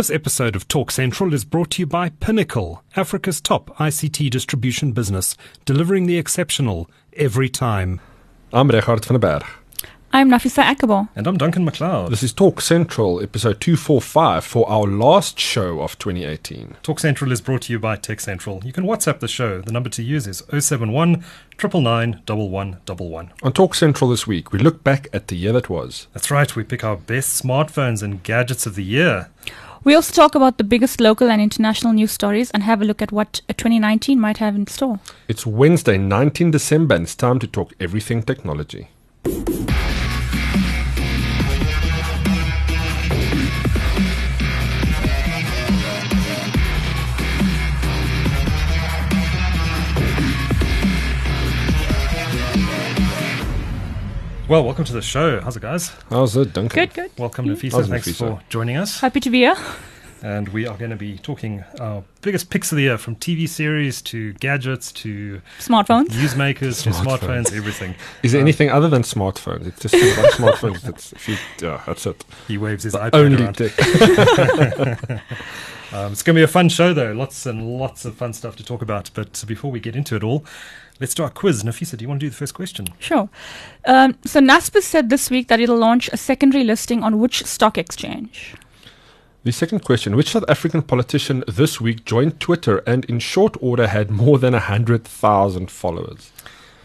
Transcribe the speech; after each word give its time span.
This 0.00 0.08
episode 0.08 0.56
of 0.56 0.66
Talk 0.66 0.90
Central 0.90 1.34
is 1.34 1.44
brought 1.44 1.72
to 1.72 1.82
you 1.82 1.86
by 1.86 2.08
Pinnacle, 2.08 2.82
Africa's 2.96 3.38
top 3.38 3.68
ICT 3.76 4.30
distribution 4.30 4.92
business, 4.92 5.36
delivering 5.66 6.06
the 6.06 6.16
exceptional 6.16 6.88
every 7.12 7.50
time. 7.50 8.00
I'm 8.50 8.70
Regardt 8.70 9.04
van 9.04 9.20
der 9.20 9.28
Berg. 9.28 9.44
I'm 10.10 10.30
Nafisa 10.30 10.64
Akabor. 10.64 11.10
And 11.14 11.26
I'm 11.26 11.36
Duncan 11.36 11.66
McLeod. 11.66 12.08
This 12.08 12.22
is 12.22 12.32
Talk 12.32 12.62
Central, 12.62 13.22
episode 13.22 13.60
245, 13.60 14.42
for 14.42 14.66
our 14.70 14.86
last 14.86 15.38
show 15.38 15.82
of 15.82 15.98
2018. 15.98 16.76
Talk 16.82 16.98
Central 16.98 17.30
is 17.30 17.42
brought 17.42 17.60
to 17.62 17.72
you 17.74 17.78
by 17.78 17.96
Tech 17.96 18.20
Central. 18.20 18.62
You 18.64 18.72
can 18.72 18.84
WhatsApp 18.84 19.20
the 19.20 19.28
show. 19.28 19.60
The 19.60 19.70
number 19.70 19.90
to 19.90 20.02
use 20.02 20.26
is 20.26 20.42
071 20.48 21.22
999 21.62 23.30
On 23.42 23.52
Talk 23.52 23.74
Central 23.74 24.08
this 24.08 24.26
week, 24.26 24.50
we 24.50 24.60
look 24.60 24.82
back 24.82 25.08
at 25.12 25.28
the 25.28 25.36
year 25.36 25.52
that 25.52 25.68
was. 25.68 26.06
That's 26.14 26.30
right, 26.30 26.56
we 26.56 26.64
pick 26.64 26.84
our 26.84 26.96
best 26.96 27.44
smartphones 27.44 28.02
and 28.02 28.22
gadgets 28.22 28.64
of 28.64 28.76
the 28.76 28.82
year. 28.82 29.28
We 29.82 29.94
also 29.94 30.12
talk 30.12 30.34
about 30.34 30.58
the 30.58 30.64
biggest 30.64 31.00
local 31.00 31.30
and 31.30 31.40
international 31.40 31.94
news 31.94 32.10
stories 32.12 32.50
and 32.50 32.62
have 32.62 32.82
a 32.82 32.84
look 32.84 33.00
at 33.00 33.12
what 33.12 33.40
uh, 33.48 33.54
2019 33.54 34.20
might 34.20 34.36
have 34.36 34.54
in 34.54 34.66
store. 34.66 35.00
It's 35.26 35.46
Wednesday, 35.46 35.96
19 35.96 36.50
December, 36.50 36.96
and 36.96 37.04
it's 37.04 37.14
time 37.14 37.38
to 37.38 37.46
talk 37.46 37.72
everything 37.80 38.22
technology. 38.22 38.88
Well, 54.50 54.64
welcome 54.64 54.84
to 54.86 54.92
the 54.92 55.00
show. 55.00 55.40
How's 55.40 55.56
it, 55.56 55.62
guys? 55.62 55.92
How's 56.08 56.36
it, 56.36 56.52
Duncan? 56.52 56.76
Good, 56.86 56.92
good. 56.94 57.10
Welcome, 57.16 57.46
Nafisa. 57.46 57.70
How's 57.74 57.88
Thanks 57.88 58.08
Nafisa? 58.08 58.16
for 58.18 58.42
joining 58.48 58.76
us. 58.76 58.98
Happy 58.98 59.20
to 59.20 59.30
be 59.30 59.38
here. 59.38 59.54
And 60.24 60.48
we 60.48 60.66
are 60.66 60.76
going 60.76 60.90
to 60.90 60.96
be 60.96 61.18
talking 61.18 61.62
our 61.78 62.02
biggest 62.20 62.50
picks 62.50 62.72
of 62.72 62.76
the 62.76 62.82
year 62.82 62.98
from 62.98 63.14
TV 63.14 63.48
series 63.48 64.02
to 64.02 64.32
gadgets 64.34 64.90
to 64.92 65.40
Smartphones. 65.60 66.08
newsmakers 66.08 66.82
to 66.82 66.90
Smartphones. 66.90 67.18
smartphones, 67.20 67.56
everything. 67.56 67.94
Is 68.24 68.32
there 68.32 68.40
Um, 68.40 68.44
anything 68.48 68.70
other 68.70 68.88
than 68.88 69.02
smartphones? 69.02 69.68
It's 69.68 69.78
just 69.82 69.94
about 69.94 70.32
smartphones. 70.32 70.80
That's, 70.80 71.12
if 71.12 71.28
you, 71.28 71.36
yeah, 71.62 71.80
that's 71.86 72.04
it. 72.06 72.24
He 72.48 72.58
waves 72.58 72.82
his 72.82 72.94
iPad 72.94 73.10
Only 73.14 73.44
around. 73.44 73.54
tech. 73.56 75.20
Um, 75.92 76.12
it's 76.12 76.22
going 76.22 76.36
to 76.36 76.38
be 76.38 76.44
a 76.44 76.46
fun 76.46 76.68
show, 76.68 76.94
though. 76.94 77.10
Lots 77.10 77.46
and 77.46 77.66
lots 77.76 78.04
of 78.04 78.14
fun 78.14 78.32
stuff 78.32 78.54
to 78.54 78.64
talk 78.64 78.80
about. 78.80 79.10
But 79.12 79.42
before 79.48 79.72
we 79.72 79.80
get 79.80 79.96
into 79.96 80.14
it 80.14 80.22
all, 80.22 80.44
let's 81.00 81.14
do 81.14 81.22
our 81.22 81.30
quiz. 81.30 81.64
Nafisa, 81.64 81.96
do 81.96 82.04
you 82.04 82.08
want 82.08 82.20
to 82.20 82.26
do 82.26 82.30
the 82.30 82.36
first 82.36 82.54
question? 82.54 82.86
Sure. 82.98 83.28
Um, 83.86 84.16
so 84.24 84.40
Naspers 84.40 84.82
said 84.82 85.08
this 85.08 85.30
week 85.30 85.48
that 85.48 85.60
it'll 85.60 85.78
launch 85.78 86.08
a 86.12 86.16
secondary 86.16 86.64
listing 86.64 87.02
on 87.02 87.18
which 87.18 87.44
stock 87.44 87.78
exchange? 87.78 88.54
The 89.42 89.52
second 89.52 89.80
question 89.80 90.16
Which 90.16 90.32
South 90.32 90.44
African 90.48 90.82
politician 90.82 91.44
this 91.48 91.80
week 91.80 92.04
joined 92.04 92.40
Twitter 92.40 92.78
and 92.86 93.06
in 93.06 93.20
short 93.20 93.56
order 93.62 93.86
had 93.86 94.10
more 94.10 94.38
than 94.38 94.52
100,000 94.52 95.70
followers? 95.70 96.30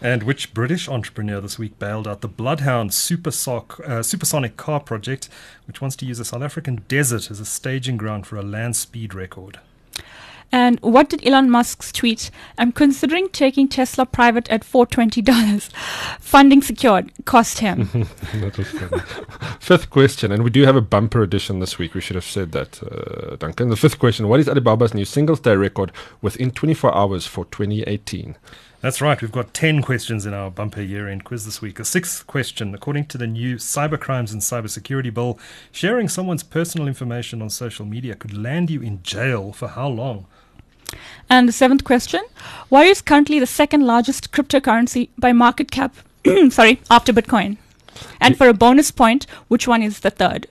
And 0.00 0.22
which 0.22 0.54
British 0.54 0.88
entrepreneur 0.88 1.40
this 1.40 1.58
week 1.58 1.78
bailed 1.78 2.08
out 2.08 2.22
the 2.22 2.28
Bloodhound 2.28 2.90
supersoc, 2.90 3.80
uh, 3.80 4.02
supersonic 4.02 4.56
car 4.56 4.80
project, 4.80 5.28
which 5.66 5.82
wants 5.82 5.96
to 5.96 6.06
use 6.06 6.18
a 6.18 6.24
South 6.24 6.42
African 6.42 6.84
desert 6.88 7.30
as 7.30 7.40
a 7.40 7.44
staging 7.44 7.98
ground 7.98 8.26
for 8.26 8.36
a 8.36 8.42
land 8.42 8.76
speed 8.76 9.14
record? 9.14 9.58
And 10.52 10.78
what 10.80 11.08
did 11.08 11.26
Elon 11.26 11.50
Musk's 11.50 11.92
tweet? 11.92 12.30
I'm 12.56 12.72
considering 12.72 13.28
taking 13.28 13.68
Tesla 13.68 14.06
private 14.06 14.48
at 14.48 14.62
$420. 14.62 15.72
Funding 16.20 16.62
secured. 16.62 17.12
Cost 17.24 17.58
him. 17.58 17.88
that 18.34 18.56
was 18.56 18.68
funny. 18.68 19.02
fifth 19.60 19.90
question, 19.90 20.32
and 20.32 20.44
we 20.44 20.50
do 20.50 20.62
have 20.62 20.76
a 20.76 20.80
bumper 20.80 21.22
edition 21.22 21.58
this 21.58 21.78
week. 21.78 21.94
We 21.94 22.00
should 22.00 22.16
have 22.16 22.24
said 22.24 22.52
that, 22.52 22.82
uh, 22.82 23.36
Duncan. 23.36 23.68
The 23.68 23.76
fifth 23.76 23.98
question 23.98 24.28
What 24.28 24.40
is 24.40 24.48
Alibaba's 24.48 24.94
new 24.94 25.04
singles 25.04 25.40
day 25.40 25.56
record 25.56 25.92
within 26.22 26.50
24 26.50 26.94
hours 26.94 27.26
for 27.26 27.44
2018? 27.46 28.36
That's 28.86 29.00
right. 29.00 29.20
We've 29.20 29.32
got 29.32 29.52
10 29.52 29.82
questions 29.82 30.26
in 30.26 30.34
our 30.34 30.50
bumper 30.50 30.82
year 30.82 31.08
end 31.08 31.24
quiz 31.24 31.44
this 31.44 31.60
week. 31.60 31.80
A 31.80 31.84
sixth 31.84 32.26
question 32.26 32.74
according 32.74 33.06
to 33.06 33.18
the 33.18 33.26
new 33.26 33.56
Cybercrimes 33.56 34.32
and 34.32 34.42
Cybersecurity 34.42 35.12
Bill, 35.12 35.38
sharing 35.72 36.08
someone's 36.08 36.42
personal 36.42 36.86
information 36.86 37.42
on 37.42 37.50
social 37.50 37.84
media 37.84 38.14
could 38.14 38.36
land 38.36 38.70
you 38.70 38.82
in 38.82 39.02
jail 39.02 39.52
for 39.52 39.68
how 39.68 39.88
long? 39.88 40.26
And 41.28 41.48
the 41.48 41.52
seventh 41.52 41.84
question 41.84 42.22
Why 42.68 42.84
is 42.84 43.02
currently 43.02 43.38
the 43.38 43.46
second 43.46 43.86
largest 43.86 44.32
cryptocurrency 44.32 45.08
by 45.18 45.32
market 45.32 45.70
cap? 45.70 45.94
sorry, 46.50 46.80
after 46.90 47.12
Bitcoin. 47.12 47.56
And 48.20 48.36
for 48.36 48.48
a 48.48 48.54
bonus 48.54 48.90
point, 48.90 49.26
which 49.48 49.66
one 49.66 49.82
is 49.82 50.00
the 50.00 50.10
third? 50.10 50.46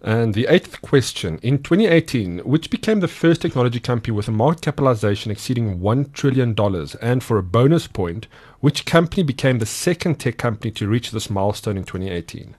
And 0.00 0.32
the 0.32 0.46
eighth 0.48 0.80
question 0.80 1.40
In 1.42 1.62
2018, 1.62 2.38
which 2.40 2.70
became 2.70 3.00
the 3.00 3.08
first 3.08 3.42
technology 3.42 3.80
company 3.80 4.12
with 4.12 4.28
a 4.28 4.32
market 4.32 4.62
capitalization 4.62 5.32
exceeding 5.32 5.80
$1 5.80 6.12
trillion? 6.12 6.54
And 7.02 7.22
for 7.22 7.36
a 7.36 7.42
bonus 7.42 7.88
point, 7.88 8.28
which 8.60 8.86
company 8.86 9.24
became 9.24 9.58
the 9.58 9.66
second 9.66 10.20
tech 10.20 10.38
company 10.38 10.70
to 10.72 10.88
reach 10.88 11.10
this 11.10 11.28
milestone 11.28 11.76
in 11.76 11.84
2018? 11.84 12.54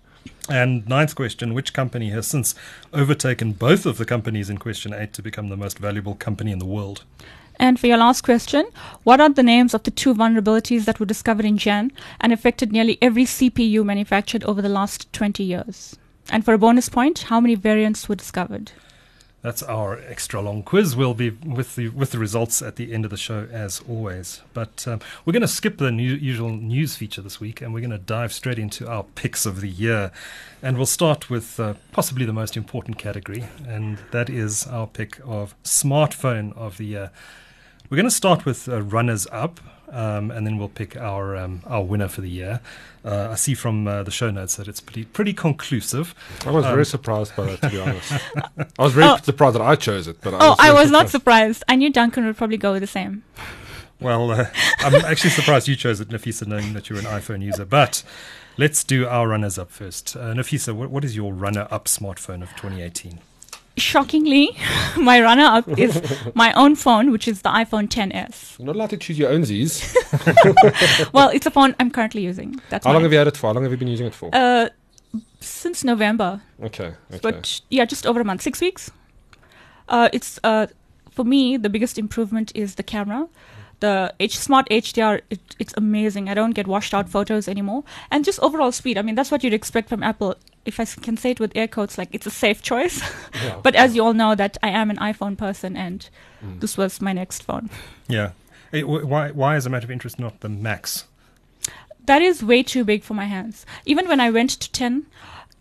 And 0.49 0.87
ninth 0.87 1.13
question 1.13 1.53
Which 1.53 1.73
company 1.73 2.09
has 2.09 2.25
since 2.25 2.55
overtaken 2.91 3.53
both 3.53 3.85
of 3.85 3.97
the 3.97 4.05
companies 4.05 4.49
in 4.49 4.57
question 4.57 4.93
eight 4.93 5.13
to 5.13 5.21
become 5.21 5.49
the 5.49 5.57
most 5.57 5.77
valuable 5.77 6.15
company 6.15 6.51
in 6.51 6.57
the 6.57 6.65
world? 6.65 7.03
And 7.57 7.79
for 7.79 7.87
your 7.87 7.97
last 7.97 8.21
question, 8.21 8.65
what 9.03 9.21
are 9.21 9.29
the 9.29 9.43
names 9.43 9.73
of 9.73 9.83
the 9.83 9.91
two 9.91 10.15
vulnerabilities 10.15 10.85
that 10.85 10.99
were 10.99 11.05
discovered 11.05 11.45
in 11.45 11.57
Jan 11.57 11.91
and 12.19 12.33
affected 12.33 12.71
nearly 12.71 12.97
every 13.01 13.25
CPU 13.25 13.83
manufactured 13.83 14.43
over 14.45 14.61
the 14.61 14.69
last 14.69 15.11
20 15.13 15.43
years? 15.43 15.97
And 16.31 16.43
for 16.43 16.53
a 16.53 16.57
bonus 16.57 16.89
point, 16.89 17.19
how 17.23 17.39
many 17.39 17.55
variants 17.55 18.09
were 18.09 18.15
discovered? 18.15 18.71
That's 19.41 19.63
our 19.63 19.97
extra 19.99 20.41
long 20.41 20.63
quiz. 20.63 20.97
We'll 20.97 21.13
be 21.13 21.29
with 21.29 21.75
the 21.75 21.87
with 21.89 22.11
the 22.11 22.19
results 22.19 22.61
at 22.61 22.75
the 22.75 22.93
end 22.93 23.05
of 23.05 23.11
the 23.11 23.17
show, 23.17 23.47
as 23.51 23.81
always. 23.87 24.41
But 24.53 24.85
um, 24.85 24.99
we're 25.23 25.31
going 25.31 25.41
to 25.41 25.47
skip 25.47 25.77
the 25.77 25.91
new, 25.91 26.13
usual 26.13 26.49
news 26.49 26.97
feature 26.97 27.21
this 27.21 27.39
week, 27.39 27.61
and 27.61 27.73
we're 27.73 27.79
going 27.79 27.91
to 27.91 27.97
dive 27.97 28.33
straight 28.33 28.59
into 28.59 28.89
our 28.89 29.03
picks 29.15 29.45
of 29.45 29.61
the 29.61 29.69
year. 29.69 30.11
And 30.61 30.75
we'll 30.75 30.85
start 30.85 31.29
with 31.29 31.57
uh, 31.57 31.75
possibly 31.93 32.25
the 32.25 32.33
most 32.33 32.57
important 32.57 32.97
category, 32.97 33.45
and 33.65 33.99
that 34.11 34.29
is 34.29 34.67
our 34.67 34.87
pick 34.87 35.19
of 35.23 35.55
smartphone 35.63 36.55
of 36.57 36.77
the 36.77 36.85
year. 36.85 37.11
We're 37.89 37.97
going 37.97 38.09
to 38.09 38.11
start 38.11 38.45
with 38.45 38.67
uh, 38.67 38.81
runners 38.81 39.25
up, 39.31 39.61
um, 39.91 40.31
and 40.31 40.45
then 40.45 40.57
we'll 40.57 40.69
pick 40.69 40.95
our 40.97 41.35
um, 41.35 41.61
our 41.67 41.83
winner 41.83 42.07
for 42.07 42.21
the 42.21 42.29
year. 42.29 42.61
Uh, 43.05 43.29
I 43.31 43.35
see 43.35 43.53
from 43.53 43.87
uh, 43.87 44.03
the 44.03 44.11
show 44.11 44.29
notes 44.29 44.55
that 44.57 44.67
it's 44.67 44.81
pretty 44.81 45.05
pretty 45.05 45.33
conclusive. 45.33 46.13
I 46.45 46.51
was 46.51 46.65
Um, 46.65 46.71
very 46.73 46.85
surprised 46.85 47.35
by 47.35 47.45
that, 47.45 47.61
to 47.61 47.69
be 47.69 47.79
honest. 47.85 48.11
I 48.77 48.83
was 48.83 48.93
very 48.93 49.07
Oh. 49.07 49.17
surprised 49.17 49.55
that 49.55 49.61
I 49.61 49.75
chose 49.75 50.07
it, 50.07 50.19
but 50.21 50.33
I 50.33 50.37
Oh, 50.39 50.49
was 50.51 50.59
I 50.59 50.67
very 50.67 50.79
was 50.79 50.91
not 50.91 51.09
surprised. 51.09 51.57
surprised. 51.57 51.63
I 51.69 51.75
knew 51.75 51.91
Duncan 51.91 52.25
would 52.25 52.37
probably 52.37 52.57
go 52.57 52.73
with 52.73 52.81
the 52.81 52.87
same. 52.87 53.23
Well, 54.01 54.31
uh, 54.31 54.45
I'm 54.79 54.95
actually 54.95 55.31
surprised 55.31 55.67
you 55.67 55.75
chose 55.75 55.99
it, 55.99 56.07
Nafisa, 56.09 56.47
knowing 56.47 56.73
that 56.73 56.89
you're 56.89 56.99
an 56.99 57.05
iPhone 57.05 57.41
user. 57.41 57.65
But 57.65 58.01
let's 58.57 58.83
do 58.85 59.05
our 59.07 59.27
runners 59.27 59.57
up 59.59 59.71
first. 59.71 60.15
Uh, 60.15 60.33
Nafisa, 60.33 60.73
what, 60.73 60.89
what 60.89 61.03
is 61.03 61.15
your 61.17 61.33
runner 61.33 61.67
up 61.69 61.85
smartphone 61.85 62.41
of 62.41 62.49
2018? 62.55 63.19
Shockingly, 63.77 64.57
my 64.97 65.21
runner 65.21 65.43
up 65.43 65.67
is 65.79 66.01
my 66.33 66.51
own 66.53 66.75
phone, 66.75 67.11
which 67.11 67.27
is 67.27 67.41
the 67.43 67.49
iPhone 67.49 67.87
10s. 67.87 68.57
You're 68.59 68.65
not 68.65 68.75
allowed 68.75 68.89
to 68.89 68.97
choose 68.97 69.17
your 69.17 69.29
own 69.29 69.45
Z's. 69.45 69.95
Well, 71.13 71.29
it's 71.29 71.45
a 71.45 71.51
phone 71.51 71.75
I'm 71.79 71.91
currently 71.91 72.21
using. 72.21 72.59
That's 72.69 72.85
How 72.85 72.93
long 72.93 73.03
have 73.03 73.11
you 73.11 73.17
had 73.17 73.27
it 73.27 73.37
for? 73.37 73.47
How 73.47 73.53
long 73.53 73.63
have 73.63 73.71
you 73.71 73.77
been 73.77 73.87
using 73.87 74.07
it 74.07 74.13
for? 74.13 74.29
Uh, 74.33 74.69
since 75.39 75.83
November, 75.83 76.41
okay, 76.61 76.93
okay. 77.11 77.19
but 77.21 77.61
yeah, 77.69 77.85
just 77.85 78.05
over 78.05 78.19
a 78.19 78.25
month, 78.25 78.41
six 78.41 78.59
weeks. 78.61 78.91
Uh, 79.87 80.09
it's 80.13 80.39
uh, 80.43 80.67
for 81.09 81.23
me 81.23 81.57
the 81.57 81.69
biggest 81.69 81.97
improvement 81.97 82.51
is 82.55 82.75
the 82.75 82.83
camera. 82.83 83.27
The 83.79 84.13
H 84.19 84.37
Smart 84.37 84.67
HDR, 84.69 85.21
it, 85.29 85.39
it's 85.57 85.73
amazing. 85.77 86.27
I 86.29 86.33
don't 86.33 86.51
get 86.51 86.67
washed 86.67 86.93
out 86.93 87.09
photos 87.09 87.47
anymore, 87.47 87.83
and 88.11 88.25
just 88.25 88.39
overall 88.41 88.71
speed. 88.73 88.97
I 88.97 89.01
mean, 89.01 89.15
that's 89.15 89.31
what 89.31 89.43
you'd 89.43 89.53
expect 89.53 89.87
from 89.89 90.03
Apple. 90.03 90.35
If 90.65 90.79
I 90.79 90.85
can 90.85 91.15
say 91.17 91.31
it 91.31 91.39
with 91.39 91.53
air 91.55 91.67
quotes, 91.67 91.97
like 91.97 92.09
it's 92.11 92.25
a 92.27 92.31
safe 92.31 92.61
choice. 92.61 93.01
Yeah. 93.43 93.55
but 93.63 93.75
as 93.75 93.95
you 93.95 94.03
all 94.03 94.13
know, 94.13 94.35
that 94.35 94.57
I 94.61 94.69
am 94.69 94.89
an 94.89 94.97
iPhone 94.97 95.37
person, 95.37 95.77
and 95.77 96.09
Mm. 96.43 96.59
this 96.61 96.77
was 96.77 97.01
my 97.01 97.11
next 97.13 97.43
phone. 97.43 97.69
Yeah. 98.07 98.31
Hey, 98.71 98.81
wh- 98.81 99.03
why, 99.07 99.31
why, 99.31 99.55
as 99.55 99.65
a 99.65 99.69
matter 99.69 99.85
of 99.85 99.91
interest, 99.91 100.19
not 100.19 100.39
the 100.41 100.47
Max? 100.49 101.05
That 102.05 102.21
is 102.21 102.41
way 102.43 102.63
too 102.63 102.83
big 102.85 103.03
for 103.03 103.13
my 103.13 103.25
hands. 103.25 103.65
Even 103.85 104.07
when 104.07 104.19
I 104.19 104.29
went 104.29 104.49
to 104.51 104.71
10, 104.71 105.05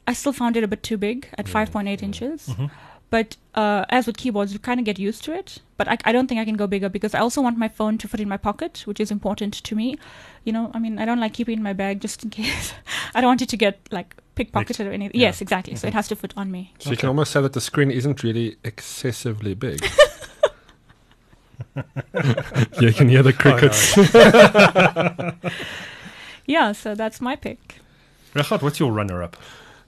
I 0.07 0.13
still 0.13 0.33
found 0.33 0.57
it 0.57 0.65
a 0.65 0.69
bit 0.69 0.83
too 0.83 0.97
big 0.97 1.29
at 1.37 1.47
5.8 1.47 2.03
inches. 2.03 2.47
Mhm. 2.49 2.71
But 3.11 3.37
uh, 3.55 3.85
as 3.89 4.07
with 4.07 4.17
keyboards, 4.17 4.53
you 4.53 4.59
kind 4.59 4.79
of 4.79 4.85
get 4.85 4.99
used 4.99 5.25
to 5.25 5.33
it. 5.33 5.59
But 5.77 5.89
I, 5.89 5.97
I 6.05 6.13
don't 6.13 6.27
think 6.27 6.41
I 6.41 6.45
can 6.45 6.57
go 6.57 6.67
bigger 6.67 6.89
because 6.89 7.15
I 7.15 7.21
also 7.21 7.41
want 7.41 7.57
my 7.57 7.69
phone 7.69 7.97
to 7.99 8.09
fit 8.09 8.21
in 8.21 8.29
my 8.29 8.37
pocket, 8.37 8.83
which 8.85 9.01
is 9.01 9.11
important 9.11 9.55
to 9.55 9.75
me. 9.75 9.97
You 10.45 10.53
know, 10.53 10.71
I 10.75 10.79
mean, 10.79 10.99
I 10.99 11.05
don't 11.05 11.21
like 11.21 11.33
keeping 11.33 11.55
it 11.55 11.57
in 11.59 11.63
my 11.63 11.73
bag 11.73 12.01
just 12.07 12.23
in 12.25 12.31
case. 12.31 12.75
I 13.15 13.21
don't 13.21 13.29
want 13.29 13.43
it 13.43 13.49
to 13.51 13.57
get 13.57 13.81
like 13.91 14.15
pickpocketed 14.37 14.87
or 14.87 14.93
anything. 14.93 15.21
Yeah. 15.21 15.29
Yes, 15.29 15.41
exactly. 15.41 15.75
So 15.77 15.87
it 15.87 15.95
has 15.95 16.09
to 16.09 16.17
fit 16.17 16.35
on 16.37 16.51
me. 16.51 16.75
So 16.79 16.91
you 16.91 16.97
can 16.97 17.09
almost 17.09 17.33
say 17.33 17.41
that 17.41 17.55
the 17.55 17.61
screen 17.61 17.91
isn't 17.91 18.23
really 18.23 18.57
excessively 18.65 19.55
big. 19.55 19.83
you 22.81 22.93
can 22.93 23.09
hear 23.09 23.23
the 23.23 23.33
crickets. 23.33 23.97
Yeah, 26.49 26.73
so 26.73 26.95
that's 26.95 27.21
my 27.21 27.37
pick. 27.37 27.77
Regardt, 28.35 28.63
what's 28.63 28.81
your 28.81 28.91
runner 28.91 29.23
up? 29.23 29.37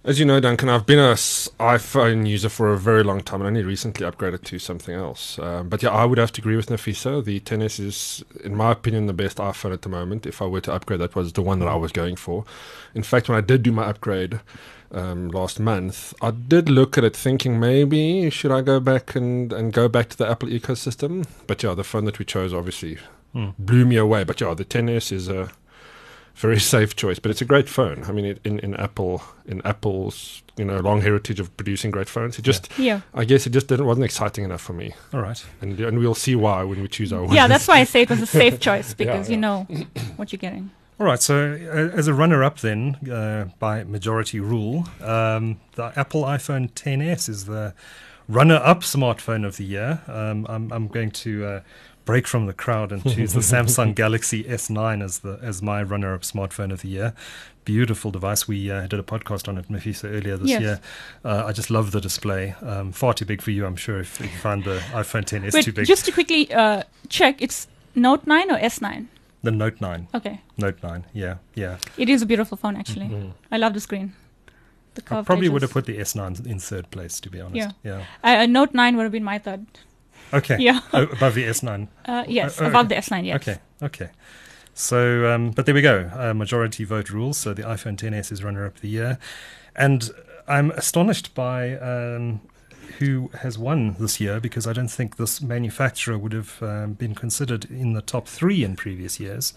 As 0.02 0.18
you 0.18 0.24
know, 0.24 0.40
Duncan, 0.40 0.70
I've 0.70 0.86
been 0.86 0.98
a 0.98 1.12
iPhone 1.12 2.26
user 2.26 2.48
for 2.48 2.72
a 2.72 2.78
very 2.78 3.02
long 3.04 3.20
time 3.20 3.42
and 3.42 3.48
only 3.48 3.62
recently 3.62 4.06
upgraded 4.06 4.42
to 4.44 4.58
something 4.58 4.94
else. 4.94 5.38
Um, 5.38 5.68
but 5.68 5.82
yeah, 5.82 5.90
I 5.90 6.06
would 6.06 6.16
have 6.16 6.32
to 6.32 6.40
agree 6.40 6.56
with 6.56 6.68
Nafisa. 6.70 7.22
The 7.22 7.38
10s 7.40 7.78
is, 7.78 8.24
in 8.42 8.56
my 8.56 8.72
opinion, 8.72 9.06
the 9.06 9.12
best 9.12 9.36
iPhone 9.36 9.74
at 9.74 9.82
the 9.82 9.90
moment. 9.90 10.24
If 10.24 10.40
I 10.40 10.46
were 10.46 10.62
to 10.62 10.72
upgrade, 10.72 11.00
that 11.00 11.14
was 11.14 11.34
the 11.34 11.42
one 11.42 11.58
that 11.58 11.68
I 11.68 11.74
was 11.74 11.92
going 11.92 12.16
for. 12.16 12.46
In 12.94 13.02
fact, 13.02 13.28
when 13.28 13.36
I 13.36 13.42
did 13.42 13.62
do 13.62 13.72
my 13.72 13.84
upgrade 13.84 14.40
um, 14.90 15.28
last 15.28 15.60
month, 15.60 16.14
I 16.22 16.30
did 16.30 16.70
look 16.70 16.96
at 16.96 17.04
it 17.04 17.14
thinking 17.14 17.60
maybe 17.60 18.30
should 18.30 18.52
I 18.52 18.62
go 18.62 18.80
back 18.80 19.14
and, 19.14 19.52
and 19.52 19.70
go 19.70 19.86
back 19.86 20.08
to 20.08 20.16
the 20.16 20.26
Apple 20.26 20.48
ecosystem. 20.48 21.26
But 21.46 21.62
yeah, 21.62 21.74
the 21.74 21.84
phone 21.84 22.06
that 22.06 22.18
we 22.18 22.24
chose 22.24 22.54
obviously 22.54 22.96
Hmm. 23.32 23.50
blew 23.60 23.84
me 23.84 23.94
away. 23.96 24.24
But 24.24 24.40
yeah, 24.40 24.54
the 24.54 24.64
10s 24.64 25.12
is 25.12 25.28
a 25.28 25.52
very 26.40 26.58
safe 26.60 26.96
choice, 26.96 27.18
but 27.18 27.30
it's 27.30 27.42
a 27.42 27.44
great 27.44 27.68
phone. 27.68 28.04
I 28.04 28.12
mean, 28.12 28.24
it, 28.24 28.40
in 28.44 28.58
in 28.60 28.74
Apple 28.76 29.22
in 29.46 29.60
Apple's 29.64 30.42
you 30.56 30.64
know 30.64 30.78
long 30.78 31.00
heritage 31.02 31.40
of 31.40 31.54
producing 31.56 31.90
great 31.90 32.08
phones, 32.08 32.38
it 32.38 32.42
just 32.42 32.68
Yeah. 32.78 33.00
I 33.14 33.24
guess 33.24 33.46
it 33.46 33.50
just 33.50 33.68
didn't 33.68 33.86
wasn't 33.86 34.04
exciting 34.04 34.44
enough 34.44 34.60
for 34.60 34.72
me, 34.72 34.94
All 35.12 35.20
right. 35.20 35.44
and 35.60 35.78
and 35.80 35.98
we'll 35.98 36.14
see 36.14 36.34
why 36.36 36.62
when 36.64 36.80
we 36.82 36.88
choose 36.88 37.12
our. 37.12 37.24
Yeah, 37.32 37.46
that's 37.48 37.68
why 37.68 37.78
I 37.80 37.84
say 37.84 38.02
it 38.02 38.10
was 38.10 38.22
a 38.22 38.26
safe 38.26 38.58
choice 38.68 38.94
because 38.94 39.28
yeah. 39.28 39.34
you 39.34 39.40
know 39.40 39.66
what 40.16 40.32
you're 40.32 40.38
getting. 40.38 40.70
All 40.98 41.06
right, 41.06 41.22
so 41.22 41.34
uh, 41.54 41.96
as 41.96 42.08
a 42.08 42.12
runner-up, 42.12 42.60
then 42.60 42.96
uh, 43.10 43.48
by 43.58 43.84
majority 43.84 44.38
rule, 44.38 44.86
um, 45.00 45.58
the 45.72 45.92
Apple 45.96 46.24
iPhone 46.24 46.70
10s 46.72 47.26
is 47.26 47.46
the 47.46 47.72
runner-up 48.28 48.80
smartphone 48.80 49.46
of 49.46 49.56
the 49.56 49.64
year. 49.64 50.02
Um, 50.06 50.46
I'm, 50.46 50.70
I'm 50.70 50.88
going 50.88 51.10
to 51.24 51.46
uh, 51.46 51.60
break 52.10 52.26
from 52.26 52.46
the 52.46 52.52
crowd 52.52 52.90
and 52.92 53.02
choose 53.04 53.32
the 53.34 53.40
Samsung 53.52 53.94
Galaxy 53.94 54.42
S9 54.42 55.02
as 55.04 55.20
the 55.20 55.38
as 55.42 55.62
my 55.62 55.80
runner-up 55.92 56.22
smartphone 56.22 56.72
of 56.72 56.80
the 56.82 56.88
year. 56.88 57.12
Beautiful 57.64 58.10
device. 58.10 58.48
We 58.48 58.58
uh, 58.70 58.86
did 58.88 58.98
a 58.98 59.04
podcast 59.14 59.46
on 59.48 59.58
it, 59.58 59.68
Nafisa, 59.68 60.06
earlier 60.16 60.36
this 60.36 60.48
Yes. 60.54 60.60
year. 60.60 60.80
Uh, 61.24 61.44
I 61.46 61.52
just 61.52 61.70
love 61.70 61.92
the 61.92 62.00
display. 62.00 62.54
Um, 62.62 62.90
far 62.90 63.12
too 63.14 63.24
big 63.32 63.40
for 63.42 63.52
you, 63.52 63.64
I'm 63.64 63.76
sure. 63.76 64.00
If 64.00 64.18
you 64.20 64.26
find 64.46 64.64
the 64.64 64.78
iPhone 65.02 65.24
10s 65.24 65.52
Wait, 65.54 65.64
too 65.64 65.72
big, 65.72 65.86
just 65.86 66.04
to 66.06 66.12
quickly 66.12 66.52
uh, 66.52 66.82
check, 67.08 67.40
it's 67.40 67.68
Note 67.94 68.26
9 68.26 68.50
or 68.50 68.58
S9? 68.58 69.06
the 69.42 69.50
Note 69.52 69.80
9. 69.80 70.08
Okay, 70.14 70.40
Note 70.58 70.78
9. 70.82 71.04
Yeah, 71.12 71.36
yeah. 71.54 71.76
it 71.96 72.08
is 72.08 72.22
a 72.22 72.26
beautiful 72.26 72.56
phone 72.62 72.76
actually. 72.76 73.06
Mhm. 73.08 73.30
I 73.52 73.56
love 73.58 73.72
the 73.74 73.80
screen. 73.80 74.12
The 74.96 75.02
I 75.02 75.08
curved 75.08 75.26
probably 75.26 75.48
would 75.48 75.62
have 75.62 75.72
put 75.78 75.86
the 75.86 75.96
S9 75.98 76.44
in 76.46 76.58
third 76.58 76.90
place, 76.90 77.20
to 77.20 77.30
be 77.30 77.40
honest. 77.40 77.72
Yeah. 77.84 78.02
yeah. 78.24 78.42
Uh, 78.42 78.46
Note 78.46 78.74
9 78.74 78.96
would 78.96 79.04
have 79.04 79.12
been 79.12 79.28
my 79.34 79.38
third. 79.38 79.64
Okay. 80.32 80.56
Yeah. 80.58 80.80
Oh, 80.92 81.02
above 81.04 81.34
the 81.34 81.44
S9. 81.44 81.88
Uh, 82.04 82.24
yes, 82.28 82.60
Uh, 82.60 82.66
above 82.66 82.88
the 82.88 82.94
S9. 82.96 83.24
Yes. 83.26 83.36
Okay. 83.36 83.58
Okay. 83.82 84.10
So, 84.74 85.32
um, 85.32 85.50
but 85.50 85.66
there 85.66 85.74
we 85.74 85.82
go. 85.82 86.10
Uh, 86.14 86.32
majority 86.34 86.84
vote 86.84 87.10
rules. 87.10 87.36
So 87.36 87.52
the 87.52 87.62
iPhone 87.62 87.96
10s 87.96 88.30
is 88.32 88.42
runner 88.44 88.64
up 88.66 88.76
of 88.76 88.80
the 88.80 88.88
year, 88.88 89.18
and 89.74 90.10
I'm 90.48 90.70
astonished 90.72 91.34
by 91.34 91.76
um, 91.76 92.40
who 92.98 93.30
has 93.40 93.58
won 93.58 93.96
this 93.98 94.20
year 94.20 94.40
because 94.40 94.66
I 94.66 94.72
don't 94.72 94.88
think 94.90 95.16
this 95.16 95.40
manufacturer 95.40 96.16
would 96.18 96.32
have 96.32 96.62
um, 96.62 96.92
been 96.94 97.14
considered 97.14 97.64
in 97.66 97.92
the 97.92 98.02
top 98.02 98.26
three 98.28 98.64
in 98.64 98.76
previous 98.76 99.20
years 99.20 99.54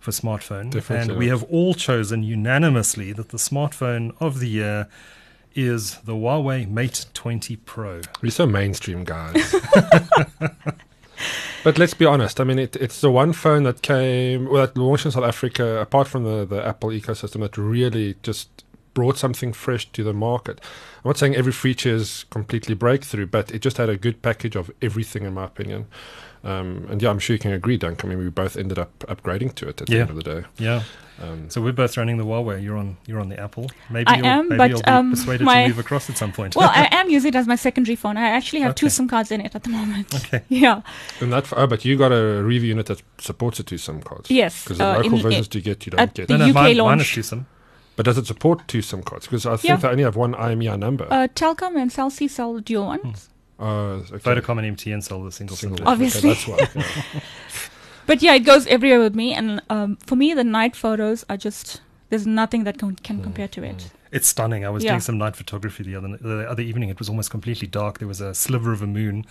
for 0.00 0.10
smartphone. 0.10 0.70
Definitely 0.70 1.10
and 1.12 1.18
we 1.18 1.28
have 1.28 1.42
all 1.44 1.74
chosen 1.74 2.22
unanimously 2.22 3.12
that 3.12 3.30
the 3.30 3.36
smartphone 3.38 4.14
of 4.20 4.38
the 4.38 4.48
year 4.48 4.86
is 5.58 5.96
the 6.04 6.12
Huawei 6.12 6.70
Mate 6.70 7.06
20 7.14 7.56
Pro. 7.56 8.00
We're 8.22 8.30
so 8.30 8.46
mainstream, 8.46 9.02
guys. 9.02 9.52
but 11.64 11.78
let's 11.78 11.94
be 11.94 12.06
honest. 12.06 12.40
I 12.40 12.44
mean, 12.44 12.60
it, 12.60 12.76
it's 12.76 13.00
the 13.00 13.10
one 13.10 13.32
phone 13.32 13.64
that 13.64 13.82
came, 13.82 14.48
well, 14.48 14.64
that 14.64 14.78
launched 14.78 15.06
in 15.06 15.10
South 15.10 15.24
Africa, 15.24 15.80
apart 15.80 16.06
from 16.06 16.22
the, 16.22 16.44
the 16.44 16.64
Apple 16.64 16.90
ecosystem, 16.90 17.40
that 17.40 17.58
really 17.58 18.14
just 18.22 18.64
brought 18.94 19.18
something 19.18 19.52
fresh 19.52 19.90
to 19.90 20.04
the 20.04 20.12
market. 20.12 20.60
I'm 21.04 21.08
not 21.08 21.18
saying 21.18 21.34
every 21.34 21.52
feature 21.52 21.90
is 21.90 22.24
completely 22.30 22.76
breakthrough, 22.76 23.26
but 23.26 23.50
it 23.50 23.60
just 23.60 23.78
had 23.78 23.88
a 23.88 23.96
good 23.96 24.22
package 24.22 24.54
of 24.54 24.70
everything, 24.80 25.24
in 25.24 25.34
my 25.34 25.46
opinion. 25.46 25.86
Um, 26.48 26.86
and 26.90 27.02
yeah, 27.02 27.10
I'm 27.10 27.18
sure 27.18 27.34
you 27.34 27.40
can 27.40 27.52
agree, 27.52 27.76
Dunk. 27.76 28.04
I 28.04 28.08
mean, 28.08 28.18
we 28.18 28.28
both 28.30 28.56
ended 28.56 28.78
up 28.78 28.90
upgrading 29.00 29.54
to 29.56 29.68
it 29.68 29.80
at 29.80 29.86
the 29.88 29.94
Yeah. 29.94 30.00
end 30.02 30.10
of 30.10 30.16
the 30.16 30.22
day. 30.22 30.42
Yeah. 30.58 30.82
Um, 31.20 31.50
So 31.50 31.60
we're 31.60 31.72
both 31.72 31.96
running 31.96 32.16
the 32.16 32.24
Huawei. 32.24 32.62
You're 32.62 32.76
on. 32.78 32.96
You're 33.06 33.20
on 33.20 33.28
the 33.28 33.38
Apple. 33.38 33.66
Maybe 33.90 34.06
I 34.06 34.16
you'll, 34.18 34.26
am, 34.26 34.48
maybe 34.48 34.58
but, 34.58 34.70
you'll 34.70 34.80
be 34.82 34.86
um, 34.98 35.10
persuaded 35.10 35.44
my- 35.44 35.62
to 35.62 35.68
move 35.68 35.78
across 35.80 36.08
at 36.08 36.16
some 36.16 36.32
point. 36.32 36.54
well, 36.56 36.70
I 36.72 36.88
am 37.00 37.10
using 37.10 37.30
it 37.30 37.34
as 37.34 37.46
my 37.48 37.56
secondary 37.56 37.96
phone. 37.96 38.16
I 38.16 38.28
actually 38.30 38.62
have 38.62 38.74
two 38.76 38.88
SIM 38.88 39.08
cards 39.08 39.30
in 39.32 39.40
it 39.40 39.54
at 39.54 39.62
the 39.64 39.70
moment. 39.70 40.14
okay. 40.14 40.42
Yeah. 40.48 40.82
and 41.20 41.32
that, 41.32 41.52
oh, 41.56 41.66
but 41.66 41.84
you 41.84 41.96
got 41.98 42.12
a 42.12 42.42
review 42.42 42.70
unit 42.70 42.86
that 42.86 43.02
supports 43.18 43.58
it 43.60 43.66
to 43.66 43.78
some 43.78 44.00
cards. 44.00 44.30
Yes. 44.30 44.62
Because 44.64 44.78
the 44.78 44.86
uh, 44.86 44.94
local 45.02 45.16
in- 45.16 45.22
versions 45.22 45.48
you 45.54 45.60
get, 45.60 45.84
you 45.86 45.90
don't 45.90 46.14
get. 46.14 46.28
the 46.28 46.38
no, 46.38 46.44
no, 46.46 46.50
UK 46.50 46.54
mine, 46.54 46.64
mine 46.64 46.72
is 46.72 46.78
launch. 46.78 47.14
two 47.14 47.22
SIM. 47.22 47.46
But 47.96 48.04
does 48.06 48.16
it 48.16 48.26
support 48.26 48.68
two 48.68 48.80
SIM 48.80 49.02
cards? 49.02 49.26
Because 49.26 49.44
I 49.44 49.56
think 49.56 49.64
Yeah. 49.70 49.76
they 49.76 49.88
only 49.88 50.04
have 50.04 50.14
one 50.16 50.34
IMEI 50.34 50.78
number. 50.78 51.06
Uh, 51.10 51.26
Telkom 51.34 51.74
and 51.76 51.90
Cell 51.90 52.10
C 52.10 52.28
sell 52.28 52.60
dual 52.60 52.94
Hmm. 52.96 53.10
Ones. 53.58 54.10
Uh, 54.10 54.14
okay. 54.16 54.40
Vodacom 54.40 54.58
and 54.64 54.76
MTN 54.76 55.02
sell 55.02 55.22
the 55.22 55.32
single 55.32 55.56
SIM. 55.56 55.70
Single. 55.70 55.88
Obviously. 55.88 56.30
Okay, 56.30 56.52
that's 56.54 56.74
why. 56.74 56.80
yeah. 56.82 57.20
But 58.06 58.22
yeah, 58.22 58.32
it 58.34 58.40
goes 58.46 58.66
everywhere 58.68 59.00
with 59.00 59.14
me. 59.14 59.34
And 59.34 59.60
um, 59.68 59.96
for 59.96 60.16
me, 60.16 60.32
the 60.32 60.42
night 60.42 60.74
photos 60.74 61.26
are 61.28 61.36
just 61.36 61.82
there's 62.08 62.26
nothing 62.26 62.64
that 62.64 62.78
can, 62.78 62.96
can 62.96 63.22
compare 63.22 63.48
to 63.48 63.62
it. 63.62 63.90
It's 64.10 64.26
stunning. 64.28 64.64
I 64.64 64.70
was 64.70 64.82
Yeah. 64.82 64.92
doing 64.92 65.02
some 65.02 65.18
night 65.18 65.36
photography 65.36 65.82
the 65.82 65.94
other 65.96 66.16
the 66.16 66.48
other 66.50 66.62
evening. 66.62 66.88
It 66.88 66.98
was 66.98 67.10
almost 67.10 67.30
completely 67.30 67.68
dark. 67.68 67.98
There 67.98 68.08
was 68.08 68.22
a 68.22 68.34
sliver 68.34 68.72
of 68.72 68.80
a 68.80 68.86
moon, 68.86 69.26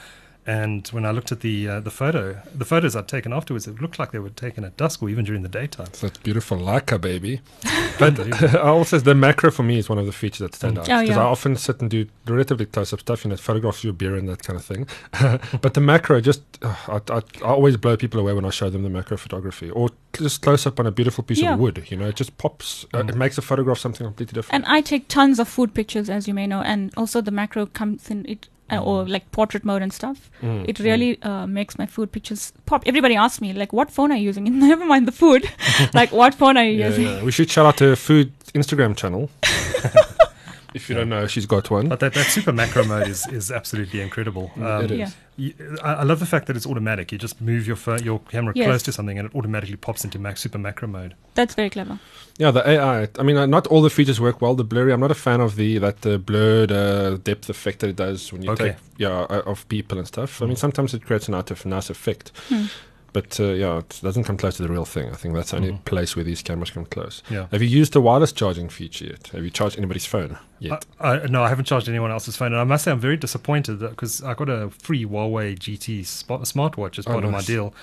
and 0.48 0.88
when 0.88 1.06
I 1.06 1.12
looked 1.12 1.32
at 1.34 1.42
the 1.42 1.68
uh, 1.68 1.80
the 1.82 1.92
photo, 1.92 2.42
the 2.56 2.66
photos 2.66 2.96
I'd 2.96 3.08
taken 3.08 3.34
afterwards, 3.34 3.68
it 3.68 3.82
looked 3.82 4.00
like 4.00 4.12
they 4.12 4.20
were 4.20 4.30
taken 4.30 4.64
at 4.64 4.78
dusk 4.78 5.04
or 5.04 5.10
even 5.10 5.26
during 5.26 5.42
the 5.44 5.50
daytime. 5.50 5.90
So 5.94 6.08
it's 6.08 6.18
beautiful 6.18 6.58
Leica, 6.58 7.00
baby. 7.00 7.42
But 8.00 8.20
I 8.56 8.70
also, 8.70 9.00
the 9.00 9.16
macro 9.16 9.50
for 9.52 9.64
me 9.64 9.78
is 9.80 9.90
one 9.90 9.98
of 9.98 10.06
the 10.06 10.12
features 10.12 10.40
that 10.40 10.54
stand 10.56 10.78
Mm. 10.78 10.82
out. 10.82 10.90
Oh, 10.90 11.02
Because 11.02 11.16
yeah. 11.18 11.24
I 11.24 11.26
often 11.26 11.56
sit 11.56 11.82
and 11.82 11.90
do 11.90 12.06
relatively 12.28 12.66
close 12.68 12.94
up 12.94 13.00
stuff, 13.02 13.24
you 13.26 13.30
know, 13.32 13.38
photographs 13.38 13.80
of 13.80 13.84
your 13.86 13.94
beer 13.94 14.16
and 14.16 14.30
that 14.30 14.44
kind 14.44 14.58
of 14.60 14.64
thing. 14.66 14.88
but 15.64 15.74
the 15.74 15.82
macro 15.82 16.22
just, 16.22 16.42
uh, 16.62 16.76
I, 16.88 16.98
I, 17.18 17.22
I 17.44 17.48
always 17.58 17.76
blow 17.76 17.98
people 17.98 18.20
away 18.20 18.34
when 18.34 18.46
I 18.46 18.52
show 18.52 18.70
them 18.70 18.84
the 18.84 18.90
macro 18.90 19.18
photography 19.18 19.72
or 19.72 19.90
just 20.14 20.42
close 20.44 20.66
up 20.68 20.80
on 20.80 20.86
a 20.86 20.92
beautiful 20.92 21.24
piece 21.24 21.40
Yeah. 21.40 21.54
of 21.56 21.60
wood. 21.60 21.84
You 21.90 21.98
know, 21.98 22.08
it 22.08 22.16
just 22.16 22.38
pops, 22.38 22.86
uh, 22.94 23.00
Mm. 23.02 23.10
it 23.10 23.16
makes 23.16 23.38
a 23.38 23.42
photograph 23.42 23.80
something 23.80 24.06
completely 24.06 24.34
different. 24.36 24.54
And 24.66 24.78
I 24.78 24.82
take 24.82 25.08
tons 25.08 25.40
of 25.40 25.48
food 25.48 25.74
pictures, 25.74 26.08
as 26.10 26.28
you 26.28 26.34
may 26.36 26.46
know, 26.48 26.62
and 26.62 26.94
also 26.96 27.20
the 27.22 27.32
macro 27.32 27.66
comes 27.66 28.10
in 28.12 28.26
it. 28.30 28.48
Uh, 28.69 28.84
or 28.84 29.08
like 29.08 29.31
portrait 29.31 29.64
mode 29.64 29.81
and 29.81 29.94
stuff. 29.94 30.30
Mm, 30.42 30.66
It 30.68 30.75
mm. 30.78 30.84
really 30.84 31.22
uh, 31.24 31.48
makes 31.48 31.78
my 31.80 31.86
food 31.86 32.12
pictures 32.12 32.52
pop. 32.66 32.84
Everybody 32.86 33.16
asks 33.16 33.40
me 33.40 33.54
like, 33.54 33.72
"What 33.72 33.90
phone 33.90 34.12
are 34.12 34.18
you 34.18 34.25
using?" 34.30 34.60
Never 34.69 34.86
mind 34.86 35.08
the 35.08 35.14
food. 35.14 35.50
like, 35.94 36.12
what 36.12 36.34
phone 36.36 36.58
are 36.58 36.66
you 36.66 36.80
Yeah, 36.80 36.88
using? 36.90 37.06
yeah. 37.08 37.24
We 37.24 37.31
should 37.31 37.50
shout 37.50 37.66
out 37.66 37.78
to 37.78 37.96
food 37.96 38.34
Instagram 38.54 38.96
channel. 38.96 39.30
if 40.77 40.89
you 40.89 40.95
don't 40.95 41.09
know, 41.09 41.27
she's 41.27 41.45
got 41.45 41.69
one. 41.69 41.89
But 41.89 42.00
that, 42.00 42.13
that 42.13 42.27
super 42.27 42.53
macro 42.53 42.83
mode 42.85 43.07
is, 43.07 43.27
is 43.27 43.51
absolutely 43.51 44.00
incredible. 44.01 44.51
Um, 44.68 44.85
it 44.85 44.91
is. 44.91 45.15
Yeah. 45.38 45.53
y- 45.59 45.77
I, 45.83 45.94
I 46.01 46.03
love 46.03 46.19
the 46.19 46.25
fact 46.25 46.48
that 46.48 46.55
it's 46.55 46.65
automatic. 46.65 47.12
You 47.12 47.17
just 47.17 47.39
move 47.41 47.67
your 47.67 47.75
phone, 47.75 48.01
your 48.03 48.19
camera 48.19 48.53
Yes. 48.55 48.65
close 48.67 48.84
to 48.84 48.91
something, 48.91 49.17
and 49.19 49.27
it 49.29 49.36
automatically 49.36 49.75
pops 49.75 50.03
into 50.05 50.17
mac, 50.19 50.38
super 50.38 50.57
macro 50.57 50.88
mode. 50.88 51.13
That's 51.36 51.53
very 51.55 51.69
clever. 51.69 52.00
Yeah, 52.39 52.51
the 52.51 52.67
AI. 52.67 53.07
I 53.19 53.24
mean, 53.24 53.38
uh, 53.38 53.46
not 53.46 53.67
all 53.67 53.81
the 53.81 53.89
features 53.89 54.19
work 54.19 54.41
well. 54.41 54.55
The 54.55 54.63
blurry. 54.63 54.91
I'm 54.93 55.00
not 55.00 55.12
a 55.12 55.15
fan 55.27 55.41
of 55.41 55.55
the 55.55 55.77
that 55.79 56.05
uh, 56.05 56.17
blurred 56.17 56.72
uh, 56.72 57.17
depth 57.17 57.50
effect 57.50 57.79
that 57.81 57.89
it 57.89 57.96
does 57.96 58.31
when 58.34 58.41
you 58.43 58.51
Okay. 58.51 58.69
take 58.69 58.75
yeah 58.98 59.10
uh, 59.36 59.41
of 59.51 59.67
people 59.69 59.98
and 60.00 60.07
stuff. 60.07 60.41
I 60.41 60.46
mean, 60.46 60.55
Mm. 60.55 60.60
sometimes 60.60 60.93
it 60.93 61.05
creates 61.05 61.27
an 61.27 61.36
out 61.36 61.51
of 61.51 61.65
nice 61.65 61.89
effect, 61.89 62.31
Hmm. 62.50 62.65
But 63.17 63.39
uh, 63.39 63.45
yeah, 63.63 63.77
it 63.79 64.00
doesn't 64.03 64.25
come 64.25 64.38
close 64.38 64.57
to 64.57 64.63
the 64.63 64.69
real 64.69 64.86
thing. 64.86 65.09
I 65.09 65.15
think 65.15 65.33
that's 65.33 65.50
the 65.51 65.57
only 65.57 65.71
Mhm. 65.71 65.86
place 65.86 66.15
where 66.15 66.24
these 66.24 66.43
cameras 66.43 66.69
come 66.69 66.86
close. 66.86 67.24
Yeah. 67.31 67.47
Have 67.51 67.63
you 67.63 67.67
used 67.81 67.93
the 67.93 68.01
wireless 68.01 68.31
charging 68.31 68.69
feature 68.69 69.05
yet? 69.05 69.29
Have 69.33 69.43
you 69.43 69.50
charged 69.50 69.75
anybody's 69.77 70.05
phone 70.05 70.38
yet? 70.59 70.86
I, 71.00 71.13
I, 71.13 71.25
no, 71.25 71.41
I 71.43 71.50
haven't 71.50 71.65
charged 71.65 71.89
anyone 71.89 72.12
else's 72.12 72.36
phone, 72.36 72.51
and 72.53 72.62
I 72.62 72.63
must 72.63 72.83
say 72.83 72.91
I'm 72.91 73.00
very 73.00 73.17
disappointed 73.17 73.79
because 73.79 74.21
I 74.24 74.36
got 74.36 74.50
a 74.50 74.69
free 74.69 75.03
Huawei 75.05 75.57
GT 75.57 76.03
Sport, 76.05 76.41
smartwatch 76.43 77.00
as 77.00 77.07
Oh, 77.07 77.13
part 77.13 77.24
of 77.25 77.31
my 77.31 77.41
deal, 77.41 77.74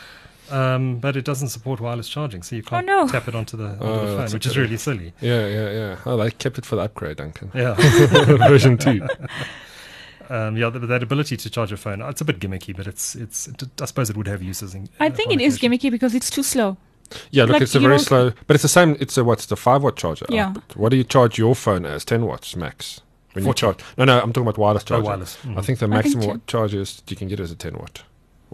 um, 0.51 0.99
but 1.01 1.17
it 1.17 1.25
doesn't 1.25 1.49
support 1.49 1.81
wireless 1.81 2.09
charging, 2.09 2.43
so 2.45 2.55
you 2.55 2.63
can't 2.63 2.87
no. 2.87 3.09
tap 3.09 3.27
it 3.27 3.35
onto 3.35 3.57
the, 3.57 3.71
onto 3.71 3.85
Oh, 3.85 4.07
the 4.07 4.17
phone, 4.19 4.33
which 4.33 4.47
is 4.47 4.57
really 4.57 4.77
silly. 4.77 5.13
yeah, 5.21 5.47
yeah, 5.49 5.71
yeah. 5.73 5.97
Oh, 6.07 6.17
they 6.17 6.31
kept 6.31 6.59
it 6.59 6.65
for 6.67 6.77
the 6.77 6.83
upgrade, 6.83 7.17
Duncan. 7.17 7.51
Yeah, 7.55 7.75
Version 8.49 8.79
two. 8.79 9.01
um, 10.31 10.57
yeah, 10.57 10.71
that, 10.71 10.79
that 10.81 11.03
ability 11.03 11.37
to 11.37 11.51
charge 11.51 11.71
your 11.71 11.77
phone, 11.79 12.01
it's 12.03 12.21
a 12.21 12.25
bit 12.25 12.39
gimmicky, 12.41 12.77
but 12.77 12.87
it's 12.87 13.15
it's. 13.15 13.49
I 13.81 13.85
suppose 13.85 14.11
it 14.11 14.17
would 14.17 14.29
have 14.29 14.43
uses. 14.43 14.75
In, 14.75 14.89
I 15.01 15.09
think 15.11 15.31
on 15.33 15.41
it 15.41 15.45
is 15.45 15.57
occasion. 15.57 15.73
gimmicky 15.73 15.91
because 15.91 16.15
it's 16.15 16.31
too 16.31 16.43
slow. 16.43 16.77
Yeah, 17.31 17.45
look, 17.45 17.53
Like, 17.55 17.63
it's 17.63 17.75
a 17.75 17.81
very 17.81 17.99
slow, 17.99 18.33
but 18.47 18.55
it's 18.57 18.63
the 18.63 18.69
same. 18.69 18.97
It's 18.99 19.17
a 19.19 19.25
what's 19.25 19.47
the 19.47 19.57
five 19.57 19.83
watt 19.83 19.97
charger? 19.97 20.27
Yeah. 20.31 20.47
output. 20.49 20.77
What 20.77 20.89
do 20.91 20.97
you 20.97 21.05
charge 21.05 21.39
your 21.39 21.55
phone 21.55 21.85
as? 21.85 22.05
Ten 22.05 22.25
watts 22.27 22.57
max. 22.57 23.01
When 23.35 23.45
you 23.45 23.53
charge? 23.55 23.79
No, 23.99 24.05
no, 24.05 24.21
I'm 24.21 24.33
talking 24.33 24.47
about 24.47 24.59
wireless 24.59 24.85
Oh, 24.85 24.87
charging. 24.87 25.05
wireless. 25.07 25.39
I 25.45 25.49
Mhm. 25.49 25.65
think 25.65 25.79
the 25.81 25.87
I 25.87 25.89
think 25.89 25.91
maximum 25.91 26.21
ten. 26.23 26.29
watt 26.31 26.47
charges 26.47 27.03
you 27.09 27.17
can 27.17 27.27
get 27.29 27.41
is 27.41 27.51
a 27.51 27.57
10 27.57 27.75
watt. 27.75 28.05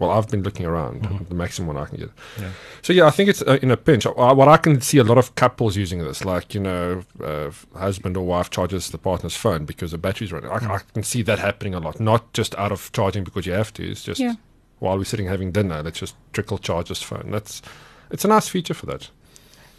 Well, 0.01 0.09
I've 0.09 0.27
been 0.29 0.41
looking 0.41 0.65
around. 0.65 1.03
Mhm. 1.03 1.29
The 1.29 1.35
maximum 1.35 1.67
one 1.67 1.77
I 1.77 1.85
can 1.85 1.97
get. 1.99 2.09
Yeah. 2.39 2.49
So 2.81 2.91
yeah, 2.91 3.05
I 3.05 3.11
think 3.11 3.29
it's 3.29 3.43
uh, 3.43 3.59
in 3.61 3.69
a 3.69 3.77
pinch. 3.77 4.07
Uh, 4.07 4.33
what 4.33 4.47
I 4.47 4.57
can 4.57 4.81
see 4.81 4.97
a 4.97 5.03
lot 5.03 5.19
of 5.19 5.35
couples 5.35 5.77
using 5.77 5.99
this, 5.99 6.25
like 6.25 6.55
you 6.55 6.59
know, 6.59 7.03
uh, 7.23 7.51
husband 7.77 8.17
or 8.17 8.25
wife 8.25 8.49
charges 8.49 8.89
the 8.89 8.97
partner's 8.97 9.35
phone 9.35 9.65
because 9.65 9.91
the 9.91 9.99
battery's 9.99 10.31
running. 10.33 10.49
I, 10.49 10.57
Mm. 10.57 10.71
I 10.71 10.79
can 10.93 11.03
see 11.03 11.21
that 11.23 11.37
happening 11.37 11.75
a 11.75 11.79
lot. 11.79 11.99
Not 11.99 12.33
just 12.33 12.55
out 12.57 12.71
of 12.71 12.91
charging 12.93 13.23
because 13.23 13.45
you 13.45 13.53
have 13.53 13.71
to. 13.73 13.83
It's 13.91 14.03
just 14.03 14.19
Yeah. 14.19 14.33
while 14.79 14.97
we're 14.97 15.05
sitting 15.05 15.27
having 15.27 15.51
dinner, 15.51 15.83
let's 15.83 15.99
just 15.99 16.15
trickle 16.33 16.57
charge 16.57 16.89
this 16.89 17.03
phone. 17.03 17.29
That's 17.29 17.61
it's 18.09 18.25
a 18.25 18.27
nice 18.27 18.47
feature 18.49 18.73
for 18.73 18.87
that. 18.87 19.11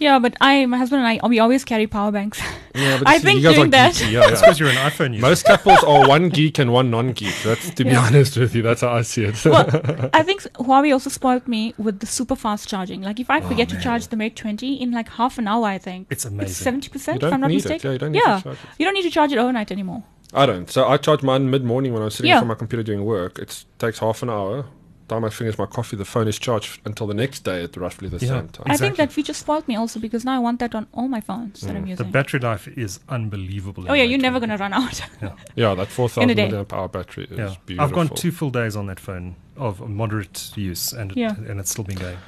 Yeah, 0.02 0.18
but 0.18 0.36
I, 0.40 0.66
my 0.66 0.78
husband 0.78 1.04
and 1.04 1.20
I, 1.22 1.26
we 1.28 1.38
always 1.38 1.64
carry 1.64 1.86
power 1.86 2.10
banks. 2.10 2.40
Yeah, 2.74 2.98
but 2.98 3.08
I 3.12 3.18
see, 3.18 3.24
think 3.24 3.36
you 3.40 3.42
guys 3.48 3.54
doing 3.54 3.68
are 3.68 3.70
that- 3.70 3.92
geeky, 3.94 4.10
Yeah, 4.12 4.20
That's 4.20 4.40
yeah. 4.40 4.46
because 4.46 4.60
you're 4.60 4.68
an 4.70 4.76
iPhone 4.90 5.10
user. 5.14 5.22
Most 5.26 5.44
couples 5.44 5.82
are 5.84 6.08
one 6.08 6.28
geek 6.28 6.58
and 6.58 6.72
one 6.72 6.90
non-geek. 6.90 7.34
That's 7.44 7.70
to 7.70 7.84
be 7.84 7.90
Yeah. 7.90 8.00
honest 8.06 8.36
with 8.36 8.54
you. 8.56 8.62
That's 8.62 8.80
how 8.80 8.92
I 8.92 9.02
see 9.02 9.24
it. 9.24 9.44
well, 9.44 9.68
I 10.12 10.22
think 10.22 10.42
Huawei 10.54 10.92
also 10.92 11.10
spoiled 11.10 11.46
me 11.46 11.74
with 11.78 12.00
the 12.00 12.06
super 12.06 12.34
fast 12.36 12.68
charging. 12.68 13.02
Like 13.02 13.20
if 13.20 13.30
I 13.30 13.38
Oh, 13.40 13.48
forget 13.48 13.68
to 13.70 13.80
charge 13.80 14.08
the 14.08 14.16
Mate 14.16 14.34
20 14.36 14.74
in 14.82 14.90
like 14.90 15.08
half 15.10 15.38
an 15.38 15.46
hour, 15.48 15.66
I 15.66 15.78
think 15.78 16.08
it's 16.10 16.24
it's 16.24 16.32
amazing. 16.32 16.54
Seventy 16.54 16.88
percent, 16.88 17.16
If 17.16 17.20
don't 17.22 17.32
I'm 17.34 17.40
not 17.40 17.50
need 17.50 17.64
it. 17.64 17.68
mistaken. 17.68 17.88
Yeah, 17.88 17.92
you 17.92 17.98
don't 17.98 18.12
need 18.12 18.22
Yeah. 18.26 18.36
to 18.38 18.42
charge 18.42 18.56
it. 18.58 18.68
You 18.78 18.84
don't 18.86 18.94
need 18.94 19.02
to 19.02 19.10
charge 19.10 19.32
it 19.32 19.38
overnight 19.38 19.70
anymore. 19.70 20.02
I 20.34 20.46
don't. 20.46 20.68
So 20.70 20.88
I 20.88 20.96
charge 20.96 21.22
mine 21.22 21.50
mid-morning 21.50 21.92
when 21.92 22.02
I'm 22.02 22.10
sitting 22.10 22.28
Yeah. 22.30 22.36
in 22.36 22.40
front 22.40 22.50
of 22.52 22.56
my 22.56 22.58
computer 22.58 22.82
doing 22.82 23.04
work. 23.04 23.38
It 23.38 23.64
takes 23.78 23.98
half 23.98 24.22
an 24.22 24.30
hour. 24.30 24.64
Time 25.12 25.24
I 25.24 25.30
finish 25.30 25.58
my 25.58 25.66
coffee, 25.66 25.96
the 25.96 26.04
phone 26.04 26.28
is 26.28 26.38
charged 26.38 26.80
until 26.84 27.06
the 27.06 27.14
next 27.14 27.40
day 27.44 27.64
at 27.64 27.76
roughly 27.76 28.08
the 28.08 28.18
Yeah. 28.18 28.28
same 28.28 28.48
time. 28.48 28.64
Exactly. 28.66 28.72
I 28.74 28.76
think 28.76 28.96
that 28.96 29.12
feature 29.12 29.34
spoiled 29.34 29.66
me 29.68 29.76
also 29.76 30.00
because 30.00 30.24
now 30.24 30.36
I 30.36 30.38
want 30.38 30.58
that 30.60 30.74
on 30.74 30.86
all 30.92 31.08
my 31.08 31.20
phones 31.20 31.60
that 31.60 31.76
I'm 31.76 31.84
mm. 31.84 31.90
using. 31.90 32.06
The 32.06 32.12
battery 32.12 32.40
life 32.40 32.66
is 32.68 33.00
unbelievable. 33.08 33.84
oh 33.88 33.94
yeah, 33.94 34.04
you're 34.04 34.18
never 34.28 34.40
gonna 34.40 34.56
run 34.56 34.72
out. 34.72 35.02
Yeah, 35.22 35.32
yeah, 35.54 35.74
that 35.74 35.88
4,000 35.88 36.34
day. 36.36 36.48
milliamp 36.48 36.72
hour 36.72 36.88
battery 36.88 37.24
is 37.30 37.38
Yeah, 37.38 37.54
beautiful. 37.66 37.84
I've 37.84 37.92
gone 37.92 38.08
two 38.16 38.32
full 38.32 38.50
days 38.50 38.74
on 38.76 38.86
that 38.86 39.00
phone 39.00 39.36
of 39.56 39.86
moderate 39.88 40.52
use, 40.56 40.92
and 40.92 41.10
it, 41.12 41.16
Yeah. 41.16 41.34
and 41.48 41.60
it's 41.60 41.70
still 41.70 41.84
been 41.84 41.98
going. 41.98 42.18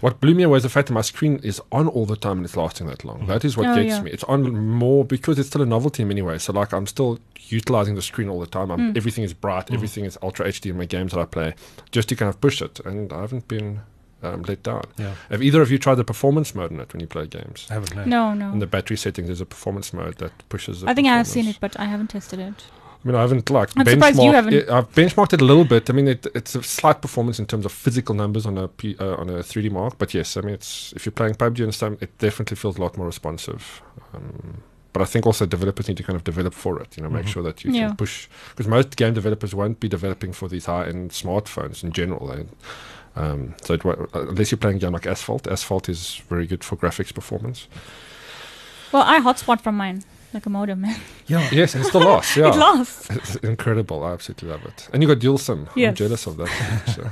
What 0.00 0.20
blew 0.20 0.34
me 0.34 0.42
away 0.42 0.56
is 0.56 0.62
the 0.62 0.68
fact 0.68 0.88
that 0.88 0.94
my 0.94 1.00
screen 1.02 1.38
is 1.42 1.60
on 1.70 1.86
all 1.86 2.06
the 2.06 2.16
time 2.16 2.38
and 2.38 2.44
it's 2.46 2.56
lasting 2.56 2.86
that 2.88 3.04
long. 3.04 3.26
That 3.26 3.44
is 3.44 3.56
what 3.56 3.66
Oh, 3.68 3.74
gets 3.76 3.88
yeah. 3.88 4.02
me. 4.02 4.10
It's 4.10 4.24
on 4.24 4.66
more 4.66 5.04
because 5.04 5.38
it's 5.38 5.48
still 5.48 5.62
a 5.62 5.66
novelty 5.66 6.02
in 6.02 6.08
many 6.08 6.22
ways. 6.22 6.42
So 6.44 6.52
like 6.52 6.72
I'm 6.72 6.86
still 6.86 7.18
utilizing 7.48 7.94
the 7.94 8.02
screen 8.02 8.28
all 8.28 8.40
the 8.40 8.46
time. 8.46 8.70
I'm, 8.70 8.80
Mm. 8.92 8.96
Everything 8.96 9.22
is 9.24 9.34
bright. 9.34 9.66
Mm. 9.66 9.74
Everything 9.74 10.04
is 10.04 10.18
ultra 10.22 10.46
HD 10.48 10.70
in 10.70 10.78
my 10.78 10.86
games 10.86 11.12
that 11.12 11.20
I 11.20 11.24
play, 11.26 11.54
just 11.92 12.08
to 12.08 12.16
kind 12.16 12.28
of 12.28 12.40
push 12.40 12.60
it. 12.62 12.80
And 12.84 13.12
I 13.12 13.20
haven't 13.20 13.46
been 13.48 13.80
um, 14.24 14.42
let 14.42 14.62
down. 14.62 14.82
Yeah, 14.98 15.14
Have 15.30 15.42
either 15.42 15.60
of 15.62 15.70
you 15.70 15.78
tried 15.78 15.96
the 15.96 16.04
performance 16.04 16.54
mode 16.54 16.70
in 16.70 16.78
it 16.80 16.92
when 16.92 17.00
you 17.00 17.06
play 17.08 17.26
games? 17.26 17.66
I 17.70 17.74
haven't. 17.74 17.94
No. 17.96 18.04
No, 18.04 18.34
no. 18.34 18.52
In 18.52 18.60
the 18.60 18.66
battery 18.68 18.96
settings, 18.96 19.26
there's 19.28 19.40
a 19.40 19.46
performance 19.46 19.92
mode 19.92 20.16
that 20.18 20.32
pushes. 20.48 20.80
The 20.80 20.88
I 20.90 20.94
think 20.94 21.08
I 21.08 21.16
have 21.16 21.26
seen 21.26 21.46
it, 21.48 21.58
but 21.60 21.78
I 21.78 21.84
haven't 21.86 22.08
tested 22.10 22.38
it. 22.38 22.64
I 23.04 23.08
mean, 23.08 23.16
I 23.16 23.20
haven't 23.22 23.50
like 23.50 23.70
I'm 23.76 23.84
surprised 23.84 24.16
you 24.18 24.22
benchmarked. 24.30 24.34
haven't. 24.34 24.54
it- 24.54 24.68
I've 24.70 24.92
benchmarked 24.92 25.32
it 25.32 25.40
a 25.40 25.44
little 25.44 25.64
bit. 25.64 25.90
I 25.90 25.92
mean, 25.92 26.06
it, 26.08 26.26
it's 26.34 26.54
a 26.54 26.62
slight 26.62 27.02
performance 27.02 27.38
in 27.40 27.46
terms 27.46 27.64
of 27.66 27.72
physical 27.72 28.14
numbers 28.14 28.46
on 28.46 28.56
a 28.58 28.68
P, 28.68 28.96
uh, 29.00 29.14
on 29.16 29.28
a 29.28 29.34
3DMark, 29.42 29.94
but 29.98 30.14
yes, 30.14 30.36
I 30.36 30.40
mean, 30.42 30.54
it's 30.54 30.92
if 30.94 31.04
you're 31.04 31.12
playing 31.12 31.34
PUBG 31.34 31.64
and 31.64 31.74
stuff, 31.74 31.94
it 32.00 32.16
definitely 32.18 32.56
feels 32.56 32.78
a 32.78 32.80
lot 32.80 32.96
more 32.96 33.06
responsive. 33.06 33.82
Um, 34.14 34.62
but 34.92 35.02
I 35.02 35.06
think 35.06 35.26
also 35.26 35.46
developers 35.46 35.88
need 35.88 35.96
to 35.96 36.02
kind 36.02 36.16
of 36.16 36.22
develop 36.22 36.54
for 36.54 36.78
it. 36.80 36.96
You 36.96 37.02
know, 37.02 37.08
make 37.10 37.24
Mhm. 37.24 37.28
sure 37.30 37.42
that 37.42 37.64
you 37.64 37.72
Yeah. 37.72 37.88
can 37.88 37.96
push 37.96 38.28
because 38.50 38.68
most 38.68 38.94
game 38.96 39.14
developers 39.14 39.52
won't 39.54 39.80
be 39.80 39.88
developing 39.88 40.32
for 40.32 40.48
these 40.48 40.66
high-end 40.66 41.10
smartphones 41.10 41.82
in 41.82 41.92
general. 41.92 42.26
They, 42.28 42.44
um, 43.20 43.54
so 43.64 43.74
it, 43.74 43.82
unless 44.14 44.52
you're 44.52 44.58
playing 44.58 44.76
a 44.76 44.80
game 44.80 44.92
like 44.92 45.06
Asphalt, 45.06 45.48
Asphalt 45.48 45.88
is 45.88 46.20
very 46.28 46.46
good 46.46 46.62
for 46.62 46.76
graphics 46.76 47.12
performance. 47.12 47.66
Well, 48.92 49.02
I 49.02 49.18
hotspot 49.20 49.60
from 49.62 49.76
mine 49.76 50.04
like 50.34 50.46
a 50.46 50.50
modem. 50.50 50.84
Yeah, 51.26 51.48
Yes, 51.52 51.74
it's 51.74 51.84
the 51.84 51.84
still 51.84 52.00
lasts. 52.02 52.36
Yeah, 52.36 52.48
it 52.48 52.56
lasts. 52.56 53.10
It's 53.10 53.36
incredible. 53.36 54.02
I 54.04 54.12
absolutely 54.12 54.48
love 54.48 54.64
it. 54.64 54.88
And 54.92 55.02
you 55.02 55.08
got 55.08 55.18
dual 55.18 55.38
SIM. 55.38 55.68
I'm 55.76 55.94
jealous 55.94 56.26
of 56.26 56.36
that. 56.38 56.48
so. 56.96 57.10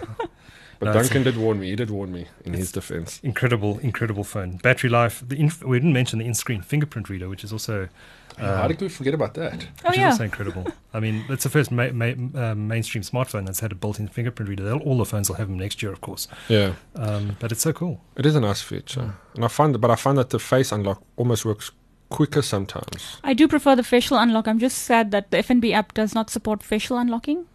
But 0.79 0.87
No, 0.87 0.93
Duncan 0.95 1.25
did 1.25 1.37
warn 1.37 1.61
me. 1.61 1.69
He 1.69 1.77
did 1.77 1.91
warn 1.91 2.11
me 2.11 2.27
in 2.47 2.55
his 2.55 2.73
defense. 2.73 3.21
incredible, 3.23 3.79
incredible 3.81 4.25
phone. 4.25 4.57
Battery 4.63 4.89
life. 4.89 5.23
The 5.27 5.37
inf- 5.39 5.63
we 5.63 5.77
didn't 5.79 5.93
mention 5.93 6.19
the 6.21 6.25
in-screen 6.25 6.63
fingerprint 6.63 7.11
reader, 7.11 7.29
which 7.29 7.45
is 7.45 7.53
also 7.53 7.91
How 8.39 8.63
um, 8.63 8.69
did 8.69 8.81
we 8.81 8.89
forget 8.89 9.13
about 9.13 9.35
that? 9.35 9.67
Oh 9.85 9.91
which 9.91 9.99
yeah. 9.99 10.09
is 10.09 10.13
also 10.15 10.25
incredible. 10.25 10.67
I 10.95 11.01
mean, 11.01 11.27
it's 11.29 11.43
the 11.43 11.51
first 11.51 11.71
ma- 11.71 11.91
ma- 11.93 12.15
um, 12.35 12.67
mainstream 12.67 13.03
smartphone 13.05 13.45
that's 13.45 13.61
had 13.61 13.73
a 13.73 13.75
built-in 13.75 14.09
fingerprint 14.09 14.49
reader. 14.49 14.65
They'll, 14.65 14.79
all 14.79 14.97
the 14.97 15.05
phones 15.05 15.29
will 15.29 15.37
have 15.37 15.49
them 15.49 15.59
next 15.59 15.83
year, 15.83 15.93
of 15.93 16.01
course. 16.01 16.29
Yeah, 16.49 16.73
Um, 16.97 17.37
but 17.41 17.53
it's 17.53 17.61
so 17.61 17.75
cool. 17.75 18.01
it 18.17 18.25
is 18.25 18.35
a 18.35 18.41
nice 18.41 18.63
feature. 18.63 19.13
And 19.35 19.45
I 19.45 19.49
find, 19.49 19.75
that, 19.75 19.81
but 19.81 19.91
I 19.91 19.97
find 19.97 20.17
that 20.17 20.31
the 20.31 20.39
face 20.39 20.73
unlock 20.73 21.03
almost 21.17 21.45
works 21.45 21.73
quicker 22.11 22.43
sometimes. 22.43 23.19
I 23.25 23.33
do 23.35 23.49
prefer 23.49 23.75
the 23.77 23.83
facial 23.83 24.19
unlock. 24.19 24.47
I'm 24.49 24.59
just 24.59 24.79
sad 24.79 25.11
that 25.13 25.31
the 25.31 25.39
FNB 25.39 25.73
app 25.73 25.95
does 25.95 26.15
not 26.15 26.29
support 26.31 26.63
facial 26.63 26.99
unlocking. 26.99 27.47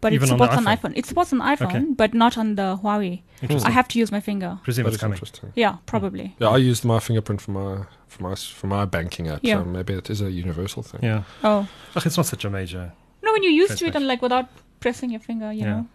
But 0.00 0.12
Even 0.12 0.28
it 0.28 0.32
supports 0.32 0.54
on, 0.56 0.64
iPhone? 0.64 0.76
iPhone. 0.76 0.92
It 0.96 1.06
supports 1.06 1.32
on 1.32 1.40
iPhone, 1.40 1.66
Okay. 1.74 1.84
but 1.96 2.14
not 2.14 2.38
on 2.38 2.54
the 2.54 2.78
Huawei. 2.82 3.22
Interesting. 3.42 3.68
I 3.68 3.72
have 3.72 3.88
to 3.88 3.98
use 3.98 4.12
my 4.12 4.20
finger. 4.20 4.58
Presume 4.62 4.84
That 4.84 4.92
it's 4.94 5.00
coming. 5.00 5.14
interesting. 5.16 5.52
Yeah, 5.56 5.76
probably. 5.86 6.26
Hmm. 6.38 6.42
Yeah, 6.44 6.50
I 6.50 6.58
used 6.58 6.84
my 6.84 7.00
fingerprint 7.00 7.40
for 7.40 7.50
my 7.50 7.78
for 8.06 8.22
my 8.22 8.34
for 8.36 8.68
my 8.68 8.84
banking 8.84 9.26
app. 9.26 9.40
Yeah. 9.42 9.58
So 9.58 9.64
maybe 9.64 9.94
it 9.94 10.08
is 10.08 10.20
a 10.20 10.30
universal 10.30 10.82
thing. 10.84 11.00
Yeah. 11.02 11.22
Oh. 11.42 11.66
Ugh, 11.96 12.06
it's 12.06 12.16
not 12.16 12.26
such 12.26 12.44
a 12.44 12.50
major. 12.50 12.92
No, 13.24 13.32
when 13.32 13.42
you're 13.42 13.50
used 13.64 13.76
to 13.78 13.86
it 13.86 13.96
and 13.96 14.06
like 14.06 14.22
without 14.22 14.46
pressing 14.78 15.10
your 15.10 15.20
finger, 15.20 15.52
you 15.52 15.62
Yeah. 15.62 15.74
know. 15.74 15.86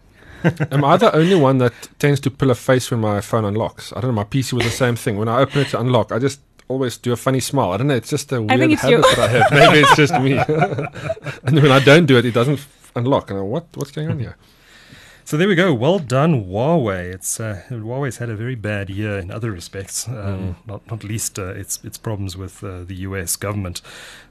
Am 0.70 0.84
I 0.84 0.98
the 0.98 1.10
only 1.16 1.36
one 1.36 1.56
that 1.58 1.72
tends 1.98 2.20
to 2.20 2.30
pull 2.30 2.50
a 2.50 2.54
face 2.54 2.90
when 2.90 3.00
my 3.00 3.22
phone 3.22 3.46
unlocks? 3.46 3.90
I 3.96 4.00
don't 4.02 4.10
know. 4.10 4.16
My 4.16 4.24
PC 4.24 4.52
was 4.52 4.64
the 4.64 4.70
same 4.70 4.96
thing. 4.96 5.16
When 5.16 5.28
I 5.28 5.38
open 5.40 5.62
it 5.62 5.68
to 5.70 5.80
unlock, 5.80 6.12
I 6.12 6.18
just 6.18 6.40
always 6.68 6.96
do 6.98 7.12
a 7.12 7.16
funny 7.16 7.40
smile. 7.40 7.72
I 7.72 7.76
don't 7.76 7.86
know. 7.88 7.94
It's 7.96 8.10
just 8.10 8.32
a 8.32 8.40
weird 8.40 8.50
habit 8.72 8.90
you. 8.90 9.00
that 9.02 9.18
I 9.18 9.28
have. 9.28 9.50
Maybe 9.50 9.78
it's 9.80 9.96
just 9.96 10.14
me. 10.20 10.32
and 11.44 11.62
when 11.62 11.70
I 11.72 11.80
don't 11.84 12.06
do 12.06 12.16
it, 12.18 12.24
it 12.24 12.34
doesn't 12.34 12.54
f- 12.58 12.92
unlock. 12.96 13.30
And 13.30 13.38
I, 13.38 13.42
what 13.42 13.66
what's 13.74 13.90
going 13.90 14.10
on 14.10 14.18
here? 14.18 14.36
So 15.26 15.38
there 15.38 15.48
we 15.48 15.54
go. 15.54 15.72
Well 15.72 15.98
done, 15.98 16.44
Huawei. 16.44 17.14
It's 17.14 17.40
uh, 17.40 17.62
Huawei's 17.70 18.18
had 18.18 18.28
a 18.28 18.36
very 18.36 18.54
bad 18.56 18.90
year 18.90 19.18
in 19.18 19.30
other 19.30 19.50
respects, 19.52 20.06
um, 20.06 20.14
Mm. 20.14 20.54
not 20.66 20.90
not 20.90 21.02
least 21.04 21.38
uh, 21.38 21.54
its 21.54 21.82
its 21.84 21.96
problems 21.98 22.36
with 22.36 22.62
uh, 22.62 22.84
the 22.84 22.96
U.S. 23.08 23.36
government. 23.36 23.80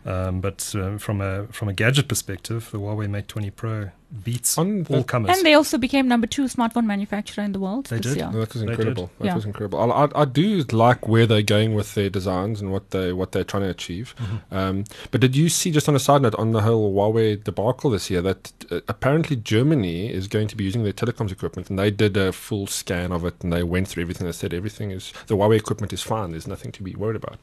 Um, 0.05 0.39
but 0.41 0.73
uh, 0.77 0.97
from 0.99 1.19
a 1.21 1.47
from 1.47 1.67
a 1.69 1.73
gadget 1.73 2.07
perspective, 2.07 2.69
the 2.71 2.77
Huawei 2.79 3.09
Mate 3.09 3.27
20 3.27 3.49
Pro 3.51 3.89
beats 4.23 4.57
On 4.57 4.85
all 4.89 4.97
the- 4.97 5.03
comers. 5.03 5.35
And 5.35 5.45
they 5.45 5.53
also 5.55 5.77
became 5.77 6.07
number 6.07 6.27
two 6.27 6.43
smartphone 6.43 6.85
manufacturer 6.85 7.43
in 7.43 7.51
the 7.51 7.59
world 7.59 7.85
They 7.87 7.97
this 7.97 8.13
did? 8.13 8.17
year. 8.17 8.29
No, 8.31 8.39
that 8.41 8.53
was 8.53 8.61
incredible. 8.61 9.09
That 9.19 9.25
Yeah. 9.25 9.35
was 9.35 9.45
incredible. 9.45 9.79
I, 9.79 10.05
I, 10.05 10.21
I 10.21 10.25
do 10.25 10.63
like 10.71 11.07
where 11.07 11.25
they're 11.25 11.41
going 11.41 11.73
with 11.73 11.95
their 11.95 12.09
designs 12.09 12.61
and 12.61 12.71
what 12.71 12.91
they 12.91 13.11
what 13.13 13.31
they're 13.31 13.43
trying 13.43 13.63
to 13.63 13.69
achieve. 13.69 14.13
Mhm. 14.19 14.55
Um, 14.57 14.83
but 15.11 15.21
did 15.21 15.35
you 15.35 15.49
see, 15.49 15.71
just 15.71 15.89
on 15.89 15.95
a 15.95 15.99
side 15.99 16.21
note, 16.21 16.35
on 16.35 16.51
the 16.51 16.61
whole 16.61 16.93
Huawei 16.93 17.43
debacle 17.43 17.89
this 17.89 18.09
year, 18.11 18.21
that 18.21 18.51
uh, 18.71 18.81
apparently 18.87 19.35
Germany 19.35 20.11
is 20.11 20.27
going 20.27 20.47
to 20.49 20.55
be 20.55 20.63
using 20.63 20.83
their 20.83 20.93
telecoms 20.93 21.31
equipment, 21.31 21.69
and 21.69 21.79
they 21.79 21.89
did 21.89 22.15
a 22.17 22.31
full 22.31 22.67
scan 22.67 23.11
of 23.11 23.25
it, 23.25 23.35
and 23.41 23.51
they 23.51 23.63
went 23.63 23.87
through 23.87 24.03
everything. 24.03 24.27
They 24.27 24.33
said 24.33 24.53
everything 24.53 24.91
is 24.91 25.11
the 25.27 25.35
Huawei 25.35 25.57
equipment 25.57 25.91
is 25.91 26.01
fine. 26.03 26.31
There's 26.31 26.47
nothing 26.47 26.71
to 26.73 26.83
be 26.83 26.93
worried 26.95 27.15
about, 27.23 27.37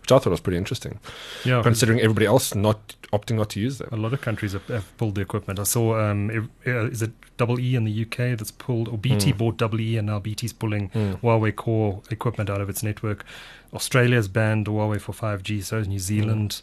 which 0.00 0.10
I 0.12 0.18
thought 0.18 0.30
was 0.30 0.40
pretty 0.40 0.56
interesting, 0.58 1.00
yeah, 1.44 1.56
'cause 1.56 1.64
considering 1.64 2.00
everybody 2.00 2.26
else 2.26 2.54
not 2.54 2.96
opting 3.12 3.36
not 3.36 3.50
to 3.50 3.60
use 3.60 3.78
them. 3.78 3.88
a 3.92 3.96
lot 3.96 4.12
of 4.12 4.20
countries 4.20 4.52
have, 4.54 4.66
have 4.68 4.96
pulled 4.98 5.14
the 5.14 5.20
equipment. 5.20 5.58
I 5.60 5.62
saw 5.64 5.84
um, 6.10 6.13
ev- 6.30 6.48
uh, 6.66 6.86
is 6.90 7.02
it 7.02 7.12
Double 7.36 7.58
E 7.58 7.74
in 7.74 7.84
the 7.84 8.02
UK 8.04 8.36
that's 8.38 8.52
pulled, 8.52 8.88
or 8.88 8.96
BT 8.98 9.32
Mm. 9.32 9.38
bought 9.38 9.56
Double 9.56 9.80
E, 9.80 9.96
and 9.98 10.06
now 10.06 10.18
BT's 10.20 10.52
pulling 10.52 10.88
Mm. 10.90 11.20
Huawei 11.20 11.54
core 11.54 12.00
equipment 12.10 12.48
out 12.50 12.60
of 12.60 12.68
its 12.68 12.82
network. 12.82 13.24
Australia's 13.72 14.28
banned 14.28 14.66
Huawei 14.66 15.00
for 15.00 15.12
5G, 15.12 15.60
so 15.60 15.78
is 15.78 15.88
New 15.88 15.98
Zealand, 15.98 16.62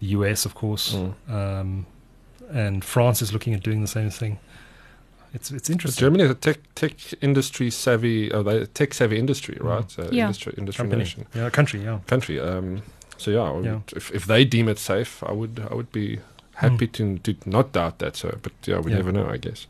the 0.00 0.06
US, 0.18 0.44
of 0.46 0.54
course, 0.54 0.94
Mm. 0.94 1.14
um, 1.38 1.86
and 2.52 2.84
France 2.84 3.22
is 3.22 3.32
looking 3.32 3.54
at 3.54 3.62
doing 3.62 3.80
the 3.80 3.88
same 3.98 4.10
thing. 4.10 4.38
It's 5.32 5.50
it's 5.50 5.68
But 5.68 5.72
interesting. 5.74 6.00
Germany 6.00 6.24
is 6.24 6.30
a 6.30 6.34
tech 6.34 6.58
tech 6.76 6.94
industry 7.20 7.68
savvy, 7.70 8.30
uh, 8.30 8.66
tech 8.72 8.94
savvy 8.94 9.18
industry, 9.18 9.56
Mm. 9.60 9.64
right? 9.68 9.98
Uh, 9.98 10.08
Yeah. 10.12 10.26
Industry, 10.26 10.54
industry 10.56 10.82
Company, 10.82 11.02
nation. 11.02 11.26
yeah, 11.34 11.50
country, 11.50 11.82
yeah. 11.82 11.98
country. 12.06 12.38
Um, 12.38 12.82
so 13.16 13.30
yeah, 13.32 13.40
I 13.42 13.50
would, 13.50 13.64
Yeah. 13.64 13.80
If, 13.96 14.12
if 14.12 14.26
they 14.26 14.44
deem 14.44 14.68
it 14.68 14.78
safe, 14.78 15.24
I 15.26 15.32
would 15.32 15.60
I 15.70 15.74
would 15.74 15.90
be 15.90 16.20
happy 16.56 16.86
to 16.88 17.18
to 17.18 17.34
not 17.46 17.72
doubt 17.72 17.98
that. 17.98 18.16
So, 18.16 18.38
but 18.42 18.52
yeah, 18.66 18.80
we 18.80 18.90
Yeah. 18.90 18.98
never 18.98 19.12
know, 19.12 19.28
I 19.28 19.36
guess. 19.38 19.66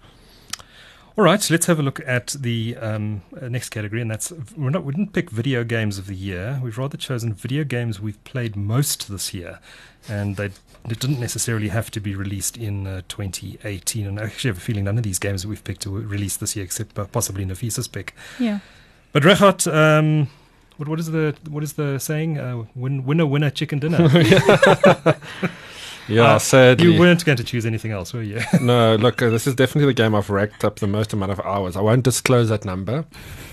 All 1.17 1.23
right, 1.23 1.41
so 1.41 1.55
let's 1.55 1.67
have 1.67 1.79
a 1.79 1.83
look 1.83 2.01
at 2.05 2.35
the 2.41 2.77
um, 2.81 3.23
uh, 3.41 3.47
next 3.49 3.69
category, 3.69 4.03
and 4.03 4.11
that's 4.11 4.33
we're 4.57 4.71
not 4.71 4.83
we 4.85 4.93
didn't 4.93 5.13
pick 5.13 5.31
video 5.31 5.63
games 5.63 5.97
of 5.97 6.09
the 6.09 6.15
year. 6.17 6.59
We've 6.61 6.77
rather 6.77 6.97
chosen 6.97 7.33
video 7.33 7.63
games 7.63 8.01
we've 8.01 8.23
played 8.25 8.57
most 8.57 9.09
this 9.09 9.33
year, 9.33 9.61
and 10.09 10.35
they 10.37 10.47
it 10.91 10.99
didn't 10.99 11.21
necessarily 11.21 11.69
have 11.69 11.89
to 11.93 12.01
be 12.01 12.17
released 12.17 12.57
in 12.57 12.87
uh, 12.89 13.03
2018. 13.09 14.07
And 14.09 14.19
I 14.19 14.25
actually 14.25 14.49
have 14.51 14.59
a 14.59 14.61
feeling 14.61 14.85
none 14.85 14.99
of 14.99 15.05
these 15.05 15.21
games 15.21 15.43
that 15.43 15.49
we've 15.49 15.63
picked 15.63 15.87
were 15.87 16.01
released 16.01 16.41
this 16.41 16.57
year, 16.57 16.65
except 16.65 16.99
uh, 16.99 17.05
possibly 17.05 17.45
Nafisa's 17.47 17.87
pick. 17.87 18.13
Yeah. 18.41 18.59
But 19.13 19.23
Regardt, 19.23 19.73
um, 19.73 20.29
what 20.79 20.89
what 20.89 20.99
is 20.99 21.13
the 21.13 21.37
what 21.49 21.63
is 21.63 21.75
the 21.75 22.01
saying? 22.01 22.39
Uh, 22.41 22.65
win, 22.75 23.05
winner, 23.05 23.25
winner, 23.25 23.51
chicken 23.51 23.79
dinner. 23.79 24.09
Yeah, 26.09 26.35
Uh, 26.35 26.39
sadly. 26.39 26.93
you 26.93 26.99
weren't 27.01 27.25
going 27.25 27.37
to 27.39 27.45
choose 27.45 27.65
anything 27.67 27.91
else, 27.93 28.13
were 28.13 28.23
you? 28.23 28.41
no, 28.61 28.97
look, 28.97 29.23
uh, 29.23 29.31
this 29.31 29.47
is 29.47 29.55
definitely 29.55 29.87
the 29.87 29.95
game 30.03 30.15
I've 30.15 30.31
racked 30.31 30.65
up 30.65 30.79
the 30.81 30.87
most 30.87 31.13
amount 31.13 31.33
of 31.33 31.41
hours. 31.41 31.77
I 31.77 31.81
won't 31.81 32.03
disclose 32.05 32.49
that 32.51 32.65
number. 32.65 33.05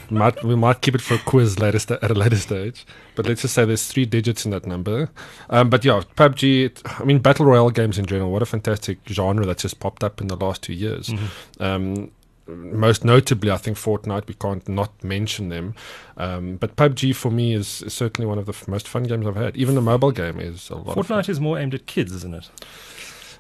Might, 0.10 0.44
we 0.44 0.56
might 0.58 0.82
keep 0.82 0.94
it 0.94 1.00
for 1.02 1.14
a 1.14 1.20
quiz 1.20 1.58
later 1.60 1.80
sta- 1.80 2.00
at 2.02 2.12
a 2.12 2.14
later 2.14 2.36
stage. 2.36 2.86
But 3.16 3.28
let's 3.28 3.44
just 3.44 3.54
say 3.54 3.64
there's 3.64 3.88
three 3.88 4.06
digits 4.06 4.44
in 4.44 4.52
that 4.52 4.66
number. 4.66 5.10
Um, 5.50 5.70
but 5.70 5.86
yeah, 5.86 6.02
PUBG, 6.18 6.66
it, 6.66 6.82
I 7.00 7.06
mean, 7.06 7.20
Battle 7.20 7.46
Royale 7.46 7.70
games 7.70 7.98
in 7.98 8.06
general, 8.06 8.30
what 8.30 8.42
a 8.42 8.46
fantastic 8.46 8.98
genre 9.08 9.46
that's 9.46 9.62
just 9.62 9.80
popped 9.80 10.04
up 10.04 10.20
in 10.20 10.28
the 10.28 10.36
last 10.36 10.62
two 10.64 10.74
years. 10.74 11.08
Mhm. 11.08 11.30
Um, 11.62 12.12
most 12.48 13.06
notably, 13.06 13.52
I 13.52 13.58
think 13.58 13.78
Fortnite. 13.78 14.28
We 14.28 14.34
can't 14.34 14.68
not 14.68 15.04
mention 15.04 15.50
them. 15.50 15.76
Um, 16.18 16.56
but 16.58 16.76
PUBG 16.76 17.16
for 17.16 17.32
me 17.32 17.54
is, 17.54 17.82
is 17.84 17.94
certainly 17.94 18.28
one 18.28 18.38
of 18.38 18.46
the 18.46 18.52
f- 18.54 18.68
most 18.68 18.88
fun 18.88 19.04
games 19.04 19.26
I've 19.26 19.36
had. 19.36 19.56
Even 19.58 19.76
the 19.76 19.82
mobile 19.82 20.12
game 20.12 20.40
is 20.40 20.70
a 20.70 20.76
lot. 20.76 20.98
Fortnite 20.98 21.30
is 21.30 21.40
more 21.40 21.58
aimed 21.60 21.74
at 21.74 21.86
kids, 21.86 22.14
isn't 22.14 22.34
it? 22.36 22.50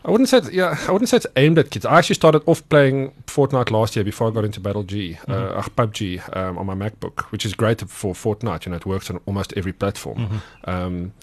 I 0.03 0.09
wouldn't 0.09 0.29
say 0.29 0.37
it's, 0.39 0.51
yeah, 0.51 0.75
I 0.87 0.91
wouldn't 0.91 1.09
say 1.09 1.17
it's 1.17 1.27
aimed 1.35 1.59
at 1.59 1.69
kids. 1.69 1.85
I 1.85 1.99
actually 1.99 2.15
started 2.15 2.41
off 2.47 2.67
playing 2.69 3.11
Fortnite 3.27 3.69
last 3.69 3.95
year 3.95 4.03
before 4.03 4.27
I 4.29 4.31
got 4.31 4.45
into 4.45 4.59
Battle 4.59 4.81
G, 4.83 5.17
uh, 5.27 5.31
Mhm. 5.31 5.57
uh, 5.57 5.61
PUBG 5.61 6.35
um, 6.37 6.57
on 6.57 6.65
my 6.65 6.73
MacBook, 6.73 7.21
which 7.31 7.45
is 7.45 7.53
great 7.53 7.81
for 7.81 8.13
Fortnite. 8.15 8.65
You 8.65 8.71
know, 8.71 8.77
it 8.77 8.85
works 8.87 9.11
on 9.11 9.19
almost 9.27 9.53
every 9.55 9.73
platform. 9.73 10.17
Mhm. 10.65 10.67
Um, 10.67 11.13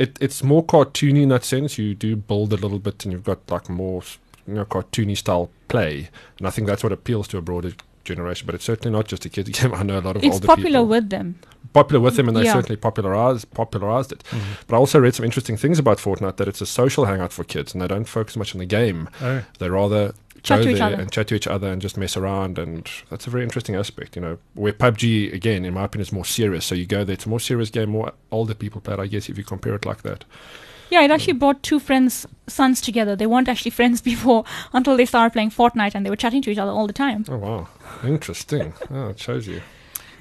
it, 0.00 0.18
it's 0.20 0.42
more 0.42 0.64
cartoony 0.64 1.22
in 1.22 1.28
that 1.28 1.44
sense. 1.44 1.78
You 1.78 1.94
do 1.94 2.16
build 2.16 2.52
a 2.52 2.56
little 2.56 2.80
bit, 2.80 3.04
and 3.04 3.12
you've 3.12 3.22
got 3.22 3.38
like 3.48 3.68
more 3.68 4.02
you 4.48 4.54
know 4.54 4.64
cartoony 4.64 5.16
style 5.16 5.48
play, 5.74 6.08
and 6.38 6.46
I 6.46 6.50
think 6.50 6.66
that's 6.68 6.82
what 6.84 6.92
appeals 6.92 7.26
to 7.28 7.38
a 7.38 7.42
broader 7.42 7.72
generation. 8.04 8.46
But 8.46 8.54
it's 8.54 8.64
certainly 8.64 8.96
not 8.96 9.06
just 9.08 9.24
a 9.24 9.28
kids 9.28 9.50
game. 9.50 9.74
I 9.80 9.82
know 9.82 9.98
a 9.98 10.04
lot 10.08 10.16
of 10.16 10.22
It's 10.24 10.34
older 10.34 10.46
popular 10.46 10.70
people 10.80 10.86
with 10.86 11.10
them. 11.10 11.34
popular 11.72 12.00
with 12.00 12.16
them, 12.16 12.28
and 12.28 12.36
they 12.36 12.44
Yeah. 12.44 12.52
certainly 12.54 12.76
popularized 12.76 13.50
popularized 13.54 14.12
it. 14.12 14.22
Mhm. 14.30 14.40
But 14.66 14.76
I 14.76 14.78
also 14.78 14.98
read 15.00 15.14
some 15.14 15.24
interesting 15.24 15.56
things 15.56 15.78
about 15.78 15.98
Fortnite 15.98 16.36
that 16.36 16.48
it's 16.48 16.60
a 16.60 16.66
social 16.66 17.04
hangout 17.06 17.32
for 17.32 17.44
kids, 17.44 17.72
and 17.72 17.80
they 17.82 17.88
don't 17.88 18.08
focus 18.08 18.36
much 18.36 18.54
on 18.54 18.58
the 18.60 18.66
game. 18.66 19.08
Oh, 19.20 19.42
They 19.58 19.68
rather 19.68 20.14
Chat 20.42 20.58
go 20.58 20.64
to 20.64 20.70
each 20.72 20.78
there 20.78 20.86
other. 20.88 20.96
and 21.00 21.10
chat 21.10 21.26
to 21.28 21.34
each 21.34 21.46
other 21.46 21.68
and 21.72 21.80
just 21.80 21.96
mess 21.96 22.16
around, 22.18 22.58
and 22.58 22.86
that's 23.10 23.26
a 23.26 23.30
very 23.30 23.42
interesting 23.42 23.74
aspect. 23.76 24.14
You 24.16 24.22
know, 24.22 24.38
where 24.54 24.74
PUBG 24.74 25.32
again, 25.32 25.64
in 25.64 25.72
my 25.74 25.84
opinion, 25.84 26.02
is 26.08 26.12
more 26.12 26.26
serious. 26.26 26.64
So 26.66 26.74
you 26.74 26.84
go 26.86 27.02
there; 27.04 27.14
it's 27.14 27.24
a 27.26 27.30
more 27.30 27.40
serious 27.40 27.70
game, 27.70 27.88
more 27.90 28.12
older 28.30 28.54
people 28.54 28.80
play 28.82 28.94
it. 28.94 29.00
I 29.00 29.06
guess 29.06 29.28
if 29.30 29.38
you 29.38 29.44
compare 29.44 29.74
it 29.74 29.86
like 29.86 30.02
that. 30.02 30.24
Yeah, 30.90 31.02
it 31.02 31.10
actually 31.10 31.34
brought 31.34 31.62
two 31.62 31.78
friends' 31.78 32.26
sons 32.46 32.80
together. 32.80 33.16
They 33.16 33.26
weren't 33.26 33.48
actually 33.48 33.70
friends 33.70 34.00
before 34.12 34.44
until 34.72 34.96
they 34.96 35.06
started 35.06 35.32
playing 35.32 35.50
Fortnite 35.50 35.94
and 35.94 36.04
they 36.04 36.10
were 36.10 36.16
chatting 36.16 36.42
to 36.42 36.50
each 36.50 36.58
other 36.58 36.72
all 36.72 36.86
the 36.86 36.92
time. 36.92 37.24
Oh 37.28 37.36
wow, 37.36 37.68
interesting. 38.04 38.72
oh, 38.90 39.08
it 39.08 39.18
shows 39.18 39.46
you. 39.46 39.60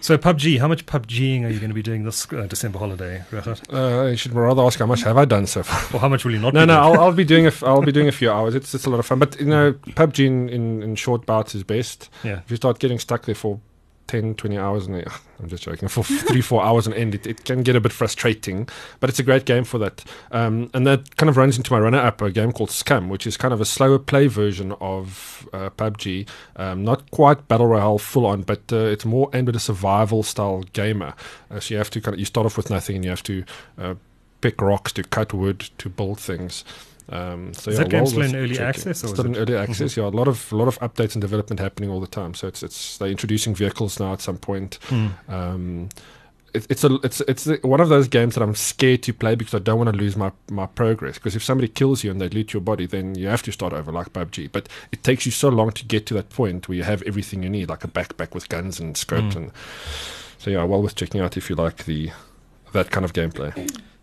So 0.03 0.17
PUBG, 0.17 0.59
how 0.59 0.67
much 0.67 0.85
PUBGing 0.85 1.45
are 1.45 1.49
you 1.49 1.59
going 1.59 1.69
to 1.69 1.73
be 1.73 1.81
doing 1.81 2.03
this 2.03 2.27
uh, 2.33 2.45
December 2.45 2.77
holiday, 2.77 3.23
Regardt? 3.31 3.61
Uh, 3.73 4.07
you 4.07 4.17
should 4.17 4.33
rather 4.33 4.61
ask 4.61 4.77
how 4.77 4.85
much 4.85 5.03
have 5.03 5.17
I 5.17 5.23
done 5.23 5.47
so 5.47 5.63
far. 5.63 5.95
Or 5.95 6.01
how 6.01 6.09
much 6.09 6.25
will 6.25 6.33
you 6.33 6.39
not? 6.39 6.53
No, 6.53 6.63
be 6.63 6.65
no, 6.65 6.73
doing? 6.73 6.97
I'll, 6.97 7.01
I'll 7.05 7.13
be 7.13 7.23
doing 7.23 7.45
a 7.45 7.47
f- 7.47 7.63
I'll 7.69 7.81
be 7.81 7.93
doing 7.93 8.09
a 8.09 8.11
few 8.11 8.29
hours. 8.29 8.53
It's 8.53 8.75
it's 8.75 8.85
a 8.85 8.89
lot 8.89 8.99
of 8.99 9.05
fun, 9.05 9.19
but 9.19 9.39
you 9.39 9.45
know, 9.45 9.71
PUBG 9.71 10.25
in, 10.25 10.49
in, 10.49 10.83
in 10.83 10.95
short 10.95 11.25
bouts 11.25 11.55
is 11.55 11.63
best. 11.63 12.09
Yeah. 12.21 12.39
If 12.39 12.51
you 12.51 12.57
start 12.57 12.79
getting 12.79 12.99
stuck 12.99 13.25
there 13.25 13.35
for 13.35 13.61
10, 14.07 14.35
20 14.35 14.57
hours, 14.57 14.87
and 14.87 14.95
I'm 15.39 15.47
just 15.47 15.63
joking, 15.63 15.87
for 15.87 16.03
three, 16.03 16.41
four 16.41 16.63
hours 16.63 16.87
and 16.87 16.95
end, 16.95 17.15
it, 17.15 17.25
it 17.25 17.45
can 17.45 17.63
get 17.63 17.75
a 17.75 17.81
bit 17.81 17.91
frustrating. 17.91 18.67
But 18.99 19.09
it's 19.09 19.19
a 19.19 19.23
great 19.23 19.45
game 19.45 19.63
for 19.63 19.77
that. 19.79 20.03
Um, 20.31 20.69
and 20.73 20.85
that 20.87 21.17
kind 21.17 21.29
of 21.29 21.37
runs 21.37 21.57
into 21.57 21.71
my 21.71 21.79
runner-up, 21.79 22.21
a 22.21 22.31
game 22.31 22.51
called 22.51 22.71
Scum, 22.71 23.09
which 23.09 23.27
is 23.27 23.37
kind 23.37 23.53
of 23.53 23.61
a 23.61 23.65
slower 23.65 23.99
play 23.99 24.27
version 24.27 24.73
of 24.81 25.47
uh, 25.53 25.69
PUBG. 25.71 26.27
Um, 26.55 26.83
not 26.83 27.09
quite 27.11 27.47
battle 27.47 27.67
royale 27.67 27.97
full 27.97 28.25
on, 28.25 28.43
but 28.43 28.61
uh, 28.71 28.77
it's 28.77 29.05
more 29.05 29.29
aimed 29.33 29.49
at 29.49 29.55
a 29.55 29.59
survival 29.59 30.23
style 30.23 30.63
gamer. 30.73 31.13
Uh, 31.49 31.59
so 31.59 31.73
you 31.73 31.77
have 31.77 31.89
to 31.91 32.01
kind 32.01 32.13
of 32.13 32.19
you 32.19 32.25
start 32.25 32.45
off 32.45 32.57
with 32.57 32.69
nothing, 32.69 32.97
and 32.97 33.05
you 33.05 33.09
have 33.09 33.23
to 33.23 33.43
uh, 33.77 33.95
pick 34.41 34.61
rocks 34.61 34.91
to 34.91 35.03
cut 35.03 35.33
wood 35.33 35.59
to 35.77 35.89
build 35.89 36.19
things. 36.19 36.63
Um, 37.09 37.53
so 37.53 37.69
Is 37.71 37.77
yeah, 37.77 37.83
that 37.83 37.89
game 37.89 38.05
still 38.05 38.21
in 38.21 38.35
early 38.35 38.49
checking. 38.55 38.65
access, 38.65 39.03
or 39.03 39.07
Still 39.07 39.25
in 39.25 39.35
early 39.35 39.55
access. 39.55 39.97
Yeah, 39.97 40.05
a 40.05 40.07
lot 40.07 40.27
of 40.27 40.51
a 40.51 40.55
lot 40.55 40.67
of 40.67 40.79
updates 40.79 41.13
and 41.15 41.21
development 41.21 41.59
happening 41.59 41.89
all 41.89 41.99
the 41.99 42.07
time. 42.07 42.33
So 42.33 42.47
it's 42.47 42.63
it's 42.63 42.97
they're 42.97 43.09
introducing 43.09 43.53
vehicles 43.55 43.99
now 43.99 44.13
at 44.13 44.21
some 44.21 44.37
point. 44.37 44.79
Hmm. 44.83 45.07
Um, 45.27 45.89
it, 46.53 46.67
it's 46.69 46.83
a 46.83 46.95
it's 47.03 47.19
it's 47.21 47.45
one 47.63 47.81
of 47.81 47.89
those 47.89 48.07
games 48.07 48.35
that 48.35 48.41
I'm 48.43 48.55
scared 48.55 49.03
to 49.03 49.13
play 49.13 49.35
because 49.35 49.53
I 49.55 49.59
don't 49.59 49.77
want 49.77 49.89
to 49.91 49.97
lose 49.97 50.15
my 50.15 50.31
my 50.49 50.65
progress. 50.67 51.15
Because 51.15 51.35
if 51.35 51.43
somebody 51.43 51.67
kills 51.67 52.03
you 52.03 52.11
and 52.11 52.21
they 52.21 52.29
loot 52.29 52.53
your 52.53 52.61
body, 52.61 52.85
then 52.85 53.15
you 53.15 53.27
have 53.27 53.43
to 53.43 53.51
start 53.51 53.73
over 53.73 53.91
like 53.91 54.13
PUBG. 54.13 54.51
But 54.51 54.69
it 54.91 55.03
takes 55.03 55.25
you 55.25 55.31
so 55.31 55.49
long 55.49 55.71
to 55.71 55.83
get 55.85 56.05
to 56.05 56.13
that 56.13 56.29
point 56.29 56.69
where 56.69 56.77
you 56.77 56.83
have 56.83 57.01
everything 57.03 57.43
you 57.43 57.49
need, 57.49 57.69
like 57.69 57.83
a 57.83 57.87
backpack 57.87 58.33
with 58.33 58.47
guns 58.49 58.79
and 58.79 58.95
scopes 58.95 59.35
Mm. 59.35 59.37
and. 59.37 59.51
So 60.37 60.49
yeah, 60.51 60.63
well 60.65 60.81
worth 60.81 60.95
checking 60.95 61.21
out 61.21 61.37
if 61.37 61.49
you 61.49 61.55
like 61.55 61.85
the 61.85 62.11
that 62.73 62.91
kind 62.91 63.05
of 63.05 63.13
gameplay. 63.13 63.53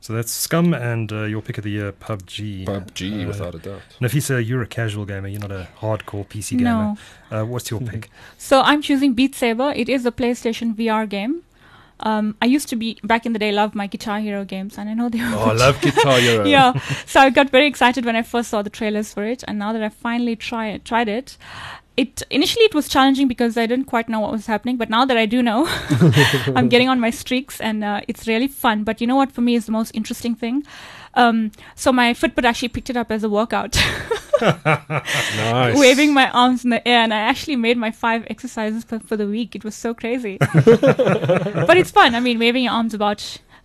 So 0.02 0.14
that's 0.14 0.32
Scum 0.32 0.72
and 0.72 1.12
uh, 1.12 1.24
your 1.24 1.42
pick 1.42 1.58
of 1.58 1.64
the 1.64 1.70
year, 1.70 1.92
PUBG. 1.92 2.64
PUBG, 2.64 3.24
Uh, 3.24 3.26
without 3.28 3.54
a 3.54 3.58
doubt. 3.58 3.82
Nafisa, 4.00 4.44
you're 4.46 4.62
a 4.62 4.66
casual 4.66 5.04
gamer. 5.04 5.28
You're 5.28 5.40
not 5.40 5.52
a 5.52 5.68
hardcore 5.80 6.26
PC 6.26 6.56
gamer. 6.58 6.96
No. 7.30 7.40
Uh, 7.42 7.44
what's 7.44 7.70
your 7.70 7.80
pick? 7.80 8.10
So 8.38 8.62
I'm 8.62 8.80
choosing 8.80 9.12
Beat 9.12 9.34
Saber. 9.34 9.72
It 9.76 9.88
is 9.90 10.06
a 10.06 10.10
PlayStation 10.10 10.74
VR 10.74 11.06
game. 11.08 11.42
Um, 12.02 12.34
I 12.40 12.46
used 12.46 12.70
to 12.70 12.76
be 12.76 12.98
back 13.04 13.26
in 13.26 13.34
the 13.34 13.38
day 13.38 13.52
love 13.52 13.74
my 13.74 13.86
Guitar 13.86 14.20
Hero 14.20 14.42
games, 14.42 14.78
and 14.78 14.88
I 14.88 14.94
know 14.94 15.10
they 15.10 15.18
were. 15.18 15.34
Oh, 15.34 15.50
I 15.50 15.52
love 15.52 15.78
Guitar 15.82 16.18
Hero. 16.18 16.46
yeah, 16.46 16.72
so 17.04 17.20
I 17.20 17.28
got 17.28 17.50
very 17.50 17.66
excited 17.66 18.06
when 18.06 18.16
I 18.16 18.22
first 18.22 18.48
saw 18.48 18.62
the 18.62 18.70
trailers 18.70 19.12
for 19.12 19.22
it, 19.26 19.44
and 19.46 19.58
now 19.58 19.74
that 19.74 19.82
I 19.82 19.90
finally 19.90 20.34
try 20.34 20.78
tried 20.78 21.08
it, 21.08 21.36
it 22.00 22.22
initially 22.30 22.64
it 22.64 22.74
was 22.74 22.88
challenging 22.88 23.28
because 23.28 23.58
I 23.58 23.66
didn't 23.66 23.84
quite 23.84 24.08
know 24.08 24.20
what 24.20 24.32
was 24.32 24.46
happening, 24.46 24.78
but 24.78 24.88
now 24.88 25.04
that 25.04 25.18
I 25.18 25.26
do 25.26 25.42
know, 25.42 25.66
I'm 26.56 26.70
getting 26.70 26.88
on 26.88 26.98
my 26.98 27.10
streaks, 27.10 27.60
and 27.60 27.84
uh, 27.84 28.00
it's 28.08 28.26
really 28.26 28.48
fun. 28.48 28.84
But 28.84 29.02
you 29.02 29.06
know 29.06 29.16
what? 29.16 29.32
For 29.32 29.42
me, 29.42 29.54
is 29.54 29.66
the 29.66 29.72
most 29.72 29.90
interesting 29.94 30.34
thing. 30.34 30.64
Um, 31.14 31.50
so 31.74 31.92
my 31.92 32.14
Fitbit 32.14 32.44
actually 32.44 32.68
picked 32.68 32.88
it 32.88 32.96
up 32.96 33.10
as 33.10 33.22
a 33.22 33.28
workout, 33.28 33.76
nice. 34.40 35.78
waving 35.78 36.14
my 36.14 36.30
arms 36.30 36.64
in 36.64 36.70
the 36.70 36.86
air, 36.88 37.00
and 37.00 37.12
I 37.12 37.18
actually 37.18 37.56
made 37.56 37.76
my 37.76 37.90
five 37.90 38.26
exercises 38.30 38.84
for, 38.84 38.98
for 39.00 39.16
the 39.18 39.26
week. 39.26 39.54
It 39.54 39.64
was 39.64 39.74
so 39.74 39.92
crazy, 39.92 40.38
but 40.54 41.76
it's 41.76 41.90
fun. 41.90 42.14
I 42.14 42.20
mean, 42.20 42.38
waving 42.38 42.64
your 42.64 42.72
arms 42.72 42.94
about, 42.94 43.20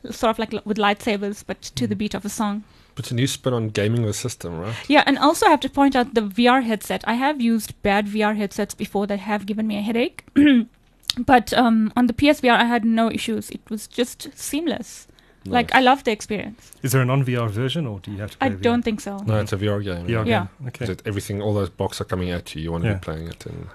sort 0.10 0.32
of 0.32 0.39
like 0.39 0.54
l- 0.54 0.62
with 0.65 0.78
lightsabers, 0.78 1.43
but 1.45 1.62
to 1.62 1.88
the 1.88 1.95
beat 1.95 2.13
of 2.13 2.26
a 2.26 2.30
song. 2.30 2.63
Puts 2.95 3.12
a 3.12 3.15
new 3.15 3.27
spin 3.27 3.53
on 3.53 3.67
gaming 3.69 4.05
the 4.05 4.13
system, 4.13 4.58
right? 4.60 4.75
Yeah, 4.88 5.03
and 5.05 5.17
also 5.17 5.45
I 5.45 5.49
have 5.49 5.60
to 5.62 5.69
point 5.69 5.95
out 5.95 6.13
the 6.13 6.21
VR 6.21 6.63
headset. 6.63 7.03
I 7.05 7.15
have 7.15 7.41
used 7.41 7.73
bad 7.84 8.08
VR 8.08 8.36
headsets 8.38 8.73
before 8.73 9.05
that 9.08 9.19
have 9.19 9.45
given 9.45 9.67
me 9.67 9.77
a 9.77 9.81
headache. 9.81 10.23
but 11.25 11.53
um, 11.53 11.91
on 11.95 12.08
the 12.08 12.13
PSVR, 12.13 12.55
I 12.55 12.65
had 12.65 12.86
no 12.86 13.12
issues. 13.12 13.49
It 13.51 13.62
was 13.69 13.88
just 13.88 14.29
seamless. 14.38 15.08
Like, 15.47 15.75
I 15.75 15.81
love 15.81 16.03
the 16.05 16.12
experience. 16.12 16.71
Is 16.81 16.91
there 16.93 17.03
a 17.03 17.05
non 17.05 17.23
VR 17.23 17.47
version, 17.49 17.86
or 17.86 17.99
do 17.99 18.10
you 18.12 18.17
have 18.17 18.31
to? 18.31 18.38
Play 18.39 18.47
I 18.47 18.51
VR? 18.51 18.62
don't 18.62 18.81
think 18.81 18.99
so. 18.99 19.19
No, 19.27 19.39
it's 19.39 19.53
a 19.53 19.58
VR 19.58 19.84
game. 19.84 20.08
VR 20.08 20.25
Yeah. 20.25 20.47
game. 20.60 20.67
Okay. 20.69 20.86
That 20.88 21.05
everything, 21.05 21.39
all 21.39 21.53
those 21.53 21.69
blocks 21.69 22.01
are 22.01 22.05
coming 22.05 22.31
at 22.31 22.55
you. 22.55 22.63
You 22.63 22.71
want 22.71 22.84
to 22.86 22.89
Yeah. 22.89 22.95
be 22.95 22.99
playing 23.01 23.27
it, 23.27 23.45
and 23.45 23.67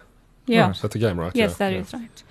Yeah. 0.46 0.66
Right. 0.66 0.78
that's 0.82 0.96
a 0.96 0.98
game, 0.98 1.20
right? 1.20 1.30
Yes, 1.36 1.50
yeah. 1.52 1.56
that 1.58 1.72
yeah. 1.72 1.78
is 1.80 1.92
right. 1.94 2.22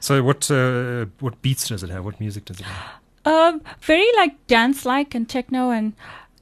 So 0.00 0.22
what 0.24 0.50
uh, 0.50 1.06
what 1.20 1.40
beats 1.42 1.68
does 1.68 1.82
it 1.84 1.90
have? 1.90 2.04
What 2.04 2.18
music 2.18 2.44
does 2.46 2.58
it 2.58 2.66
have? 2.66 2.94
Um, 3.24 3.60
very 3.82 4.06
like 4.16 4.34
dance 4.48 4.84
like 4.84 5.14
and 5.14 5.28
techno 5.28 5.70
and 5.70 5.92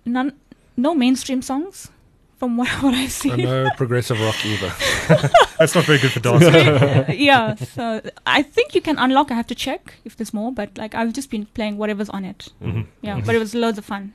none, 0.06 0.32
no 0.76 0.94
mainstream 0.94 1.42
songs 1.42 1.90
from 2.38 2.56
what, 2.56 2.68
what 2.82 2.94
I've 2.94 3.02
And 3.04 3.10
seen. 3.12 3.36
no 3.38 3.68
progressive 3.76 4.20
rock 4.20 4.44
either. 4.44 4.72
That's 5.58 5.74
not 5.74 5.84
very 5.84 5.98
good 5.98 6.12
for 6.12 6.20
dancing. 6.20 6.54
Uh, 6.54 7.06
yeah, 7.12 7.54
so 7.54 8.02
I 8.26 8.42
think 8.42 8.74
you 8.74 8.80
can 8.82 8.98
unlock. 8.98 9.30
I 9.30 9.34
have 9.34 9.46
to 9.48 9.54
check 9.54 9.94
if 10.04 10.16
there's 10.16 10.34
more, 10.34 10.52
but 10.52 10.76
like 10.76 10.94
I've 10.94 11.12
just 11.14 11.30
been 11.30 11.46
playing 11.46 11.78
whatever's 11.78 12.10
on 12.10 12.24
it. 12.24 12.52
Mhm. 12.62 12.86
Yeah, 13.02 13.16
Mhm. 13.18 13.26
but 13.26 13.34
it 13.34 13.38
was 13.38 13.54
loads 13.54 13.78
of 13.78 13.84
fun. 13.84 14.12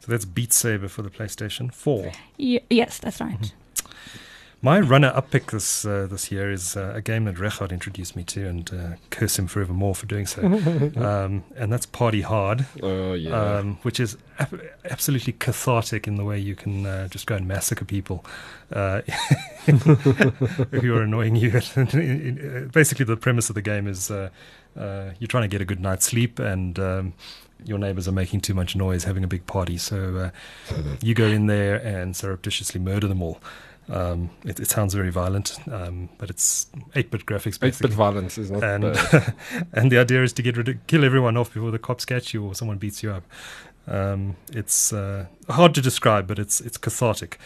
So 0.00 0.10
that's 0.10 0.24
Beat 0.24 0.52
Saber 0.54 0.88
for 0.88 1.02
the 1.02 1.10
PlayStation 1.10 1.72
4. 1.74 2.12
Ye- 2.38 2.60
yes, 2.70 2.98
that's 2.98 3.20
right. 3.20 3.52
My 4.62 4.78
runner-up 4.78 5.30
pick 5.30 5.52
this 5.52 5.86
uh, 5.86 6.06
this 6.10 6.30
year 6.30 6.50
is 6.50 6.76
uh, 6.76 6.92
a 6.94 7.00
game 7.00 7.24
that 7.24 7.36
Regardt 7.36 7.70
introduced 7.72 8.14
me 8.14 8.24
to, 8.24 8.46
and 8.46 8.70
uh, 8.74 8.88
curse 9.08 9.38
him 9.38 9.46
forevermore 9.46 9.94
for 9.94 10.04
doing 10.04 10.26
so. 10.26 10.42
um, 10.96 11.44
and 11.56 11.72
that's 11.72 11.86
Party 11.86 12.20
Hard, 12.20 12.66
Oh 12.82 13.14
yeah. 13.14 13.30
um, 13.58 13.78
which 13.82 13.98
is 13.98 14.18
ab- 14.38 14.60
absolutely 14.84 15.32
cathartic 15.32 16.06
in 16.06 16.16
the 16.16 16.24
way 16.26 16.38
you 16.38 16.54
can 16.54 16.84
uh, 16.84 17.08
just 17.08 17.26
go 17.26 17.36
and 17.36 17.48
massacre 17.48 17.86
people 17.86 18.22
uh, 18.70 19.00
who 19.66 20.94
are 20.94 21.02
annoying 21.04 21.36
you. 21.36 21.52
Basically, 22.72 23.06
the 23.06 23.16
premise 23.18 23.48
of 23.48 23.54
the 23.54 23.62
game 23.62 23.86
is 23.86 24.10
uh, 24.10 24.28
uh, 24.78 25.12
you're 25.18 25.28
trying 25.28 25.44
to 25.44 25.48
get 25.48 25.62
a 25.62 25.64
good 25.64 25.80
night's 25.80 26.04
sleep, 26.04 26.38
and 26.38 26.78
um, 26.78 27.14
your 27.64 27.78
neighbors 27.78 28.06
are 28.06 28.12
making 28.12 28.42
too 28.42 28.52
much 28.52 28.76
noise, 28.76 29.04
having 29.04 29.24
a 29.24 29.28
big 29.28 29.46
party. 29.46 29.78
So 29.78 30.30
uh, 30.68 30.74
you 31.00 31.14
go 31.14 31.24
in 31.28 31.46
there 31.46 31.76
and 31.76 32.14
surreptitiously 32.14 32.78
murder 32.78 33.08
them 33.08 33.22
all. 33.22 33.40
Um, 33.90 34.30
it, 34.44 34.60
it 34.60 34.68
sounds 34.68 34.94
very 34.94 35.10
violent, 35.10 35.58
um, 35.70 36.08
but 36.18 36.30
it's 36.30 36.66
8-bit 36.94 37.26
graphics 37.26 37.58
Eight-bit 37.62 37.90
violence 37.90 38.38
is 38.38 38.50
not 38.50 38.62
and 38.62 38.82
bad. 38.84 39.34
and 39.72 39.90
the 39.90 39.98
idea 39.98 40.22
is 40.22 40.32
to 40.34 40.42
get 40.42 40.56
rid 40.56 40.68
of, 40.68 40.86
kill 40.86 41.04
everyone 41.04 41.36
off 41.36 41.52
before 41.52 41.70
the 41.72 41.78
cops 41.78 42.04
catch 42.04 42.32
you 42.32 42.44
or 42.44 42.54
someone 42.54 42.78
beats 42.78 43.02
you 43.02 43.10
up. 43.10 43.24
Um, 43.88 44.36
it's 44.52 44.92
uh, 44.92 45.26
hard 45.48 45.74
to 45.74 45.80
describe, 45.80 46.28
but 46.28 46.38
it's 46.38 46.60
it's 46.60 46.76
cathartic. 46.76 47.38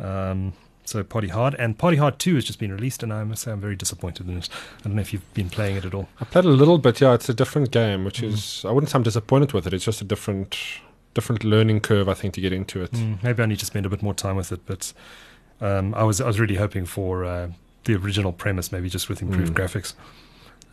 Um, 0.00 0.54
so 0.84 1.04
Party 1.04 1.28
Hard 1.28 1.54
and 1.54 1.78
Party 1.78 1.96
Hard 1.96 2.18
Two 2.18 2.34
has 2.34 2.44
just 2.44 2.58
been 2.58 2.72
released, 2.72 3.04
and 3.04 3.12
I 3.12 3.22
must 3.22 3.42
say 3.42 3.52
I'm 3.52 3.60
very 3.60 3.76
disappointed 3.76 4.28
in 4.28 4.38
it. 4.38 4.48
I 4.80 4.88
don't 4.88 4.96
know 4.96 5.02
if 5.02 5.12
you've 5.12 5.32
been 5.34 5.50
playing 5.50 5.76
it 5.76 5.84
at 5.84 5.94
all. 5.94 6.08
I 6.20 6.24
played 6.24 6.44
a 6.44 6.48
little 6.48 6.78
bit. 6.78 7.00
Yeah, 7.00 7.14
it's 7.14 7.28
a 7.28 7.34
different 7.34 7.70
game, 7.70 8.04
which 8.04 8.20
Mhm. 8.20 8.32
is 8.32 8.64
I 8.66 8.72
wouldn't 8.72 8.90
say 8.90 8.96
I'm 8.96 9.04
disappointed 9.04 9.52
with 9.52 9.66
it. 9.68 9.72
It's 9.74 9.84
just 9.84 10.00
a 10.00 10.04
different 10.04 10.58
different 11.14 11.44
learning 11.44 11.78
curve, 11.80 12.08
I 12.08 12.14
think, 12.14 12.34
to 12.34 12.40
get 12.40 12.52
into 12.52 12.82
it. 12.82 12.90
Mm, 12.92 13.22
maybe 13.22 13.42
I 13.42 13.46
need 13.46 13.58
to 13.60 13.66
spend 13.66 13.86
a 13.86 13.90
bit 13.90 14.02
more 14.02 14.14
time 14.14 14.34
with 14.34 14.50
it, 14.50 14.62
but 14.66 14.92
um, 15.62 15.94
I 15.94 16.02
was 16.04 16.20
I 16.20 16.26
was 16.26 16.38
really 16.40 16.56
hoping 16.56 16.86
for 16.86 17.24
uh, 17.24 17.48
the 17.84 17.94
original 17.94 18.32
premise, 18.32 18.72
maybe 18.72 18.88
just 18.88 19.08
with 19.08 19.22
improved 19.22 19.52
Mm. 19.54 19.58
graphics. 19.60 19.94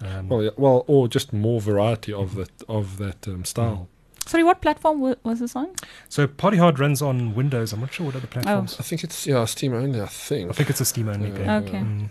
Um, 0.02 0.30
Well, 0.30 0.44
yeah, 0.44 0.52
well, 0.58 0.84
or 0.88 1.08
just 1.10 1.34
more 1.34 1.62
variety 1.62 2.14
of 2.14 2.36
that 2.36 2.52
of 2.68 2.98
that 2.98 3.28
um, 3.28 3.46
style. 3.46 3.88
Sorry, 4.26 4.44
what 4.44 4.62
platform 4.62 5.00
wa- 5.02 5.16
was 5.24 5.40
this 5.40 5.56
on? 5.56 5.68
so 6.08 6.28
Party 6.28 6.58
Hard 6.58 6.80
runs 6.80 7.02
on 7.02 7.34
Windows. 7.36 7.74
I'm 7.74 7.80
not 7.80 7.92
sure 7.94 8.06
what 8.06 8.16
other 8.16 8.28
platforms. 8.28 8.74
Oh. 8.76 8.78
I 8.80 8.84
think 8.84 9.04
it's 9.04 9.26
yeah 9.28 9.46
Steam 9.46 9.74
only. 9.74 10.00
I 10.02 10.06
think. 10.28 10.50
I 10.50 10.54
think 10.54 10.70
it's 10.70 10.82
a 10.82 10.86
Steam 10.86 11.10
only 11.10 11.30
Yeah. 11.30 11.38
game. 11.38 11.50
Okay. 11.68 11.80
Mm. 11.80 12.10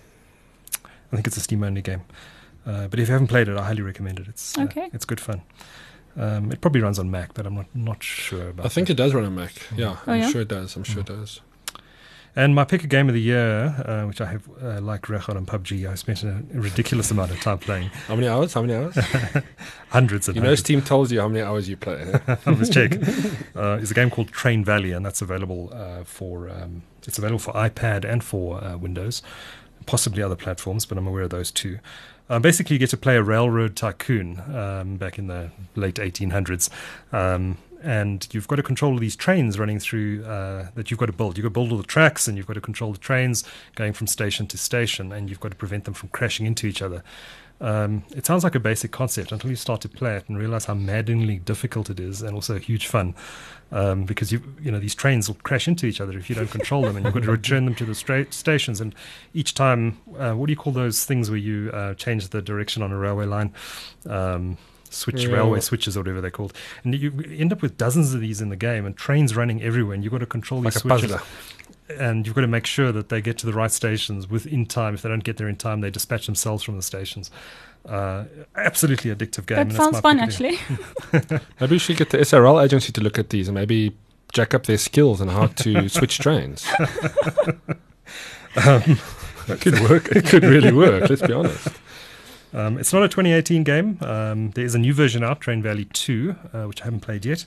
I 1.13 1.17
think 1.17 1.27
it's 1.27 1.37
a 1.37 1.41
Steam 1.41 1.63
only 1.65 1.81
game. 1.83 2.03
Uh, 2.67 2.87
but 2.89 2.99
if 3.01 3.09
you 3.09 3.13
haven't 3.13 3.29
played 3.29 3.49
it, 3.49 3.57
I 3.57 3.63
highly 3.65 3.83
recommend 3.83 4.19
it. 4.21 4.29
It's 4.29 4.59
uh, 4.59 4.63
Okay. 4.65 4.91
it's 4.93 5.05
good 5.07 5.21
fun. 5.21 5.41
Um, 6.17 6.51
it 6.53 6.61
probably 6.61 6.83
runs 6.83 6.99
on 6.99 7.11
Mac, 7.11 7.33
but 7.35 7.47
I'm 7.47 7.55
not 7.55 7.67
not 7.75 8.03
sure 8.03 8.49
about. 8.51 8.67
I 8.67 8.69
think 8.69 8.89
that. 8.89 8.95
it 8.95 9.03
does 9.03 9.15
run 9.15 9.25
on 9.25 9.35
Mac. 9.35 9.53
Yeah, 9.77 9.97
Oh, 10.07 10.13
I'm 10.13 10.21
yeah? 10.21 10.31
sure 10.31 10.43
it 10.43 10.49
does. 10.49 10.77
I'm 10.77 10.85
sure 10.85 11.01
it 11.01 11.07
Mm. 11.07 11.17
does. 11.21 11.41
And 12.39 12.55
my 12.55 12.63
pick 12.63 12.85
a 12.85 12.87
game 12.87 13.09
of 13.09 13.15
the 13.15 13.21
year, 13.21 13.75
uh, 13.85 14.05
which 14.07 14.21
I 14.21 14.27
have 14.27 14.49
uh, 14.63 14.81
like 14.81 15.03
Regardt 15.09 15.37
and 15.37 15.45
PUBG, 15.45 15.91
I 15.91 15.97
spent 15.97 16.23
a 16.23 16.41
ridiculous 16.53 17.11
amount 17.11 17.33
of 17.33 17.41
time 17.41 17.59
playing, 17.59 17.89
How 18.07 18.15
many 18.15 18.29
hours? 18.29 18.55
How 18.55 18.63
many 18.63 18.75
hours? 18.75 18.97
hundreds 19.89 20.29
and 20.29 20.37
you 20.37 20.43
know, 20.43 20.47
hundreds. 20.47 20.61
Steam 20.61 20.81
tells 20.81 21.11
you 21.11 21.21
how 21.21 21.27
many 21.27 21.43
hours 21.45 21.69
you 21.69 21.77
play. 21.77 21.97
eh? 22.29 22.37
I 22.47 22.51
must 22.53 22.73
check. 22.73 22.93
Uh, 23.57 23.79
is 23.83 23.91
a 23.91 23.95
game 23.95 24.09
called 24.09 24.29
Train 24.29 24.65
Valley, 24.65 24.93
and 24.93 25.05
that's 25.05 25.21
available 25.21 25.73
uh, 25.75 26.05
for 26.05 26.49
um, 26.49 26.83
it's 27.09 27.19
available 27.19 27.41
for 27.41 27.53
iPad 27.55 28.05
and 28.05 28.23
for 28.23 28.63
uh, 28.63 28.77
Windows, 28.77 29.21
possibly 29.87 30.23
other 30.23 30.37
platforms, 30.37 30.87
but 30.87 30.97
I'm 30.97 31.09
aware 31.09 31.23
of 31.23 31.31
those 31.31 31.51
two. 31.51 31.81
Um, 32.31 32.41
basically, 32.41 32.75
you 32.75 32.79
get 32.79 32.91
to 32.91 32.97
play 32.97 33.17
a 33.17 33.23
railroad 33.23 33.75
tycoon 33.75 34.41
um, 34.55 34.97
back 34.97 35.19
in 35.19 35.27
the 35.27 35.51
late 35.75 35.97
1800s. 35.97 36.71
Um, 37.13 37.57
and 37.83 38.27
you've 38.33 38.49
got 38.49 38.57
to 38.57 38.63
control 38.63 38.97
these 38.99 39.17
trains 39.17 39.59
running 39.59 39.79
through 39.79 40.25
uh, 40.25 40.69
that 40.75 40.91
you've 40.91 40.99
got 40.99 41.07
to 41.07 41.13
build. 41.13 41.37
You've 41.37 41.45
got 41.45 41.51
to 41.51 41.55
build 41.55 41.73
all 41.73 41.79
the 41.79 41.85
tracks, 41.85 42.29
and 42.29 42.37
you've 42.37 42.47
got 42.47 42.55
to 42.55 42.61
control 42.61 42.93
the 42.93 42.99
trains 42.99 43.45
going 43.75 43.93
from 43.93 44.07
station 44.07 44.47
to 44.49 44.59
station, 44.59 45.13
and 45.13 45.29
you've 45.29 45.41
got 45.41 45.51
to 45.51 45.57
prevent 45.57 45.85
them 45.85 45.95
from 45.95 46.09
crashing 46.11 46.47
into 46.47 46.67
each 46.67 46.83
other. 46.83 47.03
Um, 47.61 48.05
it 48.15 48.25
sounds 48.25 48.45
like 48.45 48.55
a 48.55 48.61
basic 48.61 48.93
concept 48.93 49.33
until 49.33 49.51
you 49.51 49.57
start 49.57 49.81
to 49.81 49.89
play 49.89 50.17
it 50.17 50.29
and 50.29 50.39
realize 50.39 50.67
how 50.67 50.75
maddeningly 50.75 51.39
difficult 51.39 51.91
it 51.91 51.99
is, 51.99 52.23
and 52.23 52.35
also 52.35 52.59
huge 52.59 52.87
fun. 52.87 53.15
Um, 53.71 54.05
because 54.05 54.33
you 54.33 54.43
you 54.63 54.71
know 54.71 54.79
these 54.79 54.95
trains 54.95 55.29
will 55.29 55.37
crash 55.43 55.69
into 55.69 55.85
each 55.85 56.01
other 56.01 56.17
if 56.17 56.31
you 56.31 56.37
don't 56.37 56.51
control 56.51 56.83
them, 56.83 56.97
and 56.97 57.05
you've 57.05 57.15
got 57.15 57.25
to 57.25 57.31
return 57.31 57.65
them 57.65 57.75
to 57.77 57.85
the 57.85 57.95
stations. 58.31 58.81
And 58.81 58.95
each 59.35 59.55
time, 59.55 59.99
uh, 60.17 60.33
what 60.33 60.47
do 60.47 60.53
you 60.53 60.57
call 60.57 60.73
those 60.73 61.05
things 61.05 61.31
where 61.31 61.39
you 61.39 61.71
uh, 61.73 61.95
change 61.95 62.29
the 62.29 62.41
direction 62.41 62.83
on 62.83 62.93
a 62.93 62.97
railway 62.97 63.27
line? 63.27 63.53
Um, 64.07 64.57
switch 64.95 65.25
Yeah. 65.25 65.35
railway 65.35 65.61
switches 65.61 65.97
or 65.97 66.01
whatever 66.01 66.21
they're 66.21 66.31
called, 66.31 66.53
and 66.85 66.95
you 66.95 67.13
end 67.39 67.53
up 67.53 67.63
with 67.63 67.77
dozens 67.77 68.15
of 68.15 68.21
these 68.21 68.41
in 68.41 68.49
the 68.49 68.57
game, 68.57 68.85
and 68.87 68.97
trains 68.97 69.35
running 69.37 69.63
everywhere, 69.63 69.95
and 69.95 70.03
you've 70.05 70.13
got 70.13 70.19
to 70.19 70.27
control 70.27 70.61
like 70.63 70.75
these 70.75 70.77
a 70.77 70.89
switches 70.89 71.11
puzzler. 71.13 71.23
and 71.99 72.27
you've 72.27 72.35
got 72.35 72.43
to 72.43 72.47
make 72.47 72.67
sure 72.67 72.93
that 72.93 73.09
they 73.09 73.21
get 73.21 73.39
to 73.39 73.47
the 73.47 73.53
right 73.53 73.71
stations 73.73 74.29
within 74.29 74.67
time. 74.67 74.95
If 74.95 75.03
they 75.03 75.09
don't 75.09 75.25
get 75.25 75.37
there 75.39 75.49
in 75.49 75.57
time, 75.57 75.81
they 75.81 75.91
dispatch 75.91 76.27
themselves 76.27 76.63
from 76.63 76.77
the 76.77 76.83
stations. 76.83 77.31
Uh, 77.89 78.25
absolutely 78.57 79.11
addictive 79.15 79.47
game. 79.47 79.57
that 79.57 79.61
and 79.69 79.73
sounds 79.73 80.01
fun, 80.01 80.19
pick 80.19 80.29
of 80.29 80.39
the- 80.39 80.49
actually. 81.13 81.39
Maybe 81.61 81.75
we 81.75 81.79
should 81.79 81.97
get 81.97 82.11
the 82.11 82.19
SRL 82.19 82.63
agency 82.63 82.93
to 82.93 83.01
look 83.01 83.19
at 83.19 83.31
these 83.31 83.49
and 83.49 83.55
maybe 83.55 83.97
jack 84.33 84.53
up 84.53 84.67
their 84.67 84.77
skills 84.77 85.21
and 85.23 85.31
how 85.31 85.47
to 85.47 85.89
switch 85.89 86.19
trains. 86.19 86.67
It 88.57 89.61
could 89.61 89.79
work. 89.89 90.09
It 90.15 90.27
could 90.27 90.43
really 90.45 90.73
work, 90.73 91.09
let's 91.09 91.23
be 91.23 91.33
honest. 91.33 91.69
Um, 92.53 92.79
it's 92.79 92.93
not 92.93 93.03
a 93.03 93.09
2018 93.09 93.63
game. 93.63 93.99
Um, 94.01 94.51
there 94.53 94.65
is 94.65 94.75
a 94.75 94.79
new 94.79 94.95
version 94.95 95.23
out, 95.23 95.41
Train 95.41 95.63
Valley 95.63 95.85
2, 95.87 96.37
uh, 96.53 96.63
which 96.65 96.81
I 96.81 96.85
haven't 96.85 97.01
played 97.01 97.25
yet. 97.25 97.45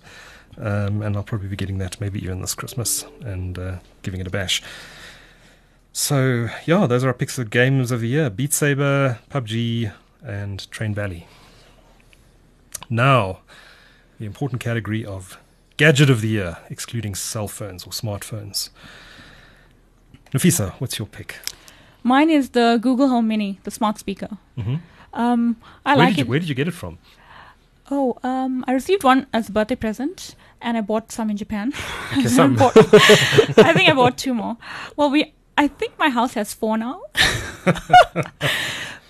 Um, 0.58 1.02
and 1.02 1.16
I'll 1.16 1.24
probably 1.24 1.48
be 1.48 1.56
getting 1.56 1.78
that 1.80 2.00
maybe 2.00 2.22
even 2.24 2.42
this 2.42 2.54
Christmas 2.54 3.06
and 3.22 3.58
uh, 3.58 3.76
giving 4.04 4.20
it 4.20 4.28
a 4.28 4.30
bash. 4.30 4.62
So, 5.94 6.50
yeah, 6.66 6.88
those 6.88 7.04
are 7.04 7.08
our 7.08 7.14
picks 7.14 7.38
of 7.38 7.50
games 7.50 7.92
of 7.92 8.02
the 8.02 8.08
year 8.08 8.30
Beat 8.30 8.54
Saber, 8.54 9.20
PUBG, 9.30 9.92
and 10.24 10.70
Train 10.72 10.94
Valley. 10.94 11.28
Now, 12.90 13.40
the 14.20 14.26
important 14.26 14.62
category 14.62 15.06
of 15.06 15.38
gadget 15.78 16.10
of 16.10 16.22
the 16.22 16.28
year, 16.28 16.58
excluding 16.70 17.16
cell 17.16 17.48
phones 17.48 17.86
or 17.86 17.90
smartphones. 17.92 18.70
Nafisa, 20.34 20.74
what's 20.74 21.00
your 21.00 21.08
pick? 21.08 21.40
Mine 22.04 22.30
is 22.30 22.50
the 22.52 22.80
Google 22.82 23.10
Home 23.10 23.28
Mini, 23.28 23.60
the 23.64 23.72
smart 23.72 23.98
speaker. 23.98 24.38
hmm 24.56 24.76
Um, 25.13 25.58
I 25.86 25.95
where, 25.95 26.06
like 26.06 26.15
did 26.15 26.17
you, 26.19 26.24
it. 26.24 26.30
where 26.30 26.39
did 26.39 26.50
you 26.50 26.56
get 26.56 26.67
it 26.67 26.71
from? 26.74 26.97
Oh, 27.89 28.17
um, 28.24 28.63
I 28.67 28.71
received 28.74 29.04
one 29.04 29.28
as 29.34 29.50
a 29.50 29.52
birthday 29.52 29.76
present, 29.76 30.36
and 30.62 30.78
I 30.78 30.82
bought 30.82 31.12
some 31.12 31.30
in 31.30 31.38
Japan. 31.38 31.74
Okay, 32.17 32.28
some. 32.28 32.56
Bought- 32.56 32.78
I 33.58 33.74
think 33.74 33.89
I 33.89 33.93
bought 33.93 34.17
two 34.17 34.34
more. 34.34 34.58
Well, 34.95 35.10
we 35.10 35.34
I 35.58 35.67
think 35.67 35.97
my 36.00 36.10
house 36.10 36.34
has 36.36 36.54
four 36.54 36.78
now. 36.78 37.02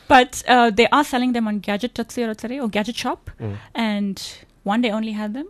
but 0.08 0.44
uh, 0.48 0.70
they 0.72 0.88
are 0.90 1.04
selling 1.04 1.34
them 1.34 1.48
on 1.48 1.60
Gadget 1.60 1.98
or 2.00 2.68
Gadget 2.70 2.96
Shop, 2.96 3.30
Mm. 3.40 3.58
and 3.76 4.38
one 4.64 4.82
day 4.82 4.92
only 4.92 5.12
had 5.14 5.34
them. 5.34 5.48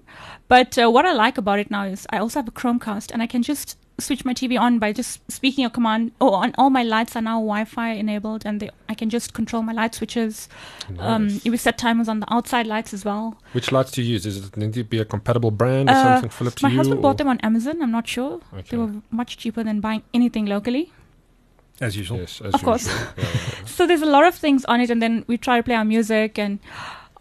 But 0.48 0.78
uh, 0.78 0.90
what 0.90 1.06
I 1.06 1.12
like 1.14 1.38
about 1.38 1.60
it 1.60 1.70
now 1.72 1.84
is 1.84 2.08
I 2.10 2.18
also 2.20 2.40
have 2.40 2.48
a 2.48 2.52
Chromecast, 2.52 3.12
and 3.12 3.22
I 3.22 3.28
can 3.28 3.44
just 3.44 3.78
switch 4.00 4.26
my 4.26 4.34
TV 4.34 4.60
on 4.60 4.80
by 4.80 4.92
just 4.92 5.20
speaking 5.32 5.64
a 5.66 5.70
command. 5.70 6.12
Oh, 6.20 6.42
and 6.42 6.56
all 6.58 6.70
my 6.72 6.82
lights 6.82 7.16
are 7.16 7.22
now 7.22 7.36
Wi-Fi 7.40 7.90
enabled, 7.92 8.46
and 8.46 8.60
they, 8.60 8.70
I 8.90 8.94
can 8.96 9.10
just 9.10 9.34
control 9.34 9.62
my 9.64 9.74
light 9.74 9.94
switches. 9.94 10.48
Um, 10.98 11.28
Nice. 11.28 11.44
we 11.46 11.58
set 11.58 11.78
timers 11.78 12.08
on 12.08 12.20
the 12.22 12.34
outside 12.34 12.66
lights 12.68 12.94
as 12.94 13.06
well. 13.06 13.38
Which 13.54 13.72
lights 13.72 13.92
do 13.92 14.02
you 14.02 14.14
use? 14.14 14.26
Is 14.26 14.38
it 14.48 14.58
need 14.58 14.74
to 14.74 14.84
be 14.84 15.00
a 15.00 15.06
compatible 15.06 15.52
brand 15.52 15.90
or 15.90 15.94
Uh, 15.94 16.04
something 16.14 16.30
Philips 16.30 16.64
My 16.64 16.70
Hue? 16.70 16.78
husband 16.78 17.00
or- 17.00 17.02
bought 17.04 17.18
them 17.18 17.28
on 17.28 17.40
Amazon. 17.42 17.82
I'm 17.82 17.92
not 17.92 18.08
sure. 18.08 18.40
Okay. 18.54 18.64
They 18.72 18.78
were 18.78 18.92
much 19.12 19.38
cheaper 19.38 19.64
than 19.64 19.82
buying 19.82 20.04
anything 20.14 20.46
locally. 20.48 20.92
As 21.80 21.98
usual. 21.98 22.20
Yes, 22.20 22.42
as 22.42 22.54
Of 22.54 22.64
course. 22.64 22.88
Yeah, 22.88 23.08
yeah, 23.18 23.24
yeah. 23.24 23.66
So 23.66 23.88
there's 23.88 24.02
a 24.04 24.12
lot 24.18 24.26
of 24.26 24.36
things 24.36 24.66
on 24.66 24.82
it, 24.82 24.90
and 24.90 25.02
then 25.02 25.26
we 25.28 25.38
try 25.38 25.58
to 25.58 25.64
play 25.64 25.76
our 25.76 25.86
music, 25.86 26.38
and 26.40 26.60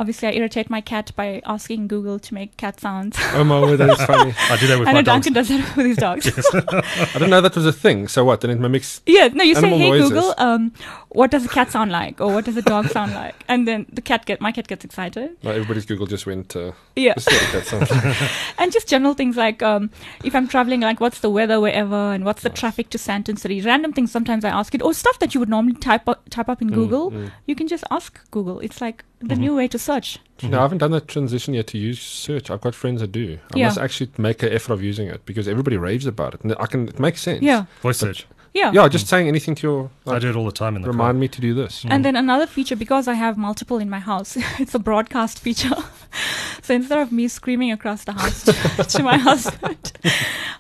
obviously 0.01 0.29
I 0.29 0.33
irritate 0.33 0.71
my 0.71 0.81
cat 0.81 1.13
by 1.15 1.43
asking 1.45 1.87
Google 1.87 2.19
to 2.19 2.35
make 2.35 2.57
cat 2.57 2.81
sounds. 2.81 3.17
Oh 3.35 3.45
my 3.45 3.61
word, 3.61 3.77
that 3.77 3.91
is 3.91 4.03
funny. 4.13 4.33
I 4.51 4.57
do 4.57 4.67
that 4.69 4.79
with 4.79 4.89
I 4.89 4.93
my 4.93 4.99
know 5.01 5.03
dogs. 5.03 5.27
Duncan 5.27 5.33
does 5.35 5.49
that 5.49 5.77
with 5.77 5.87
his 5.87 5.97
dogs. 5.99 6.27
I 6.55 7.13
didn't 7.13 7.31
know 7.31 7.41
that 7.41 7.55
was 7.55 7.67
a 7.67 7.73
thing. 7.73 8.09
So 8.09 8.25
what? 8.25 8.41
Then 8.41 8.51
it 8.51 8.59
mimics. 8.59 9.03
Yeah, 9.07 9.29
no, 9.29 9.45
you 9.45 9.55
say, 9.55 9.69
"Hey 9.69 9.91
noises. 9.91 10.09
Google, 10.11 10.35
um, 10.39 10.73
what 11.11 11.31
does 11.31 11.45
a 11.45 11.49
cat 11.49 11.71
sound 11.71 11.93
like, 11.93 12.21
or 12.21 12.33
what 12.33 12.45
does 12.47 12.57
a 12.57 12.63
dog 12.63 12.87
sound 12.89 13.13
like?" 13.15 13.35
And 13.49 13.69
then 13.69 13.87
the 13.93 14.01
cat 14.01 14.25
get 14.27 14.41
my 14.41 14.53
cat 14.53 14.67
gets 14.69 14.85
excited. 14.85 15.37
Like 15.43 15.55
everybody's 15.57 15.85
Google 15.87 16.07
just 16.07 16.27
went. 16.27 16.57
Uh, 16.57 16.73
Yeah, 16.97 17.15
this 17.15 17.27
is 17.29 17.43
what 17.43 17.53
that 17.53 17.67
sounds 17.67 17.91
like. 17.91 18.31
and 18.59 18.73
just 18.73 18.89
general 18.89 19.15
things 19.15 19.37
like 19.37 19.63
um, 19.63 19.91
if 20.25 20.35
I'm 20.35 20.49
traveling, 20.49 20.81
like 20.81 21.01
what's 21.01 21.21
the 21.21 21.31
weather 21.31 21.61
wherever, 21.61 22.13
and 22.15 22.25
what's 22.25 22.43
the 22.43 22.49
Nice. 22.49 22.59
traffic 22.61 22.91
to 22.91 22.99
Sandton 22.99 23.39
City. 23.39 23.61
Random 23.61 23.93
things. 23.93 24.11
Sometimes 24.11 24.45
I 24.45 24.49
ask 24.51 24.75
it, 24.75 24.83
or 24.83 24.95
stuff 24.95 25.19
that 25.21 25.35
you 25.35 25.41
would 25.41 25.49
normally 25.51 25.75
type 25.75 26.09
up, 26.09 26.29
type 26.31 26.49
up 26.49 26.63
in 26.63 26.71
Mm, 26.71 26.75
Google. 26.75 27.11
mm. 27.11 27.31
You 27.47 27.55
can 27.55 27.69
just 27.69 27.85
ask 27.91 28.19
Google. 28.31 28.61
It's 28.61 28.81
like 28.81 29.05
the 29.21 29.35
Mhm. 29.35 29.39
new 29.39 29.55
way 29.57 29.69
to 29.69 29.79
search. 29.79 30.19
No, 30.43 30.59
I 30.59 30.63
haven't 30.63 30.79
done 30.79 30.93
that 30.93 31.07
transition 31.09 31.53
yet 31.55 31.67
to 31.69 31.79
use 31.79 32.01
search. 32.01 32.51
I've 32.51 32.63
got 32.63 32.75
friends 32.75 33.03
that 33.03 33.13
do. 33.13 33.39
I 33.55 33.59
Yeah. 33.59 33.67
must 33.67 33.79
actually 33.79 34.11
make 34.17 34.43
an 34.43 34.51
effort 34.53 34.73
of 34.73 34.83
using 34.83 35.09
it 35.09 35.27
because 35.27 35.47
everybody 35.47 35.77
raves 35.77 36.07
about 36.07 36.35
it. 36.35 36.41
And 36.43 36.55
I 36.59 36.67
can. 36.67 36.89
It 36.89 36.99
makes 36.99 37.21
sense. 37.21 37.43
Yeah, 37.43 37.67
Voice 37.83 37.99
search. 37.99 38.27
Yeah. 38.53 38.73
Yeah, 38.73 38.89
just 38.89 39.07
saying 39.07 39.29
anything 39.29 39.55
to 39.57 39.67
your. 39.67 39.91
I 40.07 40.19
do 40.19 40.29
it 40.29 40.37
all 40.37 40.45
the 40.45 40.53
time 40.53 40.75
in 40.77 40.83
the 40.83 40.89
remind 40.89 41.21
me 41.21 41.29
to 41.29 41.41
do 41.41 41.55
this. 41.55 41.85
Mm. 41.85 41.91
And 41.93 42.05
then 42.05 42.17
another 42.17 42.47
feature, 42.47 42.75
because 42.77 43.07
I 43.07 43.15
have 43.15 43.39
multiple 43.39 43.79
in 43.79 43.89
my 43.89 44.01
house, 44.01 44.37
it's 44.59 44.75
a 44.75 44.79
broadcast 44.79 45.39
feature. 45.39 45.77
so 46.63 46.75
instead 46.75 46.99
of 46.99 47.13
me 47.13 47.29
screaming 47.29 47.71
across 47.71 48.05
the 48.05 48.13
house 48.13 48.45
to, 48.45 48.53
to 48.97 49.03
my 49.03 49.17
husband, 49.19 49.93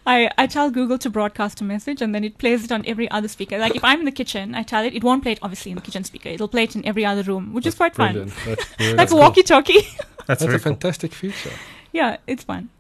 I, 0.07 0.31
I 0.39 0.47
tell 0.47 0.71
Google 0.71 0.99
to 0.99 1.11
broadcast 1.11 1.61
a 1.61 1.65
message 1.65 2.01
and 2.01 2.15
then 2.15 2.23
it 2.23 2.39
plays 2.39 2.65
it 2.65 2.71
on 2.73 2.85
every 2.87 3.11
other 3.11 3.29
speaker. 3.29 3.59
Like 3.59 3.75
if 3.75 3.83
I'm 3.83 3.99
in 4.01 4.05
the 4.05 4.13
kitchen, 4.13 4.55
I 4.55 4.63
tell 4.63 4.85
it, 4.85 4.95
it 4.95 5.03
won't 5.03 5.23
play 5.23 5.33
it 5.33 5.39
obviously 5.43 5.73
in 5.73 5.77
the 5.77 5.83
kitchen 5.83 6.05
speaker. 6.05 6.29
It'll 6.29 6.49
play 6.49 6.65
it 6.65 6.77
in 6.77 6.85
every 6.87 7.05
other 7.05 7.23
room, 7.23 7.53
which 7.53 7.67
is 7.67 7.75
quite 7.75 7.95
Brilliant. 7.95 8.33
fun. 8.33 8.55
That's, 8.55 8.81
really 8.81 8.95
Like 8.95 9.11
walkie 9.11 9.43
talkie. 9.43 9.81
That's, 10.27 10.27
That's 10.27 10.43
a 10.45 10.49
cool. 10.49 10.59
fantastic 10.59 11.13
feature. 11.13 11.51
yeah, 11.93 12.19
it's 12.29 12.45
fun. 12.45 12.71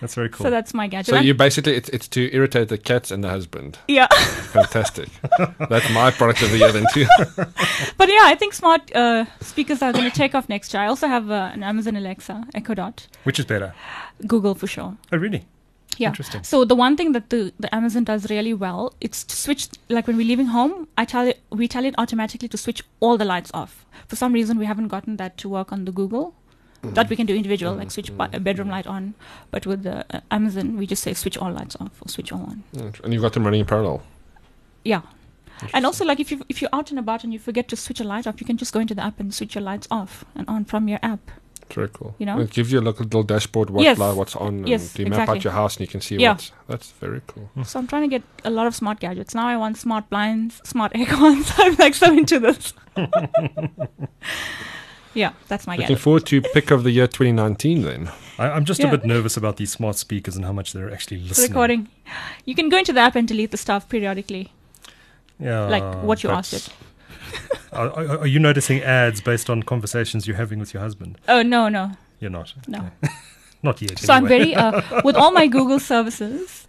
That's 0.00 0.14
very 0.14 0.28
cool. 0.30 0.44
So 0.44 0.50
that's 0.50 0.72
my 0.72 0.86
gadget. 0.86 1.14
So 1.14 1.20
you 1.20 1.34
basically 1.34 1.74
it's 1.76 1.88
it's 1.90 2.08
to 2.08 2.34
irritate 2.34 2.68
the 2.68 2.78
cats 2.78 3.10
and 3.10 3.22
the 3.22 3.28
husband. 3.28 3.78
yeah. 3.88 4.06
Fantastic. 4.52 5.08
That's 5.68 5.90
my 5.90 6.10
product 6.10 6.42
of 6.42 6.50
the 6.50 6.58
year 6.58 6.72
then 6.72 6.86
too. 6.92 7.06
But 7.98 8.08
yeah, 8.08 8.22
I 8.24 8.34
think 8.34 8.54
smart 8.54 8.94
uh, 8.96 9.26
speakers 9.40 9.82
are 9.82 9.92
going 9.92 10.10
to 10.10 10.16
take 10.16 10.34
off 10.34 10.48
next 10.48 10.72
year. 10.72 10.82
I 10.82 10.86
also 10.86 11.06
have 11.06 11.30
uh, 11.30 11.50
an 11.52 11.62
Amazon 11.62 11.96
Alexa, 11.96 12.44
Echo 12.54 12.74
Dot, 12.74 13.06
Which 13.24 13.38
is 13.38 13.44
better? 13.44 13.74
Google 14.26 14.54
for 14.54 14.66
sure. 14.66 14.96
Oh, 15.12 15.18
really? 15.18 15.44
Yeah. 15.98 16.08
Interesting. 16.08 16.42
So 16.44 16.64
the 16.64 16.74
one 16.74 16.96
thing 16.96 17.12
that 17.12 17.28
the, 17.28 17.52
the 17.58 17.72
Amazon 17.74 18.04
does 18.04 18.30
really 18.30 18.54
well, 18.54 18.94
it's 19.02 19.22
to 19.24 19.36
switch 19.36 19.68
like 19.90 20.06
when 20.06 20.16
we're 20.16 20.26
leaving 20.26 20.46
home, 20.46 20.88
I 20.96 21.04
tell 21.04 21.26
it 21.26 21.40
we 21.50 21.68
tell 21.68 21.84
it 21.84 21.94
automatically 21.98 22.48
to 22.48 22.56
switch 22.56 22.82
all 23.00 23.18
the 23.18 23.24
lights 23.26 23.50
off. 23.52 23.84
For 24.08 24.16
some 24.16 24.32
reason 24.32 24.56
we 24.58 24.64
haven't 24.64 24.88
gotten 24.88 25.16
that 25.18 25.36
to 25.38 25.48
work 25.48 25.72
on 25.72 25.84
the 25.84 25.92
Google. 25.92 26.34
Mm-hmm. 26.82 26.94
That 26.94 27.10
we 27.10 27.16
can 27.16 27.26
do 27.26 27.36
individual, 27.36 27.74
like 27.74 27.90
switch 27.90 28.10
mm-hmm. 28.10 28.30
bu- 28.30 28.36
a 28.36 28.40
bedroom 28.40 28.70
light 28.70 28.86
on, 28.86 29.14
but 29.50 29.66
with 29.66 29.82
the 29.82 30.04
uh, 30.14 30.20
Amazon 30.30 30.78
we 30.78 30.86
just 30.86 31.02
say 31.02 31.12
switch 31.12 31.36
all 31.36 31.52
lights 31.52 31.76
off 31.78 32.00
or 32.00 32.08
switch 32.08 32.32
all 32.32 32.40
on. 32.40 32.64
And 33.04 33.12
you've 33.12 33.20
got 33.22 33.34
them 33.34 33.44
running 33.44 33.60
in 33.60 33.66
parallel. 33.66 34.02
Yeah. 34.82 35.02
And 35.74 35.84
also 35.84 36.06
like 36.06 36.20
if 36.20 36.30
you 36.30 36.40
if 36.48 36.62
you're 36.62 36.70
out 36.72 36.90
and 36.90 36.98
about 36.98 37.22
and 37.22 37.34
you 37.34 37.38
forget 37.38 37.68
to 37.68 37.76
switch 37.76 38.00
a 38.00 38.04
light 38.04 38.26
off, 38.26 38.40
you 38.40 38.46
can 38.46 38.56
just 38.56 38.72
go 38.72 38.80
into 38.80 38.94
the 38.94 39.04
app 39.04 39.20
and 39.20 39.34
switch 39.34 39.54
your 39.54 39.62
lights 39.62 39.86
off 39.90 40.24
and 40.34 40.48
on 40.48 40.64
from 40.64 40.88
your 40.88 40.98
app. 41.02 41.30
It's 41.62 41.74
very 41.74 41.90
cool. 41.92 42.14
You 42.18 42.26
know? 42.26 42.38
And 42.38 42.48
it 42.48 42.50
gives 42.50 42.72
you 42.72 42.80
a 42.80 42.82
little, 42.82 43.04
little 43.04 43.22
dashboard 43.22 43.68
what 43.70 43.84
Yes. 43.84 43.98
li- 43.98 44.14
what's 44.14 44.34
on 44.34 44.66
Yes, 44.66 44.96
and 44.96 45.00
you 45.00 45.04
map 45.04 45.12
exactly. 45.20 45.38
out 45.38 45.44
your 45.44 45.52
house 45.52 45.76
and 45.76 45.82
you 45.82 45.86
can 45.86 46.00
see 46.00 46.16
Yeah. 46.16 46.32
what's 46.32 46.52
that's 46.66 46.90
very 46.92 47.20
cool. 47.26 47.50
Hmm. 47.54 47.62
So 47.62 47.78
I'm 47.78 47.86
trying 47.86 48.02
to 48.02 48.08
get 48.08 48.22
a 48.44 48.50
lot 48.50 48.66
of 48.66 48.74
smart 48.74 49.00
gadgets. 49.00 49.34
Now 49.34 49.46
I 49.46 49.56
want 49.56 49.76
smart 49.76 50.08
blinds, 50.08 50.60
smart 50.64 50.92
aircons. 50.98 51.52
I'm 51.58 51.76
like 51.76 51.94
so 51.94 52.10
into 52.10 52.40
this. 52.40 52.72
yeah, 55.14 55.32
that's 55.48 55.66
my 55.66 55.74
Looking 55.74 55.88
gadget. 55.88 56.02
forward 56.02 56.26
to 56.26 56.40
pick 56.42 56.70
of 56.70 56.82
the 56.84 56.90
year 56.90 57.06
2019 57.06 57.82
then. 57.82 58.10
I, 58.38 58.50
I'm 58.50 58.64
just 58.64 58.80
a 58.82 58.88
bit 58.88 59.04
nervous 59.04 59.36
about 59.36 59.56
these 59.56 59.70
smart 59.72 59.96
speakers 59.96 60.36
and 60.36 60.44
how 60.44 60.52
much 60.52 60.72
they're 60.72 60.92
actually 60.92 61.18
It's 61.20 61.30
listening. 61.30 61.48
recording. 61.50 61.88
You 62.44 62.54
can 62.54 62.68
go 62.68 62.78
into 62.78 62.92
the 62.92 63.00
app 63.00 63.16
and 63.16 63.26
delete 63.28 63.50
the 63.50 63.56
stuff 63.56 63.88
periodically, 63.88 64.52
Yeah. 65.38 65.66
like 65.66 66.02
what 66.02 66.22
you 66.22 66.30
asked 66.30 66.52
it. 66.54 66.68
Are, 67.72 67.88
are 67.90 68.18
are 68.20 68.26
you 68.26 68.40
noticing 68.40 68.82
ads 68.82 69.20
based 69.20 69.48
on 69.48 69.62
conversations 69.62 70.26
you're 70.26 70.36
having 70.36 70.58
with 70.58 70.74
your 70.74 70.82
husband? 70.82 71.18
Oh 71.28 71.42
no, 71.42 71.68
no, 71.68 71.92
You're 72.18 72.30
not. 72.30 72.52
no. 72.66 72.78
Okay. 72.78 73.14
Not 73.62 73.80
yet. 73.82 73.98
So 73.98 74.12
I'm 74.14 74.26
very 74.26 74.54
uh, 74.56 74.80
with 75.04 75.14
all 75.16 75.30
my 75.32 75.46
Google 75.46 75.78
services. 75.78 76.66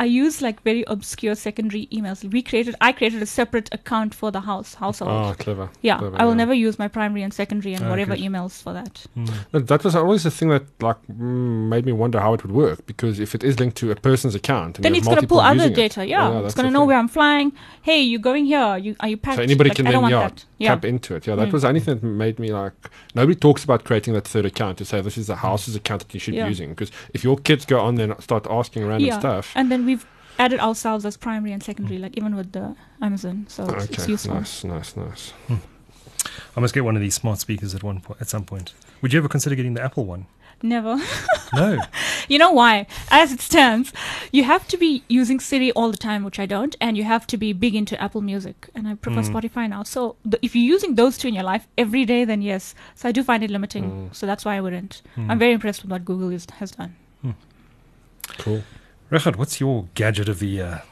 I 0.00 0.04
use 0.06 0.40
like 0.46 0.62
very 0.62 0.82
obscure 0.94 1.34
secondary 1.34 1.86
emails. 1.92 2.24
We 2.36 2.40
created, 2.42 2.74
I 2.80 2.90
created 2.92 3.20
a 3.22 3.26
separate 3.26 3.68
account 3.78 4.14
for 4.14 4.30
the 4.36 4.40
house 4.40 4.72
household. 4.74 5.10
Oh, 5.12 5.34
clever. 5.38 5.68
yeah, 5.82 5.98
clever, 5.98 6.16
I 6.20 6.24
will 6.24 6.32
yeah. 6.32 6.36
never 6.44 6.54
use 6.54 6.78
my 6.78 6.88
primary 6.88 7.22
and 7.22 7.32
secondary 7.34 7.74
and 7.74 7.84
Ah, 7.84 7.90
whatever 7.90 8.16
good. 8.16 8.24
emails 8.24 8.62
for 8.64 8.72
that. 8.72 8.94
Mm. 9.16 9.66
That 9.66 9.84
was 9.84 9.94
always 9.94 10.22
the 10.24 10.30
thing 10.30 10.48
that 10.48 10.64
like 10.88 10.96
mm, 11.06 11.68
made 11.74 11.84
me 11.84 11.92
wonder 11.92 12.18
how 12.18 12.32
it 12.34 12.42
would 12.44 12.52
work 12.64 12.86
because 12.86 13.20
if 13.20 13.34
it 13.34 13.44
is 13.44 13.60
linked 13.60 13.76
to 13.82 13.90
a 13.90 13.94
person's 13.94 14.34
account, 14.34 14.78
and 14.78 14.84
then 14.86 14.94
it's 14.94 15.06
going 15.06 15.20
to 15.20 15.26
pull 15.26 15.40
other 15.40 15.54
using 15.68 15.72
it- 15.72 15.76
data. 15.76 16.06
Yeah, 16.06 16.40
it's 16.46 16.54
going 16.54 16.66
to 16.66 16.72
know 16.72 16.80
thing. 16.80 16.88
where 16.88 16.98
I'm 16.98 17.08
flying. 17.08 17.52
Hey, 17.82 18.00
you're 18.00 18.20
going 18.30 18.46
here? 18.46 18.78
You 18.78 18.96
are 19.00 19.08
you 19.08 19.18
packed? 19.18 19.36
So 19.36 19.42
anybody 19.42 19.68
Like, 19.70 19.76
can 19.76 19.84
then 19.84 20.08
yeah, 20.08 20.30
tap 20.74 20.84
into 20.86 21.14
it. 21.16 21.26
Yeah, 21.26 21.34
that 21.36 21.48
Mm. 21.48 21.52
was 21.52 21.62
the 21.62 21.68
only 21.68 21.80
thing 21.80 21.94
that 22.00 22.06
made 22.06 22.38
me 22.38 22.52
like. 22.52 22.72
Nobody 23.14 23.34
talks 23.46 23.64
about 23.64 23.84
creating 23.84 24.14
that 24.14 24.26
third 24.26 24.46
account 24.46 24.78
to 24.78 24.84
say 24.86 25.00
this 25.02 25.18
is 25.18 25.26
the 25.26 25.36
house's 25.36 25.74
account 25.76 26.00
that 26.02 26.14
you 26.14 26.20
should 26.20 26.34
Yeah. 26.34 26.44
be 26.44 26.50
using 26.50 26.70
because 26.70 26.90
if 27.12 27.22
your 27.22 27.36
kids 27.36 27.66
go 27.66 27.80
on 27.80 27.96
there 27.96 28.10
and 28.10 28.22
start 28.22 28.46
asking 28.48 28.86
random 28.86 29.06
Yeah. 29.08 29.18
stuff. 29.18 29.52
And 29.54 29.70
then 29.70 29.84
we've 29.90 30.06
added 30.38 30.60
ourselves 30.60 31.04
as 31.04 31.16
primary 31.16 31.52
and 31.52 31.62
secondary, 31.62 31.98
like 31.98 32.16
even 32.16 32.34
with 32.36 32.52
the 32.52 32.74
Amazon. 33.02 33.46
So 33.48 33.64
it's, 33.74 33.86
it's 33.86 34.08
useful. 34.08 34.34
nice, 34.34 34.64
nice, 34.64 34.96
nice. 34.96 35.32
I 36.56 36.60
must 36.60 36.74
get 36.74 36.84
one 36.84 36.96
of 36.96 37.02
these 37.02 37.14
smart 37.14 37.38
speakers 37.40 37.74
at 37.74 37.82
one 37.82 38.00
point. 38.00 38.20
At 38.20 38.28
some 38.28 38.44
point, 38.44 38.72
would 39.00 39.12
you 39.12 39.18
ever 39.18 39.28
consider 39.28 39.54
getting 39.56 39.74
the 39.74 39.82
Apple 39.82 40.04
one? 40.06 40.26
Never. 40.62 40.94
No. 41.52 41.80
You 42.28 42.38
know 42.38 42.52
why? 42.52 42.86
As 43.10 43.32
it 43.32 43.40
stands, 43.40 43.92
you 44.30 44.44
have 44.44 44.68
to 44.68 44.76
be 44.76 45.02
using 45.08 45.40
Siri 45.40 45.72
all 45.72 45.90
the 45.90 45.96
time, 45.96 46.22
which 46.22 46.38
I 46.38 46.46
don't, 46.46 46.76
and 46.80 46.96
you 46.96 47.02
have 47.02 47.26
to 47.26 47.36
be 47.36 47.52
big 47.52 47.74
into 47.74 48.00
Apple 48.00 48.20
Music, 48.20 48.68
and 48.76 48.86
I 48.86 48.94
prefer 48.94 49.22
Mm. 49.22 49.32
Spotify 49.34 49.68
now. 49.68 49.82
So 49.82 50.14
the, 50.24 50.38
if 50.46 50.54
you're 50.54 50.70
using 50.76 50.94
those 50.94 51.18
two 51.18 51.26
in 51.26 51.34
your 51.34 51.42
life 51.52 51.66
every 51.76 52.04
day, 52.04 52.22
then 52.24 52.40
yes. 52.40 52.76
So 52.94 53.08
I 53.08 53.12
do 53.18 53.24
find 53.24 53.42
it 53.42 53.50
limiting. 53.50 53.84
Mm. 53.90 54.14
So 54.14 54.26
that's 54.30 54.44
why 54.44 54.54
I 54.58 54.60
wouldn't. 54.60 55.02
Mm. 55.16 55.28
I'm 55.30 55.40
very 55.40 55.54
impressed 55.58 55.82
with 55.82 55.90
what 55.90 56.04
Google 56.04 56.30
is, 56.30 56.46
has 56.60 56.70
done. 56.70 56.94
Cool. 58.38 58.62
Regardt, 59.10 59.36
what's 59.36 59.60
your 59.60 59.88
gadget 59.94 60.28
of 60.28 60.38
the 60.38 60.46
year? 60.46 60.82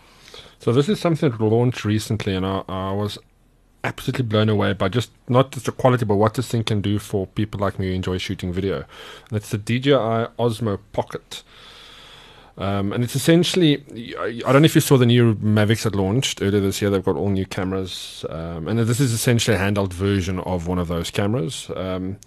So 0.59 0.73
this 0.73 0.89
is 0.89 0.99
something 0.99 1.31
that 1.31 1.41
launched 1.41 1.85
recently, 1.85 2.35
and 2.35 2.45
I, 2.45 2.65
I 2.69 2.93
was 2.93 3.17
absolutely 3.85 4.25
blown 4.25 4.49
away 4.49 4.73
by 4.73 4.89
just 4.89 5.13
not 5.29 5.53
just 5.53 5.67
the 5.67 5.73
quality, 5.73 6.05
but 6.05 6.17
what 6.17 6.35
this 6.35 6.49
thing 6.49 6.65
can 6.65 6.81
do 6.81 6.99
for 6.99 7.29
people 7.29 7.61
like 7.61 7.79
me 7.79 7.89
who 7.89 7.93
enjoy 7.93 8.19
shooting 8.19 8.53
video. 8.53 8.79
And 9.29 9.37
it's 9.37 9.51
the 9.51 9.59
DJI 9.59 9.93
Osmo 10.37 10.81
Pocket. 10.93 11.45
Um, 12.57 12.93
and 12.93 13.05
it's 13.05 13.15
essentially, 13.15 13.85
I 14.19 14.53
don't 14.53 14.63
know 14.63 14.67
if 14.67 14.75
you 14.75 14.81
saw 14.81 14.97
the 14.97 15.07
new 15.07 15.37
Mavics 15.37 15.85
that 15.85 15.95
launched 15.95 16.43
earlier 16.43 16.61
this 16.61 16.83
year. 16.83 16.91
They've 16.91 17.05
got 17.05 17.15
all 17.15 17.31
new 17.31 17.47
cameras, 17.47 18.25
um, 18.31 18.67
and 18.67 18.81
this 18.81 18.99
is 18.99 19.13
essentially 19.13 19.57
a 19.57 19.61
handheld 19.61 19.93
version 19.93 20.41
of 20.41 20.67
one 20.67 20.81
of 20.81 20.89
those 20.89 21.13
cameras. 21.13 21.71
Um, 21.77 22.19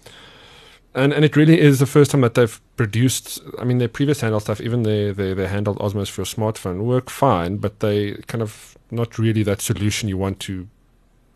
and 0.94 1.12
and 1.12 1.24
it 1.24 1.36
really 1.36 1.60
is 1.60 1.78
the 1.78 1.86
first 1.86 2.10
time 2.10 2.20
that 2.22 2.34
they've 2.34 2.60
produced. 2.76 3.40
I 3.58 3.64
mean, 3.64 3.78
their 3.78 3.88
previous 3.88 4.20
handheld 4.20 4.42
stuff, 4.42 4.60
even 4.60 4.82
their 4.82 5.12
their, 5.12 5.34
their 5.34 5.48
handheld 5.48 5.78
Osmos 5.78 6.08
for 6.08 6.20
your 6.22 6.26
smartphone, 6.26 6.82
work 6.82 7.10
fine, 7.10 7.56
but 7.56 7.80
they 7.80 8.12
kind 8.26 8.42
of 8.42 8.76
not 8.90 9.18
really 9.18 9.42
that 9.42 9.60
solution 9.60 10.08
you 10.08 10.18
want 10.18 10.38
to 10.40 10.68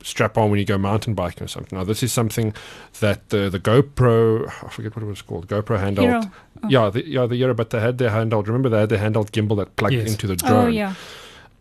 strap 0.03 0.39
on 0.39 0.51
when 0.51 0.59
you 0.59 0.65
go 0.65 0.79
mountain 0.79 1.15
biking 1.15 1.43
or 1.43 1.49
something. 1.49 1.77
Now, 1.77 1.85
this 1.85 2.03
is 2.03 2.13
something 2.13 2.55
that 3.01 3.31
the 3.31 3.49
the 3.51 3.59
GoPro, 3.59 4.47
I 4.65 4.69
forget 4.69 4.95
what 4.95 5.03
it 5.03 5.07
was 5.07 5.23
called, 5.23 5.49
GoPro 5.49 5.79
handheld. 5.81 6.31
Oh. 6.63 6.69
Yeah, 6.69 6.89
the, 6.91 7.07
yeah, 7.07 7.27
the 7.27 7.37
Hero, 7.37 7.55
but 7.55 7.71
they 7.71 7.81
had 7.81 7.99
their 7.99 8.11
handheld. 8.11 8.47
Remember, 8.47 8.69
they 8.69 8.81
had 8.81 8.89
their 8.89 8.99
handheld 8.99 9.31
gimbal 9.31 9.57
that 9.59 9.77
plugged 9.77 9.95
Yes. 9.95 10.11
into 10.11 10.27
the 10.27 10.35
oh, 10.45 10.49
drone. 10.49 10.65
Oh 10.65 10.69
yeah. 10.69 10.95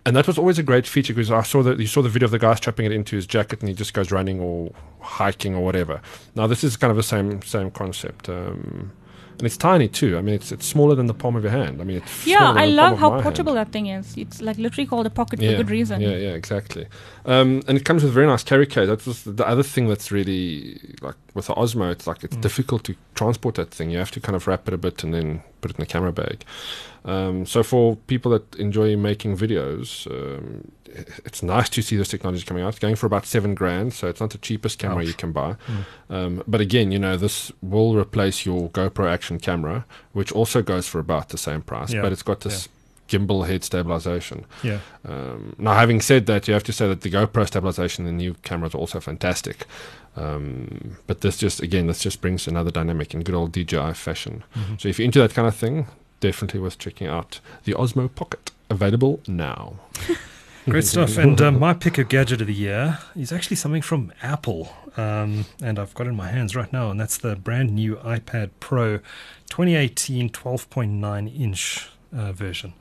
And 0.05 0.15
that 0.15 0.27
was 0.27 0.37
always 0.37 0.59
a 0.59 0.63
great 0.63 0.85
feature 0.85 1.13
because 1.13 1.31
I 1.31 1.41
saw 1.41 1.63
that 1.63 1.79
you 1.79 1.87
saw 1.87 2.03
the 2.03 2.09
video 2.09 2.25
of 2.25 2.31
the 2.31 2.37
guy 2.37 2.53
strapping 2.53 2.85
it 2.85 2.91
into 2.91 3.15
his 3.15 3.25
jacket 3.25 3.61
and 3.61 3.69
he 3.69 3.73
just 3.73 3.93
goes 3.95 4.11
running 4.11 4.39
or 4.39 4.71
hiking 5.01 5.55
or 5.55 5.63
whatever. 5.65 5.99
Now 6.35 6.45
this 6.45 6.63
is 6.63 6.77
kind 6.77 6.91
of 6.91 6.97
the 6.97 7.03
same 7.03 7.41
same 7.41 7.71
concept, 7.71 8.29
um, 8.29 8.91
and 9.39 9.45
it's 9.45 9.57
tiny 9.57 9.87
too. 9.87 10.17
I 10.17 10.21
mean, 10.21 10.35
it's 10.35 10.51
it's 10.51 10.65
smaller 10.65 10.95
than 10.95 11.07
the 11.07 11.13
palm 11.13 11.35
of 11.35 11.43
your 11.43 11.51
hand. 11.51 11.81
I 11.81 11.83
mean, 11.83 11.97
it's 11.97 12.25
Yeah, 12.27 12.51
I 12.51 12.65
love 12.65 12.97
how 12.97 13.21
portable 13.21 13.55
hand. 13.55 13.67
that 13.67 13.71
thing 13.73 13.87
is. 13.87 14.15
It's 14.17 14.41
like 14.41 14.57
literally 14.57 14.85
called 14.87 15.05
a 15.05 15.09
pocket 15.09 15.41
Yeah, 15.41 15.51
for 15.51 15.57
good 15.57 15.69
reason. 15.71 16.01
Yeah, 16.01 16.15
yeah, 16.15 16.33
exactly. 16.33 16.85
Um, 17.25 17.61
and 17.67 17.77
it 17.77 17.85
comes 17.85 18.03
with 18.03 18.11
a 18.11 18.13
very 18.13 18.27
nice 18.27 18.43
carry 18.43 18.65
case. 18.67 18.87
That's 18.87 19.23
the 19.23 19.45
other 19.47 19.63
thing 19.63 19.87
that's 19.87 20.11
really 20.11 20.79
like 21.01 21.15
with 21.33 21.47
the 21.47 21.53
Osmo. 21.55 21.91
It's 21.91 22.07
like 22.07 22.23
it's 22.23 22.37
Mm. 22.37 22.41
difficult 22.41 22.83
to 22.85 22.95
transport 23.15 23.55
that 23.55 23.71
thing. 23.71 23.89
You 23.91 23.97
have 23.99 24.11
to 24.11 24.19
kind 24.19 24.35
of 24.35 24.47
wrap 24.47 24.67
it 24.67 24.73
a 24.73 24.77
bit 24.77 25.03
and 25.03 25.13
then 25.13 25.41
put 25.61 25.71
it 25.71 25.77
in 25.77 25.81
the 25.81 25.87
camera 25.87 26.11
bag. 26.11 26.43
Um, 27.05 27.45
so 27.45 27.61
for 27.63 27.97
people 28.07 28.31
that 28.31 28.55
enjoy 28.55 28.95
making 28.97 29.37
videos, 29.37 30.07
um, 30.09 30.71
it's 30.87 31.41
nice 31.43 31.69
to 31.69 31.81
see 31.81 31.97
this 31.97 32.09
technology 32.09 32.43
coming 32.43 32.63
out. 32.63 32.69
It's 32.69 32.79
going 32.79 32.95
for 32.95 33.05
about 33.05 33.25
seven 33.25 33.55
grand, 33.55 33.93
so 33.93 34.07
it's 34.07 34.19
not 34.21 34.29
the 34.31 34.37
cheapest 34.37 34.79
camera 34.79 34.99
Ouch. 35.01 35.07
you 35.07 35.13
can 35.13 35.31
buy. 35.31 35.55
Mm. 35.67 35.85
Um, 36.15 36.43
but 36.47 36.61
again, 36.61 36.91
you 36.91 36.99
know, 36.99 37.17
this 37.17 37.51
will 37.61 37.95
replace 37.95 38.45
your 38.45 38.69
GoPro 38.69 39.09
action 39.09 39.39
camera, 39.39 39.85
which 40.13 40.31
also 40.31 40.61
goes 40.61 40.87
for 40.87 40.99
about 40.99 41.29
the 41.29 41.37
same 41.37 41.61
price, 41.61 41.91
Yeah, 41.93 42.01
but 42.01 42.11
it's 42.11 42.23
got 42.23 42.41
this 42.41 42.69
gimbal 43.07 43.45
head 43.47 43.63
stabilization. 43.63 44.45
Yeah. 44.63 44.79
Um, 45.07 45.55
now, 45.57 45.73
having 45.73 46.01
said 46.01 46.25
that, 46.25 46.47
you 46.47 46.53
have 46.53 46.63
to 46.63 46.73
say 46.73 46.87
that 46.87 47.01
the 47.01 47.11
GoPro 47.11 47.45
stabilization 47.47 48.07
in 48.07 48.17
the 48.17 48.23
new 48.23 48.33
cameras 48.43 48.73
are 48.73 48.79
also 48.79 48.99
fantastic. 48.99 49.65
Um, 50.17 50.97
but 51.07 51.21
this 51.21 51.37
just, 51.37 51.61
again, 51.61 51.87
this 51.87 51.99
just 51.99 52.21
brings 52.21 52.47
another 52.47 52.71
dynamic 52.71 53.13
in 53.13 53.21
good 53.21 53.35
old 53.35 53.51
DJI 53.51 53.93
fashion. 53.93 54.43
Mhm. 54.55 54.81
So 54.81 54.87
if 54.89 54.97
you're 54.97 55.05
into 55.05 55.19
that 55.19 55.33
kind 55.33 55.47
of 55.47 55.55
thing, 55.55 55.87
definitely 56.19 56.61
worth 56.61 56.79
checking 56.79 57.07
out 57.07 57.39
the 57.65 57.73
Osmo 57.73 58.13
Pocket. 58.13 58.51
Available 58.69 59.19
now. 59.27 59.73
Great 60.65 60.83
stuff. 60.85 61.17
And 61.25 61.39
uh, 61.41 61.51
my 61.51 61.73
pick 61.73 61.97
of 61.97 62.09
gadget 62.09 62.41
of 62.41 62.47
the 62.47 62.53
year 62.53 62.99
is 63.15 63.31
actually 63.31 63.55
something 63.57 63.81
from 63.81 64.11
Apple. 64.21 64.73
Um, 64.97 65.45
and 65.61 65.77
I've 65.77 65.93
got 65.93 66.07
it 66.07 66.11
in 66.11 66.15
my 66.15 66.29
hands 66.29 66.55
right 66.55 66.71
now. 66.73 66.89
And 66.89 66.99
that's 66.99 67.17
the 67.17 67.35
brand 67.35 67.71
new 67.75 67.95
iPad 67.97 68.49
Pro 68.59 68.97
2018 69.49 70.29
12.9 70.29 71.39
inch 71.39 71.89
uh, 72.15 72.31
version. 72.31 72.73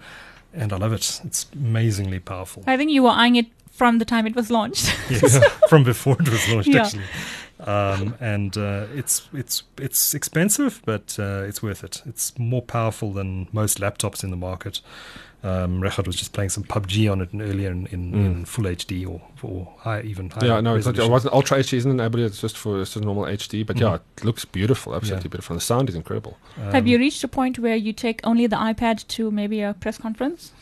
And 0.52 0.72
I 0.72 0.76
love 0.76 0.92
it. 0.92 1.20
It's 1.24 1.46
amazingly 1.52 2.20
powerful. 2.20 2.62
I 2.66 2.76
think 2.76 2.90
you 2.90 3.02
were 3.02 3.10
eyeing 3.10 3.36
it 3.36 3.46
from 3.70 3.98
the 3.98 4.04
time 4.04 4.26
it 4.26 4.36
was 4.36 4.50
launched. 4.50 4.86
yes, 5.10 5.38
from 5.68 5.82
before 5.84 6.16
it 6.20 6.28
was 6.28 6.48
launched, 6.48 6.68
Yeah. 6.68 6.82
actually. 6.84 7.04
Um, 7.60 8.14
and 8.20 8.56
uh, 8.56 8.86
it's 8.94 9.28
it's 9.32 9.62
it's 9.78 10.12
expensive, 10.14 10.82
but 10.84 11.16
uh, 11.18 11.44
it's 11.48 11.62
worth 11.62 11.82
it. 11.84 12.02
It's 12.04 12.36
more 12.38 12.62
powerful 12.62 13.12
than 13.12 13.48
most 13.52 13.78
laptops 13.80 14.22
in 14.24 14.30
the 14.30 14.36
market. 14.36 14.80
Um, 15.44 15.80
Regardt 15.82 16.06
was 16.06 16.16
just 16.16 16.32
playing 16.32 16.48
some 16.48 16.64
PUBG 16.64 17.12
on 17.12 17.20
it 17.20 17.28
earlier 17.34 17.70
in, 17.70 17.86
in, 17.88 18.14
in 18.14 18.34
Mm. 18.36 18.48
full 18.48 18.64
HD 18.64 19.06
or, 19.06 19.20
or 19.42 19.74
high, 19.78 20.00
even 20.00 20.30
higher. 20.30 20.48
yeah, 20.48 20.60
no, 20.62 20.74
it's 20.74 20.86
it 20.86 21.10
wasn't 21.10 21.34
Ultra 21.34 21.58
HD, 21.58 21.74
isn't 21.76 22.00
it? 22.00 22.02
I 22.02 22.08
believe 22.08 22.26
it's 22.26 22.40
just 22.40 22.56
for 22.56 22.80
it's 22.80 22.94
just 22.94 23.04
normal 23.04 23.24
HD. 23.26 23.62
But 23.66 23.76
Mhm. 23.76 23.80
yeah, 23.80 23.98
it 24.16 24.24
looks 24.24 24.44
beautiful, 24.46 24.94
absolutely 24.94 25.26
Yeah. 25.28 25.32
beautiful. 25.32 25.54
The 25.56 25.60
sound 25.60 25.88
is 25.90 25.94
incredible. 25.94 26.38
Have 26.56 26.74
Um, 26.84 26.86
you 26.86 26.98
reached 26.98 27.22
a 27.24 27.28
point 27.28 27.58
where 27.58 27.76
you 27.76 27.92
take 27.92 28.20
only 28.24 28.46
the 28.46 28.56
iPad 28.56 29.06
to 29.08 29.30
maybe 29.30 29.60
a 29.60 29.74
press 29.74 29.98
conference? 29.98 30.52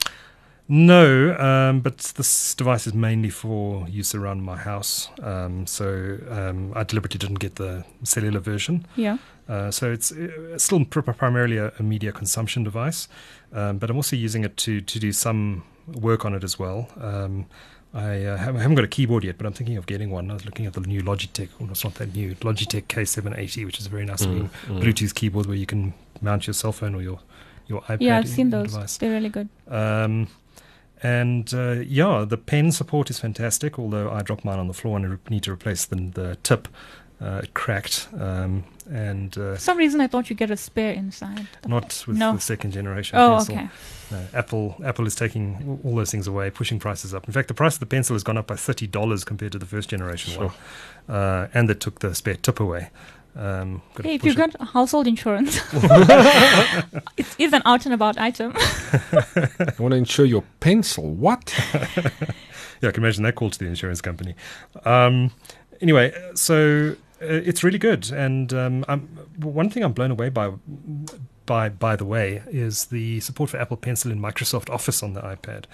No, 0.69 1.37
um, 1.39 1.81
but 1.81 1.99
this 2.17 2.55
device 2.55 2.87
is 2.87 2.95
mainly 2.95 3.31
for 3.31 3.87
use 3.89 4.15
around 4.15 4.43
my 4.43 4.57
house. 4.57 5.09
Um, 5.23 5.67
so 5.67 6.19
um, 6.31 6.73
I 6.75 6.83
deliberately 6.85 7.19
didn't 7.19 7.41
get 7.41 7.57
the 7.57 7.85
cellular 8.05 8.41
version. 8.41 8.87
Yeah. 8.97 9.19
Uh, 9.49 9.71
so 9.71 9.91
it's 9.93 10.13
uh, 10.13 10.57
still 10.57 10.85
pr- 10.85 11.01
primarily 11.01 11.59
a, 11.59 11.73
a 11.79 11.83
media 11.83 12.13
consumption 12.13 12.63
device, 12.65 13.09
um, 13.53 13.79
but 13.79 13.91
I'm 13.91 13.97
also 13.97 14.17
using 14.17 14.45
it 14.45 14.57
to 14.59 14.81
to 14.81 14.99
do 14.99 15.13
some 15.13 15.63
work 15.87 16.25
on 16.25 16.35
it 16.35 16.45
as 16.45 16.59
well. 16.59 16.89
Um, 17.01 17.47
I, 17.95 18.25
uh, 18.25 18.37
haven't- 18.39 18.57
I 18.57 18.63
haven't 18.63 18.77
got 18.77 18.85
a 18.85 18.89
keyboard 18.89 19.23
yet, 19.25 19.37
but 19.37 19.45
I'm 19.47 19.53
thinking 19.53 19.77
of 19.77 19.85
getting 19.85 20.11
one. 20.11 20.31
I 20.31 20.35
was 20.35 20.47
looking 20.47 20.65
at 20.65 20.73
the 20.73 20.81
new 20.81 21.03
Logitech, 21.03 21.49
well, 21.59 21.69
it's 21.71 21.85
not 21.85 21.97
that 21.97 22.15
new, 22.15 22.35
Logitech 22.37 22.85
K780, 22.87 23.67
which 23.67 23.79
is 23.81 23.87
a 23.87 23.91
very 23.91 24.07
nice 24.07 24.25
looking 24.25 24.49
Mm, 24.49 24.79
mm. 24.79 24.83
Bluetooth 24.83 25.15
keyboard 25.15 25.45
where 25.47 25.57
you 25.59 25.67
can 25.67 25.93
mount 26.23 26.47
your 26.47 26.55
cell 26.55 26.73
phone 26.73 26.95
or 26.95 27.03
your 27.03 27.21
your 27.69 27.83
iPad. 27.83 27.99
yeah, 28.01 28.17
I've 28.19 28.25
in- 28.25 28.31
seen 28.31 28.51
those. 28.51 28.73
device. 28.73 28.97
They're 28.97 29.11
really 29.11 29.29
good. 29.29 29.49
Um, 29.69 30.29
and 31.03 31.53
uh, 31.53 31.81
yeah, 31.87 32.25
the 32.27 32.37
pen 32.39 32.71
support 32.73 33.11
is 33.11 33.19
fantastic. 33.19 33.79
Although 33.79 34.11
I 34.11 34.23
dropped 34.23 34.45
mine 34.45 34.59
on 34.59 34.69
the 34.69 34.75
floor 34.75 34.97
and 34.97 35.05
I 35.07 35.09
re- 35.11 35.19
need 35.31 35.43
to 35.45 35.53
replace 35.53 35.85
the 35.85 35.97
the 35.97 36.37
tip. 36.43 36.69
Uh, 37.23 37.41
it 37.45 37.55
cracked, 37.55 38.09
um, 38.19 38.65
and 38.91 39.39
uh, 39.39 39.55
For 39.55 39.61
some 39.61 39.79
reason, 39.79 40.01
I 40.01 40.09
thought 40.09 40.29
you 40.29 40.35
get 40.35 40.51
a 40.51 40.57
spare 40.57 40.93
inside. 40.93 41.47
not 41.67 42.05
with 42.09 42.17
No. 42.19 42.33
the 42.33 42.41
second 42.41 42.73
generation 42.73 43.17
Oh, 43.19 43.37
pencil. 43.37 43.55
okay. 43.55 43.69
No, 44.11 44.27
Apple 44.35 44.77
Apple 44.85 45.07
is 45.07 45.15
taking 45.15 45.57
all- 45.69 45.81
all 45.91 45.97
those 45.97 46.11
things 46.11 46.27
away, 46.27 46.51
pushing 46.51 46.81
prices 46.81 47.15
up. 47.15 47.27
In 47.29 47.33
fact, 47.33 47.47
the 47.49 47.55
price 47.55 47.75
of 47.75 47.81
the 47.81 47.87
pencil 47.87 48.15
has 48.15 48.25
gone 48.25 48.37
up 48.39 48.47
by 48.49 48.57
thirty 48.57 48.87
dollars 48.89 49.23
compared 49.25 49.53
to 49.53 49.59
the 49.59 49.67
first 49.67 49.89
generation 49.91 50.33
Sure. 50.35 50.53
one, 51.07 51.17
uh, 51.17 51.49
and 51.55 51.69
they 51.69 51.75
took 51.75 52.01
the 52.01 52.13
spare 52.15 52.35
tip 52.35 52.59
away. 52.61 52.91
Um, 53.37 53.81
Hey, 54.03 54.15
if 54.17 54.25
you've 54.25 54.37
it- 54.39 54.59
got 54.59 54.69
household 54.71 55.07
insurance, 55.07 55.61
it 57.17 57.27
is 57.39 57.53
an 57.53 57.63
out 57.65 57.85
and 57.87 57.95
about 57.95 58.19
item. 58.19 58.53
I 58.57 59.73
want 59.79 59.93
to 59.93 59.97
insure 59.97 60.27
your 60.27 60.43
pencil. 60.61 61.09
What? 61.15 61.55
Yeah, 62.83 62.89
I 62.89 62.93
can 62.93 63.05
imagine 63.05 63.23
that 63.23 63.37
call 63.37 63.49
to 63.49 63.57
the 63.61 63.67
insurance 63.67 64.01
company. 64.01 64.35
Um, 64.85 65.31
anyway, 65.81 66.13
uh, 66.13 66.35
so 66.35 66.97
it's 67.23 67.63
really 67.65 67.79
good, 67.79 68.11
and 68.11 68.53
um, 68.53 68.85
I'm, 68.89 69.03
one 69.39 69.71
thing 69.71 69.83
I'm 69.85 69.93
blown 69.93 70.11
away 70.11 70.29
by, 70.29 70.53
by 71.47 71.69
by 71.69 71.97
the 71.97 72.05
way, 72.05 72.43
is 72.49 72.87
the 72.87 73.21
support 73.21 73.51
for 73.51 73.59
Apple 73.59 73.77
Pencil 73.77 74.11
in 74.11 74.21
Microsoft 74.21 74.71
Office 74.71 75.03
on 75.03 75.15
the 75.15 75.21
iPad. 75.23 75.65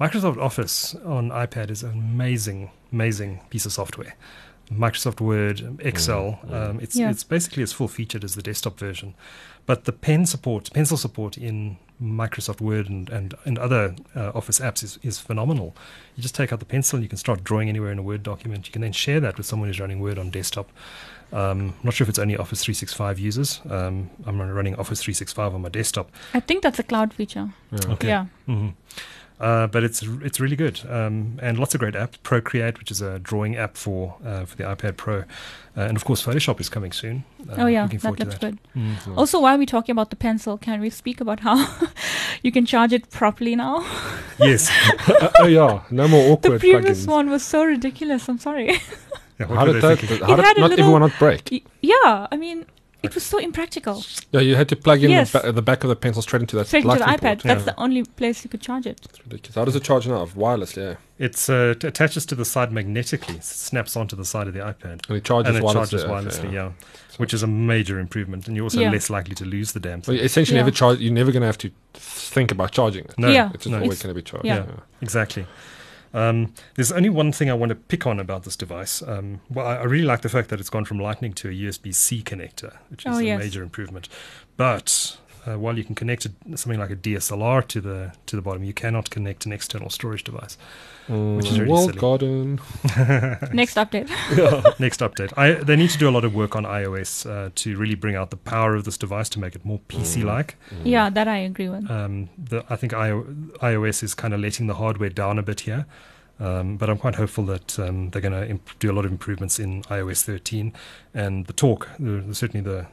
Microsoft 0.00 0.38
Office 0.38 0.94
on 1.04 1.30
iPad 1.30 1.70
is 1.70 1.82
an 1.82 1.90
amazing, 1.90 2.70
amazing 2.92 3.40
piece 3.50 3.66
of 3.66 3.72
software. 3.72 4.14
Microsoft 4.70 5.20
Word, 5.20 5.78
Excel. 5.80 6.38
Mm, 6.46 6.52
Um, 6.70 6.80
it's 6.80 6.94
Yeah. 6.94 7.10
it's 7.10 7.24
basically 7.24 7.62
as 7.62 7.72
full 7.72 7.88
featured 7.88 8.22
as 8.22 8.34
the 8.34 8.42
desktop 8.42 8.78
version, 8.78 9.14
but 9.68 9.84
the 9.84 9.92
pen 9.92 10.24
support, 10.24 10.72
pencil 10.72 10.96
support 10.96 11.36
in 11.36 11.76
Microsoft 12.02 12.60
Word 12.60 12.88
and 12.88 13.10
and, 13.10 13.34
and 13.44 13.58
other 13.58 13.94
uh, 14.16 14.32
Office 14.34 14.60
apps 14.60 14.82
is, 14.82 14.98
is 15.02 15.18
phenomenal. 15.18 15.76
You 16.16 16.22
just 16.22 16.34
take 16.34 16.52
out 16.52 16.58
the 16.58 16.64
pencil, 16.64 16.96
and 16.96 17.04
you 17.04 17.08
can 17.08 17.18
start 17.18 17.44
drawing 17.44 17.68
anywhere 17.68 17.92
in 17.92 17.98
a 17.98 18.02
Word 18.02 18.22
document. 18.22 18.66
You 18.66 18.72
can 18.72 18.82
then 18.82 18.92
share 18.92 19.20
that 19.20 19.36
with 19.36 19.46
someone 19.46 19.68
who's 19.68 19.78
running 19.78 20.00
Word 20.00 20.18
on 20.18 20.30
desktop. 20.30 20.70
Um, 21.32 21.74
I'm 21.78 21.84
not 21.84 21.94
sure 21.94 22.06
if 22.06 22.08
it's 22.08 22.18
only 22.18 22.36
Office 22.38 22.64
365 22.64 23.18
users. 23.18 23.60
Um, 23.68 24.08
I'm 24.24 24.40
running 24.40 24.74
Office 24.76 25.02
365 25.02 25.54
on 25.54 25.60
my 25.60 25.68
desktop. 25.68 26.10
I 26.32 26.40
think 26.40 26.62
that's 26.62 26.78
a 26.78 26.82
cloud 26.82 27.12
feature. 27.12 27.50
Yeah. 27.70 27.92
Okay. 27.92 28.08
Yeah. 28.08 28.24
hmm 28.46 28.68
Uh, 29.40 29.68
but 29.68 29.84
it's 29.84 30.02
it's 30.22 30.40
really 30.40 30.56
good, 30.56 30.80
um, 30.90 31.38
and 31.40 31.58
lots 31.60 31.72
of 31.72 31.78
great 31.80 31.94
apps. 31.94 32.20
Procreate, 32.24 32.78
which 32.80 32.90
is 32.90 33.00
a 33.00 33.20
drawing 33.20 33.56
app 33.56 33.76
for 33.76 34.16
uh, 34.26 34.44
for 34.44 34.56
the 34.56 34.64
iPad 34.64 34.96
Pro, 34.96 35.18
uh, 35.18 35.24
and 35.76 35.96
of 35.96 36.04
course 36.04 36.20
Photoshop 36.26 36.60
is 36.60 36.68
coming 36.68 36.90
soon. 36.90 37.22
Uh, 37.48 37.54
oh 37.58 37.66
yeah, 37.66 37.86
that 37.86 38.02
looks 38.04 38.18
that. 38.24 38.40
good. 38.40 38.58
Mm. 38.76 39.06
Yeah. 39.06 39.14
Also, 39.14 39.40
while 39.40 39.56
we're 39.56 39.64
talking 39.66 39.92
about 39.92 40.10
the 40.10 40.16
pencil, 40.16 40.58
can 40.58 40.80
we 40.80 40.90
speak 40.90 41.20
about 41.20 41.38
how 41.40 41.56
you 42.42 42.50
can 42.50 42.66
charge 42.66 42.92
it 42.92 43.10
properly 43.10 43.54
now? 43.54 43.84
Yes. 44.40 44.70
Oh 45.40 45.46
yeah, 45.46 45.82
no 45.90 46.08
more 46.08 46.32
awkward. 46.32 46.54
The 46.54 46.58
previous 46.58 47.04
plugins. 47.04 47.08
one 47.08 47.30
was 47.30 47.42
so 47.44 47.64
ridiculous. 47.64 48.28
I'm 48.28 48.38
sorry. 48.38 48.72
Yeah, 49.38 49.46
How 49.46 49.66
did 49.66 49.82
that? 49.82 50.00
How 50.00 50.34
did 50.36 50.44
not 50.44 50.56
little- 50.56 50.72
everyone 50.80 51.02
not 51.02 51.12
break? 51.18 51.48
Y- 51.52 51.62
yeah, 51.80 52.26
I 52.32 52.36
mean, 52.36 52.66
it 53.02 53.14
was 53.14 53.24
so 53.24 53.38
impractical. 53.38 54.02
Yeah, 54.32 54.40
you 54.40 54.56
had 54.56 54.68
to 54.70 54.76
plug 54.76 55.02
in 55.02 55.10
Yes. 55.10 55.32
the, 55.32 55.40
ba- 55.40 55.52
the 55.52 55.62
back 55.62 55.84
of 55.84 55.88
the 55.88 55.96
pencil 55.96 56.20
straight 56.22 56.40
into 56.42 56.56
that 56.56 56.66
Straight 56.66 56.84
into 56.84 56.94
the 56.96 57.00
lightning 57.00 57.18
iPad. 57.18 57.20
port. 57.20 57.42
That's 57.44 57.60
Yeah. 57.66 57.72
the 57.72 57.80
only 57.80 58.02
place 58.04 58.42
you 58.44 58.50
could 58.50 58.60
charge 58.60 58.86
it. 58.86 59.00
It's 59.04 59.20
ridiculous. 59.20 59.54
How 59.54 59.64
does 59.64 59.76
it 59.76 59.82
charge 59.84 60.06
now? 60.08 60.24
Wirelessly, 60.26 60.76
yeah. 60.78 60.94
It's 61.18 61.48
uh, 61.48 61.74
it 61.76 61.84
attaches 61.84 62.26
to 62.26 62.34
the 62.34 62.44
side 62.44 62.72
magnetically, 62.72 63.36
it 63.36 63.44
snaps 63.44 63.96
onto 63.96 64.14
the 64.16 64.24
side 64.24 64.46
of 64.48 64.54
the 64.54 64.60
iPad, 64.60 65.06
And 65.08 65.16
it 65.16 65.24
charges 65.24 65.48
and 65.54 65.58
it 65.58 65.62
wirelessly. 65.66 65.72
charges 65.72 66.04
okay, 66.04 66.12
wirelessly. 66.12 66.52
yeah. 66.52 66.52
Yeah, 66.52 66.70
which 67.18 67.34
is 67.34 67.42
a 67.42 67.46
major 67.48 67.98
improvement, 67.98 68.46
and 68.46 68.56
you're 68.56 68.64
also 68.64 68.80
Yeah. 68.80 68.90
less 68.90 69.10
likely 69.10 69.34
to 69.36 69.44
lose 69.44 69.72
the 69.72 69.80
damn 69.80 69.98
Well, 70.06 70.16
thing. 70.16 70.24
essentially, 70.24 70.56
Yeah. 70.56 70.62
never 70.64 70.70
charge. 70.74 70.98
You're 71.00 71.12
never 71.12 71.32
going 71.32 71.40
to 71.42 71.46
have 71.46 71.58
to 71.58 71.70
think 71.94 72.50
about 72.52 72.70
charging 72.72 73.04
it. 73.04 73.14
No, 73.18 73.28
Yeah. 73.28 73.50
It's 73.54 73.64
just 73.64 73.72
no, 73.72 73.80
always 73.82 74.02
going 74.02 74.14
to 74.14 74.20
be 74.20 74.22
charged. 74.22 74.46
yeah. 74.46 74.64
Exactly. 75.02 75.46
Um, 76.14 76.54
there's 76.74 76.90
only 76.92 77.10
one 77.10 77.32
thing 77.32 77.50
I 77.50 77.54
want 77.54 77.70
to 77.70 77.76
pick 77.76 78.06
on 78.06 78.18
about 78.18 78.44
this 78.44 78.56
device. 78.56 79.02
Um, 79.02 79.40
well, 79.50 79.66
I, 79.66 79.76
I 79.76 79.84
really 79.84 80.04
like 80.06 80.22
the 80.22 80.28
fact 80.28 80.48
that 80.48 80.60
it's 80.60 80.70
gone 80.70 80.84
from 80.84 80.98
Lightning 80.98 81.32
to 81.34 81.48
a 81.48 81.52
USB 81.52 81.94
C 81.94 82.22
connector, 82.22 82.76
which 82.90 83.04
is 83.06 83.14
Oh, 83.14 83.18
a 83.18 83.22
yes. 83.22 83.38
major 83.38 83.62
improvement. 83.62 84.08
But 84.56 85.18
uh, 85.46 85.58
while 85.58 85.76
you 85.76 85.84
can 85.84 85.94
connect 85.94 86.26
a, 86.26 86.30
something 86.56 86.78
like 86.80 86.90
a 86.90 86.96
DSLR 86.96 87.66
to 87.68 87.80
the 87.80 88.12
to 88.26 88.36
the 88.36 88.42
bottom, 88.42 88.64
you 88.64 88.72
cannot 88.72 89.10
connect 89.10 89.46
an 89.46 89.52
external 89.52 89.90
storage 89.90 90.24
device. 90.24 90.56
Mm, 91.08 91.36
Which 91.38 91.50
is 91.50 91.58
really 91.58 91.70
Walled 91.72 91.90
silly. 91.90 92.00
garden. 92.00 92.60
Next 93.52 93.76
update. 93.76 94.08
Next 94.78 95.00
update. 95.00 95.32
I, 95.36 95.52
they 95.52 95.74
need 95.76 95.90
to 95.90 95.98
do 95.98 96.08
a 96.08 96.12
lot 96.12 96.24
of 96.24 96.34
work 96.34 96.54
on 96.54 96.64
iOS 96.64 97.28
uh, 97.28 97.50
to 97.54 97.76
really 97.78 97.94
bring 97.94 98.14
out 98.14 98.30
the 98.30 98.36
power 98.36 98.74
of 98.74 98.84
this 98.84 98.98
device 98.98 99.28
to 99.30 99.40
make 99.40 99.54
it 99.54 99.64
more 99.64 99.80
PC-like. 99.88 100.56
yeah, 100.84 101.08
that 101.10 101.26
I 101.26 101.38
agree 101.38 101.68
with. 101.70 101.90
Um, 101.90 102.28
the, 102.36 102.64
I 102.68 102.76
think 102.76 102.92
I, 102.92 103.10
iOS 103.10 104.02
is 104.02 104.14
kind 104.14 104.34
of 104.34 104.40
letting 104.40 104.66
the 104.66 104.74
hardware 104.74 105.08
down 105.10 105.38
a 105.38 105.42
bit 105.42 105.60
here. 105.60 105.86
Um, 106.40 106.76
but 106.76 106.88
I'm 106.88 106.98
quite 106.98 107.16
hopeful 107.16 107.42
that 107.46 107.78
um, 107.80 108.10
they're 108.10 108.22
going 108.22 108.32
to 108.32 108.48
imp- 108.48 108.78
do 108.78 108.90
a 108.90 108.94
lot 108.94 109.04
of 109.04 109.10
improvements 109.10 109.58
in 109.58 109.82
iOS 109.84 110.22
13. 110.22 110.72
And 111.12 111.46
the 111.46 111.52
talk, 111.52 111.88
the, 111.98 112.20
the- 112.20 112.34
certainly 112.34 112.62
the 112.62 112.86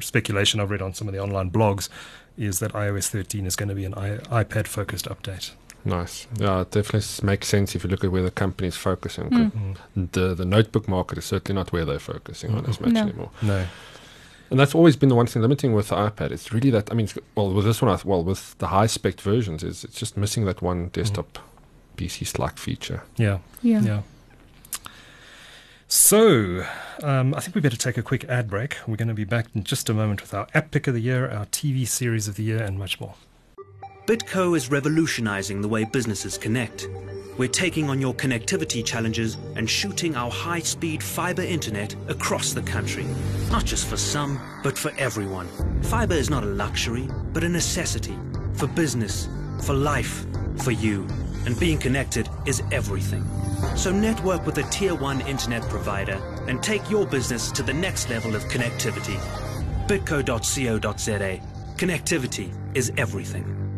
speculation 0.00 0.60
I've 0.60 0.70
read 0.70 0.82
on 0.82 0.92
some 0.92 1.08
of 1.08 1.14
the 1.14 1.20
online 1.20 1.50
blogs, 1.50 1.88
is 2.36 2.58
that 2.58 2.72
iOS 2.72 3.08
13 3.08 3.46
is 3.46 3.56
going 3.56 3.68
to 3.70 3.74
be 3.74 3.84
an 3.86 3.94
I- 3.94 4.18
iPad 4.44 4.66
focused 4.66 5.06
update. 5.08 5.52
Nice. 5.84 6.26
Yeah, 6.38 6.60
it 6.60 6.70
definitely 6.70 7.26
makes 7.26 7.48
sense 7.48 7.74
if 7.74 7.84
you 7.84 7.90
look 7.90 8.04
at 8.04 8.12
where 8.12 8.22
the 8.22 8.30
company 8.30 8.68
is 8.68 8.76
focusing. 8.76 9.30
'cause 9.30 9.50
Mm. 9.52 9.76
The 10.12 10.34
the 10.34 10.44
notebook 10.44 10.88
market 10.88 11.18
is 11.18 11.24
certainly 11.24 11.58
not 11.58 11.72
where 11.72 11.84
they're 11.84 11.98
focusing 11.98 12.54
on 12.54 12.66
as 12.66 12.80
much 12.80 12.92
No. 12.92 13.00
anymore. 13.02 13.30
No. 13.42 13.66
And 14.50 14.58
that's 14.58 14.74
always 14.74 14.96
been 14.96 15.08
the 15.08 15.14
one 15.14 15.26
thing 15.26 15.42
limiting 15.42 15.72
with 15.74 15.88
the 15.88 15.96
iPad. 15.96 16.32
It's 16.32 16.52
really 16.52 16.70
that. 16.70 16.90
I 16.90 16.94
mean, 16.94 17.08
well, 17.36 17.52
with 17.52 17.64
this 17.64 17.80
one, 17.80 17.90
I 17.90 17.98
well, 18.04 18.22
with 18.24 18.58
the 18.58 18.66
high 18.68 18.86
spec 18.88 19.20
versions, 19.20 19.62
is 19.62 19.84
it's 19.84 19.96
just 19.98 20.16
missing 20.16 20.44
that 20.46 20.60
one 20.60 20.88
desktop 20.92 21.38
PC 21.96 22.24
Slack 22.26 22.58
feature. 22.58 23.02
Yeah. 23.16 23.38
Yeah. 23.62 23.80
Yeah. 23.82 24.00
So, 25.88 26.64
um, 27.02 27.34
I 27.34 27.40
think 27.40 27.54
we 27.56 27.60
better 27.60 27.76
take 27.76 27.98
a 27.98 28.02
quick 28.02 28.24
ad 28.24 28.48
break. 28.48 28.76
We're 28.86 28.96
going 28.96 29.08
to 29.08 29.14
be 29.14 29.24
back 29.24 29.46
in 29.54 29.64
just 29.64 29.88
a 29.88 29.94
moment 29.94 30.20
with 30.20 30.32
our 30.32 30.46
app 30.54 30.70
pick 30.70 30.86
of 30.86 30.94
the 30.94 31.00
year, 31.00 31.28
our 31.28 31.46
TV 31.46 31.84
series 31.86 32.28
of 32.28 32.36
the 32.36 32.44
year, 32.44 32.62
and 32.62 32.78
much 32.78 33.00
more. 33.00 33.14
Bitco 34.10 34.56
is 34.56 34.72
revolutionizing 34.72 35.62
the 35.62 35.68
way 35.68 35.84
businesses 35.84 36.36
connect. 36.36 36.88
We're 37.38 37.48
taking 37.48 37.88
on 37.88 38.00
your 38.00 38.12
connectivity 38.12 38.84
challenges 38.84 39.36
and 39.54 39.70
shooting 39.70 40.16
our 40.16 40.28
high 40.28 40.58
speed 40.58 41.00
fiber 41.00 41.42
internet 41.42 41.94
across 42.08 42.52
the 42.52 42.62
country. 42.62 43.06
Not 43.52 43.64
just 43.64 43.86
for 43.86 43.96
some, 43.96 44.40
but 44.64 44.76
for 44.76 44.90
everyone. 44.98 45.46
Fiber 45.82 46.14
is 46.14 46.28
not 46.28 46.42
a 46.42 46.48
luxury, 46.48 47.08
but 47.32 47.44
a 47.44 47.48
necessity. 47.48 48.18
For 48.54 48.66
business, 48.66 49.28
for 49.62 49.74
life, 49.74 50.26
for 50.56 50.72
you. 50.72 51.06
And 51.46 51.56
being 51.60 51.78
connected 51.78 52.28
is 52.46 52.64
everything. 52.72 53.24
So 53.76 53.92
network 53.92 54.44
with 54.44 54.58
a 54.58 54.64
tier 54.70 54.96
1 54.96 55.20
internet 55.20 55.62
provider 55.68 56.20
and 56.48 56.60
take 56.60 56.90
your 56.90 57.06
business 57.06 57.52
to 57.52 57.62
the 57.62 57.74
next 57.74 58.10
level 58.10 58.34
of 58.34 58.42
connectivity. 58.46 59.20
bitco.co.za. 59.86 61.40
Connectivity 61.76 62.76
is 62.76 62.92
everything. 62.96 63.69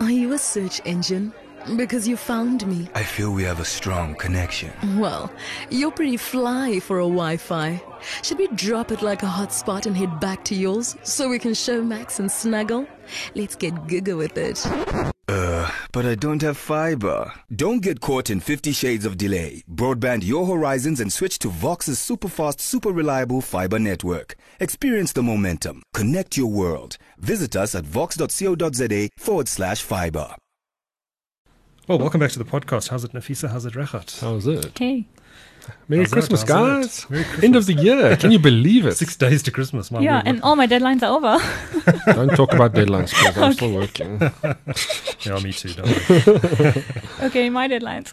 Are 0.00 0.12
you 0.12 0.32
a 0.32 0.38
search 0.38 0.80
engine? 0.84 1.32
Because 1.76 2.08
you 2.08 2.16
found 2.16 2.66
me. 2.66 2.88
I 2.94 3.02
feel 3.02 3.30
we 3.32 3.42
have 3.44 3.60
a 3.60 3.64
strong 3.64 4.14
connection. 4.14 4.72
Well, 4.98 5.30
you're 5.70 5.90
pretty 5.90 6.16
fly 6.16 6.80
for 6.80 6.98
a 6.98 7.02
Wi 7.02 7.36
Fi. 7.36 7.82
Should 8.22 8.38
we 8.38 8.48
drop 8.48 8.90
it 8.92 9.02
like 9.02 9.22
a 9.22 9.26
hotspot 9.26 9.86
and 9.86 9.96
head 9.96 10.20
back 10.20 10.44
to 10.44 10.54
yours 10.54 10.96
so 11.02 11.28
we 11.28 11.38
can 11.38 11.52
Showmax 11.52 12.18
and 12.20 12.30
snuggle? 12.30 12.86
Let's 13.34 13.56
get 13.56 13.74
giga 13.86 14.16
with 14.16 14.36
it. 14.38 14.64
Uh, 15.28 15.70
but 15.92 16.06
I 16.06 16.14
don't 16.14 16.40
have 16.40 16.56
fiber. 16.56 17.32
Don't 17.54 17.80
get 17.82 18.00
caught 18.00 18.30
in 18.30 18.40
50 18.40 18.72
shades 18.72 19.04
of 19.04 19.18
delay. 19.18 19.62
Broadband 19.70 20.24
your 20.24 20.46
horizons 20.46 21.00
and 21.00 21.12
switch 21.12 21.38
to 21.40 21.48
Vox's 21.50 21.98
super 21.98 22.28
fast, 22.28 22.60
super 22.60 22.90
reliable 22.90 23.42
fiber 23.42 23.78
network. 23.78 24.36
Experience 24.58 25.12
the 25.12 25.22
momentum. 25.22 25.82
Connect 25.92 26.36
your 26.38 26.50
world. 26.50 26.96
Visit 27.18 27.56
us 27.56 27.74
at 27.74 27.84
vox.co.za 27.84 29.08
forward 29.18 29.48
slash 29.48 29.82
fiber. 29.82 30.34
Well, 31.88 31.98
welcome 31.98 32.20
back 32.20 32.30
to 32.32 32.38
the 32.38 32.44
podcast. 32.44 32.90
How's 32.90 33.04
it, 33.04 33.12
Nafisa? 33.14 33.48
How's 33.48 33.64
it, 33.64 33.72
Regardt? 33.72 34.20
How's 34.20 34.46
it? 34.46 34.66
Okay. 34.66 35.06
Merry 35.88 36.02
How's? 36.02 36.12
Christmas, 36.12 36.42
How's 36.42 36.50
guys! 36.50 37.00
that? 37.04 37.10
Merry 37.10 37.24
End 37.42 37.56
of 37.56 37.64
the 37.64 37.72
year. 37.72 38.14
Can 38.18 38.30
you 38.30 38.38
believe 38.38 38.84
it? 38.84 38.98
Six 38.98 39.16
days 39.16 39.42
to 39.44 39.50
Christmas. 39.50 39.90
My 39.90 40.00
yeah, 40.00 40.16
word. 40.16 40.24
and 40.26 40.42
all 40.42 40.54
my 40.54 40.66
deadlines 40.66 41.02
are 41.02 41.16
over. 41.16 42.12
Don't 42.12 42.36
talk 42.36 42.52
about 42.52 42.74
deadlines, 42.74 43.14
please. 43.14 43.38
I'm 43.38 43.54
still 43.54 43.72
working. 43.72 44.20
yeah, 45.22 45.42
me 45.42 45.50
too. 45.50 45.72
Don't 45.72 46.10
worry. 46.10 46.84
okay, 47.22 47.48
my 47.48 47.66
deadlines. 47.66 48.12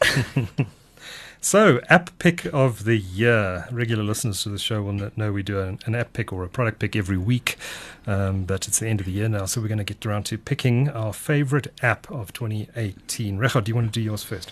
So, 1.45 1.79
app 1.89 2.09
pick 2.17 2.51
of 2.55 2.85
the 2.85 2.97
year. 2.97 3.67
Regular 3.71 4.01
listeners 4.03 4.41
to 4.41 4.49
the 4.49 4.57
show 4.57 4.81
will 4.81 5.11
know 5.15 5.31
we 5.31 5.43
do 5.43 5.59
an, 5.59 5.77
an 5.85 5.93
app 5.93 6.11
pick 6.13 6.33
or 6.33 6.43
a 6.43 6.49
product 6.49 6.79
pick 6.79 6.95
every 6.95 7.19
week, 7.19 7.55
um, 8.07 8.45
but 8.45 8.67
it's 8.67 8.79
the 8.79 8.87
end 8.87 8.99
of 8.99 9.05
the 9.05 9.11
year 9.11 9.29
now, 9.29 9.45
so 9.45 9.61
we're 9.61 9.67
going 9.67 9.77
to 9.77 9.83
get 9.83 10.03
around 10.07 10.23
to 10.25 10.39
picking 10.39 10.89
our 10.89 11.13
favorite 11.13 11.71
app 11.83 12.09
of 12.09 12.33
2018. 12.33 13.37
Regardt, 13.37 13.65
do 13.65 13.69
you 13.69 13.75
want 13.75 13.93
to 13.93 13.99
do 13.99 14.01
yours 14.01 14.23
first? 14.23 14.51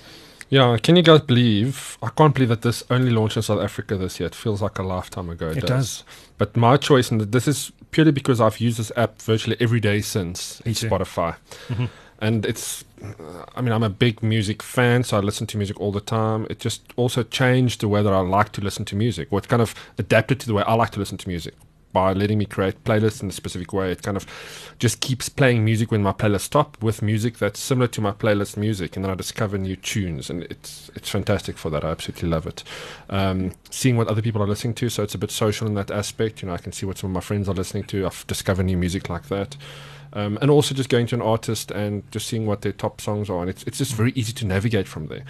Yeah, 0.50 0.78
can 0.78 0.96
you 0.96 1.02
guys 1.02 1.22
believe? 1.22 1.98
I 2.04 2.10
can't 2.10 2.32
believe 2.32 2.50
that 2.50 2.62
this 2.62 2.84
only 2.92 3.10
launched 3.10 3.38
in 3.38 3.42
South 3.42 3.62
Africa 3.64 3.98
this 3.98 4.20
year. 4.20 4.28
It 4.28 4.36
feels 4.36 4.62
like 4.62 4.78
a 4.78 4.84
lifetime 4.84 5.32
ago. 5.32 5.50
It, 5.50 5.58
It 5.58 5.66
does. 5.66 6.04
But 6.38 6.56
my 6.56 6.78
choice, 6.78 7.10
and 7.10 7.20
this 7.22 7.48
is 7.48 7.72
purely 7.90 8.12
because 8.12 8.40
I've 8.40 8.60
used 8.60 8.78
this 8.78 8.92
app 8.96 9.20
virtually 9.20 9.58
every 9.60 9.80
day 9.80 10.02
since 10.02 10.60
too. 10.64 10.70
Spotify. 10.74 11.38
Mhm. 11.70 11.90
And 12.24 12.46
it's, 12.46 12.86
I 13.54 13.60
mean, 13.60 13.74
I'm 13.74 13.84
a 13.84 13.90
big 13.90 14.24
music 14.24 14.64
fan, 14.64 15.04
so 15.04 15.18
I 15.18 15.20
listen 15.20 15.46
to 15.48 15.58
music 15.58 15.78
all 15.82 15.92
the 15.92 16.00
time. 16.00 16.48
It 16.50 16.60
just 16.60 16.82
also 16.96 17.22
changed 17.22 17.82
the 17.82 17.90
way 17.90 18.02
that 18.02 18.14
I 18.14 18.22
like 18.22 18.54
to 18.54 18.62
listen 18.62 18.86
to 18.86 18.96
music, 18.96 19.28
it 19.34 19.48
kind 19.50 19.62
of 19.62 19.76
adapted 19.98 20.40
to 20.40 20.48
the 20.48 20.54
way 20.54 20.64
I 20.64 20.74
like 20.76 20.92
to 20.92 21.00
listen 21.00 21.18
to 21.18 21.28
music 21.28 21.54
by 21.92 22.14
letting 22.14 22.38
me 22.38 22.46
create 22.46 22.82
playlists 22.86 23.22
in 23.22 23.28
a 23.28 23.32
specific 23.34 23.74
way. 23.74 23.92
It 23.92 24.02
kind 24.04 24.16
of 24.16 24.26
just 24.80 25.02
keeps 25.02 25.28
playing 25.28 25.66
music 25.66 25.92
when 25.92 26.02
my 26.02 26.14
playlists 26.14 26.42
stop 26.42 26.82
with 26.82 27.02
music 27.02 27.40
that's 27.40 27.60
similar 27.60 27.88
to 27.88 28.00
my 28.00 28.14
playlist 28.14 28.56
music, 28.56 28.96
and 28.96 29.04
then 29.04 29.12
I 29.12 29.16
discover 29.16 29.58
new 29.58 29.76
tunes, 29.76 30.30
and 30.30 30.44
it's 30.44 30.90
it's 30.96 31.10
fantastic 31.10 31.58
for 31.58 31.70
that. 31.72 31.84
I 31.84 31.92
absolutely 31.92 32.30
love 32.30 32.48
it. 32.48 32.64
Um, 33.10 33.52
seeing 33.70 33.98
what 33.98 34.08
other 34.08 34.22
people 34.22 34.42
are 34.42 34.48
listening 34.48 34.76
to, 34.76 34.90
so 34.90 35.04
it's 35.04 35.14
a 35.14 35.18
bit 35.18 35.30
social 35.30 35.68
in 35.68 35.74
that 35.74 35.92
aspect. 35.92 36.42
You 36.42 36.48
know, 36.48 36.54
I 36.54 36.58
can 36.58 36.72
see 36.72 36.86
what 36.86 36.98
some 36.98 37.10
of 37.10 37.14
my 37.14 37.22
friends 37.22 37.50
are 37.50 37.54
listening 37.54 37.84
to. 37.86 38.06
I've 38.06 38.26
discovered 38.28 38.64
new 38.64 38.78
music 38.78 39.10
like 39.10 39.28
that. 39.28 39.58
Um, 40.16 40.38
and 40.42 40.52
also 40.52 40.76
just 40.76 40.90
going 40.90 41.08
to 41.08 41.16
an 41.16 41.22
artist 41.24 41.72
and 41.72 42.04
just 42.12 42.28
seeing 42.28 42.46
what 42.46 42.62
their 42.62 42.72
top 42.72 43.02
songs 43.02 43.30
are, 43.32 43.42
and 43.42 43.50
it's 43.50 43.64
it's 43.64 43.80
just 43.80 43.96
very 43.96 44.12
easy 44.16 44.32
to 44.34 44.46
navigate 44.46 44.88
from 44.88 45.08
there. 45.08 45.24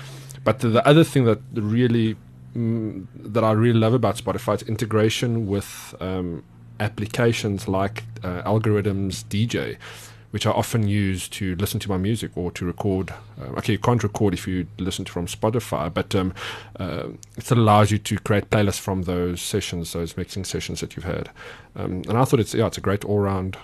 But 0.43 0.59
the, 0.59 0.67
the 0.69 0.85
other 0.85 1.05
thing 1.05 1.23
that 1.23 1.39
really 1.53 2.17
mm, 2.55 3.07
that 3.15 3.43
I 3.43 3.51
really 3.51 3.79
love 3.79 3.93
about 3.93 4.17
Spotify 4.17 4.55
is 4.55 4.63
integration 4.63 5.47
with 5.47 5.95
um, 6.01 6.43
applications 6.79 7.67
like 7.67 8.03
uh, 8.23 8.43
Algoriddim's 8.43 9.23
djay, 9.23 9.77
which 10.31 10.45
I 10.45 10.51
often 10.51 10.87
use 10.87 11.29
to 11.29 11.55
listen 11.55 11.79
to 11.81 11.89
my 11.89 11.97
music 11.97 12.31
or 12.35 12.51
to 12.51 12.65
record. 12.65 13.13
Uh, 13.39 13.57
okay, 13.57 13.73
you 13.73 13.79
can't 13.79 14.03
record 14.03 14.33
if 14.33 14.47
you 14.47 14.67
listen 14.77 15.05
to 15.05 15.11
from 15.11 15.27
Spotify, 15.27 15.93
but 15.93 16.13
um, 16.13 16.33
uh, 16.79 17.09
it 17.37 17.51
allows 17.51 17.91
you 17.91 17.99
to 17.99 18.17
create 18.17 18.49
playlists 18.49 18.79
from 18.79 19.03
those 19.03 19.41
sessions, 19.41 19.93
those 19.93 20.17
mixing 20.17 20.43
sessions 20.43 20.81
that 20.81 20.95
you've 20.95 21.05
had. 21.05 21.29
Um, 21.75 22.01
and 22.07 22.17
I 22.17 22.25
thought 22.25 22.39
it's 22.39 22.53
yeah, 22.53 22.67
it's 22.67 22.77
a 22.77 22.81
great 22.81 23.05
all 23.05 23.19
round 23.19 23.57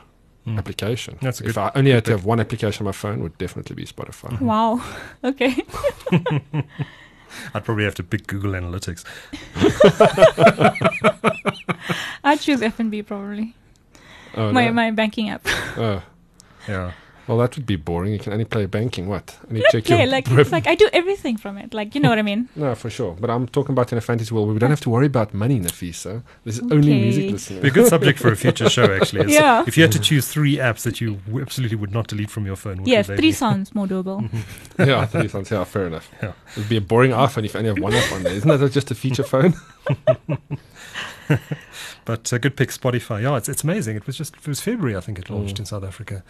Mm. 0.47 0.57
application. 0.57 1.17
That's 1.21 1.41
a 1.41 1.47
if 1.47 1.55
good- 1.55 1.61
I 1.61 1.71
only 1.75 1.91
had 1.91 2.05
to 2.05 2.11
have 2.11 2.25
one 2.25 2.39
application 2.39 2.83
on 2.83 2.85
my 2.85 2.91
phone, 2.93 3.21
would 3.21 3.37
definitely 3.37 3.75
be 3.75 3.85
Spotify. 3.85 4.39
Wow. 4.51 4.81
Okay. 5.23 5.55
I'd 7.53 7.63
probably 7.63 7.83
have 7.83 7.93
to 7.95 8.03
pick 8.03 8.25
Google 8.25 8.53
Analytics. 8.53 9.03
I'd 12.23 12.39
choose 12.39 12.61
FNB 12.61 13.05
probably. 13.05 13.53
Oh, 14.35 14.51
my 14.51 14.67
no. 14.67 14.73
my 14.73 14.91
banking 14.91 15.29
app. 15.29 15.45
Oh. 15.77 16.01
Yeah. 16.67 16.91
Well, 17.29 17.37
that 17.37 17.55
would 17.55 17.67
be 17.67 17.75
boring. 17.75 18.11
You 18.11 18.17
can 18.19 18.33
only 18.33 18.45
play 18.45 18.65
banking. 18.65 19.07
What? 19.07 19.37
Only 19.47 19.63
check 19.71 19.87
Yeah, 19.87 19.97
your 19.99 20.07
like 20.07 20.27
rev- 20.29 20.39
it's 20.39 20.51
like 20.51 20.65
I 20.65 20.73
do 20.73 20.89
everything 20.91 21.37
from 21.37 21.59
it. 21.59 21.75
Like 21.75 21.93
you 21.93 22.01
know 22.01 22.09
what 22.09 22.17
I 22.17 22.23
mean. 22.23 22.49
No, 22.55 22.73
for 22.73 22.89
sure. 22.89 23.15
But 23.21 23.29
I'm 23.29 23.47
talking 23.47 23.73
about 23.73 23.91
in 23.91 23.97
a 23.99 24.01
fantasy 24.01 24.33
world 24.33 24.47
where 24.47 24.53
we 24.55 24.59
don't 24.59 24.71
have 24.71 24.81
to 24.81 24.89
worry 24.89 25.05
about 25.05 25.31
money, 25.33 25.59
Nafisa. 25.59 26.23
There's 26.43 26.59
only 26.59 26.93
music 27.05 27.23
Okay. 27.25 27.31
listening. 27.33 27.61
Be 27.61 27.67
a 27.67 27.71
good 27.71 27.87
subject 27.87 28.17
for 28.19 28.31
a 28.31 28.35
future 28.35 28.67
show, 28.67 28.85
actually. 28.99 29.21
It's- 29.21 29.35
Yeah. 29.35 29.63
If 29.67 29.77
you 29.77 29.83
had 29.83 29.91
to 29.91 29.99
choose 29.99 30.27
three 30.27 30.57
apps 30.57 30.81
that 30.83 30.99
you 30.99 31.17
w- 31.27 31.41
absolutely 31.45 31.77
would 31.77 31.91
not 31.93 32.07
delete 32.07 32.31
from 32.31 32.47
your 32.47 32.55
phone, 32.55 32.77
what 32.79 32.87
Yes, 32.87 33.07
would 33.07 33.19
three 33.19 33.31
sounds 33.31 33.75
more 33.75 33.85
doable. 33.85 34.27
yeah, 34.79 35.05
three 35.05 35.27
sounds. 35.27 35.51
Yeah, 35.51 35.63
fair 35.65 35.85
enough. 35.85 36.09
Yeah. 36.23 36.33
It'd 36.57 36.67
be 36.67 36.77
a 36.77 36.81
boring 36.81 37.11
iPhone 37.11 37.45
if 37.45 37.53
you 37.53 37.59
only 37.59 37.69
have 37.69 37.79
one 37.79 37.93
app 37.93 38.11
on 38.11 38.23
there. 38.23 38.33
Isn't 38.33 38.49
that 38.49 38.71
just 38.71 38.89
a 38.91 38.95
feature 38.95 39.23
phone? 39.23 39.53
But 42.05 42.33
a 42.33 42.39
good 42.39 42.55
pick, 42.57 42.69
Spotify. 42.69 43.21
Yeah, 43.21 43.37
it's 43.37 43.47
it's 43.47 43.63
amazing. 43.63 43.95
It 43.95 44.07
was 44.07 44.17
just 44.17 44.35
it 44.35 44.47
was 44.47 44.59
February, 44.61 44.95
I 44.97 44.99
think 44.99 45.19
it 45.19 45.29
launched 45.29 45.57
Mm. 45.57 45.59
in 45.59 45.65
South 45.65 45.83
Africa, 45.83 46.23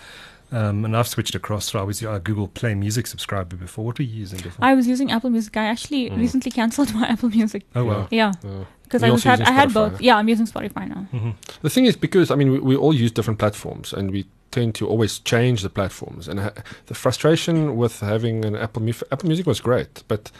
um, 0.52 0.86
and 0.86 0.96
I've 0.98 1.08
switched 1.08 1.36
across. 1.36 1.66
So 1.72 1.80
I 1.80 1.84
was 1.84 2.02
a 2.02 2.20
Google 2.20 2.48
Play 2.48 2.74
Music 2.76 3.08
subscriber 3.08 3.56
before. 3.56 3.86
What 3.86 4.00
were 4.00 4.06
you 4.06 4.16
using 4.22 4.40
before? 4.42 4.66
I 4.66 4.74
was 4.74 4.88
using 4.88 5.12
Apple 5.12 5.30
Music. 5.30 5.56
I 5.58 5.66
actually 5.66 6.10
Mm. 6.10 6.18
recently 6.18 6.52
cancelled 6.52 6.94
my 7.00 7.08
Apple 7.08 7.30
Music. 7.30 7.64
oh 7.76 7.86
wow. 7.86 8.08
Yeah, 8.12 8.32
Uh, 8.44 8.66
because 8.84 9.02
You're 9.02 9.12
I 9.12 9.14
was 9.14 9.24
had 9.24 9.42
I 9.42 9.52
had 9.52 9.74
both. 9.74 10.02
Yeah, 10.02 10.16
I'm 10.18 10.28
using 10.30 10.48
Spotify 10.48 10.88
now. 10.90 11.04
hmm 11.12 11.32
the 11.62 11.70
thing 11.70 11.86
is, 11.86 11.96
because 11.96 12.32
I 12.32 12.36
mean, 12.36 12.52
we, 12.52 12.60
we 12.60 12.76
all 12.76 12.94
use 12.94 13.12
different 13.12 13.40
platforms, 13.40 13.94
and 13.94 14.12
we 14.12 14.26
tend 14.52 14.74
to 14.76 14.88
always 14.88 15.20
change 15.20 15.62
the 15.62 15.70
platforms. 15.70 16.28
And 16.28 16.40
ha- 16.40 16.54
the 16.88 16.96
frustration 16.96 17.76
with 17.78 18.00
having 18.00 18.46
an 18.46 18.56
Apple 18.56 18.82
Music, 18.82 19.08
Apple 19.12 19.28
Music 19.28 19.46
was 19.46 19.60
great, 19.62 20.04
but 20.08 20.32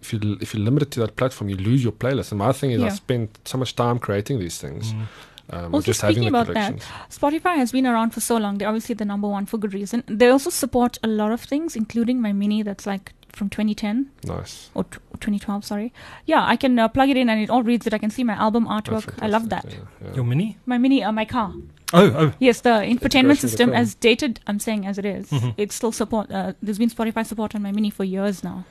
if 0.00 0.12
you 0.12 0.18
if 0.40 0.54
you 0.54 0.60
limit 0.64 0.82
it 0.82 0.90
to 0.92 1.00
that 1.00 1.16
platform, 1.16 1.50
you 1.50 1.56
lose 1.56 1.82
your 1.82 1.92
playlist. 1.92 2.32
And 2.32 2.38
my 2.38 2.52
thing 2.52 2.70
is, 2.70 2.80
I 2.82 2.88
spend 2.90 3.28
so 3.44 3.58
much 3.58 3.74
time 3.74 3.98
creating 3.98 4.38
these 4.38 4.56
things. 4.58 4.92
Mm. 4.94 5.06
Um, 5.50 5.74
Also, 5.74 5.86
just 5.86 6.00
having 6.02 6.16
speaking 6.16 6.32
the 6.32 6.40
about 6.40 6.54
that. 6.54 6.74
Spotify 7.10 7.56
has 7.56 7.72
been 7.72 7.86
around 7.86 8.10
for 8.10 8.20
so 8.20 8.36
long. 8.36 8.58
They're 8.58 8.68
obviously 8.68 8.94
the 8.94 9.04
number 9.04 9.28
one 9.28 9.46
for 9.46 9.56
good 9.58 9.72
reason. 9.74 10.04
They 10.06 10.28
also 10.28 10.50
support 10.50 10.98
a 11.02 11.08
lot 11.08 11.32
of 11.32 11.40
things, 11.40 11.74
including 11.76 12.20
my 12.20 12.32
mini 12.32 12.62
that's 12.62 12.86
like 12.86 13.12
from 13.32 13.48
2010 13.48 14.10
Nice. 14.24 14.68
or 14.74 14.84
t- 14.84 14.98
2012. 15.20 15.64
Sorry. 15.64 15.92
Yeah, 16.26 16.44
I 16.44 16.56
can 16.56 16.78
uh, 16.78 16.88
plug 16.88 17.08
it 17.08 17.16
in 17.16 17.30
and 17.30 17.40
it 17.40 17.48
all 17.50 17.62
reads 17.62 17.86
it. 17.86 17.94
I 17.94 17.98
can 17.98 18.10
see 18.10 18.24
my 18.24 18.34
album 18.34 18.66
artwork. 18.66 19.14
I 19.22 19.28
love 19.28 19.48
that. 19.50 19.64
yeah, 19.68 19.76
yeah. 20.04 20.14
Your 20.16 20.24
mini? 20.24 20.56
My 20.66 20.76
mini, 20.76 21.02
uh, 21.04 21.12
my 21.12 21.24
car. 21.24 21.52
Oh 21.94 22.04
oh. 22.14 22.32
Yes, 22.38 22.60
the 22.60 22.70
infotainment 22.84 23.38
system, 23.38 23.72
as 23.72 23.94
dated, 23.94 24.40
I'm 24.46 24.58
saying 24.58 24.84
as 24.86 24.98
it 24.98 25.06
is, 25.06 25.30
Mhm. 25.30 25.54
it 25.56 25.72
still 25.72 25.92
support. 25.92 26.30
Uh, 26.30 26.52
there's 26.62 26.78
been 26.78 26.90
Spotify 26.90 27.24
support 27.24 27.54
on 27.54 27.62
my 27.62 27.72
mini 27.72 27.88
for 27.90 28.04
years 28.04 28.44
now, 28.44 28.64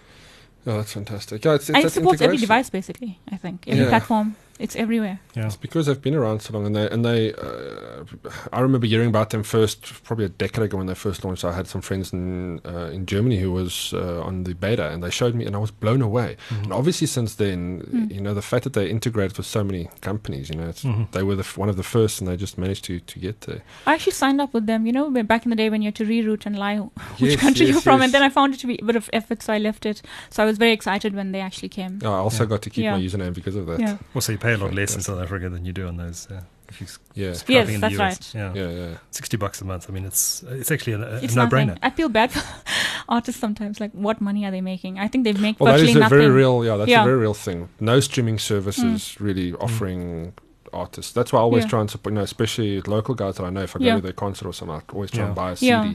Oh, 0.68 0.78
that's 0.78 0.92
fantastic. 0.94 1.44
Yeah, 1.46 1.54
it's, 1.56 1.70
it's 1.70 1.76
and 1.78 1.86
it 1.86 1.90
supports 1.92 2.22
every 2.22 2.38
device 2.38 2.70
basically. 2.70 3.20
I 3.32 3.38
think 3.38 3.64
every 3.68 3.84
Yeah. 3.86 3.90
platform. 3.90 4.36
It's 4.60 4.76
everywhere. 4.76 5.20
Yeah. 5.36 5.46
It's 5.46 5.56
because 5.56 5.86
they've 5.86 6.02
been 6.02 6.16
around 6.16 6.42
so 6.42 6.54
long, 6.54 6.66
and 6.66 6.76
they 6.76 6.90
and 6.90 7.06
they. 7.06 7.34
Uh, 7.34 8.04
I 8.52 8.60
remember 8.62 8.88
hearing 8.88 9.10
about 9.10 9.30
them 9.30 9.44
first, 9.44 10.04
probably 10.04 10.26
a 10.26 10.30
decade 10.30 10.64
ago 10.66 10.78
when 10.78 10.88
they 10.88 10.96
first 10.96 11.24
launched. 11.24 11.46
I 11.46 11.54
had 11.54 11.68
some 11.68 11.82
friends 11.82 12.12
in 12.14 12.60
uh, 12.66 12.90
in 12.94 13.06
Germany 13.06 13.38
who 13.40 13.52
was 13.52 13.94
uh, 13.94 14.22
on 14.24 14.44
the 14.46 14.54
beta, 14.54 14.90
and 14.90 15.04
they 15.04 15.10
showed 15.12 15.36
me, 15.36 15.46
and 15.46 15.56
I 15.56 15.60
was 15.60 15.72
blown 15.72 16.02
away. 16.02 16.38
Mhm. 16.50 16.64
And 16.64 16.74
obviously, 16.74 17.08
since 17.08 17.36
then, 17.36 17.82
Mm. 17.88 18.14
you 18.16 18.22
know, 18.22 18.34
the 18.34 18.42
fact 18.42 18.64
that 18.64 18.74
they 18.74 18.90
integrated 18.90 19.38
with 19.38 19.46
so 19.46 19.64
many 19.64 19.90
companies, 20.02 20.50
you 20.50 20.56
know, 20.56 20.68
it's, 20.70 20.84
Mhm. 20.84 21.12
they 21.12 21.24
were 21.24 21.36
the 21.36 21.42
f- 21.52 21.58
one 21.58 21.70
of 21.70 21.76
the 21.78 21.84
first, 21.84 22.20
and 22.20 22.28
they 22.28 22.36
just 22.38 22.58
managed 22.58 22.84
to 22.86 23.00
to 23.00 23.20
get 23.20 23.42
there. 23.42 23.62
I 23.86 23.94
actually 23.94 24.14
signed 24.14 24.42
up 24.42 24.54
with 24.54 24.66
them. 24.66 24.86
You 24.88 24.94
know, 24.94 25.10
back 25.24 25.44
in 25.46 25.50
the 25.52 25.56
day 25.56 25.70
when 25.70 25.82
you 25.82 25.88
had 25.88 25.96
to 25.96 26.06
reroute 26.06 26.46
and 26.46 26.58
lie 26.58 26.78
which 27.20 27.32
Yes, 27.34 27.42
country 27.42 27.66
yes, 27.66 27.74
you're 27.74 27.82
from, 27.82 28.00
yes. 28.00 28.06
and 28.06 28.14
then 28.14 28.24
I 28.24 28.30
found 28.30 28.54
it 28.54 28.60
to 28.62 28.68
be 28.68 28.80
a 28.82 28.86
bit 28.86 28.96
of 28.96 29.10
effort, 29.14 29.44
so 29.44 29.54
I 29.54 29.60
left 29.60 29.86
it. 29.86 30.02
So 30.30 30.44
I 30.44 30.46
was 30.46 30.58
very 30.58 30.72
excited 30.74 31.14
when 31.14 31.32
they 31.32 31.42
actually 31.42 31.70
came. 31.70 32.00
I 32.04 32.08
also 32.08 32.44
Yeah. 32.44 32.50
got 32.50 32.62
to 32.64 32.70
keep 32.70 32.84
Yeah. 32.84 32.96
my 32.98 33.02
username 33.02 33.34
because 33.34 33.56
of 33.56 33.66
that. 33.68 33.80
Yeah. 33.80 33.98
Also, 34.16 34.32
you 34.34 34.38
pay 34.48 34.54
a 34.54 34.58
lot 34.64 34.74
less 34.74 34.96
in 34.96 35.02
South 35.02 35.22
Africa 35.26 35.50
than 35.50 35.66
you 35.66 35.74
do 35.74 35.88
on 35.88 35.98
those. 35.98 36.28
Uh, 36.32 36.42
if 36.70 36.82
you 36.82 36.88
Yeah, 37.14 37.28
Yes, 37.48 37.70
in 37.70 37.82
that's 37.82 37.96
the 37.98 38.04
US. 38.04 38.14
right. 38.18 38.26
Yeah. 38.42 38.54
yeah, 38.60 38.70
yeah. 38.82 38.98
sixty 39.12 39.38
bucks 39.38 39.62
a 39.62 39.66
month. 39.66 39.84
I 39.90 39.94
mean, 39.94 40.06
it's 40.06 40.44
it's 40.62 40.72
actually 40.72 40.94
a, 40.94 41.02
a 41.02 41.24
It's 41.26 41.36
no-brainer. 41.36 41.68
nothing. 41.68 41.84
I 41.84 41.90
feel 42.00 42.10
bad 42.10 42.30
for 42.32 42.44
artists 43.18 43.40
sometimes. 43.46 43.80
Like, 43.84 43.92
what 44.06 44.18
money 44.22 44.42
are 44.46 44.52
they 44.52 44.62
making? 44.74 45.00
I 45.06 45.08
think 45.12 45.24
they 45.28 45.34
make 45.48 45.56
Well, 45.60 45.68
that 45.72 45.80
virtually 45.80 45.92
is 45.92 45.96
a 45.98 46.00
nothing. 46.00 46.18
very 46.18 46.32
real, 46.42 46.66
yeah, 46.66 46.76
that's 46.78 46.90
Yeah. 46.90 47.04
a 47.04 47.06
very 47.12 47.18
real 47.26 47.34
thing. 47.46 47.70
No 47.80 48.00
streaming 48.02 48.40
services 48.40 49.20
really 49.20 49.54
offering 49.54 50.34
artists. 50.74 51.12
That's 51.14 51.32
why 51.32 51.40
I 51.40 51.44
always 51.44 51.64
Yeah. 51.64 51.70
try 51.74 51.80
and 51.82 51.90
support, 51.90 52.12
you 52.12 52.18
know, 52.20 52.24
especially 52.24 52.82
local 52.82 53.16
guys 53.16 53.36
that 53.38 53.46
I 53.50 53.50
know. 53.50 53.64
If 53.70 53.76
I 53.76 53.80
go 53.80 53.86
Yeah. 53.86 53.96
to 53.96 54.02
their 54.02 54.18
concert 54.26 54.46
or 54.48 54.54
something, 54.54 54.78
I 54.78 54.82
always 54.94 55.12
try 55.12 55.26
and 55.26 55.36
buy 55.36 55.52
a 55.52 55.56
CD, 55.56 55.70
Yeah. 55.70 55.94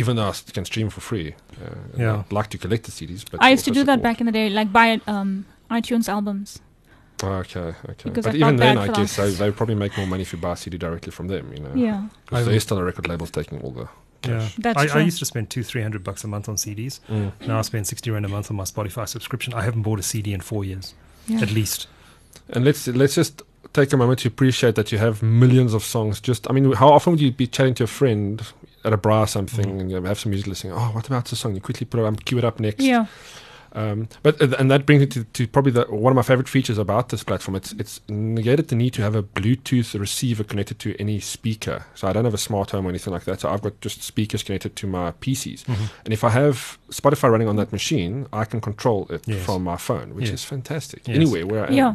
even 0.00 0.16
though 0.16 0.26
I 0.26 0.34
s- 0.38 0.42
can 0.56 0.64
stream 0.64 0.88
for 0.90 1.00
free. 1.00 1.28
Uh, 1.62 1.74
Yeah. 1.96 2.16
I'd 2.26 2.32
like 2.32 2.48
to 2.54 2.58
collect 2.58 2.82
the 2.88 2.90
CDs, 2.98 3.22
but 3.30 3.40
I 3.40 3.50
used 3.54 3.64
to 3.66 3.70
also 3.70 3.80
do 3.80 3.84
that 3.90 4.02
back 4.02 4.18
in 4.20 4.26
the 4.26 4.32
day, 4.40 4.50
like 4.50 4.72
buy 4.72 5.00
um, 5.06 5.46
iTunes 5.70 6.08
albums. 6.08 6.58
Oh, 7.22 7.32
okay, 7.32 7.60
okay. 7.60 7.74
Because 8.04 8.24
but 8.26 8.34
even 8.36 8.56
then, 8.56 8.78
I 8.78 8.86
guess 8.88 9.16
they, 9.16 9.22
artists. 9.22 9.38
they 9.40 9.50
probably 9.50 9.74
make 9.74 9.96
more 9.96 10.06
money 10.06 10.22
if 10.22 10.32
you 10.32 10.38
buy 10.38 10.52
a 10.52 10.56
CD 10.56 10.78
directly 10.78 11.10
from 11.10 11.28
them. 11.28 11.52
You 11.52 11.60
know, 11.60 11.72
Yeah, 11.74 12.06
because 12.26 12.46
I- 12.46 12.50
they're 12.52 12.60
still 12.60 12.78
a 12.78 12.84
record 12.84 13.08
label's 13.08 13.30
taking 13.30 13.60
all 13.60 13.70
the. 13.72 13.88
Yeah. 14.28 14.48
That's 14.58 14.92
I, 14.92 14.98
I 14.98 15.02
used 15.02 15.20
to 15.20 15.24
spend 15.24 15.48
two, 15.48 15.62
three 15.62 15.82
hundred 15.82 16.02
bucks 16.04 16.24
a 16.24 16.28
month 16.28 16.48
on 16.48 16.56
CDs. 16.56 16.98
Mm. 17.08 17.32
Now 17.46 17.58
I 17.58 17.62
spend 17.62 17.86
sixty 17.86 18.10
rand 18.10 18.24
a 18.24 18.28
month 18.28 18.50
on 18.50 18.56
my 18.56 18.64
Spotify 18.64 19.06
subscription. 19.08 19.54
I 19.54 19.62
haven't 19.62 19.82
bought 19.82 20.00
a 20.00 20.02
CD 20.02 20.32
in 20.32 20.40
four 20.40 20.64
years, 20.64 20.94
yeah. 21.28 21.40
at 21.40 21.52
least. 21.52 21.86
And 22.50 22.64
let's 22.64 22.86
let's 22.88 23.14
just 23.14 23.42
take 23.72 23.92
a 23.92 23.96
moment 23.96 24.18
to 24.20 24.28
appreciate 24.28 24.74
that 24.74 24.90
you 24.90 24.98
have 24.98 25.22
millions 25.22 25.72
of 25.74 25.84
songs. 25.84 26.20
Just, 26.20 26.48
I 26.50 26.52
mean, 26.52 26.72
how 26.72 26.88
often 26.92 27.12
would 27.12 27.20
you 27.20 27.30
be 27.30 27.46
chatting 27.46 27.74
to 27.74 27.84
a 27.84 27.86
friend 27.86 28.42
at 28.84 28.92
a 28.92 28.96
bar 28.96 29.22
or 29.24 29.26
something, 29.26 29.66
Mm. 29.66 29.80
and 29.80 29.90
you 29.90 30.02
have 30.02 30.18
some 30.18 30.30
music 30.30 30.46
listening? 30.48 30.72
Oh, 30.72 30.90
what 30.92 31.06
about 31.06 31.26
this 31.26 31.38
song? 31.40 31.54
You 31.54 31.60
quickly 31.60 31.84
put 31.86 32.00
it 32.00 32.06
up, 32.06 32.24
cue 32.24 32.38
it 32.38 32.44
up 32.44 32.58
next. 32.60 32.82
yeah. 32.82 33.06
Um, 33.78 34.08
but 34.24 34.40
uh, 34.42 34.56
and 34.58 34.70
that 34.70 34.86
brings 34.86 35.00
me 35.00 35.06
to, 35.06 35.24
to 35.24 35.46
probably 35.46 35.72
the, 35.72 35.84
one 35.84 36.10
of 36.10 36.16
my 36.16 36.22
favorite 36.22 36.48
features 36.48 36.78
about 36.78 37.10
this 37.10 37.22
platform. 37.22 37.54
It's 37.56 37.72
it's 37.72 38.00
negated 38.08 38.68
the 38.68 38.76
need 38.76 38.92
to 38.94 39.02
have 39.02 39.14
a 39.14 39.22
Bluetooth 39.22 39.98
receiver 39.98 40.42
connected 40.44 40.78
to 40.80 40.96
any 40.98 41.20
speaker. 41.20 41.86
So 41.94 42.08
I 42.08 42.12
don't 42.12 42.24
have 42.24 42.34
a 42.34 42.38
smart 42.48 42.70
home 42.72 42.86
or 42.86 42.88
anything 42.88 43.12
like 43.12 43.24
that. 43.24 43.40
So 43.40 43.50
I've 43.50 43.62
got 43.62 43.80
just 43.80 44.02
speakers 44.02 44.42
connected 44.42 44.74
to 44.76 44.86
my 44.86 45.12
PCs. 45.12 45.64
Mm-hmm. 45.64 45.84
And 46.04 46.12
if 46.12 46.24
I 46.24 46.30
have 46.30 46.78
Spotify 46.90 47.30
running 47.30 47.48
on 47.48 47.56
that 47.56 47.70
machine, 47.72 48.26
I 48.32 48.44
can 48.44 48.60
control 48.60 49.06
it 49.10 49.22
Yes. 49.26 49.44
from 49.44 49.62
my 49.62 49.76
phone, 49.76 50.14
which 50.14 50.26
Yes. 50.30 50.34
is 50.40 50.44
fantastic. 50.44 51.06
Yes. 51.06 51.16
Anywhere 51.16 51.46
where 51.46 51.64
I 51.64 51.68
am. 51.68 51.74
Yeah. 51.74 51.94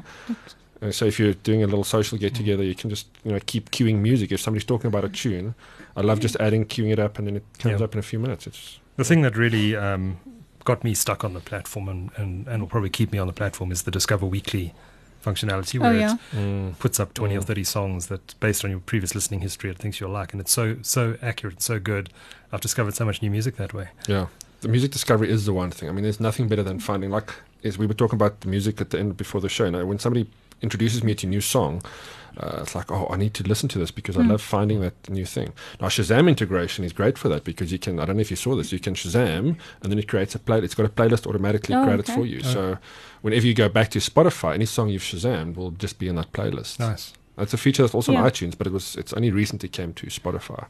Uh, 0.81 0.91
so 0.91 1.05
if 1.05 1.19
you're 1.19 1.33
doing 1.33 1.63
a 1.63 1.67
little 1.67 1.83
social 1.83 2.17
get 2.17 2.33
together, 2.35 2.63
you 2.63 2.75
can 2.75 2.89
just 2.89 3.07
you 3.25 3.31
know 3.33 3.39
keep 3.45 3.71
queuing 3.71 3.99
music. 3.99 4.31
If 4.31 4.39
somebody's 4.41 4.65
talking 4.65 4.87
about 4.87 5.03
a 5.03 5.09
tune, 5.09 5.53
I 5.97 6.01
love 6.01 6.19
just 6.21 6.35
adding 6.39 6.65
queuing 6.65 6.91
it 6.91 6.99
up, 6.99 7.17
and 7.17 7.27
then 7.27 7.35
it 7.37 7.43
comes 7.59 7.79
Yeah. 7.79 7.85
up 7.85 7.93
in 7.93 7.99
a 7.99 8.03
few 8.11 8.19
minutes. 8.19 8.47
It's 8.47 8.79
The 8.95 9.03
thing 9.03 9.21
that 9.23 9.35
really 9.35 9.75
um, 9.75 10.17
got 10.65 10.83
me 10.83 10.93
stuck 10.93 11.23
on 11.23 11.33
the 11.33 11.39
platform 11.39 11.89
and, 11.89 12.11
and, 12.15 12.47
and 12.47 12.61
will 12.61 12.69
probably 12.69 12.89
keep 12.89 13.11
me 13.11 13.17
on 13.19 13.27
the 13.27 13.33
platform 13.33 13.71
is 13.71 13.83
the 13.83 13.91
Discover 13.91 14.25
Weekly 14.25 14.73
functionality, 15.23 15.79
Oh 15.79 15.83
where 15.83 15.93
yeah. 15.99 16.15
it 16.33 16.79
puts 16.79 16.99
up 16.99 17.13
20 17.13 17.35
or 17.37 17.41
Mm. 17.41 17.45
30 17.45 17.63
songs 17.63 18.07
that, 18.07 18.35
based 18.39 18.65
on 18.65 18.71
your 18.71 18.79
previous 18.81 19.15
listening 19.15 19.41
history, 19.41 19.69
it 19.69 19.77
thinks 19.77 19.99
you'll 20.01 20.09
like. 20.11 20.33
And 20.33 20.41
it's 20.41 20.51
so 20.51 20.77
so 20.81 21.17
accurate 21.21 21.55
and 21.55 21.61
so 21.61 21.79
good. 21.79 22.09
I've 22.51 22.61
discovered 22.61 22.93
so 22.95 23.05
much 23.05 23.21
new 23.21 23.31
music 23.31 23.55
that 23.57 23.73
way. 23.73 23.87
Yeah, 24.07 24.27
the 24.61 24.67
music 24.67 24.91
discovery 24.91 25.29
is 25.29 25.45
the 25.45 25.53
one 25.53 25.71
thing. 25.71 25.87
I 25.89 25.91
mean, 25.93 26.03
there's 26.03 26.19
nothing 26.19 26.47
better 26.49 26.63
than 26.63 26.79
finding 26.79 27.09
like 27.09 27.31
is 27.61 27.77
we 27.77 27.87
were 27.87 27.93
talking 27.93 28.17
about 28.17 28.41
the 28.41 28.49
music 28.49 28.81
at 28.81 28.89
the 28.89 28.99
end 28.99 29.15
before 29.15 29.39
the 29.39 29.47
show. 29.49 29.69
Now, 29.69 29.85
when 29.85 29.97
somebody 29.99 30.29
introduces 30.61 31.03
me 31.03 31.15
to 31.15 31.25
a 31.27 31.29
new 31.29 31.39
song, 31.41 31.81
uh, 32.37 32.59
it's 32.61 32.73
like, 32.75 32.91
oh, 32.91 33.07
I 33.11 33.17
need 33.17 33.33
to 33.35 33.43
listen 33.43 33.69
to 33.69 33.79
this 33.79 33.91
because 33.91 34.17
I 34.17 34.21
Mm. 34.21 34.29
love 34.31 34.41
finding 34.41 34.81
that 34.81 35.09
new 35.09 35.25
thing. 35.25 35.53
Now, 35.79 35.87
Shazam 35.87 36.27
integration 36.27 36.83
is 36.85 36.93
great 36.93 37.17
for 37.17 37.29
that 37.29 37.43
because 37.43 37.71
you 37.71 37.79
can. 37.79 37.99
I 37.99 38.05
don't 38.05 38.15
know 38.17 38.21
if 38.21 38.31
you 38.31 38.37
saw 38.37 38.55
this. 38.55 38.71
You 38.71 38.79
can 38.79 38.93
Shazam, 38.95 39.57
and 39.81 39.91
then 39.91 39.99
it 39.99 40.07
creates 40.07 40.33
a 40.35 40.39
play. 40.39 40.59
It's 40.59 40.75
got 40.75 40.85
a 40.85 40.89
playlist 40.89 41.27
automatically 41.27 41.75
Oh, 41.75 41.83
created 41.83 42.05
okay. 42.09 42.15
for 42.15 42.25
you. 42.25 42.41
Oh. 42.43 42.53
So, 42.53 42.77
whenever 43.21 43.45
you 43.45 43.53
go 43.53 43.69
back 43.69 43.89
to 43.91 43.99
Spotify, 43.99 44.53
any 44.55 44.65
song 44.65 44.89
you've 44.89 45.03
Shazammed 45.03 45.55
will 45.55 45.71
just 45.71 45.99
be 45.99 46.07
in 46.07 46.15
that 46.15 46.31
playlist. 46.31 46.79
Nice. 46.79 47.13
That's 47.35 47.53
a 47.53 47.57
feature 47.57 47.81
that's 47.83 47.95
also 47.95 48.11
Yeah. 48.11 48.21
on 48.21 48.29
iTunes, 48.29 48.55
but 48.57 48.67
it 48.67 48.73
was 48.73 48.95
it's 48.95 49.11
only 49.13 49.31
recently 49.31 49.67
came 49.69 49.93
to 49.93 50.07
Spotify. 50.07 50.65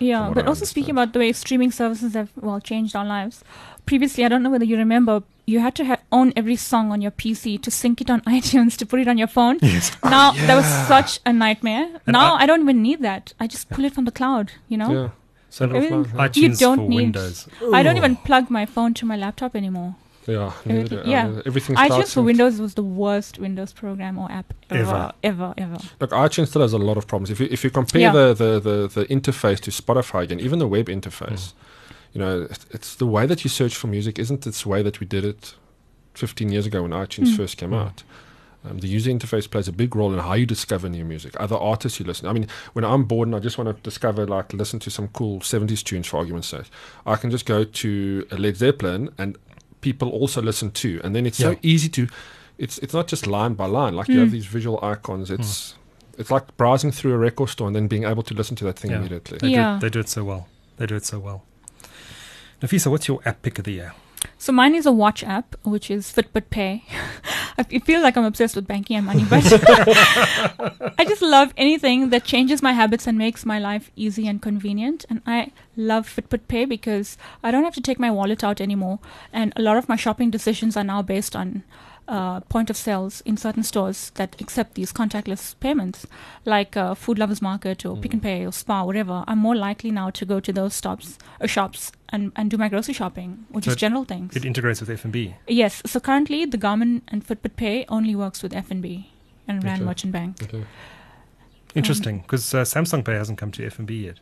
Yeah, 0.00 0.30
but 0.34 0.44
I 0.44 0.48
also 0.48 0.64
speaking 0.64 0.90
about 0.90 1.12
the 1.12 1.20
way 1.20 1.32
streaming 1.32 1.70
services 1.70 2.14
have 2.14 2.30
well 2.40 2.60
changed 2.60 2.96
our 2.96 3.04
lives. 3.04 3.44
Previously, 3.86 4.24
I 4.24 4.28
don't 4.28 4.42
know 4.42 4.50
whether 4.50 4.64
you 4.64 4.76
remember, 4.76 5.22
you 5.46 5.60
had 5.60 5.74
to 5.76 5.84
ha- 5.84 5.98
own 6.10 6.32
every 6.36 6.56
song 6.56 6.90
on 6.92 7.00
your 7.00 7.12
PC 7.12 7.56
to 7.62 7.70
sync 7.70 8.00
it 8.00 8.10
on 8.10 8.20
iTunes 8.38 8.76
to 8.78 8.84
put 8.86 8.98
it 9.00 9.06
on 9.08 9.16
your 9.16 9.28
phone. 9.28 9.58
Yes. 9.62 9.92
Now 10.04 10.32
oh, 10.34 10.46
that 10.46 10.56
was 10.56 10.66
such 10.88 11.20
a 11.24 11.32
nightmare. 11.32 11.86
And 12.06 12.14
now 12.14 12.34
I- 12.34 12.42
I, 12.42 12.46
don't 12.46 12.62
even 12.62 12.82
need 12.82 13.00
that. 13.02 13.32
I 13.38 13.46
just 13.46 13.70
pull 13.70 13.84
it 13.84 13.94
from 13.94 14.04
the 14.04 14.12
cloud. 14.12 14.52
You 14.68 14.76
know, 14.78 14.90
Yeah. 14.92 15.08
So 15.50 15.64
Send 15.64 15.72
it 15.72 15.76
Everything- 15.76 16.04
offline, 16.04 16.18
yeah. 16.18 16.28
iTunes 16.48 16.58
don't 16.58 16.78
for 16.78 16.88
need- 16.88 16.96
Windows. 16.96 17.48
I 17.72 17.82
don't 17.84 17.96
even 17.96 18.16
plug 18.16 18.50
my 18.50 18.66
phone 18.66 18.92
to 18.94 19.06
my 19.06 19.16
laptop 19.16 19.54
anymore. 19.56 19.94
Yeah, 20.28 20.52
neither 20.66 20.88
do 20.88 20.94
Everything- 20.96 21.10
yeah. 21.10 21.40
everything's 21.46 21.78
cloud 21.78 21.90
iTunes 21.90 22.12
for. 22.14 22.22
Windows 22.22 22.60
was 22.60 22.74
the 22.74 22.82
worst 22.82 23.38
Windows 23.38 23.72
program 23.72 24.18
or 24.18 24.30
app 24.30 24.52
ever, 24.70 24.80
Ever. 24.80 25.12
ever, 25.24 25.54
ever. 25.56 25.78
Look, 26.00 26.10
iTunes 26.10 26.48
still 26.48 26.62
has 26.62 26.72
a 26.74 26.78
lot 26.78 26.96
of 26.98 27.06
problems. 27.06 27.30
If 27.30 27.40
you 27.40 27.48
if 27.50 27.64
you 27.64 27.70
compare 27.70 28.00
Yeah. 28.02 28.12
the, 28.12 28.34
the, 28.34 28.60
the, 28.60 29.00
the 29.00 29.06
interface 29.06 29.58
to 29.60 29.70
Spotify 29.70 30.22
again, 30.24 30.38
even 30.40 30.58
the 30.58 30.68
web 30.68 30.86
interface, 30.88 31.54
you 32.12 32.20
know, 32.20 32.42
it- 32.42 32.66
it's 32.70 32.94
the 32.94 33.06
way 33.06 33.24
that 33.26 33.42
you 33.44 33.48
search 33.50 33.74
for 33.74 33.86
music 33.86 34.18
isn't 34.18 34.42
this 34.42 34.64
way 34.66 34.82
that 34.82 35.00
we 35.00 35.06
did 35.06 35.24
it 35.24 35.54
15 36.14 36.50
years 36.52 36.66
ago 36.66 36.82
when 36.82 36.90
iTunes 36.92 37.28
Mm. 37.28 37.36
first 37.36 37.56
came 37.56 37.70
Mm. 37.70 37.80
out. 37.86 38.02
Um, 38.68 38.78
the 38.80 38.88
user 38.88 39.10
interface 39.10 39.48
plays 39.48 39.68
a 39.68 39.72
big 39.72 39.94
role 39.94 40.12
in 40.12 40.18
how 40.18 40.32
you 40.34 40.44
discover 40.44 40.88
new 40.88 41.04
music, 41.04 41.32
other 41.38 41.54
artists 41.56 42.00
you 42.00 42.04
listen. 42.06 42.26
I 42.26 42.32
mean, 42.32 42.48
when 42.72 42.84
I'm 42.84 43.04
bored 43.04 43.28
and 43.28 43.36
I 43.36 43.38
just 43.38 43.56
want 43.56 43.74
to 43.74 43.80
discover, 43.82 44.26
like, 44.26 44.52
listen 44.52 44.80
to 44.80 44.90
some 44.90 45.08
cool 45.08 45.40
70s 45.40 45.82
tunes, 45.84 46.08
for 46.08 46.16
argument's 46.18 46.48
sake, 46.48 46.68
I 47.06 47.14
can 47.14 47.30
just 47.30 47.46
go 47.46 47.62
to 47.62 48.26
a 48.32 48.36
Led 48.36 48.56
Zeppelin 48.56 49.10
and 49.16 49.38
people 49.80 50.08
also 50.10 50.40
listen 50.42 50.70
to. 50.72 51.00
And 51.04 51.14
then 51.14 51.26
it's 51.26 51.38
so 51.38 51.56
easy 51.62 51.88
to, 51.90 52.06
it's 52.58 52.78
it's 52.78 52.92
not 52.94 53.06
just 53.08 53.26
line 53.26 53.54
by 53.54 53.66
line. 53.66 53.94
Like, 53.96 54.08
you 54.08 54.18
have 54.20 54.28
Mm. 54.28 54.32
these 54.32 54.46
visual 54.46 54.78
icons. 54.82 55.30
It's 55.30 55.74
it's 56.18 56.30
like 56.30 56.56
browsing 56.56 56.90
through 56.92 57.12
a 57.14 57.18
record 57.18 57.48
store 57.48 57.66
and 57.68 57.76
then 57.76 57.86
being 57.88 58.04
able 58.04 58.22
to 58.24 58.34
listen 58.34 58.56
to 58.56 58.64
that 58.64 58.78
thing 58.78 58.90
Yeah. 58.90 58.98
immediately. 58.98 59.38
They, 59.38 59.48
Yeah. 59.50 59.78
do, 59.80 59.86
they 59.86 59.90
do 59.90 60.00
it 60.00 60.08
so 60.08 60.24
well. 60.24 60.48
They 60.76 60.86
do 60.86 60.96
it 60.96 61.04
so 61.06 61.18
well. 61.20 61.44
Nafisa, 62.60 62.90
what's 62.90 63.06
your 63.06 63.20
app 63.24 63.42
pick 63.42 63.58
of 63.58 63.64
the 63.64 63.72
year? 63.72 63.92
So 64.36 64.52
mine 64.52 64.74
is 64.74 64.86
a 64.86 64.92
watch 64.92 65.24
app, 65.24 65.56
which 65.64 65.90
is 65.90 66.12
Fitbit 66.12 66.50
Pay. 66.50 66.84
I 67.58 67.64
feel 67.80 68.00
like 68.00 68.16
I'm 68.16 68.24
obsessed 68.24 68.54
with 68.54 68.68
banking 68.68 68.96
and 68.96 69.06
money, 69.06 69.24
but 69.28 69.42
I 70.98 71.04
just 71.04 71.22
love 71.22 71.52
anything 71.56 72.10
that 72.10 72.24
changes 72.24 72.62
my 72.62 72.72
habits 72.72 73.06
and 73.06 73.18
makes 73.18 73.44
my 73.44 73.58
life 73.58 73.90
easy 73.96 74.28
and 74.28 74.40
convenient. 74.40 75.04
And 75.10 75.22
I 75.26 75.50
love 75.76 76.08
Fitbit 76.08 76.46
Pay 76.46 76.66
because 76.66 77.18
I 77.42 77.50
don't 77.50 77.64
have 77.64 77.74
to 77.74 77.80
take 77.80 77.98
my 77.98 78.10
wallet 78.10 78.44
out 78.44 78.60
anymore. 78.60 79.00
And 79.32 79.52
a 79.56 79.62
lot 79.62 79.76
of 79.76 79.88
my 79.88 79.96
shopping 79.96 80.30
decisions 80.30 80.76
are 80.76 80.84
now 80.84 81.02
based 81.02 81.34
on 81.34 81.64
uh, 82.08 82.40
point 82.40 82.70
of 82.70 82.76
sales 82.76 83.20
in 83.26 83.36
certain 83.36 83.62
stores 83.62 84.10
that 84.14 84.40
accept 84.40 84.74
these 84.74 84.92
contactless 84.92 85.54
payments, 85.60 86.06
like 86.44 86.76
uh, 86.76 86.94
Food 86.94 87.18
Lovers 87.18 87.42
Market 87.42 87.84
or 87.84 87.96
Pick 87.96 88.14
n 88.14 88.20
Pay 88.20 88.46
or 88.46 88.52
Spar, 88.52 88.86
whatever. 88.86 89.24
I'm 89.26 89.38
more 89.38 89.54
likely 89.54 89.90
now 89.90 90.10
to 90.10 90.24
go 90.24 90.40
to 90.40 90.52
those 90.52 90.74
stops 90.74 91.18
or 91.40 91.46
shops 91.46 91.92
and, 92.08 92.32
and 92.34 92.50
do 92.50 92.56
my 92.56 92.68
grocery 92.68 92.94
shopping, 92.94 93.44
which 93.50 93.66
So 93.66 93.72
is 93.72 93.76
general 93.76 94.04
things. 94.04 94.34
It 94.34 94.44
integrates 94.44 94.80
with 94.80 94.88
FNB. 94.88 95.34
Yes. 95.46 95.82
So 95.86 96.00
currently, 96.00 96.44
the 96.46 96.58
Garmin 96.58 97.02
and 97.08 97.26
Fitbit 97.26 97.56
Pay 97.56 97.84
only 97.88 98.14
works 98.16 98.42
with 98.42 98.52
FNB 98.52 99.04
and 99.46 99.62
Rand 99.62 99.80
Okay. 99.80 99.84
Merchant 99.84 100.12
Bank. 100.12 100.42
Okay. 100.42 100.64
Interesting, 101.74 102.20
because 102.20 102.54
uh, 102.54 102.62
Samsung 102.62 103.04
Pay 103.04 103.14
hasn't 103.14 103.38
come 103.38 103.50
to 103.52 103.62
FNB 103.62 104.02
yet. 104.04 104.20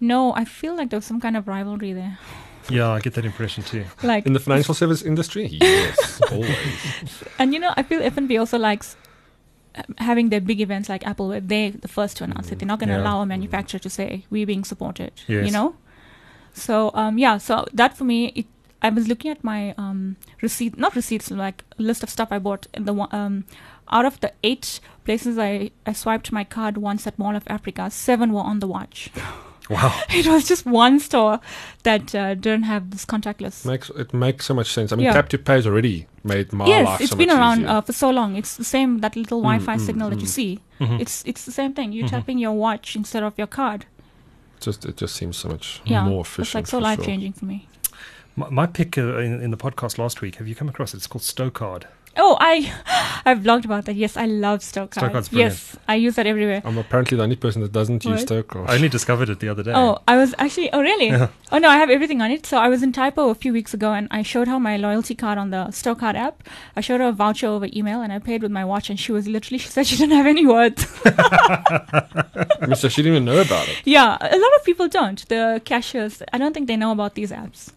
No, 0.00 0.34
I 0.34 0.44
feel 0.44 0.74
like 0.76 0.90
there's 0.90 1.04
some 1.04 1.20
kind 1.20 1.36
of 1.36 1.46
rivalry 1.46 1.92
there. 1.92 2.18
Yeah, 2.68 2.90
I 2.90 3.00
get 3.00 3.14
that 3.14 3.24
impression 3.24 3.64
too. 3.64 3.84
Like, 4.02 4.26
In 4.26 4.32
the 4.32 4.40
financial 4.40 4.74
service 4.74 5.02
industry? 5.02 5.46
Yes, 5.46 6.20
always. 6.30 7.24
and 7.38 7.52
you 7.54 7.58
know, 7.60 7.72
I 7.76 7.82
feel 7.82 8.00
FNB 8.00 8.38
also 8.38 8.58
likes 8.58 8.96
um, 9.74 9.94
having 9.98 10.28
their 10.30 10.40
big 10.40 10.60
events 10.60 10.88
like 10.88 11.06
Apple, 11.06 11.28
where 11.28 11.40
they're 11.40 11.70
the 11.72 11.88
first 11.88 12.16
to 12.18 12.24
announce 12.24 12.52
it. 12.52 12.58
They're 12.58 12.66
not 12.68 12.78
going 12.78 12.88
to 12.90 12.94
Yeah. 12.96 13.02
allow 13.02 13.20
a 13.22 13.26
manufacturer 13.26 13.80
to 13.80 13.90
say 13.90 14.24
we're 14.30 14.46
being 14.46 14.64
supported. 14.64 15.12
Yes. 15.26 15.46
You 15.46 15.52
know. 15.52 15.74
So 16.52 16.90
um, 16.94 17.18
yeah, 17.18 17.38
so 17.38 17.66
that 17.72 17.96
for 17.96 18.04
me, 18.04 18.26
it, 18.34 18.46
I 18.82 18.88
was 18.90 19.08
looking 19.08 19.30
at 19.30 19.42
my 19.44 19.74
um, 19.78 20.16
receipt, 20.42 20.76
not 20.78 20.94
receipts, 20.96 21.30
like 21.30 21.64
list 21.78 22.02
of 22.02 22.10
stuff 22.10 22.28
I 22.30 22.38
bought. 22.38 22.66
And 22.74 22.86
the 22.86 22.92
one, 22.92 23.08
um, 23.12 23.44
out 23.90 24.04
of 24.04 24.20
the 24.20 24.32
eight 24.44 24.80
places 25.04 25.38
I, 25.38 25.70
I 25.86 25.92
swiped 25.92 26.30
my 26.32 26.44
card 26.44 26.76
once 26.76 27.06
at 27.06 27.18
Mall 27.18 27.34
of 27.36 27.44
Africa, 27.46 27.90
seven 27.90 28.32
were 28.32 28.40
on 28.42 28.60
the 28.60 28.66
watch. 28.68 29.10
Wow. 29.70 30.02
it 30.10 30.26
was 30.26 30.48
just 30.48 30.66
one 30.66 30.98
store 31.00 31.38
that 31.84 32.14
uh, 32.14 32.34
didn't 32.34 32.64
have 32.64 32.90
this 32.90 33.04
contactless. 33.06 33.64
makes 33.64 33.88
it 33.90 34.12
makes 34.12 34.44
so 34.46 34.54
much 34.54 34.72
sense. 34.72 34.92
I 34.92 34.96
mean, 34.96 35.04
Yeah. 35.06 35.12
tap 35.14 35.28
to 35.30 35.38
pay 35.38 35.54
has 35.54 35.66
already 35.66 36.06
made 36.24 36.52
my 36.52 36.66
yes, 36.66 36.86
life 36.86 37.00
it's 37.00 37.10
so 37.12 37.16
been 37.16 37.28
much 37.28 37.38
around 37.38 37.58
easier. 37.60 37.68
uh, 37.68 37.80
for 37.80 37.92
so 37.92 38.10
long. 38.10 38.36
It's 38.36 38.56
the 38.56 38.64
same 38.64 38.98
that 39.00 39.14
little 39.16 39.38
Mm, 39.40 39.44
Wi-Fi 39.44 39.76
mm, 39.76 39.86
signal 39.86 40.10
that 40.10 40.20
you 40.20 40.26
mm. 40.26 40.38
see. 40.38 40.58
Mhm. 40.80 41.00
It's 41.00 41.22
it's 41.24 41.44
the 41.44 41.52
same 41.52 41.72
thing. 41.72 41.92
You're 41.92 42.06
Mhm. 42.08 42.10
tapping 42.16 42.38
your 42.38 42.52
watch 42.52 42.96
instead 42.96 43.22
of 43.22 43.32
your 43.38 43.46
card. 43.48 43.86
just 44.60 44.84
it 44.84 44.96
just 45.00 45.14
seems 45.16 45.36
so 45.38 45.48
much 45.48 45.80
Yeah, 45.86 46.04
more 46.04 46.20
efficient. 46.20 46.46
it's 46.48 46.54
like 46.54 46.66
so 46.66 46.76
for 46.78 46.82
life 46.82 46.98
sure. 46.98 47.06
changing 47.06 47.32
for 47.32 47.46
me. 47.46 47.58
My, 48.36 48.48
my 48.50 48.66
pick 48.66 48.98
uh, 48.98 49.18
in, 49.26 49.40
in 49.42 49.50
the 49.50 49.56
podcast 49.56 49.96
last 49.98 50.20
week, 50.20 50.36
have 50.36 50.46
you 50.48 50.54
come 50.54 50.68
across 50.68 50.92
it? 50.94 50.98
It's 50.98 51.06
called 51.06 51.22
Stocard. 51.22 51.84
Oh, 52.16 52.36
I 52.40 52.72
I've 53.24 53.38
blogged 53.38 53.64
about 53.64 53.84
that. 53.84 53.94
Yes, 53.94 54.16
I 54.16 54.26
love 54.26 54.60
Stocard. 54.60 54.90
Stocard's 55.02 55.28
brilliant. 55.28 55.52
yes, 55.54 55.76
I 55.88 55.94
use 55.94 56.16
that 56.16 56.26
everywhere. 56.26 56.60
I'm 56.64 56.76
apparently 56.76 57.16
the 57.16 57.22
only 57.22 57.36
person 57.36 57.62
that 57.62 57.72
doesn't 57.72 58.04
use 58.04 58.20
What? 58.20 58.28
Stocard. 58.28 58.68
I 58.68 58.74
only 58.74 58.88
discovered 58.88 59.28
it 59.30 59.38
the 59.40 59.48
other 59.48 59.62
day. 59.62 59.72
Oh, 59.74 59.98
I 60.08 60.16
was 60.16 60.34
actually. 60.38 60.72
Oh, 60.72 60.80
really? 60.82 61.08
Yeah. 61.08 61.28
Oh 61.52 61.58
no, 61.58 61.68
I 61.68 61.76
have 61.76 61.88
everything 61.90 62.20
on 62.20 62.30
it. 62.30 62.46
So 62.46 62.58
I 62.58 62.68
was 62.68 62.82
in 62.82 62.92
Typo 62.92 63.28
a 63.30 63.34
few 63.34 63.52
weeks 63.52 63.72
ago, 63.74 63.92
and 63.92 64.08
I 64.10 64.22
showed 64.22 64.48
her 64.48 64.58
my 64.58 64.76
loyalty 64.76 65.14
card 65.14 65.38
on 65.38 65.50
the 65.50 65.66
Stocard 65.70 66.14
app. 66.16 66.42
I 66.76 66.80
showed 66.80 67.00
her 67.00 67.08
a 67.08 67.12
voucher 67.12 67.46
over 67.46 67.68
email, 67.72 68.02
and 68.02 68.12
I 68.12 68.18
paid 68.18 68.42
with 68.42 68.50
my 68.50 68.64
watch. 68.64 68.90
And 68.90 68.98
she 68.98 69.12
was 69.12 69.28
literally, 69.28 69.58
she 69.58 69.68
said 69.68 69.86
she 69.86 69.96
didn't 69.96 70.16
have 70.16 70.26
any 70.26 70.46
words. 70.46 70.86
I 71.04 72.74
so 72.74 72.88
she 72.88 73.02
didn't 73.02 73.14
even 73.16 73.24
know 73.24 73.40
about 73.40 73.68
it. 73.68 73.80
yeah, 73.84 74.16
a 74.20 74.38
lot 74.38 74.52
of 74.58 74.64
people 74.64 74.88
don't. 74.88 75.26
The 75.28 75.60
cashiers, 75.64 76.22
I 76.32 76.38
don't 76.38 76.52
think 76.54 76.66
they 76.66 76.76
know 76.76 76.92
about 76.92 77.14
these 77.14 77.30
apps. 77.30 77.70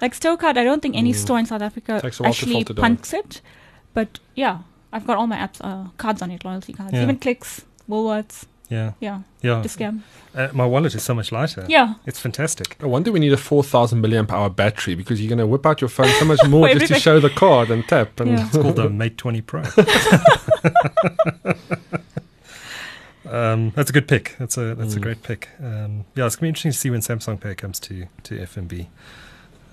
Like 0.00 0.14
Stocard, 0.14 0.56
I 0.56 0.64
don't 0.64 0.80
think 0.80 0.96
any 0.96 1.12
Mm. 1.12 1.16
store 1.16 1.38
in 1.38 1.46
South 1.46 1.62
Africa 1.62 2.00
Takes 2.00 2.20
a 2.20 2.22
while 2.22 2.30
actually 2.30 2.52
filter 2.64 2.74
down. 2.74 2.98
it. 3.12 3.40
But 3.94 4.18
yeah, 4.34 4.58
I've 4.92 5.06
got 5.06 5.16
all 5.18 5.26
my 5.26 5.36
apps, 5.36 5.58
uh, 5.60 5.90
cards 5.96 6.22
on 6.22 6.30
it, 6.30 6.44
loyalty 6.44 6.72
cards, 6.72 6.92
Yeah. 6.92 7.02
even 7.02 7.18
Clicks, 7.18 7.64
Woolworths. 7.88 8.44
Yeah, 8.70 8.92
Yeah, 9.00 9.20
yeah. 9.40 9.62
the 9.62 9.68
scam. 9.68 10.00
Uh, 10.34 10.48
my 10.52 10.66
wallet 10.66 10.94
is 10.94 11.02
so 11.02 11.14
much 11.14 11.32
lighter. 11.32 11.64
Yeah. 11.68 11.94
It's 12.04 12.20
fantastic. 12.20 12.76
I 12.82 12.86
wonder 12.86 13.10
we 13.10 13.18
need 13.18 13.32
a 13.32 13.38
4,000 13.38 14.02
milliamp 14.04 14.30
hour 14.30 14.50
battery 14.50 14.94
because 14.94 15.22
you're 15.22 15.28
going 15.30 15.38
to 15.38 15.46
whip 15.46 15.64
out 15.64 15.80
your 15.80 15.88
phone 15.88 16.10
so 16.18 16.26
much 16.26 16.38
more 16.48 16.68
just 16.68 16.88
to 16.88 17.00
show 17.00 17.18
the 17.18 17.30
card 17.30 17.70
and 17.70 17.88
tap. 17.88 18.20
And 18.20 18.32
Yeah. 18.32 18.46
It's 18.46 18.56
called 18.58 18.76
the 18.76 18.90
Mate 19.00 19.16
20 19.16 19.40
Pro. 19.40 19.62
um, 23.26 23.70
that's 23.70 23.90
a 23.90 23.92
good 23.92 24.08
pick. 24.08 24.36
That's 24.38 24.56
a 24.56 24.74
that's 24.74 24.94
a 24.94 24.98
Mm. 24.98 25.02
great 25.02 25.22
pick. 25.22 25.48
Um, 25.62 26.04
yeah, 26.14 26.26
it's 26.26 26.36
gonna 26.36 26.46
be 26.46 26.48
interesting 26.48 26.72
to 26.72 26.78
see 26.78 26.90
when 26.90 27.00
Samsung 27.00 27.40
Pay 27.40 27.54
comes 27.54 27.78
to 27.80 28.06
to 28.24 28.38
FNB. 28.38 28.86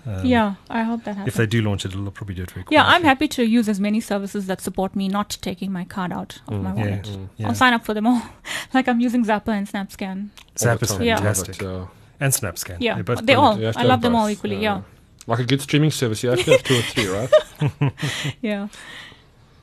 Um, 0.08 0.26
yeah, 0.26 0.56
I 0.70 0.84
hope 0.84 1.04
that 1.06 1.16
happens. 1.16 1.28
If 1.30 1.36
they 1.36 1.48
do 1.48 1.62
launch 1.64 1.84
it, 1.86 1.92
it'll 1.94 2.12
probably 2.12 2.36
do 2.36 2.44
it 2.44 2.52
very 2.52 2.64
quickly. 2.64 2.76
Yeah, 2.76 2.86
I'm 2.86 3.04
happy 3.04 3.28
to 3.30 3.44
use 3.44 3.68
as 3.68 3.80
many 3.80 4.00
services 4.00 4.46
that 4.48 4.62
support 4.62 4.96
me 4.96 5.08
not 5.08 5.38
taking 5.42 5.72
my 5.72 5.84
card 5.86 6.12
out 6.14 6.40
of 6.48 6.54
Mm, 6.56 6.62
my 6.64 6.70
Yeah, 6.76 6.82
wallet. 6.86 7.04
Mm. 7.04 7.30
yeah. 7.38 7.48
I'll 7.48 7.56
sign 7.56 7.74
up 7.74 7.84
for 7.86 7.94
them 7.96 8.06
all. 8.06 8.22
like 8.74 8.88
I'm 8.88 9.00
using 9.00 9.26
Zapper 9.26 9.50
and 9.50 9.68
SnapScan. 9.68 10.18
All 10.22 10.30
the 10.54 10.60
Zap 10.60 10.84
is 10.84 10.90
time. 10.90 11.02
Yeah. 11.02 11.16
Love 11.16 11.24
fantastic. 11.24 11.62
yeah. 11.62 11.86
And 12.20 12.32
SnapScan. 12.34 12.78
Yeah, 12.80 12.94
They're 12.96 13.04
both 13.04 13.18
they 13.26 13.34
brilliant. 13.34 13.54
all. 13.56 13.60
You 13.60 13.72
I 13.76 13.84
love 13.84 14.02
them 14.02 14.16
all 14.16 14.30
equally. 14.30 14.58
yeah. 14.58 14.76
Yeah, 14.78 14.82
Like 15.28 15.40
a 15.40 15.44
good 15.46 15.62
streaming 15.62 15.92
service, 15.92 16.22
you 16.24 16.30
have 16.30 16.44
to 16.46 16.52
have 16.52 16.64
two 16.64 16.78
or 16.78 16.82
three, 16.82 17.08
right? 17.82 17.94
yeah. 18.42 18.68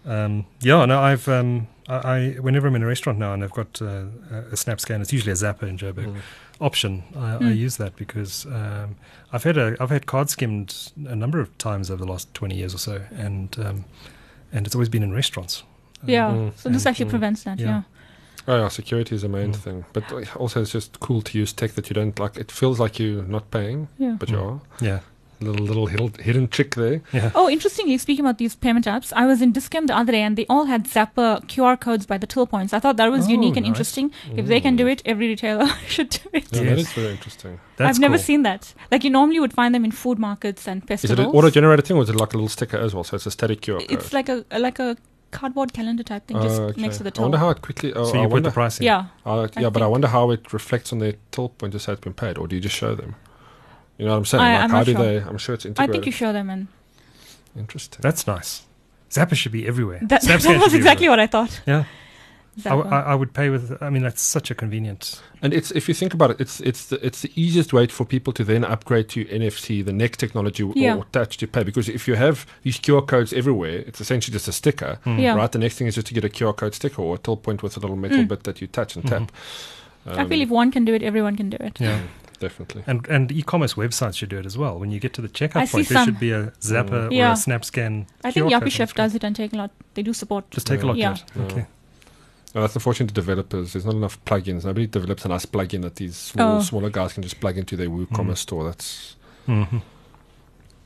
Um, 0.05 0.47
yeah, 0.61 0.85
no, 0.85 0.99
I've 1.01 1.29
um, 1.29 1.69
I, 1.89 1.95
I 1.95 2.31
whenever 2.41 2.67
I'm 2.67 2.75
in 2.75 2.83
a 2.83 2.87
restaurant 2.87 3.19
now 3.21 3.33
and 3.33 3.45
I've 3.45 3.53
got 3.53 3.81
uh, 3.81 4.07
a 4.51 4.57
Snapscan, 4.57 5.01
it's 5.01 5.13
usually 5.13 5.33
a 5.33 5.37
Zapper 5.37 5.63
in 5.69 5.79
Joburg 5.79 6.07
Mm. 6.13 6.17
Option. 6.63 7.03
I, 7.17 7.35
I 7.35 7.39
Mm. 7.39 7.57
use 7.57 7.77
that 7.77 7.97
because 7.97 8.47
um, 8.47 8.97
I've 9.33 9.45
had 9.45 9.57
a 9.59 9.77
I've 9.81 9.91
had 9.91 10.07
card 10.07 10.29
skimmed 10.31 10.93
a 11.07 11.15
number 11.17 11.41
of 11.41 11.49
times 11.59 11.91
over 11.91 12.05
the 12.05 12.11
last 12.11 12.33
twenty 12.35 12.57
years 12.57 12.75
or 12.75 12.79
so, 12.79 13.01
and 13.17 13.49
um, 13.59 13.85
and 14.53 14.67
it's 14.67 14.75
always 14.75 14.89
been 14.91 15.03
in 15.03 15.13
restaurants. 15.13 15.63
Um, 16.03 16.09
Yeah. 16.09 16.31
Mm. 16.31 16.53
So 16.57 16.69
this 16.71 16.83
Mm. 16.85 16.91
actually 16.91 17.07
Mm. 17.07 17.11
prevents 17.11 17.43
that. 17.45 17.59
Yeah. 17.61 17.67
Yeah. 17.67 17.83
Oh 18.49 18.57
yeah, 18.59 18.69
security 18.69 19.15
is 19.15 19.23
the 19.23 19.29
main 19.29 19.53
Mm. 19.53 19.57
thing. 19.57 19.85
But 19.93 20.11
uh, 20.13 20.25
also, 20.37 20.61
it's 20.63 20.73
just 20.73 20.99
cool 21.01 21.23
to 21.23 21.39
use 21.39 21.53
tech 21.53 21.73
that 21.73 21.89
you 21.91 21.95
don't 21.95 22.19
like. 22.19 22.37
It 22.41 22.51
feels 22.53 22.79
like 22.81 22.99
you're 23.03 23.23
not 23.29 23.51
paying, 23.51 23.89
Yeah. 23.99 24.17
but 24.19 24.29
you 24.31 24.37
Mm. 24.39 24.47
are. 24.53 24.61
Yeah, 24.81 24.99
Little 25.43 25.65
little 25.67 25.87
hidden, 25.87 26.13
hidden 26.21 26.49
trick 26.49 26.75
there. 26.75 27.03
yeah. 27.13 27.31
Oh, 27.35 27.49
interestingly, 27.51 27.99
speaking 27.99 28.25
about 28.25 28.39
these 28.39 28.55
payment 28.55 28.87
apps, 28.87 29.13
I 29.15 29.27
was 29.27 29.43
in 29.43 29.53
Dis-Chem 29.53 29.87
the 29.87 29.97
other 29.97 30.13
day 30.13 30.23
and 30.23 30.37
they 30.37 30.47
all 30.49 30.67
had 30.67 30.85
Zapper 30.85 31.45
QR 31.47 31.77
codes 31.79 32.07
by 32.07 32.19
the 32.19 32.27
till 32.27 32.47
points. 32.47 32.73
I 32.73 32.79
thought 32.79 32.97
that 32.97 33.11
was 33.11 33.27
Oh, 33.27 33.31
unique 33.31 33.57
and 33.57 33.65
nice. 33.65 33.71
interesting. 33.73 34.13
If 34.37 34.47
they 34.47 34.61
can 34.61 34.77
do 34.77 34.87
it, 34.87 35.03
every 35.05 35.29
retailer 35.29 35.67
should 35.89 36.11
do 36.11 36.29
it. 36.33 36.47
Yeah, 36.53 36.63
Yes. 36.63 36.71
that 36.71 36.79
is 36.79 36.93
very 36.93 37.11
interesting. 37.13 37.61
That's 37.77 37.89
I've 37.97 38.01
never 38.01 38.17
cool. 38.17 38.25
seen 38.25 38.43
that. 38.43 38.75
Like 38.91 39.05
you 39.05 39.11
normally 39.11 39.41
would 39.41 39.53
find 39.53 39.75
them 39.75 39.85
in 39.85 39.91
food 39.91 40.19
markets 40.19 40.69
and 40.69 40.87
festivals. 40.87 41.19
Is 41.19 41.25
it 41.25 41.29
an 41.29 41.35
auto-generated 41.37 41.87
thing, 41.87 41.97
or 41.97 42.03
is 42.03 42.11
it 42.11 42.17
like 42.17 42.33
a 42.35 42.37
little 42.37 42.49
sticker 42.49 42.77
as 42.77 42.95
well? 42.95 43.05
So 43.05 43.17
it's 43.17 43.27
a 43.27 43.31
static 43.31 43.61
QR 43.63 43.81
code. 43.81 43.91
It's 43.91 44.13
like 44.13 44.29
a 44.29 44.45
like 44.59 44.79
a 44.79 44.97
cardboard 45.33 45.73
calendar 45.73 46.03
type 46.03 46.27
thing, 46.27 46.37
just 46.43 46.61
Oh, 46.61 46.65
okay. 46.65 46.83
next 46.83 46.99
to 46.99 47.05
the 47.05 47.11
top. 47.11 47.21
I 47.21 47.23
wonder 47.23 47.39
how 47.39 47.49
it 47.51 47.63
quickly. 47.63 47.93
Oh, 47.95 48.05
So 48.05 48.19
I 48.19 48.23
you 48.23 48.29
put 48.29 48.33
wonder, 48.35 48.51
the 48.51 48.55
price 48.55 48.79
in. 48.79 48.85
yeah, 48.85 49.07
uh, 49.25 49.49
I 49.57 49.61
yeah, 49.61 49.71
but 49.71 49.83
I 49.83 49.87
wonder 49.87 50.09
how 50.09 50.31
it 50.31 50.53
reflects 50.53 50.93
on 50.93 50.99
their 50.99 51.15
till 51.31 51.49
point 51.49 51.73
to 51.73 51.79
say 51.79 51.93
it's 51.93 52.01
been 52.03 52.13
paid, 52.13 52.37
or 52.39 52.47
do 52.47 52.55
you 52.55 52.61
just 52.63 52.77
show 52.77 52.95
them? 52.95 53.15
You 54.03 54.09
know 54.09 54.15
what 54.15 54.19
I'm 54.19 54.25
saying? 54.25 54.43
I- 54.43 54.53
like 54.55 54.63
I'm 54.65 54.71
how 54.71 54.77
not 54.79 54.87
do 54.87 54.93
sure. 54.93 55.03
they? 55.05 55.17
I'm 55.29 55.39
sure 55.39 55.55
it's 55.55 55.65
integrated. 55.65 55.91
I 55.91 55.93
think 55.93 56.07
you 56.07 56.13
show 56.13 56.33
them, 56.33 56.51
and 56.51 56.67
Interesting. 57.57 58.01
That's 58.03 58.27
nice. 58.27 58.63
Zapper 59.11 59.35
should 59.37 59.53
be 59.53 59.67
everywhere. 59.69 60.01
that, 60.03 60.23
that 60.29 60.43
was 60.61 60.75
exactly 60.75 61.07
everywhere. 61.07 61.11
what 61.11 61.21
I 61.21 61.27
thought. 61.27 61.61
Yeah, 61.67 61.85
I, 62.65 62.69
w- 62.71 62.85
Zapper. 62.91 62.93
I, 62.93 63.01
I 63.13 63.15
would 63.15 63.33
pay 63.35 63.49
with. 63.51 63.81
I 63.83 63.91
mean, 63.91 64.03
that's 64.03 64.23
such 64.23 64.51
a 64.51 64.55
convenience. 64.55 65.23
And 65.43 65.53
it's 65.53 65.71
if 65.73 65.87
you 65.89 65.95
think 65.95 66.15
about 66.15 66.31
it, 66.33 66.41
it's 66.41 66.61
it's 66.61 66.87
the, 66.87 67.05
it's 67.07 67.21
the 67.21 67.31
easiest 67.37 67.73
way 67.73 67.87
for 67.89 68.05
people 68.07 68.33
to 68.33 68.43
then 68.45 68.65
upgrade 68.65 69.09
to 69.11 69.25
NFC, 69.27 69.85
the 69.85 69.93
next 69.93 70.19
technology, 70.19 70.63
w- 70.65 70.83
Yeah. 70.85 70.97
or 70.97 71.05
touch 71.13 71.37
to 71.37 71.47
pay. 71.47 71.63
Because 71.63 71.89
if 71.91 72.09
you 72.09 72.15
have 72.17 72.47
these 72.65 72.79
QR 72.79 73.07
codes 73.07 73.33
everywhere, 73.35 73.85
it's 73.87 74.01
essentially 74.01 74.33
just 74.33 74.49
a 74.49 74.53
sticker, 74.53 74.99
Hmm. 75.05 75.19
Yeah. 75.19 75.35
right? 75.37 75.53
The 75.53 75.59
next 75.59 75.77
thing 75.77 75.87
is 75.87 75.95
just 75.95 76.07
to 76.09 76.15
get 76.15 76.25
a 76.25 76.31
QR 76.31 76.57
code 76.57 76.75
sticker 76.75 77.03
or 77.03 77.15
a 77.17 77.19
till 77.19 77.37
point 77.37 77.63
with 77.63 77.77
a 77.77 77.81
little 77.81 77.97
metal 77.97 78.19
Mm. 78.25 78.29
bit 78.29 78.43
that 78.45 78.61
you 78.63 78.67
touch 78.67 78.97
and 78.97 79.05
Mhm. 79.05 79.09
tap. 79.11 79.33
I 80.07 80.25
feel 80.25 80.41
Um, 80.41 80.43
if 80.43 80.49
one 80.49 80.73
can 80.73 80.85
do 80.85 80.95
it, 80.95 81.03
everyone 81.03 81.37
can 81.37 81.49
do 81.51 81.59
it. 81.61 81.79
Yeah, 81.81 82.01
definitely. 82.47 82.83
And 82.87 83.07
and 83.09 83.33
e-commerce 83.33 83.75
websites 83.75 84.17
should 84.19 84.29
do 84.35 84.39
it 84.43 84.47
as 84.47 84.57
well. 84.63 84.75
When 84.81 84.91
you 84.95 85.01
get 85.01 85.13
to 85.19 85.23
the 85.27 85.29
checkout 85.39 85.63
I 85.63 85.67
point, 85.67 85.89
there 85.89 86.05
should 86.05 86.21
be 86.21 86.33
a 86.33 86.43
Zapper 86.71 87.03
or 87.11 87.13
Yeah. 87.21 87.33
a 87.33 87.37
SnapScan. 87.37 87.93
I 88.25 88.31
think 88.33 88.47
QR 88.47 88.53
Yuppiechef 88.61 88.95
does 88.95 89.15
it 89.15 89.25
and 89.25 89.35
take 89.35 89.53
a 89.53 89.57
lot. 89.57 89.71
They 89.95 90.03
do 90.03 90.13
support. 90.13 90.51
Just 90.51 90.67
take 90.67 90.83
a 90.83 90.87
Yeah. 90.87 90.91
look 90.91 90.99
Yeah. 91.05 91.13
at 91.13 91.21
it. 91.37 91.41
Okay. 91.53 91.67
No, 92.55 92.61
that's 92.61 92.77
unfortunate 92.77 93.09
to 93.09 93.15
developers. 93.15 93.73
There's 93.73 93.87
not 93.87 93.95
enough 93.95 94.17
plugins. 94.27 94.65
Nobody 94.65 94.87
develops 94.87 95.25
a 95.25 95.29
nice 95.29 95.47
plugin 95.47 95.81
that 95.83 95.97
these 95.97 96.17
small, 96.17 96.57
Oh. 96.59 96.61
smaller 96.61 96.91
guys 96.91 97.15
can 97.15 97.23
just 97.23 97.41
plug 97.41 97.57
into 97.57 97.77
their 97.77 97.89
WooCommerce 97.89 98.39
store. 98.47 98.65
That's 98.65 99.17
mm-hmm. 99.49 99.79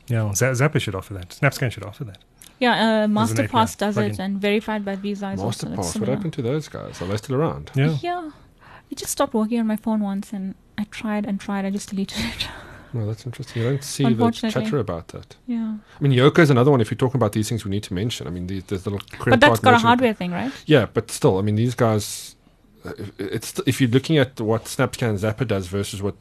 Yeah, 0.09 0.23
well, 0.25 0.35
Z- 0.35 0.47
Zapper 0.61 0.81
should 0.81 0.95
offer 0.95 1.15
that. 1.15 1.31
SnapScan 1.31 1.73
should 1.73 1.85
offer 1.85 2.05
that. 2.05 2.19
Yeah, 2.61 2.73
uh, 2.73 3.07
Masterpass 3.09 3.73
API 3.75 3.79
does 3.85 3.97
it 3.99 4.19
and 4.21 4.41
verified 4.41 4.85
by 4.85 4.95
Visa 4.97 5.31
is 5.33 5.41
also 5.41 5.67
Masterpass. 5.67 5.99
What 6.01 6.09
happened 6.09 6.33
to 6.35 6.43
those 6.43 6.69
guys? 6.69 7.03
Are 7.03 7.07
they 7.07 7.17
still 7.17 7.37
around? 7.37 7.71
Yeah. 7.75 7.97
Yeah, 8.01 8.31
it 8.91 8.99
just 8.99 9.11
stopped 9.13 9.35
working 9.35 9.59
on 9.61 9.67
my 9.67 9.77
phone 9.77 10.01
once, 10.01 10.33
and 10.33 10.55
I 10.79 10.85
tried 10.85 11.27
and 11.27 11.41
tried. 11.41 11.65
I 11.65 11.71
just 11.71 11.91
deleted 11.91 12.19
it. 12.25 12.49
Well, 12.93 13.07
that's 13.07 13.27
interesting. 13.27 13.63
You 13.63 13.69
don't 13.71 13.85
see 13.85 14.05
the 14.15 14.31
chatter 14.31 14.79
about 14.79 15.09
that. 15.09 15.37
yeah, 15.47 15.77
I 15.99 16.03
mean, 16.03 16.13
Yoco 16.13 16.39
is 16.39 16.51
another 16.51 16.71
one. 16.71 16.81
If 16.81 16.91
you're 16.91 16.97
talking 16.97 17.19
about 17.19 17.33
these 17.33 17.49
things, 17.49 17.65
we 17.65 17.71
need 17.71 17.83
to 17.85 17.95
mention. 17.95 18.27
I 18.27 18.31
mean, 18.31 18.47
these, 18.47 18.65
there's 18.65 18.87
little 18.87 19.01
but 19.27 19.41
that's 19.41 19.61
got 19.61 19.75
a 19.75 19.79
hardware 19.79 20.15
thing, 20.15 20.31
right? 20.33 20.53
Yeah, 20.67 20.87
but 20.93 21.11
still, 21.11 21.39
I 21.39 21.43
mean, 21.43 21.57
these 21.57 21.75
guys. 21.75 22.37
uh, 22.85 22.93
It's 23.19 23.59
if 23.67 23.81
you're 23.81 23.91
looking 23.91 24.17
at 24.19 24.41
what 24.41 24.65
SnapScan 24.65 25.19
Zapper 25.19 25.47
does 25.47 25.67
versus 25.67 26.01
what 26.01 26.15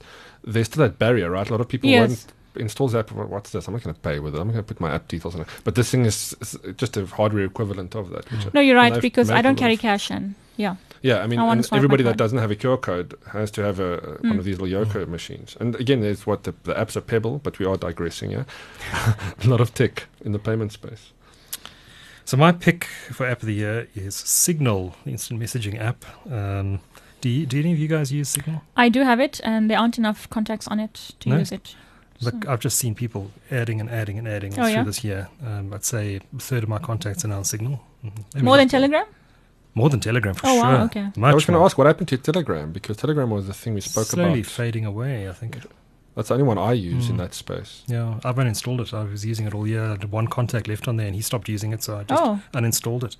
there's 0.43 0.65
still 0.67 0.83
that 0.83 0.99
barrier, 0.99 1.29
right? 1.29 1.47
A 1.47 1.51
lot 1.51 1.61
of 1.61 1.67
people 1.69 1.89
Yes. 1.89 2.09
won't 2.09 2.25
install 2.57 2.89
Zapper. 2.89 3.25
What's 3.27 3.51
this? 3.51 3.67
I'm 3.67 3.73
not 3.73 3.83
going 3.83 3.95
to 3.95 4.01
pay 4.01 4.19
with 4.19 4.35
it. 4.35 4.39
I'm 4.39 4.47
going 4.51 4.57
to 4.57 4.63
put 4.63 4.79
my 4.81 4.91
app 4.93 5.07
details 5.07 5.35
on 5.35 5.41
it. 5.41 5.47
But 5.63 5.75
this 5.75 5.89
thing 5.91 6.03
is, 6.05 6.35
is 6.41 6.57
just 6.77 6.97
a 6.97 7.05
hardware 7.05 7.45
equivalent 7.45 7.95
of 7.95 8.09
that. 8.09 8.29
Which 8.31 8.53
No, 8.53 8.59
you're 8.59 8.75
right 8.75 9.01
because 9.01 9.29
I 9.29 9.41
don't 9.41 9.55
carry 9.57 9.77
cash, 9.77 10.09
and 10.11 10.35
yeah, 10.57 10.75
Yeah, 11.05 11.19
I 11.23 11.27
mean, 11.27 11.37
I 11.39 11.43
wanna 11.43 11.57
and 11.59 11.65
swipe 11.65 11.73
my 11.73 11.77
everybody 11.83 12.03
that 12.03 12.17
doesn't 12.17 12.39
have 12.39 12.49
a 12.49 12.55
QR 12.55 12.81
code 12.81 13.13
has 13.31 13.51
to 13.51 13.61
have 13.63 13.79
a, 13.79 13.91
a 13.97 14.11
one 14.29 14.33
Mm. 14.35 14.39
of 14.39 14.45
these 14.45 14.59
little 14.59 14.85
Yoco 14.85 15.07
machines. 15.07 15.55
And 15.59 15.75
again, 15.75 16.01
there's 16.01 16.25
what 16.25 16.43
the, 16.45 16.53
the 16.63 16.73
apps 16.73 16.95
are 16.95 17.01
Pebble, 17.01 17.39
but 17.43 17.59
we 17.59 17.65
are 17.65 17.77
digressing. 17.77 18.31
Yeah, 18.31 18.45
a 19.43 19.47
lot 19.47 19.61
of 19.61 19.73
tech 19.73 20.07
in 20.25 20.31
the 20.31 20.39
payment 20.39 20.71
space. 20.71 21.11
So 22.25 22.37
my 22.37 22.51
pick 22.51 22.85
for 23.11 23.25
app 23.27 23.41
of 23.43 23.45
the 23.47 23.53
year 23.53 23.87
is 23.93 24.15
Signal, 24.15 24.95
the 25.05 25.11
instant 25.11 25.39
messaging 25.39 25.79
app. 25.79 26.05
Um, 26.31 26.79
do, 27.21 27.29
you, 27.29 27.45
do 27.45 27.59
any 27.59 27.71
of 27.71 27.77
you 27.77 27.87
guys 27.87 28.11
use 28.11 28.29
Signal? 28.29 28.63
I 28.75 28.89
do 28.89 29.01
have 29.03 29.19
it, 29.19 29.39
and 29.43 29.69
there 29.69 29.77
aren't 29.77 29.99
enough 29.99 30.27
contacts 30.31 30.67
on 30.67 30.79
it 30.79 31.11
to 31.19 31.29
No? 31.29 31.37
use 31.37 31.51
it. 31.51 31.75
Look, 32.21 32.43
So- 32.45 32.51
I've 32.51 32.61
just 32.61 32.77
seen 32.79 32.95
people 32.95 33.29
adding 33.51 33.79
and 33.79 33.89
adding 33.91 34.17
and 34.17 34.27
adding 34.27 34.53
Oh, 34.53 34.63
through 34.63 34.67
yeah? 34.69 34.83
this 34.83 35.03
year. 35.03 35.27
Um, 35.45 35.71
I'd 35.71 35.83
say 35.85 36.15
a 36.35 36.39
third 36.39 36.63
of 36.63 36.69
my 36.69 36.79
contacts 36.79 37.23
are 37.23 37.27
now 37.27 37.37
on 37.37 37.43
Signal. 37.43 37.79
Mhm. 38.03 38.11
Maybe 38.33 38.43
More 38.45 38.57
than 38.57 38.65
not- 38.65 38.71
Telegram? 38.71 39.05
More 39.75 39.89
than 39.89 39.99
Telegram 39.99 40.33
for 40.33 40.47
Oh, 40.47 40.53
sure. 40.55 40.63
wow, 40.63 40.83
okay. 40.85 41.03
Much 41.17 41.31
I 41.31 41.33
was 41.35 41.45
going 41.45 41.59
to 41.59 41.63
ask 41.65 41.77
what 41.77 41.85
happened 41.85 42.07
to 42.07 42.17
Telegram 42.17 42.71
because 42.71 42.95
Telegram 42.97 43.29
was 43.29 43.45
the 43.47 43.53
thing 43.53 43.73
we 43.73 43.81
spoke 43.81 44.11
about. 44.13 44.23
Slowly 44.25 44.41
fading 44.43 44.85
away, 44.85 45.29
I 45.29 45.33
think. 45.33 45.57
That's 46.15 46.29
the 46.29 46.35
only 46.35 46.45
one 46.47 46.57
I 46.57 46.71
use 46.71 47.09
in 47.09 47.15
Mm. 47.15 47.19
that 47.19 47.33
space. 47.33 47.83
Yeah, 47.87 48.19
I've 48.23 48.37
uninstalled 48.37 48.79
it. 48.79 48.93
I 48.93 49.03
was 49.03 49.25
using 49.25 49.45
it 49.45 49.53
all 49.53 49.67
year. 49.67 49.83
I 49.83 49.89
had 49.89 50.11
one 50.11 50.27
contact 50.27 50.69
left 50.69 50.87
on 50.87 50.95
there, 50.95 51.07
and 51.07 51.15
he 51.15 51.21
stopped 51.21 51.49
using 51.49 51.73
it, 51.73 51.83
so 51.83 51.97
I 51.97 52.03
just 52.03 52.23
Oh, 52.23 52.39
uninstalled 52.53 53.03
it. 53.03 53.17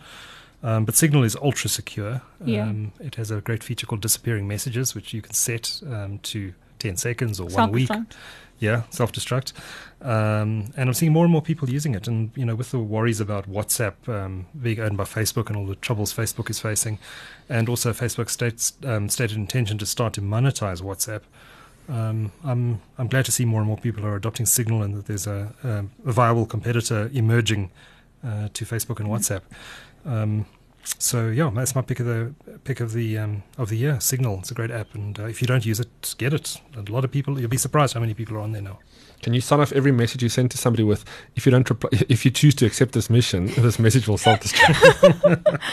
Um, 0.63 0.85
but 0.85 0.95
Signal 0.95 1.23
is 1.23 1.35
ultra 1.43 1.69
secure. 1.69 2.21
Yeah. 2.43 2.63
Um, 2.63 2.93
it 3.01 3.15
has 3.15 3.29
a 3.31 3.41
great 3.41 3.61
feature 3.61 3.85
called 3.85 4.01
disappearing 4.01 4.47
messages, 4.47 4.95
which 4.95 5.13
you 5.13 5.21
can 5.21 5.33
set 5.33 5.81
um, 5.91 6.19
to 6.19 6.53
10 6.79 6.95
seconds 6.95 7.39
or 7.41 7.47
one 7.49 7.71
week. 7.73 7.87
self-destruct. 7.89 8.13
Yeah, 8.59 8.83
self 8.89 9.11
destruct. 9.11 9.53
Um, 10.01 10.71
and 10.77 10.89
I'm 10.89 10.93
seeing 10.93 11.11
more 11.11 11.25
and 11.25 11.31
more 11.31 11.41
people 11.41 11.69
using 11.69 11.95
it. 11.95 12.07
And, 12.07 12.31
you 12.35 12.45
know, 12.45 12.55
with 12.55 12.71
the 12.71 12.79
worries 12.79 13.19
about 13.19 13.49
WhatsApp 13.49 14.07
um, 14.07 14.45
being 14.61 14.79
owned 14.79 14.97
by 14.97 15.03
Facebook 15.03 15.47
and 15.47 15.57
all 15.57 15.65
the 15.65 15.75
troubles 15.75 16.13
Facebook 16.13 16.49
is 16.49 16.59
facing, 16.59 16.99
and 17.49 17.67
also 17.67 17.91
Facebook's 17.91 18.31
states, 18.31 18.73
um, 18.85 19.09
stated 19.09 19.37
intention 19.37 19.77
to 19.79 19.85
start 19.85 20.13
to 20.13 20.21
monetize 20.21 20.81
WhatsApp, 20.81 21.21
um, 21.89 22.31
I'm, 22.43 22.81
I'm 22.97 23.07
glad 23.07 23.25
to 23.25 23.31
see 23.31 23.45
more 23.45 23.61
and 23.61 23.67
more 23.67 23.77
people 23.77 24.05
are 24.05 24.15
adopting 24.15 24.45
Signal 24.45 24.81
and 24.81 24.95
that 24.95 25.05
there's 25.05 25.27
a, 25.27 25.53
a, 25.63 26.09
a 26.09 26.11
viable 26.11 26.45
competitor 26.45 27.09
emerging 27.13 27.71
uh, 28.23 28.49
to 28.53 28.65
Facebook 28.65 28.99
and 28.99 29.09
WhatsApp. 29.09 29.41
So 30.99 31.29
yeah, 31.29 31.49
that's 31.53 31.75
my 31.75 31.81
pick 31.81 31.99
of 31.99 32.05
the 32.05 32.33
pick 32.63 32.79
of 32.79 32.93
the 32.93 33.17
um, 33.17 33.43
of 33.57 33.69
the 33.69 33.75
year. 33.77 33.99
Signal, 33.99 34.39
it's 34.39 34.51
a 34.51 34.53
great 34.53 34.71
app, 34.71 34.93
and 34.93 35.19
uh, 35.19 35.25
if 35.25 35.41
you 35.41 35.47
don't 35.47 35.65
use 35.65 35.79
it, 35.79 36.15
get 36.17 36.33
it. 36.33 36.61
A 36.75 36.91
lot 36.91 37.03
of 37.03 37.11
people, 37.11 37.39
you'll 37.39 37.49
be 37.49 37.57
surprised 37.57 37.93
how 37.93 37.99
many 37.99 38.13
people 38.13 38.37
are 38.37 38.41
on 38.41 38.51
there 38.51 38.61
now. 38.61 38.79
Can 39.21 39.33
you 39.33 39.41
sign 39.41 39.59
off 39.59 39.71
every 39.71 39.91
message 39.91 40.21
you 40.21 40.29
send 40.29 40.51
to 40.51 40.57
somebody 40.57 40.83
with, 40.83 41.03
if 41.35 41.45
you 41.45 41.51
don't 41.51 41.67
reply, 41.67 41.89
if 42.09 42.25
you 42.25 42.31
choose 42.31 42.53
to 42.55 42.65
accept 42.65 42.91
this 42.91 43.09
mission, 43.09 43.47
this 43.57 43.79
message 43.79 44.07
will 44.07 44.17
self-destruct. 44.17 45.63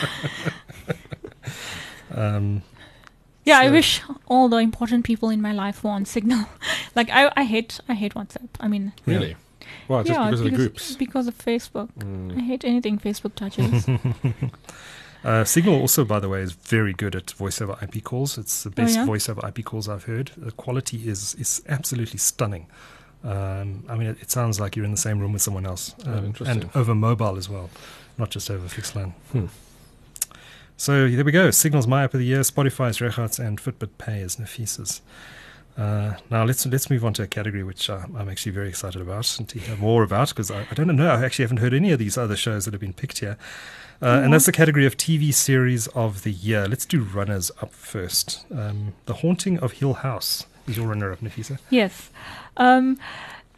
Um, 2.15 2.63
Yeah, 3.45 3.59
I 3.59 3.71
wish 3.71 4.03
all 4.27 4.49
the 4.49 4.59
important 4.59 5.05
people 5.05 5.31
in 5.31 5.41
my 5.41 5.53
life 5.53 5.83
were 5.83 5.91
on 5.91 6.05
Signal. 6.05 6.47
like 6.95 7.11
I, 7.11 7.33
I 7.37 7.45
hate, 7.45 7.81
I 7.89 7.95
hate 7.95 8.15
WhatsApp. 8.15 8.49
I 8.61 8.69
mean, 8.69 8.93
really? 9.07 9.37
Why? 9.87 10.03
Just 10.03 10.11
yeah, 10.11 10.27
because 10.27 10.41
of 10.41 10.45
the 10.45 10.57
groups? 10.57 10.97
because 10.97 11.27
of 11.27 11.37
Facebook. 11.37 11.89
Mm. 11.99 12.37
I 12.37 12.41
hate 12.41 12.65
anything 12.65 12.99
Facebook 12.99 13.35
touches. 13.35 13.87
Uh, 15.25 15.45
Signal 15.45 15.81
also, 15.81 16.05
by 16.05 16.19
the 16.19 16.29
way, 16.29 16.41
is 16.41 16.53
very 16.53 16.93
good 16.93 17.15
at 17.15 17.31
voice 17.33 17.61
over 17.63 17.77
IP 17.81 18.03
calls. 18.03 18.37
It's 18.39 18.65
the 18.65 18.71
Oh, 18.71 18.73
best 18.73 18.97
yeah? 18.97 19.07
voice 19.07 19.29
over 19.29 19.41
IP 19.47 19.65
calls 19.65 19.89
I've 19.89 20.05
heard. 20.05 20.33
The 20.37 20.51
quality 20.53 21.09
is 21.09 21.35
is 21.37 21.63
absolutely 21.69 22.19
stunning. 22.19 22.67
Um, 23.25 23.85
I 23.89 23.95
mean, 23.95 24.09
it, 24.09 24.19
it 24.21 24.31
sounds 24.33 24.59
like 24.59 24.75
you're 24.75 24.85
in 24.85 24.91
the 24.91 24.97
same 24.97 25.21
room 25.21 25.33
with 25.33 25.43
someone 25.43 25.65
else, 25.65 25.95
Oh, 26.07 26.13
um, 26.13 26.25
interesting. 26.27 26.63
and 26.63 26.71
over 26.77 26.93
mobile 26.93 27.37
as 27.37 27.49
well, 27.49 27.71
not 28.19 28.31
just 28.31 28.51
over 28.51 28.67
fixed 28.69 28.97
line. 28.97 29.15
Hmm. 29.31 29.47
So 30.77 31.09
there 31.09 31.25
we 31.25 31.31
go. 31.31 31.53
Signal's 31.53 31.87
my 31.87 32.03
app 32.03 32.15
of 32.15 32.19
the 32.21 32.27
year. 32.27 32.41
Spotify's 32.41 33.01
Regardt's 33.01 33.39
and 33.39 33.61
Fitbit 33.61 33.91
Pay 33.99 34.21
is 34.21 34.37
Nafisa's. 34.37 35.01
Uh, 35.79 36.15
now 36.31 36.45
let's 36.45 36.67
let's 36.67 36.91
move 36.91 37.05
on 37.05 37.13
to 37.15 37.23
a 37.23 37.27
category 37.27 37.63
which 37.63 37.89
uh, 37.89 38.01
I'm 38.17 38.29
actually 38.29 38.53
very 38.53 38.69
excited 38.69 39.01
about 39.01 39.39
and 39.39 39.49
to 39.51 39.59
hear 39.59 39.77
more 39.77 40.03
about 40.03 40.29
because 40.31 40.51
I, 40.51 40.67
I 40.71 40.75
don't 40.75 40.89
know. 40.89 41.09
I 41.09 41.25
actually 41.25 41.45
haven't 41.45 41.59
heard 41.59 41.73
any 41.73 41.93
of 41.93 41.99
these 42.01 42.19
other 42.19 42.37
shows 42.37 42.65
that 42.65 42.75
have 42.75 42.81
been 42.81 42.93
picked 42.93 43.21
here. 43.21 43.39
Uh, 44.03 44.21
and 44.25 44.33
that's 44.33 44.47
the 44.47 44.53
category 44.53 44.85
of 44.85 44.97
TV 44.97 45.33
series 45.33 45.87
of 45.89 46.25
the 46.25 46.33
year. 46.33 46.67
Let's 46.67 46.85
do 46.85 47.03
runners 47.03 47.53
up 47.61 47.73
first. 47.73 48.45
Um, 48.51 48.95
the 49.07 49.15
Haunting 49.15 49.59
of 49.61 49.73
Hill 49.75 49.95
House 49.95 50.45
is 50.67 50.77
your 50.77 50.89
runner 50.89 51.13
up, 51.13 51.21
Nafisa. 51.21 51.59
yes, 51.71 52.11
um, 52.57 52.99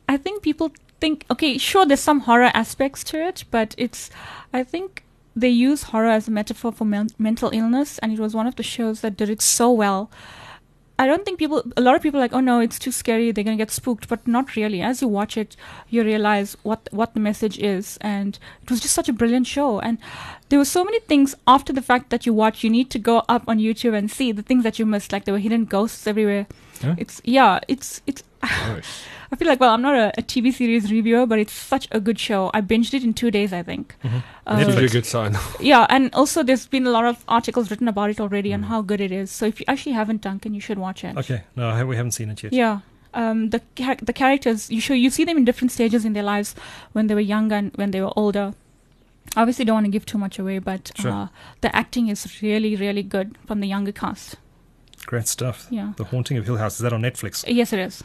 I 0.09 0.17
think 0.19 0.43
people 0.43 0.71
think 1.01 1.25
okay, 1.31 1.57
sure, 1.59 1.87
there's 1.87 2.01
some 2.01 2.21
horror 2.21 2.51
aspects 2.55 3.03
to 3.05 3.19
it, 3.27 3.45
but 3.51 3.75
it's, 3.79 4.11
I 4.53 4.63
think 4.63 5.03
they 5.35 5.49
use 5.49 5.85
horror 5.85 6.11
as 6.11 6.29
a 6.29 6.31
metaphor 6.31 6.73
for 6.73 6.85
men- 6.85 7.09
mental 7.19 7.51
illness, 7.53 7.99
and 7.99 8.13
it 8.13 8.19
was 8.21 8.35
one 8.35 8.47
of 8.47 8.57
the 8.57 8.63
shows 8.63 9.01
that 9.01 9.17
did 9.17 9.31
it 9.31 9.43
so 9.43 9.71
well. 9.73 10.11
I 10.97 11.07
don't 11.07 11.25
think 11.25 11.41
people, 11.41 11.65
a 11.77 11.81
lot 11.81 11.97
of 11.97 12.03
people 12.03 12.21
are 12.21 12.23
like, 12.23 12.33
oh 12.33 12.41
no, 12.41 12.61
it's 12.61 12.79
too 12.79 12.93
scary, 12.93 13.33
they're 13.33 13.43
going 13.43 13.59
to 13.59 13.61
get 13.61 13.73
spooked, 13.73 14.09
but 14.09 14.27
not 14.29 14.55
really. 14.55 14.81
As 14.81 15.03
you 15.03 15.09
watch 15.09 15.37
it, 15.37 15.57
you 15.91 16.05
realize 16.05 16.57
what, 16.63 16.89
what 16.93 17.15
the 17.15 17.21
message 17.21 17.59
is, 17.59 17.99
and 18.01 18.39
it 18.63 18.71
was 18.71 18.81
just 18.81 18.95
such 18.95 19.09
a 19.09 19.13
brilliant 19.13 19.49
show. 19.49 19.81
And 19.81 19.99
there 20.51 20.59
were 20.59 20.65
so 20.65 20.85
many 20.85 21.01
things 21.01 21.35
after 21.49 21.73
the 21.73 21.83
fact 21.83 22.11
that 22.11 22.27
you 22.27 22.33
watch, 22.33 22.63
you 22.63 22.71
need 22.71 22.91
to 22.91 23.01
go 23.01 23.25
up 23.29 23.43
on 23.49 23.59
YouTube 23.59 23.97
and 23.97 24.09
see 24.09 24.31
the 24.31 24.43
things 24.43 24.63
that 24.63 24.79
you 24.79 24.87
missed, 24.87 25.11
like 25.11 25.25
there 25.25 25.35
were 25.35 25.41
hidden 25.41 25.65
ghosts 25.65 26.07
everywhere. 26.07 26.47
Yeah. 26.81 26.95
It's, 26.97 27.21
yeah, 27.25 27.61
it's, 27.67 28.01
it's, 28.07 28.23
Nice. 28.45 29.05
I 29.33 29.37
feel 29.37 29.49
like, 29.49 29.59
well, 29.59 29.75
I'm 29.75 29.83
not 29.83 29.97
a, 29.97 30.13
a 30.19 30.23
TV 30.23 30.53
series 30.53 30.93
reviewer, 30.93 31.27
but 31.27 31.39
it's 31.41 31.53
such 31.53 31.89
a 31.91 31.99
good 31.99 32.19
show. 32.21 32.51
I 32.55 32.61
binged 32.61 32.95
it 32.95 33.03
in 33.03 33.15
two 33.15 33.31
days, 33.33 33.53
I 33.53 33.63
think. 33.65 33.97
Mhm. 34.05 34.23
Uh, 34.47 34.65
That's 34.65 34.77
a 34.77 34.89
good 34.89 35.07
sign. 35.07 35.37
yeah, 35.61 35.87
and 35.91 36.15
also 36.15 36.43
there's 36.45 36.67
been 36.69 36.87
a 36.87 36.91
lot 36.91 37.05
of 37.05 37.25
articles 37.27 37.71
written 37.71 37.89
about 37.89 38.11
it 38.11 38.21
already 38.21 38.51
Mm. 38.51 38.55
and 38.55 38.65
how 38.67 38.81
good 38.83 39.01
it 39.01 39.11
is. 39.11 39.31
So 39.33 39.47
if 39.47 39.59
you 39.59 39.67
actually 39.67 39.93
haven't, 39.93 40.21
Duncan, 40.21 40.55
you 40.55 40.61
should 40.61 40.79
watch 40.79 41.03
it. 41.03 41.17
Okay, 41.17 41.43
no, 41.57 41.69
I, 41.69 41.83
we 41.83 41.97
haven't 41.97 42.13
seen 42.13 42.31
it 42.31 42.43
yet. 42.45 42.53
Yeah. 42.53 42.81
Um, 43.13 43.51
the 43.51 43.61
char- 43.77 43.97
the 44.03 44.13
characters 44.13 44.71
you 44.71 44.81
show 44.81 44.95
you 44.95 45.09
see 45.11 45.25
them 45.25 45.37
in 45.37 45.45
different 45.45 45.73
stages 45.73 46.05
in 46.05 46.13
their 46.13 46.23
lives 46.25 46.55
when 46.93 47.07
they 47.09 47.15
were 47.15 47.21
younger 47.21 47.55
and 47.57 47.73
when 47.77 47.91
they 47.93 48.01
were 48.01 48.13
older. 48.17 48.55
Obviously, 49.37 49.65
don't 49.65 49.75
want 49.75 49.87
to 49.87 49.91
give 49.91 50.05
too 50.07 50.19
much 50.19 50.39
away, 50.39 50.59
but 50.59 50.93
Sure. 50.97 51.11
uh, 51.13 51.29
the 51.61 51.75
acting 51.75 52.09
is 52.09 52.41
really 52.43 52.77
really 52.77 53.03
good 53.03 53.37
from 53.47 53.61
the 53.61 53.67
younger 53.69 53.93
cast. 53.93 54.37
Great 55.07 55.27
stuff. 55.29 55.67
Yeah. 55.71 55.93
The 55.97 56.05
Haunting 56.05 56.37
of 56.39 56.45
Hill 56.47 56.57
House 56.57 56.75
is 56.75 56.81
that 56.81 56.93
on 56.93 57.03
Netflix? 57.03 57.45
Yes, 57.47 57.73
it 57.73 57.79
is. 57.81 58.03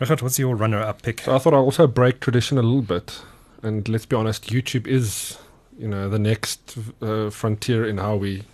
Regardt, 0.00 0.22
what's 0.22 0.38
your 0.38 0.56
runner 0.56 0.80
up 0.80 1.02
pick? 1.02 1.20
So 1.20 1.34
I 1.34 1.38
thought 1.38 1.52
I'd 1.52 1.58
also 1.58 1.86
break 1.86 2.20
tradition 2.20 2.56
a 2.58 2.62
little 2.62 2.82
bit. 2.82 3.20
And 3.62 3.86
let's 3.88 4.06
be 4.06 4.16
honest, 4.16 4.48
YouTube 4.50 4.86
is, 4.86 5.38
you 5.78 5.86
know, 5.86 6.08
the 6.08 6.18
next 6.18 6.78
uh, 7.02 7.28
frontier 7.28 7.86
in 7.86 7.98
how 7.98 8.16
we 8.16 8.44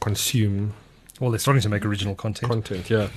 consume 0.00 0.74
Well, 1.18 1.30
they're 1.30 1.40
starting 1.40 1.62
to 1.62 1.68
make 1.68 1.84
original 1.84 2.14
content. 2.14 2.50
content. 2.50 2.88
Yeah, 2.88 3.08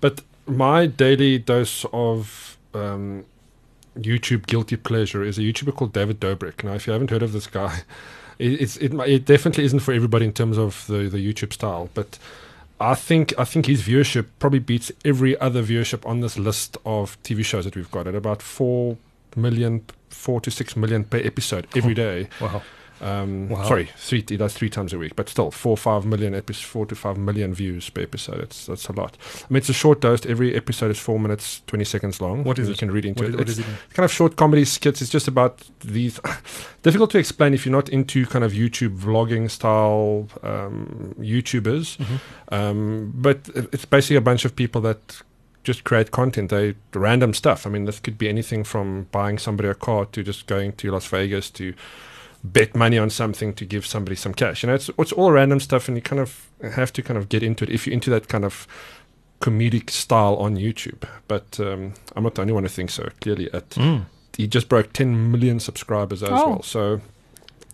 but 0.00 0.22
my 0.46 0.86
daily 0.86 1.38
dose 1.38 1.84
of 1.92 2.56
um, 2.72 3.26
YouTube 3.98 4.46
guilty 4.46 4.76
pleasure 4.76 5.22
is 5.22 5.36
a 5.36 5.42
YouTuber 5.42 5.74
called 5.74 5.92
David 5.92 6.20
Dobrik. 6.20 6.64
Now, 6.64 6.72
if 6.74 6.86
you 6.86 6.92
haven't 6.94 7.10
heard 7.10 7.22
of 7.22 7.32
this 7.32 7.46
guy, 7.46 7.80
it, 8.38 8.60
it's 8.62 8.76
it, 8.78 8.94
it 8.94 9.26
definitely 9.26 9.64
isn't 9.64 9.80
for 9.80 9.92
everybody 9.92 10.24
in 10.24 10.32
terms 10.32 10.56
of 10.56 10.86
the 10.86 11.08
the 11.10 11.18
YouTube 11.18 11.52
style, 11.52 11.90
but. 11.92 12.18
I 12.80 12.94
think 12.94 13.32
I 13.38 13.44
think 13.44 13.66
his 13.66 13.82
viewership 13.82 14.26
probably 14.38 14.58
beats 14.58 14.92
every 15.04 15.38
other 15.40 15.62
viewership 15.62 16.06
on 16.06 16.20
this 16.20 16.38
list 16.38 16.76
of 16.84 17.20
TV 17.22 17.44
shows 17.44 17.64
that 17.64 17.74
we've 17.74 17.90
got 17.90 18.06
at 18.06 18.14
about 18.14 18.42
four 18.42 18.98
million, 19.34 19.84
four 20.10 20.40
to 20.42 20.50
six 20.50 20.76
million 20.76 21.04
per 21.04 21.18
episode 21.18 21.66
every 21.74 21.94
day. 21.94 22.28
wow. 22.40 22.62
Um, 23.00 23.48
Wow. 23.48 23.64
Sorry, 23.64 23.90
three. 23.96 24.24
He 24.28 24.36
does 24.36 24.54
three 24.54 24.70
times 24.70 24.92
a 24.92 24.98
week, 24.98 25.16
but 25.16 25.28
still 25.28 25.50
four, 25.50 25.76
five 25.76 26.06
million 26.06 26.34
episodes, 26.34 26.64
four 26.64 26.86
to 26.86 26.94
five 26.94 27.16
million 27.18 27.52
views 27.54 27.90
per 27.90 28.00
episode. 28.02 28.40
It's 28.40 28.66
that's 28.66 28.88
a 28.88 28.92
lot. 28.92 29.16
I 29.36 29.46
mean, 29.50 29.58
it's 29.58 29.68
a 29.68 29.72
short 29.74 30.00
dose. 30.00 30.24
Every 30.26 30.54
episode 30.54 30.90
is 30.90 30.98
four 30.98 31.18
minutes, 31.20 31.62
twenty 31.66 31.84
seconds 31.84 32.20
long. 32.20 32.44
What 32.44 32.58
is 32.58 32.68
You 32.68 32.72
it? 32.74 32.78
can 32.78 32.90
read 32.90 33.04
into 33.04 33.24
What, 33.24 33.28
it. 33.28 33.34
is- 33.34 33.36
what 33.38 33.48
It's 33.48 33.58
is 33.58 33.58
it? 33.60 33.94
kind 33.94 34.04
of 34.04 34.12
short 34.12 34.36
comedy 34.36 34.64
skits. 34.64 35.02
It's 35.02 35.10
just 35.10 35.28
about 35.28 35.62
these. 35.80 36.18
difficult 36.82 37.10
to 37.10 37.18
explain 37.18 37.52
if 37.52 37.66
you're 37.66 37.72
not 37.72 37.88
into 37.88 38.24
kind 38.26 38.44
of 38.44 38.52
YouTube 38.52 38.96
vlogging 38.98 39.50
style 39.50 40.28
um, 40.42 41.14
YouTubers. 41.18 41.96
Mm-hmm. 41.98 42.54
Um, 42.54 43.12
but 43.14 43.48
it's 43.72 43.84
basically 43.84 44.16
a 44.16 44.20
bunch 44.20 44.44
of 44.44 44.54
people 44.56 44.80
that 44.82 45.22
just 45.64 45.82
create 45.82 46.12
content. 46.12 46.48
They 46.50 46.76
random 46.94 47.34
stuff. 47.34 47.66
I 47.66 47.70
mean, 47.70 47.86
this 47.86 47.98
could 47.98 48.16
be 48.16 48.28
anything 48.28 48.62
from 48.62 49.08
buying 49.10 49.36
somebody 49.36 49.68
a 49.68 49.74
car 49.74 50.04
to 50.06 50.22
just 50.22 50.46
going 50.46 50.72
to 50.74 50.90
Las 50.92 51.06
Vegas 51.08 51.50
to 51.50 51.74
bet 52.52 52.74
money 52.74 52.98
on 52.98 53.10
something 53.10 53.54
to 53.54 53.64
give 53.64 53.84
somebody 53.86 54.16
some 54.16 54.34
cash. 54.34 54.62
You 54.62 54.68
know, 54.68 54.74
it's 54.74 54.90
it's 54.98 55.12
all 55.12 55.30
random 55.32 55.60
stuff, 55.60 55.88
and 55.88 55.96
you 55.96 56.02
kind 56.02 56.20
of 56.20 56.46
have 56.74 56.92
to 56.94 57.02
kind 57.02 57.18
of 57.18 57.28
get 57.28 57.42
into 57.42 57.64
it 57.64 57.70
if 57.70 57.86
you're 57.86 57.94
into 57.94 58.10
that 58.10 58.28
kind 58.28 58.44
of 58.44 58.66
comedic 59.40 59.90
style 59.90 60.36
on 60.36 60.56
YouTube. 60.56 61.04
But 61.28 61.58
um, 61.60 61.94
I'm 62.14 62.22
not 62.22 62.34
the 62.34 62.42
only 62.42 62.52
one 62.54 62.62
who 62.62 62.68
thinks 62.68 62.94
so. 62.94 63.08
Clearly, 63.20 63.52
at 63.52 63.70
Mm. 63.70 64.06
he 64.36 64.46
just 64.46 64.68
broke 64.68 64.92
10 64.92 65.30
million 65.32 65.60
subscribers 65.60 66.22
as 66.22 66.30
Oh. 66.30 66.48
well. 66.50 66.62
So 66.62 67.00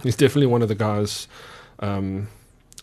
he's 0.03 0.17
definitely 0.17 0.47
one 0.49 0.63
of 0.63 0.69
the 0.69 0.75
guys. 0.75 1.29
Um, 1.81 2.29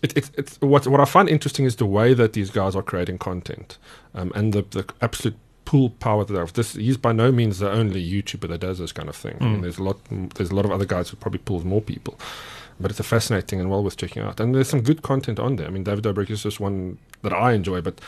it, 0.02 0.16
it, 0.18 0.30
it's 0.38 0.58
what 0.62 0.88
what 0.88 1.00
I 1.02 1.06
find 1.06 1.28
interesting 1.30 1.66
is 1.66 1.76
the 1.76 1.86
way 1.86 2.14
that 2.14 2.34
these 2.34 2.50
guys 2.52 2.76
are 2.76 2.82
creating 2.84 3.18
content, 3.18 3.78
um, 4.16 4.32
and 4.36 4.54
the 4.54 4.62
the 4.70 4.86
absolute 5.02 5.36
pull 5.70 5.90
power 6.08 6.24
that 6.26 6.36
have. 6.38 6.54
This 6.54 6.74
he's 6.74 6.98
by 6.98 7.12
no 7.24 7.32
means 7.32 7.60
the 7.60 7.70
only 7.82 8.02
YouTuber 8.14 8.48
that 8.50 8.62
does 8.68 8.78
this 8.80 8.92
kind 8.92 9.10
of 9.10 9.16
thing. 9.24 9.36
I 9.40 9.44
mean, 9.44 9.58
Mm. 9.60 9.62
there's 9.64 9.78
a 9.78 9.84
lot 9.84 9.98
there's 10.36 10.52
a 10.52 10.56
lot 10.56 10.66
of 10.66 10.72
other 10.72 10.86
guys 10.96 11.10
who 11.10 11.16
probably 11.18 11.42
pulls 11.50 11.64
more 11.64 11.82
people, 11.82 12.16
but 12.80 12.90
it's 12.92 13.00
a 13.00 13.04
fascinating 13.16 13.60
and 13.62 13.70
well 13.70 13.84
worth 13.84 13.98
checking 13.98 14.24
out. 14.24 14.40
And 14.40 14.56
there's 14.56 14.70
some 14.70 14.82
good 14.82 15.02
content 15.02 15.38
on 15.40 15.56
there. 15.58 15.68
I 15.68 15.70
mean, 15.70 15.84
David 15.84 16.04
Dobrik 16.06 16.30
is 16.32 16.44
just 16.44 16.60
one 16.60 16.98
that 17.22 17.34
I 17.34 17.54
enjoy, 17.54 17.82
but 17.82 18.02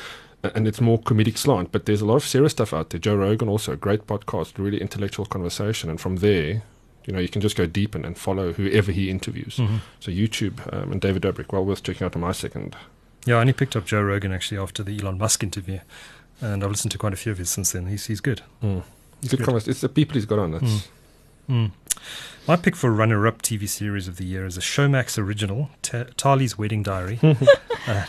and 0.55 0.67
it's 0.67 0.81
more 0.81 0.99
comedic 0.99 1.37
slant. 1.37 1.71
But 1.71 1.85
there's 1.85 2.01
a 2.01 2.05
lot 2.05 2.15
of 2.15 2.23
serious 2.25 2.51
stuff 2.53 2.73
out 2.73 2.89
there. 2.89 2.99
Joe 2.99 3.15
Rogan 3.15 3.47
also 3.47 3.73
a 3.73 3.77
great 3.85 4.07
podcast, 4.07 4.57
really 4.57 4.81
intellectual 4.81 5.25
conversation, 5.25 5.89
and 5.89 5.99
from 6.01 6.15
there. 6.17 6.63
You 7.07 7.13
know, 7.13 7.19
you 7.19 7.29
can 7.29 7.41
just 7.41 7.57
go 7.57 7.65
deep 7.65 7.95
and, 7.95 8.05
and 8.05 8.15
follow 8.15 8.53
whoever 8.53 8.91
he 8.91 9.09
interviews. 9.09 9.57
Mhm. 9.57 9.79
So 9.99 10.11
YouTube 10.11 10.57
um, 10.71 10.91
and 10.91 11.01
David 11.01 11.23
Dobrik, 11.23 11.51
well 11.51 11.65
worth 11.65 11.81
checking 11.81 12.05
out 12.05 12.15
on 12.15 12.21
my 12.21 12.31
second. 12.31 12.75
Yeah, 13.25 13.37
I 13.37 13.41
only 13.41 13.53
picked 13.53 13.75
up 13.75 13.85
Joe 13.87 14.03
Rogan 14.03 14.31
actually 14.31 14.59
after 14.59 14.83
the 14.83 14.95
Elon 14.99 15.17
Musk 15.17 15.41
interview, 15.43 15.79
and 16.41 16.63
I've 16.63 16.69
listened 16.71 16.91
to 16.91 16.97
quite 16.97 17.13
a 17.13 17.17
few 17.17 17.31
of 17.31 17.37
his 17.37 17.49
since 17.49 17.71
then. 17.71 17.87
He's 17.87 18.05
he's 18.07 18.19
good. 18.21 18.41
Good, 18.61 18.83
good. 19.29 19.39
convers- 19.43 19.67
It's 19.67 19.81
the 19.81 19.89
people 19.89 20.15
he's 20.15 20.25
got 20.25 20.39
on. 20.39 20.51
That's 20.51 20.63
Mm. 20.63 20.81
Mm. 21.49 21.71
My 22.47 22.55
pick 22.55 22.75
for 22.75 22.91
runner-up 22.91 23.41
TV 23.41 23.67
series 23.67 24.07
of 24.07 24.15
the 24.17 24.23
year 24.25 24.45
is 24.45 24.57
a 24.57 24.61
Showmax 24.61 25.17
original, 25.19 25.69
Ta 25.81 26.05
Tali's 26.17 26.57
Wedding 26.57 26.81
Diary. 26.81 27.19
uh, 27.23 27.35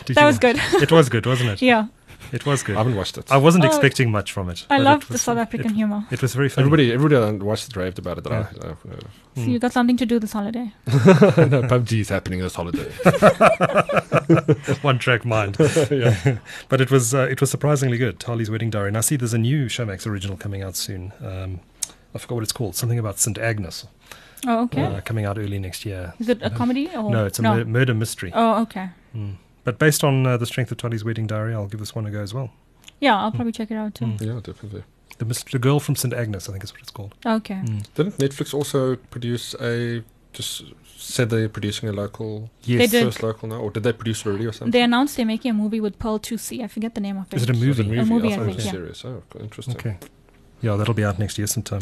did 0.05 0.15
That 0.15 0.21
you 0.21 0.25
was 0.25 0.35
wa- 0.35 0.39
good. 0.39 0.59
It 0.81 0.91
was 0.91 1.09
good, 1.09 1.25
wasn't 1.25 1.49
it? 1.51 1.61
yeah, 1.71 1.87
It 2.33 2.45
was 2.47 2.63
good. 2.63 2.75
I 2.75 2.79
haven't 2.79 2.95
watched 2.95 3.17
it. 3.19 3.31
I 3.31 3.37
wasn't 3.37 3.63
Oh, 3.63 3.67
expecting 3.67 4.09
much 4.11 4.31
from 4.31 4.49
it. 4.49 4.65
I 4.69 4.77
but 4.77 4.83
love 4.83 5.03
it 5.03 5.09
the 5.09 5.17
South 5.19 5.37
African 5.37 5.71
It, 5.71 5.75
humor. 5.75 6.05
it 6.09 6.21
was 6.21 6.33
very 6.33 6.49
funny. 6.49 6.63
everybody, 6.65 6.91
everybody 6.91 7.37
that 7.37 7.43
watched 7.45 7.67
it 7.69 7.75
raved 7.75 7.99
about 7.99 8.17
it. 8.17 8.23
That 8.23 8.31
Yeah. 8.31 8.47
I, 8.63 8.67
uh, 8.71 8.75
So 9.35 9.41
Mm. 9.41 9.47
you 9.51 9.59
got 9.59 9.71
something 9.73 9.97
to 9.97 10.05
do 10.05 10.19
this 10.19 10.33
holiday. 10.33 10.71
uh, 10.87 10.91
no, 11.53 11.61
PUBG 11.63 11.99
is 12.01 12.09
happening 12.09 12.39
this 12.41 12.55
holiday. 12.55 12.89
one 14.81 14.99
track 14.99 15.25
mind. 15.25 15.57
but 16.69 16.81
it 16.81 16.91
was 16.91 17.13
uh, 17.13 17.27
it 17.29 17.39
was 17.41 17.49
surprisingly 17.51 17.97
good. 17.97 18.19
Tali's 18.19 18.49
Wedding 18.49 18.69
Diary. 18.69 18.89
And 18.89 18.97
I 18.97 19.01
see 19.01 19.15
there's 19.15 19.33
a 19.33 19.37
new 19.37 19.65
Showmax 19.67 20.05
original 20.07 20.37
coming 20.37 20.61
out 20.61 20.75
soon. 20.75 21.11
Um, 21.23 21.59
I 22.15 22.19
forgot 22.19 22.35
what 22.35 22.43
it's 22.43 22.51
called. 22.51 22.75
Something 22.75 22.99
about 22.99 23.19
St 23.19 23.37
Agnes. 23.37 23.85
Oh, 24.45 24.63
okay. 24.63 24.83
Uh, 24.83 25.01
coming 25.01 25.25
out 25.25 25.37
early 25.37 25.57
next 25.57 25.85
year. 25.85 26.13
Is 26.19 26.29
it 26.29 26.39
a 26.41 26.49
comedy 26.49 26.89
or 26.95 27.09
No, 27.11 27.25
it's 27.25 27.39
a 27.39 27.41
Mur- 27.43 27.65
murder 27.65 27.93
mystery. 27.93 28.31
Oh, 28.35 28.61
okay. 28.63 28.89
Mm. 29.15 29.35
But 29.63 29.79
based 29.79 30.03
on 30.03 30.25
uh, 30.27 30.37
the 30.37 30.45
strength 30.45 30.71
of 30.71 30.77
Tali's 30.77 31.03
Wedding 31.05 31.27
Diary, 31.27 31.53
I'll 31.53 31.67
give 31.67 31.79
this 31.79 31.95
one 31.95 32.05
a 32.05 32.11
go 32.11 32.21
as 32.21 32.33
well. 32.33 32.51
Yeah, 32.99 33.17
I'll 33.17 33.31
probably 33.31 33.51
check 33.51 33.71
it 33.71 33.75
out 33.75 33.95
too. 33.95 34.05
Mm. 34.05 34.21
yeah, 34.21 34.39
definitely. 34.41 34.83
The, 35.17 35.25
Mis- 35.25 35.43
the 35.43 35.59
Girl 35.59 35.79
from 35.79 35.95
St 35.95 36.13
Agnes, 36.13 36.49
I 36.49 36.53
think 36.53 36.63
is 36.63 36.73
what 36.73 36.81
it's 36.81 36.91
called. 36.91 37.15
Okay. 37.25 37.55
Mm. 37.55 37.93
Didn't 37.95 38.17
Netflix 38.17 38.53
also 38.53 38.95
produce 38.95 39.55
a? 39.61 40.03
Just 40.33 40.63
said 40.97 41.29
they're 41.29 41.47
producing 41.47 41.87
a 41.89 41.91
local, 41.91 42.49
Yes. 42.63 42.79
They 42.91 42.99
did. 42.99 43.05
first 43.05 43.21
local 43.21 43.47
now, 43.49 43.57
or 43.57 43.69
did 43.69 43.83
they 43.83 43.93
produce 43.93 44.21
it 44.21 44.27
already 44.29 44.47
or 44.47 44.51
something? 44.51 44.71
They 44.71 44.81
announced 44.81 45.15
they're 45.15 45.25
making 45.27 45.51
a 45.51 45.53
movie 45.53 45.79
with 45.79 45.99
Pearl 45.99 46.17
Thusi. 46.17 46.63
I 46.63 46.67
forget 46.67 46.95
the 46.95 47.01
name 47.01 47.17
of 47.17 47.31
it. 47.31 47.35
Is 47.35 47.43
it 47.43 47.49
a 47.51 47.53
So 47.53 47.59
the 47.59 47.65
movie? 47.83 47.97
A 47.99 48.05
movie, 48.05 48.29
I 48.29 48.31
I 48.31 48.35
thought 48.37 48.41
it 48.41 48.45
think, 48.45 48.55
was 48.55 48.63
a 48.63 48.67
yeah. 48.67 48.71
series. 48.71 49.05
Oh, 49.05 49.23
interesting. 49.39 49.75
Okay. 49.75 49.97
Yeah, 50.61 50.75
that'll 50.75 50.93
be 50.95 51.03
out 51.05 51.19
next 51.19 51.37
year 51.37 51.45
sometime. 51.45 51.81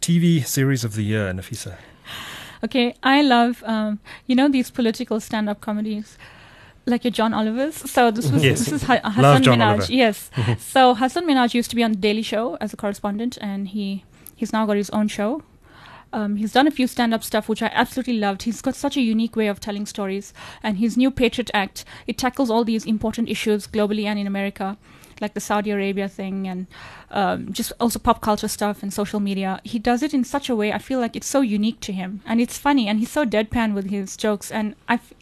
TV 0.00 0.44
series 0.46 0.84
of 0.84 0.94
the 0.94 1.02
year, 1.02 1.30
Nafisa. 1.32 1.76
Okay, 2.64 2.94
I 3.02 3.20
love 3.22 3.62
um, 3.66 3.98
you 4.26 4.34
know 4.34 4.48
these 4.48 4.70
political 4.70 5.20
stand-up 5.20 5.60
comedies, 5.60 6.16
like 6.86 7.04
your 7.04 7.10
John 7.10 7.34
Oliver's. 7.34 7.74
So 7.90 8.10
this 8.10 8.30
was 8.30 8.42
Yes. 8.44 8.58
this 8.60 8.72
is 8.72 8.82
ha- 8.84 9.00
Love 9.04 9.14
Hasan 9.14 9.42
John 9.42 9.58
Minhaj. 9.58 9.72
Oliver. 9.80 9.92
Yes. 9.92 10.30
so 10.58 10.94
Hasan 10.94 11.26
Minhaj 11.26 11.54
used 11.54 11.70
to 11.70 11.76
be 11.76 11.82
on 11.82 11.92
the 11.92 11.98
Daily 11.98 12.22
Show 12.22 12.56
as 12.60 12.72
a 12.72 12.76
correspondent, 12.76 13.36
and 13.40 13.68
he 13.68 14.04
he's 14.34 14.52
now 14.52 14.64
got 14.66 14.76
his 14.76 14.90
own 14.90 15.08
show. 15.08 15.42
Um, 16.12 16.36
he's 16.36 16.52
done 16.52 16.68
a 16.68 16.70
few 16.70 16.86
stand-up 16.86 17.24
stuff 17.24 17.48
which 17.48 17.60
I 17.60 17.70
absolutely 17.74 18.18
loved. 18.18 18.44
He's 18.44 18.62
got 18.62 18.76
such 18.76 18.96
a 18.96 19.00
unique 19.00 19.34
way 19.34 19.48
of 19.48 19.58
telling 19.58 19.84
stories, 19.84 20.32
and 20.62 20.78
his 20.78 20.96
new 20.96 21.10
Patriot 21.10 21.50
Act 21.52 21.84
it 22.06 22.16
tackles 22.16 22.50
all 22.50 22.64
these 22.64 22.86
important 22.86 23.28
issues 23.28 23.66
globally 23.66 24.04
and 24.04 24.18
in 24.18 24.26
America, 24.28 24.76
like 25.20 25.34
the 25.34 25.40
Saudi 25.40 25.70
Arabia 25.70 26.08
thing, 26.08 26.46
and 26.48 26.66
um, 27.10 27.52
just 27.52 27.72
also 27.80 27.98
pop 27.98 28.20
culture 28.20 28.48
stuff 28.48 28.82
and 28.82 28.92
social 28.92 29.20
media. 29.20 29.60
He 29.64 29.78
does 29.78 30.02
it 30.02 30.14
in 30.14 30.24
such 30.24 30.48
a 30.48 30.56
way 30.56 30.72
I 30.72 30.78
feel 30.78 31.00
like 31.00 31.16
it's 31.16 31.26
so 31.26 31.40
unique 31.40 31.80
to 31.80 31.92
him, 31.92 32.20
and 32.26 32.40
it's 32.40 32.58
funny, 32.58 32.88
and 32.88 32.98
he's 32.98 33.10
so 33.10 33.24
deadpan 33.24 33.74
with 33.74 33.90
his 33.90 34.16
jokes, 34.16 34.50
and 34.50 34.74
I. 34.88 34.94
F- 34.94 35.14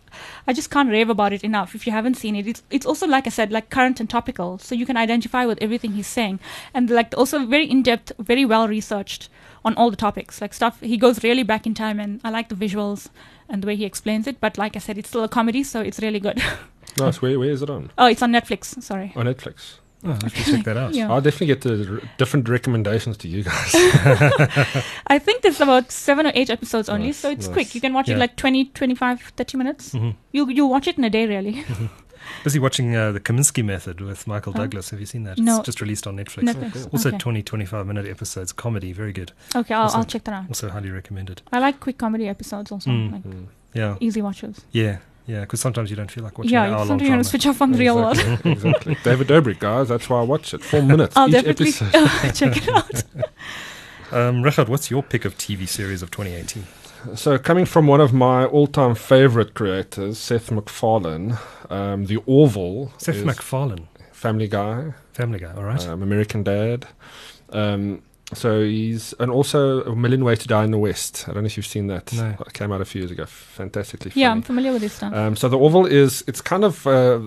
I 0.46 0.52
just 0.52 0.70
can't 0.70 0.90
rave 0.90 1.08
about 1.08 1.32
it 1.32 1.42
enough. 1.42 1.74
If 1.74 1.86
you 1.86 1.92
haven't 1.92 2.18
seen 2.18 2.36
it, 2.36 2.46
it's 2.46 2.62
it's 2.70 2.84
also 2.84 3.06
like 3.06 3.26
I 3.26 3.30
said, 3.30 3.50
like 3.50 3.70
current 3.70 3.98
and 3.98 4.10
topical, 4.10 4.58
so 4.58 4.74
you 4.74 4.84
can 4.84 4.98
identify 4.98 5.46
with 5.46 5.56
everything 5.62 5.92
he's 5.92 6.06
saying, 6.06 6.38
and 6.74 6.90
like 6.90 7.14
also 7.16 7.46
very 7.46 7.64
in 7.64 7.82
depth, 7.82 8.12
very 8.18 8.44
well 8.44 8.68
researched 8.68 9.30
on 9.64 9.74
all 9.74 9.90
the 9.90 9.96
topics, 9.96 10.42
like 10.42 10.52
stuff. 10.52 10.80
He 10.80 10.98
goes 10.98 11.24
really 11.24 11.44
back 11.44 11.66
in 11.66 11.72
time, 11.72 11.98
and 11.98 12.20
I 12.22 12.28
like 12.28 12.50
the 12.50 12.54
visuals 12.54 13.08
and 13.48 13.62
the 13.62 13.66
way 13.66 13.74
he 13.76 13.86
explains 13.86 14.26
it. 14.26 14.38
But 14.38 14.58
like 14.58 14.76
I 14.76 14.80
said, 14.80 14.98
it's 14.98 15.08
still 15.08 15.24
a 15.24 15.28
comedy, 15.30 15.62
so 15.62 15.80
it's 15.80 16.00
really 16.00 16.20
good. 16.20 16.42
Nice. 16.98 17.22
Where, 17.22 17.38
where 17.38 17.48
is 17.48 17.62
it 17.62 17.70
on? 17.70 17.90
oh, 17.96 18.04
it's 18.04 18.20
on 18.20 18.32
Netflix. 18.32 18.82
Sorry. 18.82 19.14
On 19.16 19.24
Netflix. 19.24 19.78
Oh, 20.04 20.10
I 20.10 20.14
have 20.14 20.34
to 20.34 20.44
check 20.50 20.64
that 20.64 20.76
out. 20.76 20.94
Yeah. 20.98 21.10
I'll 21.12 21.20
definitely 21.20 21.46
get 21.48 21.60
the 21.62 22.00
r- 22.02 22.08
different 22.18 22.48
recommendations 22.48 23.16
to 23.18 23.28
you 23.28 23.44
guys. 23.44 23.70
I 25.06 25.18
think 25.18 25.42
there's 25.42 25.60
about 25.60 25.90
seven 25.92 26.26
or 26.26 26.32
eight 26.34 26.50
episodes 26.50 26.88
only, 26.88 27.06
Nice, 27.06 27.18
so 27.18 27.30
it's 27.30 27.46
nice. 27.46 27.52
quick. 27.52 27.74
You 27.74 27.80
can 27.80 27.92
watch 27.94 28.08
Yeah. 28.08 28.16
it 28.16 28.18
like 28.18 28.36
20, 28.36 28.66
25, 28.66 29.32
30 29.36 29.56
minutes. 29.58 29.92
Mhm. 29.94 30.16
You'll, 30.32 30.50
you'll 30.50 30.70
watch 30.70 30.88
it 30.88 30.98
in 30.98 31.04
a 31.04 31.10
day, 31.10 31.26
really. 31.26 31.64
Busy 32.44 32.58
watching 32.58 32.94
uh, 32.96 33.12
the 33.12 33.20
Kominsky 33.20 33.64
Method 33.64 34.00
with 34.00 34.26
Michael 34.26 34.52
Oh. 34.56 34.58
Douglas. 34.60 34.90
Have 34.90 35.00
you 35.00 35.06
seen 35.06 35.24
that? 35.24 35.38
No. 35.38 35.56
It's 35.58 35.66
just 35.66 35.80
released 35.80 36.06
on 36.06 36.16
Netflix. 36.16 36.44
Netflix. 36.44 36.72
cool. 36.72 36.90
Also 36.92 37.08
okay. 37.10 37.18
20, 37.18 37.42
25 37.42 37.86
minute 37.86 38.06
episodes. 38.06 38.52
Comedy, 38.52 38.92
very 38.92 39.12
good. 39.12 39.32
okay, 39.54 39.74
I'll, 39.74 39.82
also- 39.82 39.98
I'll 39.98 40.04
check 40.04 40.24
that 40.24 40.34
out. 40.34 40.44
Also 40.48 40.68
highly 40.70 40.90
recommended. 40.90 41.42
I 41.52 41.58
like 41.58 41.80
quick 41.80 41.98
comedy 41.98 42.28
episodes 42.28 42.72
also, 42.72 42.90
Mm. 42.90 43.12
like 43.12 43.22
Mm. 43.22 43.46
Yeah, 43.74 43.96
easy 44.00 44.20
watches. 44.20 44.60
yeah, 44.70 44.98
yeah. 45.26 45.40
Because 45.40 45.60
sometimes 45.60 45.90
you 45.90 45.96
don't 45.96 46.10
feel 46.10 46.24
like 46.24 46.38
watching 46.38 46.52
yeah, 46.52 46.64
an 46.64 46.70
hour 46.72 46.78
long 46.78 46.88
sometimes 46.88 47.08
you 47.08 47.14
want 47.14 47.24
to 47.24 47.30
switch 47.30 47.46
off 47.46 47.56
from 47.56 47.72
the 47.72 47.78
real 47.78 47.96
world. 47.96 48.18
Exactly, 48.18 48.52
exactly. 48.52 48.96
David 49.04 49.28
Dobrik, 49.28 49.58
guys. 49.58 49.88
That's 49.88 50.08
why 50.08 50.20
I 50.20 50.22
watch 50.22 50.54
it. 50.54 50.62
Four 50.64 50.82
minutes 50.92 51.16
I'll 51.16 51.28
each 51.28 51.34
definitely 51.34 51.68
episode. 51.68 52.34
check 52.34 52.56
it 52.56 52.68
out. 52.68 53.02
Um, 54.12 54.42
Richard, 54.42 54.68
what's 54.68 54.90
your 54.90 55.02
pick 55.02 55.24
of 55.24 55.36
TV 55.38 55.66
series 55.66 56.02
of 56.02 56.10
2018? 56.10 56.64
So, 57.16 57.36
coming 57.38 57.64
from 57.64 57.86
one 57.88 58.00
of 58.00 58.12
my 58.12 58.44
all-time 58.44 58.94
favorite 58.94 59.54
creators, 59.54 60.18
Seth 60.18 60.52
MacFarlane, 60.52 61.36
um, 61.68 62.06
The 62.06 62.18
Orville, 62.26 62.92
Seth 62.98 63.16
is 63.16 63.24
MacFarlane, 63.24 63.88
Family 64.12 64.46
Guy, 64.46 64.92
Family 65.12 65.40
Guy. 65.40 65.52
All 65.54 65.64
right. 65.64 65.84
um, 65.88 66.02
American 66.02 66.44
Dad. 66.44 66.86
Um, 67.50 68.02
so 68.34 68.62
he's 68.62 69.12
and 69.20 69.30
also 69.30 69.82
A 69.84 69.94
Million 69.96 70.24
Ways 70.24 70.38
to 70.40 70.48
Die 70.48 70.64
in 70.64 70.70
the 70.70 70.78
West. 70.78 71.24
I 71.28 71.32
don't 71.32 71.42
know 71.42 71.46
if 71.46 71.56
you've 71.56 71.66
seen 71.66 71.86
that. 71.88 72.12
No. 72.12 72.34
It 72.46 72.52
came 72.52 72.72
out 72.72 72.80
a 72.80 72.84
few 72.84 73.00
years 73.02 73.10
ago. 73.10 73.26
Fantastically 73.26 74.10
funny. 74.10 74.22
yeah, 74.22 74.30
I'm 74.30 74.42
familiar 74.42 74.72
with 74.72 74.82
this 74.82 74.94
stuff. 74.94 75.12
Um, 75.14 75.36
so 75.36 75.48
the 75.48 75.58
Orville 75.58 75.86
is 75.86 76.24
it's 76.26 76.40
kind 76.40 76.64
of 76.64 76.86
uh, 76.86 77.20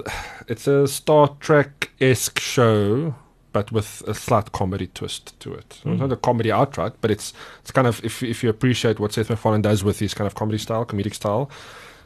it's 0.47 0.68
a 0.68 0.88
Star 0.88 1.30
Trek 1.39 1.91
esque 2.01 2.39
show, 2.39 3.16
but 3.53 3.72
with 3.72 4.03
a 4.08 4.14
slight 4.14 4.51
comedy 4.51 4.88
twist 4.88 5.39
to 5.41 5.53
it. 5.53 5.74
So 5.84 5.89
It's 5.91 5.97
Mm. 5.97 5.99
not 5.99 6.12
a 6.12 6.16
comedy 6.18 6.51
outright, 6.51 6.93
but 7.01 7.12
it's 7.12 7.34
it's 7.62 7.72
kind 7.72 7.88
of 7.88 8.03
if 8.03 8.24
if 8.24 8.43
you 8.43 8.49
appreciate 8.49 8.99
what 8.99 9.14
Seth 9.14 9.30
MacFarlane 9.30 9.62
does 9.62 9.84
with 9.84 9.99
his 9.99 10.14
kind 10.14 10.26
of 10.28 10.36
comedy 10.36 10.58
style, 10.58 10.86
comedic 10.86 11.14
style. 11.14 11.49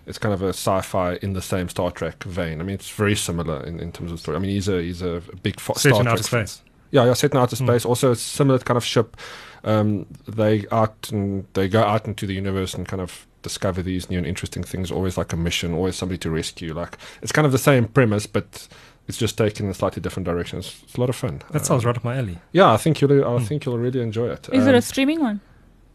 It's 0.07 0.17
kind 0.17 0.33
of 0.33 0.41
a 0.41 0.49
sci-fi 0.53 1.19
in 1.21 1.33
the 1.33 1.41
same 1.41 1.69
Star 1.69 1.91
Trek 1.91 2.23
vein. 2.23 2.61
I 2.61 2.63
mean, 2.63 2.73
it's 2.73 2.89
very 2.89 3.15
similar 3.15 3.63
in, 3.63 3.79
in 3.79 3.91
terms 3.91 4.11
of 4.11 4.19
story. 4.19 4.37
I 4.37 4.39
mean, 4.39 4.49
he's 4.49 4.67
a 4.67 4.81
he's 4.81 5.03
a 5.03 5.21
big 5.43 5.59
fo- 5.59 5.73
Star 5.73 5.91
in 5.99 6.01
Trek 6.03 6.13
outer 6.13 6.23
fan. 6.23 6.47
space. 6.47 6.61
Yeah, 6.91 7.05
yeah, 7.05 7.13
set 7.13 7.31
in 7.33 7.37
outer 7.39 7.55
Mm. 7.55 7.65
space. 7.67 7.85
Also, 7.85 8.11
a 8.11 8.15
similar 8.15 8.59
kind 8.59 8.77
of 8.77 8.83
ship. 8.85 9.15
Um, 9.63 10.05
they 10.27 10.65
out 10.71 11.09
and 11.11 11.45
they 11.53 11.67
go 11.67 11.81
out 11.83 12.07
into 12.07 12.25
the 12.25 12.33
universe 12.33 12.73
and 12.73 12.87
kind 12.87 13.01
of 13.01 13.27
discover 13.41 13.81
these 13.81 14.09
new 14.09 14.17
and 14.17 14.25
interesting 14.27 14.63
things. 14.63 14.91
Always 14.91 15.17
like 15.17 15.33
a 15.33 15.37
mission, 15.37 15.73
always 15.73 15.95
somebody 15.95 16.17
to 16.19 16.31
rescue. 16.31 16.73
Like 16.73 16.97
it's 17.21 17.31
kind 17.31 17.45
of 17.45 17.51
the 17.51 17.57
same 17.57 17.85
premise, 17.87 18.25
but 18.25 18.67
it's 19.07 19.17
just 19.17 19.37
taken 19.37 19.65
in 19.65 19.71
a 19.71 19.73
slightly 19.75 20.01
different 20.01 20.25
direction. 20.25 20.59
It's, 20.59 20.81
it's 20.83 20.95
a 20.95 20.99
lot 20.99 21.09
of 21.09 21.15
fun. 21.15 21.41
That 21.51 21.59
Um, 21.61 21.65
sounds 21.65 21.85
right 21.85 21.95
up 21.97 22.03
my 22.03 22.17
alley. 22.17 22.39
Yeah, 22.53 22.71
I 22.71 22.77
think 22.77 23.01
you'll. 23.01 23.11
I 23.11 23.39
Mm. 23.39 23.45
think 23.47 23.65
you'll 23.65 23.77
really 23.79 24.01
enjoy 24.01 24.29
it. 24.29 24.47
Is 24.53 24.65
it 24.65 24.69
Um, 24.69 24.75
a 24.75 24.81
streaming 24.81 25.19
one? 25.21 25.41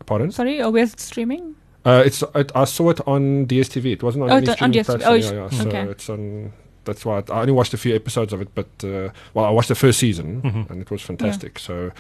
pardon? 0.07 0.31
Sorry, 0.31 0.61
or 0.63 0.71
where's 0.71 0.93
it 0.93 1.01
streaming? 1.01 1.55
Uh, 1.87 2.03
it's 2.05 2.23
it, 2.35 2.53
I 2.55 2.65
saw 2.65 2.91
it 2.91 3.01
on 3.07 3.47
DSTV. 3.47 3.93
It 3.93 4.03
wasn't 4.03 4.25
on 4.25 4.31
Oh, 4.31 4.37
any 4.37 4.47
it's 4.51 4.61
on 4.63 4.73
DSTV. 4.73 4.85
platform. 4.85 5.11
Oh, 5.11 5.15
yeah, 5.15 5.27
it's- 5.31 5.53
yeah. 5.55 5.59
So 5.63 5.69
okay. 5.69 5.83
it's 5.91 6.09
on. 6.11 6.53
That's 6.85 7.05
why 7.05 7.19
I, 7.19 7.33
I 7.33 7.41
only 7.41 7.53
watched 7.53 7.75
a 7.75 7.77
few 7.79 7.95
episodes 7.95 8.33
of 8.33 8.41
it, 8.41 8.49
but 8.55 8.67
uh, 8.85 9.11
well, 9.35 9.45
I 9.45 9.51
watched 9.51 9.69
the 9.69 9.75
first 9.75 9.99
season 9.99 10.43
Mhm. 10.43 10.71
and 10.71 10.81
it 10.83 10.91
was 10.91 11.03
fantastic. 11.03 11.59
So 11.59 11.91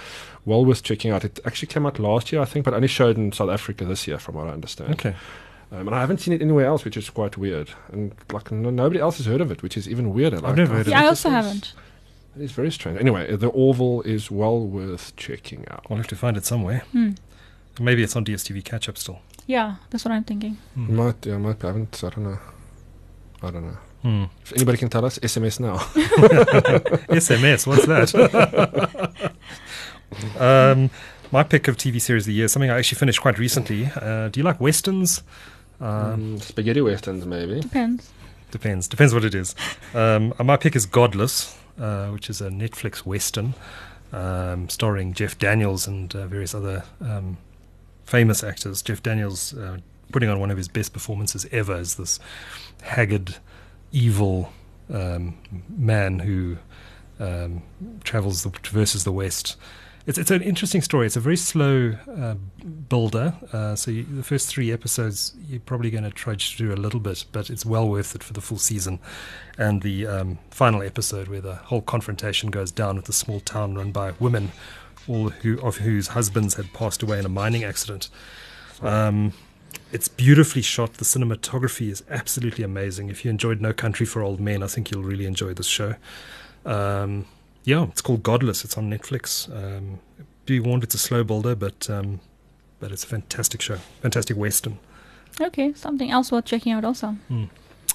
well 0.45 0.64
worth 0.64 0.82
checking 0.82 1.11
out. 1.11 1.24
It 1.24 1.41
actually 1.45 1.68
came 1.68 1.87
out 1.87 1.99
last 1.99 2.32
year, 2.32 2.43
I 2.43 2.45
think, 2.45 2.64
but 2.64 2.74
only 2.74 2.89
showed 2.89 3.16
in 3.16 3.32
South 3.32 3.51
Africa 3.51 3.85
this 3.85 4.07
year, 4.07 4.18
from 4.18 4.35
what 4.37 4.47
I 4.49 4.51
understand. 4.51 4.93
Okay. 4.95 5.14
Um, 5.72 5.89
and 5.89 5.95
I 5.97 6.01
haven't 6.01 6.18
seen 6.20 6.35
it 6.35 6.43
anywhere 6.43 6.66
else, 6.66 6.85
which 6.85 6.97
is 6.97 7.11
quite 7.11 7.37
weird. 7.37 7.70
And 7.91 8.12
like 8.32 8.53
no, 8.53 8.70
nobody 8.70 9.01
else 9.01 9.16
has 9.16 9.26
heard 9.26 9.41
of 9.41 9.51
it, 9.51 9.62
which 9.62 9.76
is 9.76 9.89
even 9.89 10.12
weirder. 10.14 10.39
Like, 10.41 10.57
never 10.57 10.74
heard 10.74 10.87
of 10.87 10.89
Yeah, 10.89 11.01
I 11.03 11.07
also 11.07 11.30
haven't. 11.30 11.72
It 12.37 12.43
is 12.43 12.53
very 12.53 12.70
strange. 12.70 13.01
Anyway, 13.01 13.35
the 13.37 13.49
Orville 13.49 14.03
is 14.03 14.30
well 14.30 14.61
worth 14.61 15.14
checking 15.16 15.66
out. 15.70 15.87
I'll 15.89 15.97
have 15.97 16.07
to 16.09 16.16
find 16.16 16.37
it 16.37 16.45
somewhere. 16.45 16.82
Hmm. 16.93 17.12
Maybe 17.80 18.03
it's 18.03 18.14
on 18.16 18.24
DSTV 18.24 18.64
catch 18.64 18.89
up 18.89 18.99
still. 18.99 19.20
Yeah, 19.47 19.76
that's 19.91 20.05
what 20.05 20.12
I'm 20.12 20.24
thinking. 20.24 20.59
Hmm. 20.74 20.97
Might 20.97 21.26
yeah, 21.26 21.39
might 21.39 21.59
be. 21.59 21.64
I 21.66 21.70
haven't. 21.70 22.03
I 22.05 22.11
don't 22.11 22.24
know. 22.24 22.39
I 23.43 23.51
don't 23.51 23.64
know. 23.66 23.78
Hmm. 24.05 24.25
If 24.43 24.53
anybody 24.53 24.77
can 24.77 24.91
tell 24.91 25.05
us, 25.07 25.19
SMS 25.21 25.59
now. 25.61 25.77
SMS, 27.09 27.67
what's 27.67 27.87
that? 27.87 29.33
um, 30.39 30.91
my 31.33 31.43
pick 31.43 31.69
of 31.69 31.79
TV 31.79 31.99
series 31.99 32.25
of 32.25 32.27
the 32.27 32.35
year, 32.35 32.49
something 32.49 32.71
I 32.71 32.79
actually 32.79 32.99
finished 32.99 33.23
quite 33.23 33.39
recently. 33.39 33.89
Uh, 33.97 34.29
do 34.29 34.41
you 34.41 34.45
like 34.45 34.61
westerns? 34.61 35.23
Um, 35.81 35.89
Um, 35.89 36.39
spaghetti 36.41 36.83
westerns, 36.83 37.25
maybe. 37.25 37.61
Depends. 37.63 38.13
Depends. 38.51 38.89
Depends 38.89 39.15
what 39.15 39.25
it 39.25 39.35
is. 39.35 39.55
Um, 39.95 40.35
uh, 40.39 40.45
my 40.45 40.59
pick 40.59 40.77
is 40.77 40.85
Godless, 40.87 41.57
uh, 41.81 42.09
which 42.09 42.29
is 42.29 42.43
a 42.43 42.51
Netflix 42.51 42.99
western 43.07 43.55
um, 44.13 44.69
starring 44.69 45.15
Jeff 45.15 45.39
Daniels 45.39 45.87
and 45.89 46.15
uh, 46.15 46.27
various 46.27 46.55
other 46.55 46.85
um, 47.01 47.39
famous 48.05 48.45
actors. 48.45 48.83
Jeff 48.83 49.03
Daniels 49.03 49.55
uh, 49.55 49.79
putting 50.13 50.29
on 50.29 50.39
one 50.39 50.51
of 50.51 50.57
his 50.59 50.69
best 50.69 50.93
performances 50.93 51.47
ever 51.51 51.75
as 51.75 51.97
this 51.97 52.21
haggard, 52.83 53.37
evil 53.95 54.53
um, 54.92 55.38
man 55.68 56.18
who 56.18 56.59
um, 57.20 57.62
travels 58.03 58.42
the, 58.42 58.51
traverses 58.51 59.05
the 59.05 59.12
West. 59.12 59.57
It's 60.07 60.18
it's 60.18 60.30
an 60.30 60.42
interesting 60.42 60.82
story. 60.82 61.07
It's 61.07 61.16
a 61.16 61.20
very 61.20 61.36
slow 61.36 61.95
uh, 62.14 62.34
builder. 62.90 63.34
Uh, 63.51 63.74
so 63.74 63.90
you, 63.90 64.03
the 64.03 64.22
first 64.22 64.49
three 64.49 64.70
episodes, 64.70 65.34
you're 65.49 65.61
probably 65.61 65.90
going 65.90 66.05
to 66.05 66.11
trudge 66.11 66.57
through 66.57 66.74
a 66.74 66.76
little 66.76 67.01
bit, 67.01 67.24
but 67.32 67.49
it's 67.49 67.64
well 67.64 67.88
worth 67.88 68.14
it 68.14 68.22
for 68.22 68.34
the 68.34 68.42
full 68.42 68.59
season. 68.59 68.99
And 69.57 69.80
the 69.80 70.07
um, 70.07 70.38
final 70.51 70.82
episode, 70.82 71.28
where 71.28 71.40
the 71.40 71.55
whole 71.55 71.80
confrontation 71.80 72.51
goes 72.51 72.70
down 72.70 72.97
with 72.97 73.07
the 73.07 73.14
small 73.14 73.40
town 73.40 73.76
run 73.76 73.92
by 73.92 74.12
women, 74.20 74.53
all 75.09 75.30
who 75.30 75.59
of 75.62 75.78
whose 75.78 76.09
husbands 76.09 76.57
had 76.57 76.70
passed 76.74 77.03
away 77.03 77.18
in 77.18 77.24
a 77.24 77.30
mining 77.30 77.64
accident. 77.64 78.11
Um, 78.82 79.32
it's 79.95 80.09
beautifully 80.09 80.61
shot. 80.61 80.95
The 80.95 81.05
cinematography 81.05 81.88
is 81.88 82.03
absolutely 82.11 82.64
amazing. 82.64 83.11
If 83.11 83.24
you 83.24 83.30
enjoyed 83.30 83.61
No 83.61 83.72
Country 83.72 84.05
for 84.05 84.22
Old 84.22 84.40
Men, 84.40 84.62
I 84.62 84.66
think 84.66 84.90
you'll 84.90 85.05
really 85.05 85.24
enjoy 85.24 85.55
this 85.55 85.68
show. 85.68 85.95
Um, 86.66 87.26
yeah, 87.62 87.84
it's 87.84 88.01
called 88.01 88.24
Godless. 88.24 88.64
It's 88.64 88.76
on 88.76 88.90
Netflix. 88.90 89.49
Um, 89.55 90.01
be 90.47 90.59
warned, 90.59 90.82
it's 90.82 90.97
a 90.97 90.99
slow 90.99 91.22
builder, 91.22 91.55
but 91.55 91.88
um, 91.88 92.20
but 92.80 92.90
it's 92.90 93.05
a 93.05 93.07
fantastic 93.07 93.62
show, 93.62 93.76
fantastic 94.03 94.36
western. 94.36 94.78
Okay, 95.40 95.72
something 95.74 96.11
else 96.11 96.30
worth 96.32 96.45
checking 96.45 96.72
out 96.72 96.84
also. 96.84 97.16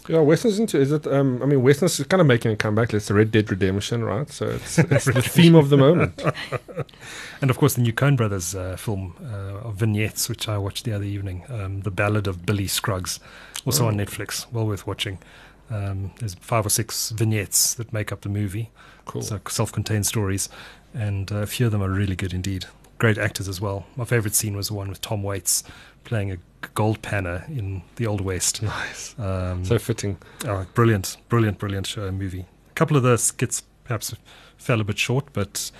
Yeah, 0.10 0.22
westerns 0.22 0.57
into 0.57 0.80
is 0.80 0.91
it? 0.91 1.05
Um, 1.05 1.39
I 1.43 1.45
mean, 1.45 1.62
westerns 1.62 1.99
is 1.99 2.07
kind 2.07 2.20
of 2.20 2.26
making 2.26 2.51
a 2.51 2.55
comeback. 2.55 2.95
It's 2.95 3.07
the 3.10 3.14
Red 3.14 3.32
Dead 3.32 3.51
Redemption, 3.51 4.03
right? 4.03 4.28
So 4.32 4.47
it's, 4.47 4.80
it's 4.95 5.05
the 5.05 5.22
theme 5.22 5.53
of 5.55 5.70
the 5.70 5.78
moment. 5.78 6.22
And 7.41 7.49
of 7.49 7.57
course, 7.57 7.76
the 7.76 7.82
new 7.82 7.93
Coen 7.93 8.18
Brothers 8.18 8.53
uh, 8.55 8.76
film 8.76 9.16
uh, 9.24 9.68
of 9.70 9.76
vignettes, 9.76 10.28
which 10.28 10.49
I 10.49 10.57
watched 10.57 10.84
the 10.84 10.91
other 10.91 11.05
evening, 11.05 11.45
um, 11.47 11.82
The 11.82 11.91
Ballad 11.91 12.28
of 12.28 12.45
Billy 12.45 12.68
Scruggs, 12.68 13.20
also 13.66 13.88
on 13.88 13.97
Oh. 13.99 14.03
Netflix. 14.03 14.51
Well 14.51 14.68
worth 14.68 14.86
watching. 14.86 15.20
Um, 15.70 16.12
there's 16.20 16.34
five 16.36 16.66
or 16.66 16.70
six 16.70 17.12
vignettes 17.12 17.76
that 17.76 17.93
make 17.93 18.12
up 18.12 18.22
the 18.22 18.30
movie. 18.30 18.72
Cool. 19.05 19.22
So 19.22 19.39
self-contained 19.47 20.05
stories, 20.05 20.49
and 20.93 21.32
uh, 21.32 21.36
a 21.38 21.45
few 21.47 21.68
of 21.68 21.72
them 21.72 21.82
are 21.84 21.89
really 21.89 22.16
good 22.18 22.34
indeed. 22.34 22.66
Great 22.97 23.18
actors 23.18 23.47
as 23.47 23.62
well. 23.62 23.86
My 23.95 24.03
favorite 24.05 24.36
scene 24.36 24.57
was 24.57 24.68
the 24.68 24.74
one 24.74 24.89
with 24.89 24.99
Tom 24.99 25.24
Waits 25.24 25.64
playing 26.03 26.32
a 26.34 26.38
gold 26.74 27.01
panner 27.01 27.47
in 27.49 27.82
the 27.95 28.05
Old 28.07 28.22
West. 28.22 28.62
Nice. 28.62 29.16
Um, 29.20 29.64
So 29.66 29.78
fitting. 29.80 30.18
oh, 30.45 30.66
brilliant, 30.74 31.18
brilliant, 31.30 31.57
brilliant 31.60 31.88
show 31.88 32.12
movie. 32.12 32.45
A 32.72 32.74
couple 32.74 32.95
of 32.97 33.03
the 33.03 33.18
skits 33.18 33.64
perhaps 33.84 34.14
fell 34.57 34.82
a 34.82 34.84
bit 34.84 34.97
short, 34.99 35.26
but 35.34 35.72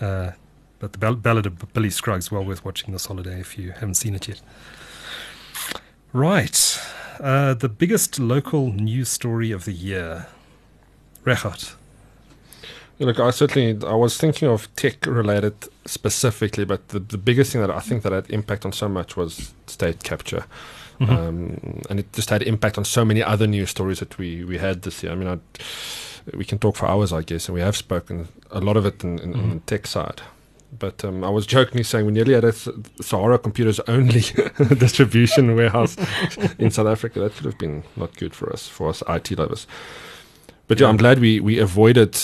uh, 0.00 0.32
but 0.78 0.92
the 0.92 0.98
Ball- 0.98 1.14
Ballad 1.14 1.46
of 1.46 1.72
Billy 1.72 1.90
Scruggs 1.90 2.30
well 2.32 2.44
worth 2.44 2.64
watching 2.64 2.92
this 2.92 3.06
holiday 3.06 3.38
if 3.40 3.56
you 3.56 3.72
haven't 3.72 3.94
seen 3.94 4.14
it 4.14 4.26
yet. 4.28 4.40
Right, 6.12 6.78
uh, 7.20 7.54
the 7.54 7.68
biggest 7.68 8.18
local 8.18 8.72
news 8.72 9.08
story 9.08 9.50
of 9.52 9.64
the 9.64 9.72
year. 9.72 10.26
Regardt. 11.24 11.74
Look, 12.98 13.18
I 13.18 13.30
certainly 13.30 13.78
I 13.86 13.94
was 13.94 14.16
thinking 14.16 14.48
of 14.48 14.68
tech 14.76 15.06
related 15.06 15.54
specifically, 15.86 16.64
but 16.64 16.88
the, 16.88 17.00
the 17.00 17.18
biggest 17.18 17.52
thing 17.52 17.60
that 17.60 17.70
I 17.70 17.80
think 17.80 18.02
that 18.04 18.12
had 18.12 18.30
impact 18.30 18.64
on 18.64 18.72
so 18.72 18.88
much 18.88 19.16
was 19.16 19.52
state 19.66 20.02
capture. 20.04 20.44
Mhm. 21.00 21.08
um, 21.08 21.82
and 21.90 21.98
it 21.98 22.12
just 22.12 22.30
had 22.30 22.42
impact 22.42 22.78
on 22.78 22.84
so 22.84 23.04
many 23.04 23.22
other 23.22 23.46
news 23.48 23.70
stories 23.70 23.98
that 23.98 24.18
we, 24.18 24.44
we 24.44 24.58
had 24.58 24.82
this 24.82 25.02
year. 25.02 25.10
I 25.12 25.16
mean, 25.16 25.26
i 25.28 25.38
we 26.36 26.44
can 26.44 26.58
talk 26.58 26.76
for 26.76 26.86
hours, 26.86 27.12
I 27.12 27.22
guess, 27.22 27.48
and 27.48 27.54
we 27.56 27.60
have 27.60 27.76
spoken 27.76 28.28
a 28.52 28.60
lot 28.60 28.76
of 28.76 28.86
it 28.86 29.02
in, 29.02 29.18
in, 29.18 29.32
in 29.32 29.48
the 29.50 29.56
Mhm. 29.56 29.66
tech 29.66 29.86
side. 29.88 30.22
But 30.78 31.04
um, 31.04 31.24
I 31.24 31.28
was 31.30 31.44
jokingly 31.46 31.82
saying 31.82 32.06
we 32.06 32.12
nearly 32.12 32.34
had 32.34 32.44
a 32.44 32.52
Sahara 33.02 33.38
Computers 33.38 33.80
only 33.88 34.20
distribution 34.78 35.56
warehouse 35.56 35.96
in 36.58 36.70
South 36.70 36.86
Africa. 36.86 37.18
That 37.20 37.34
would 37.36 37.44
have 37.52 37.58
been 37.58 37.82
not 37.96 38.16
good 38.16 38.34
for 38.34 38.52
us, 38.52 38.68
for 38.68 38.88
us 38.88 39.02
IT 39.08 39.36
lovers. 39.36 39.66
But 40.68 40.78
yeah, 40.78 40.86
Yeah. 40.86 40.90
I'm 40.90 40.96
glad 40.98 41.18
we, 41.18 41.40
we 41.40 41.58
avoided, 41.58 42.16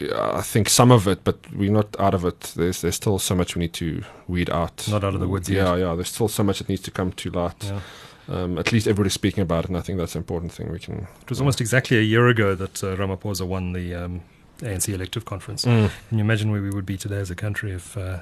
I 0.00 0.40
think, 0.42 0.68
some 0.68 0.90
of 0.90 1.06
it, 1.06 1.22
but 1.24 1.36
we're 1.54 1.70
not 1.70 1.94
out 2.00 2.14
of 2.14 2.24
it. 2.24 2.40
There's 2.56 2.80
there's 2.80 2.96
still 2.96 3.18
so 3.18 3.34
much 3.34 3.54
we 3.56 3.60
need 3.60 3.72
to 3.74 4.02
weed 4.26 4.50
out. 4.50 4.88
Not 4.88 5.04
out 5.04 5.14
of 5.14 5.20
the 5.20 5.28
woods 5.28 5.48
yet. 5.48 5.64
Yeah, 5.66 5.76
yeah. 5.76 5.94
There's 5.94 6.08
still 6.08 6.28
so 6.28 6.42
much 6.42 6.58
that 6.58 6.68
needs 6.68 6.82
to 6.82 6.90
come 6.90 7.12
to 7.12 7.30
light 7.30 7.64
Yeah. 7.64 7.80
um, 8.28 8.58
at 8.58 8.72
least 8.72 8.86
everybody's 8.86 9.12
speaking 9.12 9.42
about 9.42 9.64
it, 9.64 9.68
and 9.68 9.76
I 9.76 9.80
think 9.82 9.98
that's 9.98 10.14
an 10.14 10.20
important 10.20 10.52
thing 10.52 10.72
we 10.72 10.78
can. 10.78 11.06
It 11.22 11.28
was 11.28 11.40
almost 11.40 11.60
exactly 11.60 11.98
a 11.98 12.02
year 12.02 12.26
ago 12.28 12.54
that 12.54 12.82
uh, 12.82 12.96
Ramaphosa 12.96 13.46
won 13.46 13.72
the 13.74 13.94
um, 13.94 14.22
ANC 14.60 14.88
elective 14.88 15.24
conference. 15.24 15.64
Mm. 15.64 15.90
Can 16.08 16.18
you 16.18 16.24
imagine 16.24 16.50
where 16.50 16.62
we 16.62 16.70
would 16.70 16.86
be 16.86 16.96
today 16.96 17.18
as 17.20 17.30
a 17.30 17.34
country 17.36 17.72
if 17.72 17.96
uh, 17.96 18.20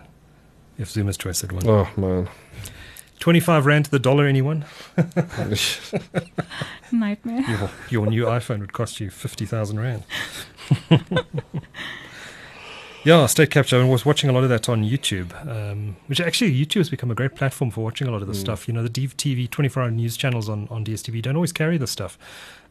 if 0.77 0.89
Zuma's 0.91 1.17
choice 1.17 1.41
had 1.41 1.53
won? 1.53 1.67
Oh 1.67 1.89
man, 1.97 2.29
25 3.21 3.67
rand 3.67 3.85
to 3.87 3.91
the 3.91 3.99
dollar, 3.99 4.27
anyone? 4.27 4.65
Nightmare. 6.93 7.43
Your, 7.49 7.71
your 7.91 8.07
new 8.07 8.25
iPhone 8.25 8.61
would 8.61 8.73
cost 8.73 8.99
you 9.01 9.11
50,000 9.11 9.79
rand. 9.79 10.05
yeah, 13.05 13.27
state 13.27 13.51
capture. 13.51 13.81
I 13.81 13.85
was 13.85 14.05
watching 14.05 14.29
a 14.31 14.33
lot 14.33 14.43
of 14.43 14.49
that 14.51 14.69
on 14.69 14.83
YouTube, 14.85 15.33
um, 15.47 15.97
which 16.07 16.21
actually 16.21 16.53
YouTube 16.53 16.79
has 16.79 16.91
become 16.91 17.11
a 17.11 17.15
great 17.15 17.35
platform 17.35 17.71
for 17.71 17.83
watching 17.85 18.09
a 18.09 18.11
lot 18.11 18.23
of 18.23 18.29
this 18.29 18.39
Mm. 18.39 18.43
stuff. 18.43 18.67
You 18.69 18.75
know, 18.75 18.83
the 18.83 18.89
DTV 18.91 19.49
24 19.51 19.83
hour 19.85 19.91
news 19.91 20.17
channels 20.17 20.49
on, 20.49 20.67
on 20.71 20.85
DSTV 20.85 21.23
don't 21.23 21.37
always 21.37 21.53
carry 21.53 21.79
this 21.79 21.91
stuff. 21.91 22.19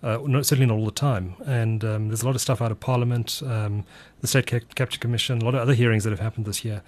Uh, 0.02 0.18
no, 0.26 0.41
certainly 0.41 0.66
not 0.66 0.78
all 0.80 0.86
the 0.86 0.91
time. 0.91 1.36
And 1.45 1.84
um, 1.84 2.08
there's 2.08 2.22
a 2.22 2.26
lot 2.26 2.36
of 2.36 2.41
stuff 2.41 2.62
out 2.62 2.72
of 2.72 2.80
Parliament, 2.80 3.41
um, 3.45 3.84
the 4.22 4.28
State 4.28 4.47
Capture 4.76 5.00
Commission, 5.00 5.41
a 5.41 5.45
lot 5.45 5.56
of 5.56 5.62
other 5.62 5.74
hearings 5.74 6.04
that 6.06 6.12
have 6.12 6.22
happened 6.22 6.45
this 6.45 6.64
year. 6.66 6.82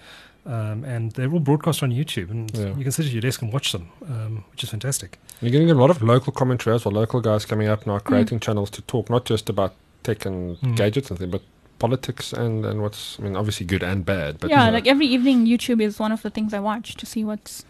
Um, 0.44 0.82
and 0.84 1.12
they're 1.12 1.30
all 1.30 1.38
broadcast 1.38 1.84
on 1.84 1.92
YouTube, 1.92 2.28
and 2.30 2.50
Yeah. 2.52 2.74
you 2.76 2.82
can 2.82 2.90
sit 2.90 3.06
at 3.06 3.12
your 3.12 3.20
desk 3.22 3.42
and 3.42 3.52
watch 3.52 3.70
them, 3.70 3.90
um, 4.08 4.44
which 4.50 4.64
is 4.64 4.70
fantastic. 4.70 5.18
you're 5.40 5.50
getting 5.52 5.70
a 5.70 5.74
lot 5.74 5.90
of 5.90 6.02
local 6.02 6.32
commentary 6.32 6.74
as 6.74 6.84
well. 6.84 6.92
Local 6.94 7.20
guys 7.20 7.44
coming 7.44 7.68
up 7.68 7.86
now, 7.86 7.98
creating 8.00 8.40
channels 8.40 8.70
to 8.70 8.82
talk 8.82 9.08
not 9.10 9.24
just 9.24 9.48
about 9.48 9.72
tech 10.02 10.26
and 10.26 10.56
Mm. 10.60 10.76
gadgets 10.76 11.10
and 11.10 11.18
things, 11.18 11.30
but 11.32 11.42
politics 11.78 12.32
and 12.32 12.64
and 12.66 12.80
what's 12.82 13.18
I 13.18 13.22
mean, 13.22 13.36
obviously 13.36 13.66
good 13.66 13.82
and 13.84 14.04
bad. 14.04 14.38
But 14.40 14.50
yeah, 14.50 14.60
you 14.60 14.66
know, 14.66 14.72
like 14.78 14.86
every 14.88 15.06
evening, 15.06 15.46
YouTube 15.46 15.80
is 15.80 15.98
one 16.00 16.12
of 16.12 16.22
the 16.22 16.30
things 16.30 16.52
I 16.54 16.60
watch 16.60 16.94
to 16.96 17.06
see 17.06 17.24
what's 17.24 17.64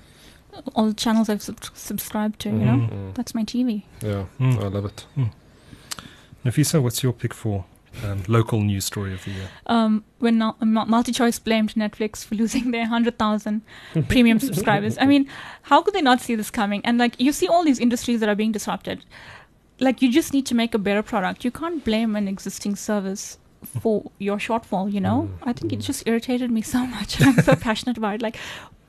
all 0.75 0.87
the 0.87 0.95
channels 0.95 1.29
I've 1.31 1.43
sub- 1.43 1.64
subscribed 1.75 2.41
to. 2.41 2.49
You 2.51 2.64
know, 2.64 2.73
Mhm. 2.73 2.91
Mm, 2.91 3.14
that's 3.14 3.35
my 3.35 3.43
TV. 3.45 3.85
yeah, 4.03 4.25
Mm. 4.41 4.62
I 4.64 4.68
love 4.68 4.85
it. 4.87 5.07
Nafisa, 6.45 6.83
what's 6.83 7.03
your 7.03 7.12
pick 7.12 7.33
for 7.35 7.64
um, 8.05 8.22
local 8.28 8.61
news 8.62 8.84
story 8.84 9.12
of 9.12 9.24
the 9.24 9.30
year? 9.32 9.49
Um, 9.66 10.05
when 10.18 10.38
Mu- 10.38 10.53
MultiChoice 10.61 11.43
blamed 11.43 11.74
Netflix 11.74 12.24
for 12.24 12.34
losing 12.34 12.70
their 12.70 12.86
hundred 12.86 13.18
thousand 13.18 13.62
premium 14.09 14.38
subscribers. 14.40 14.97
I 14.99 15.07
mean, 15.07 15.28
how 15.62 15.82
could 15.82 15.95
they 15.95 16.03
not 16.03 16.20
see 16.20 16.34
this 16.34 16.51
coming? 16.51 16.80
And 16.84 16.99
like, 16.99 17.20
you 17.20 17.32
see 17.32 17.49
all 17.49 17.64
these 17.64 17.78
industries 17.78 18.20
that 18.20 18.28
are 18.28 18.34
being 18.34 18.53
disrupted. 18.53 19.05
Like, 19.80 20.01
you 20.03 20.12
just 20.12 20.32
need 20.32 20.47
to 20.47 20.55
make 20.55 20.74
a 20.74 20.78
better 20.78 21.03
product. 21.03 21.45
You 21.45 21.51
can't 21.51 21.84
blame 21.84 22.14
an 22.16 22.28
existing 22.28 22.76
service 22.76 23.38
for 23.80 24.11
your 24.18 24.38
shortfall. 24.38 24.93
You 24.93 25.01
know, 25.01 25.28
Mm, 25.30 25.49
I 25.49 25.53
think 25.53 25.72
it 25.72 25.78
mm. 25.80 25.84
just 25.84 26.07
irritated 26.07 26.51
me 26.51 26.62
so 26.62 26.86
much. 26.86 27.20
I'm 27.26 27.40
so 27.43 27.55
passionate 27.57 27.97
about 27.97 28.16
it. 28.16 28.22
Like, 28.22 28.36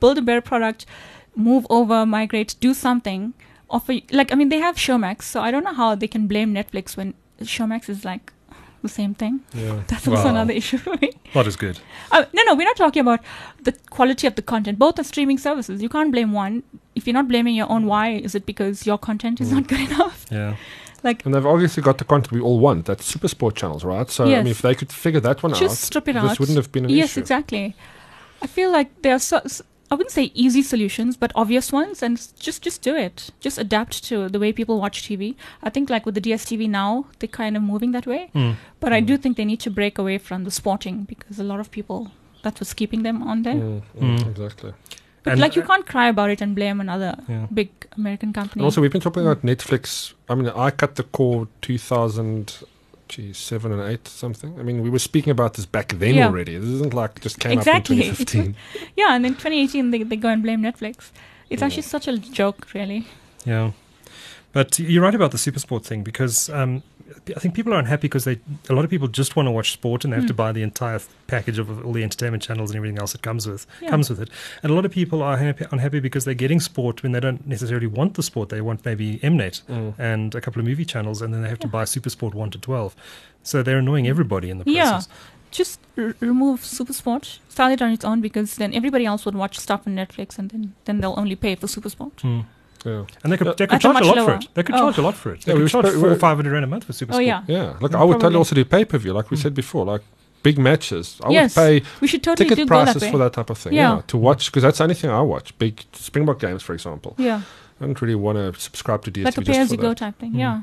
build 0.00 0.18
a 0.18 0.22
better 0.22 0.40
product, 0.40 0.86
move 1.34 1.66
over, 1.70 2.06
migrate, 2.06 2.54
do 2.60 2.74
something. 2.74 3.34
Offer 3.70 3.94
like, 4.12 4.30
I 4.30 4.34
mean, 4.36 4.50
they 4.50 4.58
have 4.58 4.76
Showmax, 4.76 5.22
so 5.22 5.40
I 5.40 5.50
don't 5.50 5.64
know 5.64 5.72
how 5.74 5.94
they 5.94 6.06
can 6.06 6.26
blame 6.28 6.54
Netflix 6.54 6.96
when 6.96 7.14
Showmax 7.40 7.88
is 7.88 8.04
like 8.04 8.32
the 8.84 8.94
same 9.00 9.14
thing. 9.14 9.40
Yeah, 9.52 9.82
That's 9.88 10.06
also 10.08 10.24
Wow. 10.24 10.30
another 10.36 10.52
issue 10.60 10.78
for 10.78 10.94
me. 11.02 11.10
Not 11.34 11.46
as 11.46 11.56
good. 11.56 11.80
Uh, 12.12 12.24
no, 12.32 12.42
no, 12.44 12.54
we're 12.54 12.70
not 12.72 12.76
talking 12.76 13.00
about 13.00 13.20
the 13.62 13.72
quality 13.90 14.26
of 14.28 14.34
the 14.36 14.42
content. 14.42 14.78
Both 14.78 14.98
are 15.00 15.04
streaming 15.12 15.38
services. 15.38 15.82
You 15.82 15.88
can't 15.88 16.12
blame 16.12 16.32
one 16.32 16.62
if 16.94 17.06
you're 17.06 17.14
not 17.22 17.26
blaming 17.28 17.54
your 17.56 17.70
own, 17.70 17.86
why 17.86 18.10
is 18.10 18.34
it 18.36 18.46
because 18.46 18.86
your 18.86 18.98
content 18.98 19.40
is 19.40 19.50
not 19.50 19.66
good 19.66 19.80
enough? 19.90 20.26
Yeah. 20.30 20.56
Like, 21.02 21.24
And 21.26 21.34
they've 21.34 21.44
obviously 21.54 21.82
got 21.82 21.98
the 21.98 22.04
content 22.04 22.32
we 22.32 22.40
all 22.40 22.60
want. 22.60 22.86
That's 22.86 23.04
super 23.04 23.28
sport 23.28 23.56
channels, 23.56 23.84
right? 23.84 24.08
So 24.08 24.24
I 24.24 24.28
mean, 24.28 24.46
if 24.46 24.62
they 24.62 24.74
could 24.74 24.92
figure 24.92 25.20
that 25.20 25.42
one 25.42 25.52
just 25.52 25.62
out, 25.82 25.86
strip 25.88 26.08
it 26.08 26.12
this 26.14 26.24
out. 26.24 26.38
wouldn't 26.40 26.56
have 26.56 26.70
been 26.72 26.84
an 26.84 26.90
yes, 26.90 27.10
issue. 27.12 27.20
exactly. 27.20 27.74
I 28.40 28.46
feel 28.46 28.70
like 28.70 28.88
there 29.02 29.14
are 29.14 29.18
so, 29.18 29.40
I 29.94 29.96
wouldn't 29.96 30.10
say 30.10 30.32
easy 30.34 30.62
solutions, 30.62 31.16
but 31.16 31.30
obvious 31.36 31.70
ones, 31.72 32.02
and 32.02 32.16
just 32.46 32.62
just 32.62 32.82
do 32.82 32.96
it. 32.96 33.30
Just 33.38 33.58
adapt 33.58 34.02
to 34.08 34.28
the 34.28 34.40
way 34.40 34.52
people 34.52 34.80
watch 34.80 35.02
TV. 35.08 35.36
I 35.62 35.70
think 35.70 35.88
like 35.88 36.04
with 36.04 36.16
the 36.16 36.20
DSTV 36.20 36.68
now, 36.68 37.06
they're 37.18 37.28
kind 37.42 37.56
of 37.56 37.62
moving 37.62 37.92
that 37.92 38.06
way. 38.12 38.22
Mm. 38.34 38.56
But 38.80 38.92
I 38.92 39.00
do 39.10 39.16
think 39.16 39.36
they 39.36 39.44
need 39.44 39.60
to 39.60 39.70
break 39.70 39.96
away 39.98 40.18
from 40.18 40.42
the 40.42 40.50
sporting 40.50 41.04
because 41.04 41.38
a 41.38 41.44
lot 41.44 41.60
of 41.60 41.70
people 41.70 42.10
that 42.42 42.58
was 42.58 42.74
keeping 42.74 43.04
them 43.04 43.22
on 43.22 43.42
there. 43.44 43.54
Mm, 43.54 43.82
mm, 44.00 44.18
Mm. 44.18 44.26
Exactly. 44.32 44.72
But 45.22 45.32
And- 45.34 45.40
like 45.40 45.54
you 45.56 45.62
can't 45.62 45.86
cry 45.86 46.08
about 46.08 46.30
it 46.30 46.40
and 46.42 46.54
blame 46.56 46.80
another 46.80 47.12
Yeah. 47.28 47.46
big 47.60 47.70
American 47.96 48.32
company. 48.32 48.60
And 48.60 48.64
also, 48.64 48.80
we've 48.82 48.92
been 48.96 49.00
talking 49.08 49.22
about 49.22 49.42
Netflix. 49.52 50.12
I 50.28 50.34
mean, 50.34 50.48
I 50.66 50.70
cut 50.70 50.96
the 50.96 51.04
cord 51.04 51.48
2000, 51.62 52.52
geez, 53.14 53.38
seven 53.38 53.72
and 53.72 53.80
eight 53.90 54.08
something. 54.08 54.58
I 54.58 54.62
mean, 54.62 54.82
we 54.82 54.90
were 54.90 54.98
speaking 54.98 55.30
about 55.30 55.54
this 55.54 55.66
back 55.66 55.88
then 55.98 56.14
Yeah. 56.14 56.26
already. 56.26 56.56
This 56.58 56.68
isn't 56.70 56.94
like 56.94 57.20
just 57.20 57.38
came 57.38 57.58
Exactly. 57.58 57.98
up 58.00 58.06
in 58.06 58.14
2015. 58.16 58.56
yeah, 58.96 59.14
and 59.14 59.24
then 59.24 59.34
2018 59.34 59.90
they 59.92 60.02
they 60.02 60.16
go 60.16 60.28
and 60.28 60.42
blame 60.42 60.60
Netflix. 60.62 60.96
It's 61.50 61.60
Yeah. 61.60 61.66
actually 61.66 61.82
such 61.82 62.08
a 62.08 62.18
joke, 62.18 62.66
really. 62.74 63.06
Yeah. 63.46 63.70
But 64.52 64.78
you're 64.78 65.02
right 65.02 65.14
about 65.14 65.30
the 65.30 65.38
supersport 65.38 65.84
thing 65.84 66.02
because 66.04 66.48
um, 66.48 66.82
I 67.36 67.38
think 67.40 67.54
people 67.54 67.72
are 67.74 67.78
unhappy 67.78 68.02
because 68.08 68.24
they 68.24 68.38
a 68.68 68.72
lot 68.74 68.84
of 68.84 68.90
people 68.90 69.08
just 69.08 69.36
want 69.36 69.46
to 69.46 69.50
watch 69.50 69.72
sport 69.72 70.04
and 70.04 70.12
they 70.12 70.16
have 70.16 70.26
to 70.26 70.32
Mm. 70.34 70.36
buy 70.36 70.52
the 70.52 70.62
entire 70.62 71.00
package 71.26 71.58
of 71.58 71.84
all 71.84 71.92
the 71.92 72.02
entertainment 72.02 72.42
channels 72.42 72.70
and 72.70 72.76
everything 72.76 72.98
else 72.98 73.12
that 73.12 73.22
comes 73.22 73.46
with 73.46 73.66
Yeah. 73.80 73.90
comes 73.90 74.08
with 74.10 74.20
it. 74.20 74.30
And 74.62 74.72
a 74.72 74.74
lot 74.74 74.84
of 74.84 74.92
people 74.92 75.22
are 75.22 75.36
happy, 75.36 75.64
unhappy 75.70 76.00
because 76.00 76.24
they're 76.24 76.34
getting 76.34 76.60
sport 76.60 77.02
when 77.02 77.12
they 77.12 77.20
don't 77.20 77.46
necessarily 77.46 77.86
want 77.86 78.14
the 78.14 78.22
sport. 78.22 78.48
They 78.48 78.60
want 78.60 78.84
maybe 78.84 79.18
Mnet 79.22 79.62
Mm. 79.68 79.94
and 79.98 80.34
a 80.34 80.40
couple 80.40 80.60
of 80.60 80.66
movie 80.66 80.84
channels, 80.84 81.20
and 81.22 81.32
then 81.32 81.42
they 81.42 81.48
have 81.48 81.58
to 81.60 81.68
buy 81.68 81.84
Supersport 81.84 82.34
one 82.34 82.50
to 82.50 82.58
twelve. 82.58 82.94
So 83.42 83.62
they're 83.62 83.78
annoying 83.78 84.06
everybody 84.08 84.48
in 84.50 84.58
the 84.58 84.64
process. 84.64 85.08
Yeah. 85.08 85.14
Just 85.50 85.78
r- 85.96 86.14
remove 86.20 86.60
Supersport, 86.62 87.38
start 87.48 87.72
it 87.72 87.80
on 87.82 87.92
its 87.92 88.04
own 88.04 88.20
because 88.20 88.56
then 88.56 88.74
everybody 88.74 89.06
else 89.06 89.24
would 89.24 89.36
watch 89.36 89.58
stuff 89.58 89.82
on 89.86 89.94
Netflix 89.94 90.36
and 90.38 90.50
then, 90.50 90.72
then 90.86 91.00
they'll 91.00 91.14
only 91.16 91.36
pay 91.36 91.54
for 91.54 91.66
Supersport. 91.68 92.16
Mm. 92.22 92.44
Yeah. 92.84 93.04
And 93.22 93.32
they 93.32 93.36
could, 93.36 93.46
Yeah. 93.46 93.52
they 93.58 93.66
could 93.66 93.80
charge 93.80 93.96
a 93.96 94.04
much 94.04 94.16
lot 94.16 94.24
for 94.26 94.34
it. 94.34 94.48
They 94.54 94.62
could 94.62 94.74
Oh. 94.74 94.78
charge 94.78 94.98
a 94.98 95.02
lot 95.02 95.14
for 95.14 95.32
it. 95.32 95.40
They 95.42 95.52
Yeah, 95.52 95.56
we 95.58 95.64
could 95.64 95.70
charge 95.70 95.86
spo- 95.86 96.00
four, 96.00 96.10
we- 96.10 96.14
five 96.16 96.36
hundred 96.36 96.52
rand 96.52 96.64
a 96.64 96.68
month 96.68 96.84
for 96.84 96.92
Supersport. 96.92 97.14
Oh, 97.14 97.18
yeah. 97.18 97.42
Yeah. 97.46 97.74
Look, 97.80 97.92
Mm, 97.92 97.98
I 98.00 98.04
would 98.04 98.14
totally 98.14 98.18
probably. 98.20 98.36
also 98.38 98.54
do 98.54 98.64
pay 98.64 98.84
per 98.84 98.98
view, 98.98 99.12
like 99.12 99.30
we 99.30 99.36
Mm. 99.36 99.42
said 99.42 99.54
before, 99.54 99.84
like 99.86 100.02
big 100.42 100.58
matches. 100.58 101.18
I 101.24 101.30
Yes, 101.30 101.56
would 101.56 101.62
pay 101.82 101.82
We 102.00 102.08
should 102.08 102.22
totally 102.22 102.44
ticket 102.48 102.56
do 102.58 102.66
go 102.66 102.76
that 102.84 102.92
prices 102.92 103.10
for 103.10 103.18
that 103.18 103.32
type 103.32 103.48
of 103.50 103.56
thing. 103.58 103.72
Yeah. 103.72 103.94
Yeah. 103.96 104.02
to 104.08 104.16
watch, 104.18 104.46
because 104.50 104.62
that's 104.64 104.78
the 104.78 104.84
only 104.84 104.94
thing 104.94 105.10
I 105.10 105.22
watch. 105.22 105.56
Big 105.58 105.82
Springbok 105.92 106.38
games, 106.40 106.62
for 106.62 106.74
example. 106.74 107.14
Yeah, 107.16 107.40
I 107.80 107.84
don't 107.86 108.00
really 108.02 108.14
want 108.14 108.36
to 108.38 108.60
subscribe 108.60 109.02
to 109.04 109.10
DSTV 109.10 109.24
like 109.24 109.38
a 109.38 109.42
pay 109.52 109.58
as 109.58 109.70
you 109.72 109.78
go 109.78 109.94
type 109.94 110.18
thing. 110.18 110.32
Mm. 110.34 110.38
Yeah. 110.38 110.60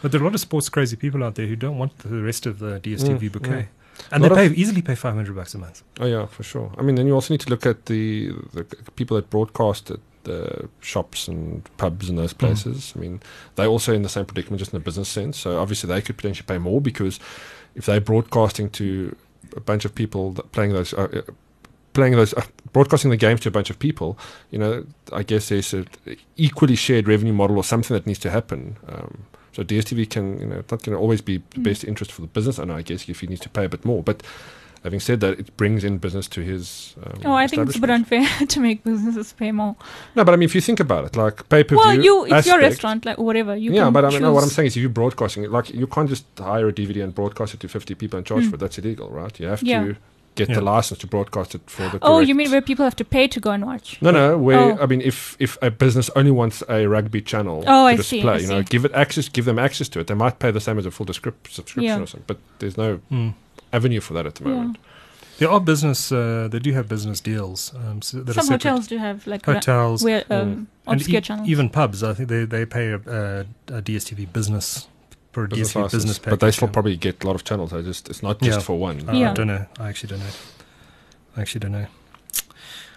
But 0.00 0.10
there 0.10 0.20
are 0.20 0.24
a 0.24 0.26
lot 0.26 0.34
of 0.34 0.40
sports 0.40 0.68
crazy 0.70 0.96
people 0.96 1.22
out 1.22 1.34
there 1.36 1.46
who 1.46 1.54
don't 1.56 1.78
want 1.78 1.98
the 1.98 2.22
rest 2.22 2.46
of 2.46 2.58
the 2.58 2.80
DSTV 2.80 3.28
Mm, 3.28 3.32
bouquet. 3.32 3.50
mm. 3.50 3.66
And 4.10 4.24
A 4.24 4.28
they 4.30 4.34
pay 4.48 4.54
easily 4.54 4.82
pay 4.82 4.94
five 4.96 5.14
hundred 5.14 5.36
bucks 5.36 5.54
a 5.54 5.58
month. 5.58 5.82
Oh 6.00 6.06
yeah, 6.06 6.26
for 6.26 6.42
sure. 6.42 6.72
I 6.78 6.82
mean, 6.82 6.94
then 6.96 7.06
you 7.06 7.14
also 7.14 7.32
need 7.34 7.40
to 7.42 7.50
look 7.50 7.66
at 7.66 7.86
the 7.86 8.32
the 8.54 8.64
people 8.96 9.14
that 9.16 9.28
broadcast 9.30 9.90
at 9.90 10.00
the 10.24 10.68
shops 10.80 11.28
and 11.28 11.62
pubs 11.76 12.08
and 12.08 12.18
those 12.18 12.32
places. 12.32 12.92
I 12.96 13.00
mean, 13.00 13.20
they're 13.56 13.66
also 13.66 13.92
in 13.92 14.02
the 14.02 14.08
same 14.08 14.24
predicament, 14.24 14.58
just 14.60 14.72
in 14.72 14.76
a 14.76 14.80
business 14.80 15.08
sense. 15.08 15.38
So 15.38 15.58
obviously, 15.58 15.88
they 15.88 16.00
could 16.02 16.16
potentially 16.16 16.46
pay 16.46 16.58
more 16.58 16.80
because 16.80 17.18
if 17.74 17.86
they're 17.86 18.00
broadcasting 18.00 18.70
to 18.70 19.16
a 19.56 19.60
bunch 19.60 19.84
of 19.84 19.94
people 19.94 20.32
that 20.32 20.52
playing 20.52 20.72
those. 20.72 20.94
Uh, 20.94 21.08
uh, 21.12 21.32
Playing 21.94 22.14
those, 22.14 22.32
uh, 22.32 22.42
broadcasting 22.72 23.10
the 23.10 23.18
games 23.18 23.40
to 23.40 23.50
a 23.50 23.52
bunch 23.52 23.68
of 23.68 23.78
people, 23.78 24.18
you 24.50 24.58
know, 24.58 24.86
I 25.12 25.22
guess 25.22 25.50
there's 25.50 25.74
a 25.74 25.84
equally 26.38 26.74
shared 26.74 27.06
revenue 27.06 27.34
model 27.34 27.58
or 27.58 27.64
something 27.64 27.94
that 27.94 28.06
needs 28.06 28.18
to 28.20 28.30
happen. 28.30 28.78
Um, 28.88 29.24
so 29.52 29.62
DSTV 29.62 30.08
can, 30.08 30.40
you 30.40 30.46
know, 30.46 30.56
it's 30.60 30.70
not 30.70 30.82
going 30.82 30.96
to 30.96 30.98
always 30.98 31.20
be 31.20 31.42
the 31.50 31.58
Mm. 31.58 31.64
best 31.64 31.84
interest 31.84 32.10
for 32.10 32.22
the 32.22 32.28
business 32.28 32.58
owner, 32.58 32.72
I 32.72 32.80
guess, 32.80 33.10
if 33.10 33.20
he 33.20 33.26
needs 33.26 33.42
to 33.42 33.50
pay 33.50 33.66
a 33.66 33.68
bit 33.68 33.84
more. 33.84 34.02
But 34.02 34.22
having 34.84 35.00
said 35.00 35.20
that, 35.20 35.38
it 35.38 35.56
brings 35.56 35.84
in 35.84 35.98
business 35.98 36.26
to 36.28 36.40
his. 36.40 36.94
Um, 37.04 37.20
Oh, 37.24 37.32
I 37.32 37.46
think 37.46 37.68
it's 37.68 37.76
a 37.76 37.80
bit 37.80 37.90
unfair 37.90 38.26
to 38.48 38.60
make 38.60 38.82
businesses 38.84 39.32
pay 39.32 39.52
more. 39.52 39.76
No, 40.16 40.24
but 40.24 40.32
I 40.34 40.36
mean, 40.36 40.46
if 40.46 40.54
you 40.54 40.60
think 40.60 40.80
about 40.80 41.04
it, 41.04 41.16
like 41.16 41.48
pay 41.48 41.62
per 41.64 41.76
view. 41.76 41.78
Well, 41.78 42.04
you 42.04 42.24
it's 42.36 42.46
your 42.46 42.58
restaurant, 42.58 43.04
like 43.04 43.18
whatever. 43.18 43.54
You 43.56 43.72
yeah, 43.72 43.84
can 43.84 43.92
but 43.92 44.04
I 44.04 44.10
mean, 44.10 44.22
no, 44.22 44.32
what 44.32 44.42
I'm 44.42 44.50
saying 44.50 44.66
is, 44.68 44.76
if 44.76 44.80
you're 44.80 44.90
broadcasting, 44.90 45.44
it, 45.44 45.50
like 45.50 45.70
you 45.72 45.86
can't 45.86 46.08
just 46.08 46.24
hire 46.38 46.68
a 46.68 46.72
DVD 46.72 47.02
and 47.04 47.14
broadcast 47.14 47.54
it 47.54 47.60
to 47.60 47.68
50 47.68 47.94
people 47.94 48.16
and 48.18 48.26
charge 48.26 48.44
Mm. 48.44 48.50
for 48.50 48.54
it. 48.56 48.58
That's 48.58 48.78
illegal, 48.78 49.08
right? 49.10 49.38
You 49.40 49.48
have 49.48 49.62
Yeah. 49.62 49.84
to 49.84 49.96
get 50.34 50.48
Yeah. 50.48 50.54
the 50.56 50.62
license 50.62 50.98
to 51.00 51.06
broadcast 51.06 51.54
it 51.54 51.60
for 51.66 51.88
the. 51.90 51.98
Oh, 52.00 52.18
you 52.20 52.34
mean 52.34 52.50
where 52.50 52.62
people 52.62 52.84
have 52.84 52.96
to 52.96 53.04
pay 53.04 53.28
to 53.28 53.38
go 53.38 53.50
and 53.50 53.66
watch? 53.66 53.98
No, 54.00 54.10
no. 54.10 54.38
Where 54.38 54.58
Oh. 54.58 54.78
I 54.82 54.86
mean, 54.86 55.02
if 55.02 55.36
if 55.38 55.58
a 55.62 55.70
business 55.70 56.08
only 56.16 56.30
wants 56.30 56.62
a 56.68 56.86
rugby 56.86 57.20
channel 57.20 57.62
Oh, 57.66 57.84
to 57.86 57.92
I 57.92 57.96
see, 57.96 58.16
display, 58.16 58.32
I 58.32 58.38
you 58.38 58.46
know, 58.48 58.60
see. 58.62 58.66
give 58.70 58.84
it 58.86 58.92
access, 58.94 59.28
give 59.28 59.44
them 59.44 59.58
access 59.58 59.88
to 59.90 60.00
it. 60.00 60.06
They 60.06 60.14
might 60.14 60.38
pay 60.38 60.50
the 60.50 60.60
same 60.60 60.78
as 60.78 60.86
a 60.86 60.90
full 60.90 61.06
descrip- 61.06 61.46
subscription 61.48 61.82
Yeah. 61.84 62.00
or 62.00 62.06
something, 62.06 62.24
but 62.26 62.38
there's 62.60 62.76
no 62.78 63.00
Mm. 63.12 63.34
Avenue 63.72 64.00
for 64.00 64.14
that 64.14 64.26
at 64.26 64.34
the 64.36 64.44
moment. 64.44 64.58
Yeah. 64.58 64.62
moment. 64.64 64.78
There 65.38 65.50
are 65.50 65.60
business. 65.60 66.12
Uh, 66.12 66.48
they 66.50 66.58
do 66.60 66.72
have 66.72 66.88
business 66.88 67.20
deals. 67.20 67.72
Um, 67.74 68.00
so 68.02 68.20
that 68.20 68.34
Some 68.34 68.48
hotels 68.48 68.86
do 68.86 68.98
have 68.98 69.26
like 69.26 69.44
hotels, 69.44 70.04
where 70.04 70.20
Mm. 70.22 70.40
um, 70.42 70.68
and 70.86 71.00
obscure 71.00 71.18
e- 71.18 71.22
channels. 71.22 71.48
even 71.48 71.68
pubs. 71.70 72.02
I 72.02 72.14
think 72.14 72.28
they 72.28 72.44
they 72.44 72.64
pay 72.66 72.90
a, 72.92 72.96
a, 72.96 73.40
a 73.78 73.82
DSTV 73.82 74.32
business 74.32 74.86
for 75.32 75.44
a 75.44 75.48
Business 75.48 75.72
DSTV 75.72 75.82
license, 75.82 75.92
business 76.02 76.18
package. 76.18 76.30
but 76.30 76.40
they 76.46 76.50
still 76.52 76.68
yeah. 76.68 76.72
probably 76.72 76.96
get 76.96 77.24
a 77.24 77.26
lot 77.26 77.34
of 77.34 77.42
channels. 77.44 77.70
They 77.70 77.82
just 77.82 78.08
it's 78.10 78.22
not 78.22 78.40
just 78.40 78.58
Yeah. 78.60 78.64
for 78.64 78.78
one. 78.78 79.08
Uh, 79.08 79.12
I 79.30 79.32
don't 79.32 79.46
know. 79.48 79.66
I 79.80 79.88
actually 79.88 80.10
don't 80.10 80.20
know. 80.20 80.34
I 81.36 81.40
actually 81.40 81.60
don't 81.60 81.72
know. 81.72 81.86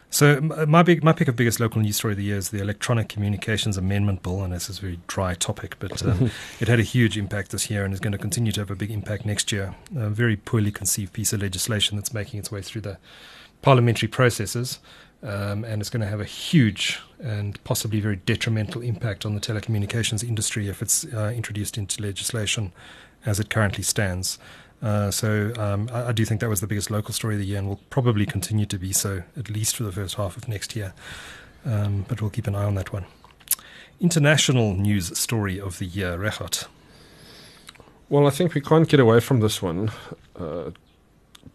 So 0.10 0.40
my 0.40 0.82
big 0.82 1.04
my 1.04 1.12
pick 1.12 1.28
of 1.28 1.36
biggest 1.36 1.60
local 1.60 1.82
news 1.82 1.98
story 1.98 2.14
of 2.14 2.18
the 2.18 2.24
year 2.24 2.38
is 2.38 2.50
the 2.50 2.62
Electronic 2.62 3.10
Communications 3.10 3.76
Amendment 3.76 4.24
Bill, 4.24 4.44
and 4.44 4.54
this 4.54 4.70
is 4.70 4.78
a 4.78 4.82
very 4.82 5.00
dry 5.08 5.34
topic, 5.34 5.76
but 5.80 6.06
um, 6.06 6.32
it 6.60 6.68
had 6.68 6.80
a 6.80 6.84
huge 6.84 7.18
impact 7.18 7.52
this 7.52 7.70
year 7.70 7.84
and 7.84 7.94
is 7.94 8.00
going 8.00 8.14
to 8.14 8.18
continue 8.18 8.52
to 8.54 8.62
have 8.62 8.72
a 8.72 8.76
big 8.76 8.92
impact 8.92 9.26
next 9.26 9.52
year. 9.52 9.76
A 9.96 10.10
very 10.10 10.38
poorly 10.38 10.72
conceived 10.72 11.12
piece 11.12 11.34
of 11.34 11.42
legislation 11.42 11.98
that's 11.98 12.14
making 12.14 12.40
its 12.40 12.52
way 12.52 12.62
through 12.62 12.82
the 12.82 12.98
parliamentary 13.62 14.08
processes. 14.08 14.80
Um, 15.24 15.64
and 15.64 15.82
it's 15.82 15.90
going 15.90 16.02
to 16.02 16.08
have 16.08 16.22
a 16.22 16.26
huge 16.26 17.00
and 17.20 17.62
possibly 17.64 18.00
very 18.00 18.18
detrimental 18.18 18.82
impact 18.82 19.26
on 19.26 19.34
the 19.34 19.42
telecommunications 19.42 20.24
industry 20.24 20.68
if 20.68 20.84
it's 20.84 21.04
uh, 21.06 21.34
introduced 21.36 21.78
into 21.78 22.02
legislation 22.02 22.72
as 23.26 23.40
it 23.40 23.50
currently 23.50 23.84
stands. 23.84 24.38
Uh, 24.82 25.10
so 25.10 25.54
um, 25.58 25.90
I, 25.92 26.10
I 26.10 26.12
do 26.12 26.26
think 26.26 26.42
that 26.42 26.50
was 26.50 26.62
the 26.62 26.68
biggest 26.68 26.92
local 26.92 27.14
story 27.14 27.36
of 27.36 27.40
the 27.40 27.46
year 27.46 27.58
and 27.60 27.68
will 27.68 27.80
probably 27.90 28.26
continue 28.26 28.66
to 28.68 28.78
be 28.78 28.94
so 28.94 29.24
at 29.38 29.50
least 29.50 29.76
for 29.76 29.84
the 29.84 29.92
first 29.92 30.16
half 30.16 30.38
of 30.38 30.48
next 30.48 30.76
year. 30.76 30.94
Um, 31.66 32.06
but 32.08 32.22
we'll 32.22 32.30
keep 32.30 32.48
an 32.48 32.56
eye 32.56 32.64
on 32.64 32.76
that 32.76 32.94
one. 32.94 33.06
International 34.00 34.76
news 34.76 35.18
story 35.18 35.60
of 35.60 35.80
the 35.80 35.86
year, 35.86 36.18
Regardt. 36.18 36.68
Well, 38.10 38.28
I 38.28 38.30
think 38.30 38.54
we 38.54 38.62
can't 38.62 38.88
get 38.88 39.00
away 39.00 39.20
from 39.20 39.40
this 39.40 39.62
one. 39.62 39.92
Uh, 40.36 40.72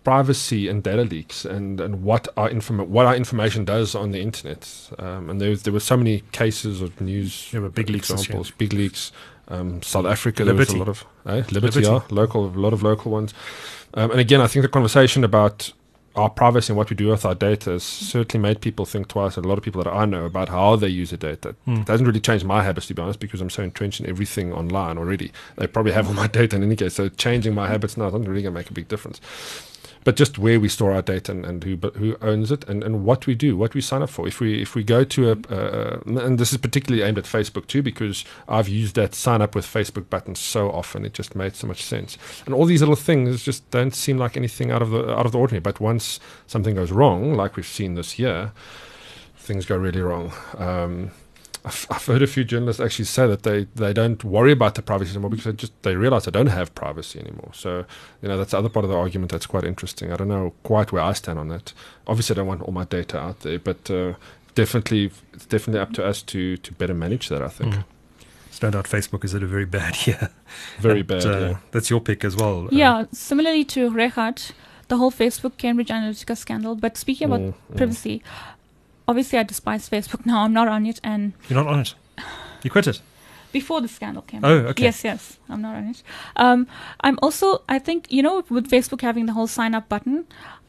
privacy 0.05 0.68
and 0.68 0.82
data 0.82 1.03
leaks, 1.03 1.45
and, 1.45 1.80
and 1.80 2.03
what 2.03 2.28
our 2.36 2.49
informa- 2.49 2.86
what 2.86 3.07
our 3.07 3.14
information 3.14 3.64
does 3.64 3.95
on 3.95 4.11
the 4.11 4.20
internet. 4.20 4.91
Um, 4.99 5.30
and 5.30 5.41
there 5.41 5.51
was, 5.51 5.62
there 5.62 5.72
were 5.72 5.80
so 5.80 5.97
many 5.97 6.22
cases 6.32 6.80
of 6.80 7.01
news. 7.01 7.51
There 7.51 7.61
were 7.61 7.68
big 7.68 7.91
leaks 7.91 8.11
examples, 8.11 8.51
big 8.51 8.72
leaks. 8.72 9.12
Um, 9.49 9.82
South 9.82 10.07
Africa, 10.07 10.45
there 10.45 10.55
was 10.55 10.70
a 10.70 10.76
lot 10.76 10.88
of 10.88 11.05
eh? 11.26 11.43
Liberty, 11.51 11.55
Liberty. 11.55 11.80
yeah, 11.82 12.01
local, 12.11 12.47
a 12.47 12.51
lot 12.51 12.72
of 12.72 12.82
local 12.82 13.11
ones. 13.11 13.34
Um, 13.95 14.12
and 14.12 14.20
again, 14.20 14.41
I 14.41 14.47
think 14.47 14.62
the 14.62 14.68
conversation 14.68 15.24
about 15.24 15.72
our 16.16 16.28
privacy 16.28 16.72
and 16.72 16.76
what 16.76 16.91
we 16.91 16.97
do 16.97 17.09
with 17.09 17.24
our 17.24 17.34
data 17.34 17.70
has 17.70 17.82
certainly 17.82 18.43
made 18.43 18.61
people 18.61 18.84
think 18.84 19.09
twice. 19.09 19.36
And 19.36 19.47
a 19.47 19.49
lot 19.49 19.59
of 19.59 19.64
people 19.64 19.82
that 19.82 19.91
I 19.91 20.05
know 20.05 20.24
about 20.24 20.49
how 20.49 20.76
they 20.76 20.88
use 20.88 21.11
the 21.11 21.16
data. 21.16 21.55
Hmm. 21.64 21.76
It 21.76 21.86
doesn't 21.86 22.07
really 22.07 22.20
change 22.20 22.45
my 22.45 22.62
habits, 22.62 22.86
to 22.88 22.95
be 22.95 23.03
honest, 23.03 23.20
because 23.20 23.41
I'm 23.41 23.51
so 23.51 23.62
entrenched 23.62 24.01
in 24.01 24.09
everything 24.09 24.53
online 24.53 24.99
already. 24.99 25.32
They 25.57 25.66
probably 25.66 25.93
have 25.93 26.09
all 26.09 26.14
my 26.14 26.26
data 26.26 26.57
in 26.57 26.62
any 26.62 26.76
case. 26.76 26.95
So 26.95 27.09
changing 27.09 27.55
my 27.55 27.68
habits 27.68 27.97
now 27.97 28.05
doesn't 28.11 28.28
really 28.28 28.43
going 28.43 28.55
to 28.55 28.59
make 28.59 28.70
a 28.70 28.72
big 28.72 28.88
difference. 28.88 29.20
But 30.03 30.16
just 30.16 30.38
where 30.38 30.59
we 30.59 30.68
store 30.68 30.92
our 30.92 31.03
data 31.03 31.30
and, 31.32 31.44
and 31.44 31.62
who 31.62 31.76
who 31.76 32.16
owns 32.22 32.51
it 32.51 32.66
and, 32.68 32.82
and 32.82 33.05
what 33.05 33.26
we 33.26 33.34
do, 33.34 33.57
what 33.57 33.74
we 33.74 33.82
sign 33.82 34.03
up 34.03 34.09
for. 34.09 34.26
If 34.26 34.40
we 34.40 34.62
if 34.62 34.74
we 34.74 34.82
go 34.82 35.05
to 35.05 35.30
a 35.30 35.55
uh, 35.55 36.01
and 36.07 36.38
this 36.38 36.53
is 36.53 36.59
particularly 36.59 37.07
aimed 37.07 37.18
at 37.18 37.24
Facebook 37.24 37.66
too, 37.66 37.82
because 37.82 38.24
I've 38.48 38.68
used 38.68 38.94
that 38.94 39.14
sign 39.14 39.42
up 39.42 39.55
with 39.55 39.66
Facebook 39.66 40.09
button 40.09 40.34
so 40.34 40.70
often, 40.70 41.05
it 41.05 41.12
just 41.12 41.34
made 41.36 41.55
so 41.55 41.66
much 41.66 41.82
sense. 41.82 42.16
And 42.46 42.55
all 42.55 42.64
these 42.64 42.80
little 42.80 42.96
things 42.96 43.44
just 43.44 43.70
don't 43.70 43.94
seem 43.94 44.16
like 44.16 44.36
anything 44.36 44.70
out 44.70 44.80
of 44.80 44.90
the 44.90 45.14
out 45.14 45.26
of 45.26 45.32
the 45.32 45.38
ordinary. 45.38 45.61
But 45.61 45.80
once 45.80 46.18
something 46.46 46.74
goes 46.74 46.90
wrong, 46.90 47.34
like 47.34 47.57
we've 47.57 47.66
seen 47.66 47.94
this 47.94 48.18
year, 48.18 48.53
things 49.36 49.66
go 49.66 49.76
really 49.76 50.01
wrong. 50.01 50.32
Um, 50.57 51.11
I've, 51.64 51.86
I've 51.90 52.06
heard 52.06 52.22
a 52.22 52.26
few 52.26 52.42
journalists 52.44 52.80
actually 52.80 53.04
say 53.04 53.26
that 53.26 53.42
they, 53.42 53.64
they 53.74 53.92
don't 53.92 54.22
worry 54.24 54.52
about 54.52 54.74
the 54.76 54.82
privacy 54.82 55.11
anymore 55.11 55.30
because 55.30 55.44
they 55.44 55.52
just 55.52 55.72
they 55.82 55.94
realize 55.96 56.24
they 56.24 56.30
don't 56.30 56.46
have 56.46 56.74
privacy 56.74 57.20
anymore. 57.20 57.50
So 57.52 57.84
you 58.22 58.28
know 58.28 58.38
that's 58.38 58.52
the 58.52 58.58
other 58.58 58.68
part 58.70 58.84
of 58.84 58.90
the 58.90 58.96
argument 58.96 59.30
that's 59.30 59.46
quite 59.46 59.64
interesting. 59.64 60.12
I 60.12 60.16
don't 60.16 60.28
know 60.28 60.54
quite 60.62 60.90
where 60.92 61.02
I 61.02 61.12
stand 61.12 61.38
on 61.38 61.48
that. 61.48 61.72
Obviously, 62.06 62.34
I 62.34 62.36
don't 62.38 62.46
want 62.46 62.62
all 62.62 62.72
my 62.72 62.84
data 62.84 63.18
out 63.18 63.40
there, 63.40 63.58
but 63.58 63.90
uh, 63.90 64.14
definitely 64.54 65.11
it's 65.34 65.46
definitely 65.46 65.80
up 65.80 65.92
to 65.94 66.04
us 66.04 66.22
to 66.22 66.56
to 66.58 66.72
better 66.74 66.94
manage 66.94 67.28
that. 67.28 67.42
I 67.42 67.48
think 67.48 67.74
Mm. 67.74 67.84
It's 68.48 68.62
no 68.62 68.70
doubt 68.72 68.86
Facebook 68.86 69.24
is 69.24 69.32
at 69.34 69.42
a 69.44 69.46
very 69.46 69.64
bad 69.64 69.94
year. 70.06 70.30
very 70.80 71.00
And, 71.00 71.08
bad. 71.08 71.24
uh, 71.26 71.38
yeah. 71.38 71.56
That's 71.70 71.88
your 71.88 72.00
pick 72.00 72.24
as 72.24 72.34
well. 72.36 72.64
uh, 72.66 72.68
yeah, 72.72 73.04
similarly 73.12 73.64
to 73.66 73.90
Regardt, 73.90 74.50
the 74.88 74.96
whole 74.96 75.12
Facebook 75.12 75.56
Cambridge 75.56 75.88
Analytica 75.88 76.36
scandal. 76.36 76.74
But 76.74 76.96
speaking 76.96 77.26
about 77.28 77.40
Mm, 77.40 77.54
mm. 77.72 77.76
Obviously 79.11 79.38
I 79.38 79.42
despise 79.44 79.88
Facebook 79.88 80.24
now. 80.30 80.38
I'm 80.44 80.52
not 80.52 80.68
on 80.68 80.86
it, 80.86 81.00
and 81.02 81.32
You're 81.48 81.62
not 81.62 81.72
on 81.74 81.80
it. 81.80 81.94
You 82.62 82.70
quit 82.70 82.86
it. 82.86 83.00
before 83.52 83.80
the 83.80 83.88
scandal 83.88 84.22
came. 84.22 84.44
Oh, 84.44 84.56
okay. 84.70 84.84
Yes, 84.84 85.02
yes, 85.04 85.22
I'm 85.48 85.62
not 85.66 85.74
on 85.76 85.84
it. 85.92 86.02
Um, 86.36 86.66
I'm 87.06 87.18
also, 87.24 87.46
I 87.68 87.78
think, 87.86 88.00
you 88.16 88.22
know, 88.22 88.44
with 88.48 88.70
Facebook 88.70 89.00
having 89.02 89.26
the 89.26 89.32
whole 89.32 89.46
sign 89.48 89.74
up 89.74 89.88
button, 89.88 90.26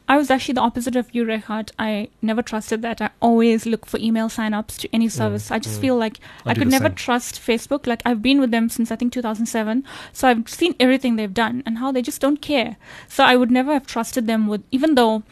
I 0.08 0.16
was 0.16 0.30
actually 0.34 0.54
the 0.54 0.62
opposite 0.68 0.96
of 0.96 1.14
you, 1.14 1.24
Regardt. 1.24 1.70
I 1.78 2.08
never 2.20 2.42
trusted 2.42 2.82
that. 2.82 3.00
I 3.00 3.10
always 3.20 3.66
look 3.66 3.86
for 3.86 3.98
email 4.00 4.28
sign-ups 4.28 4.76
to 4.78 4.88
any 4.92 5.08
service. 5.08 5.50
I 5.50 5.58
just 5.66 5.80
feel 5.80 5.96
like 5.96 6.18
I 6.44 6.50
I, 6.50 6.54
could 6.54 6.68
never 6.76 6.88
same. 6.88 6.96
trust 7.04 7.34
Facebook. 7.40 7.86
Like 7.86 8.02
I've 8.04 8.20
been 8.28 8.40
with 8.40 8.50
them 8.50 8.68
since 8.68 8.90
I 8.90 8.96
think 8.96 9.12
2007, 9.12 9.84
so 10.12 10.28
I've 10.28 10.48
seen 10.48 10.74
everything 10.80 11.16
they've 11.16 11.32
done 11.44 11.62
and 11.64 11.78
how 11.78 11.92
they 11.92 12.02
just 12.02 12.20
don't 12.20 12.40
care. 12.42 12.76
So 13.08 13.22
I 13.24 13.36
would 13.36 13.50
never 13.58 13.72
have 13.72 13.86
trusted 13.86 14.26
them 14.26 14.48
with, 14.48 14.62
even 14.70 14.96
though 14.96 15.22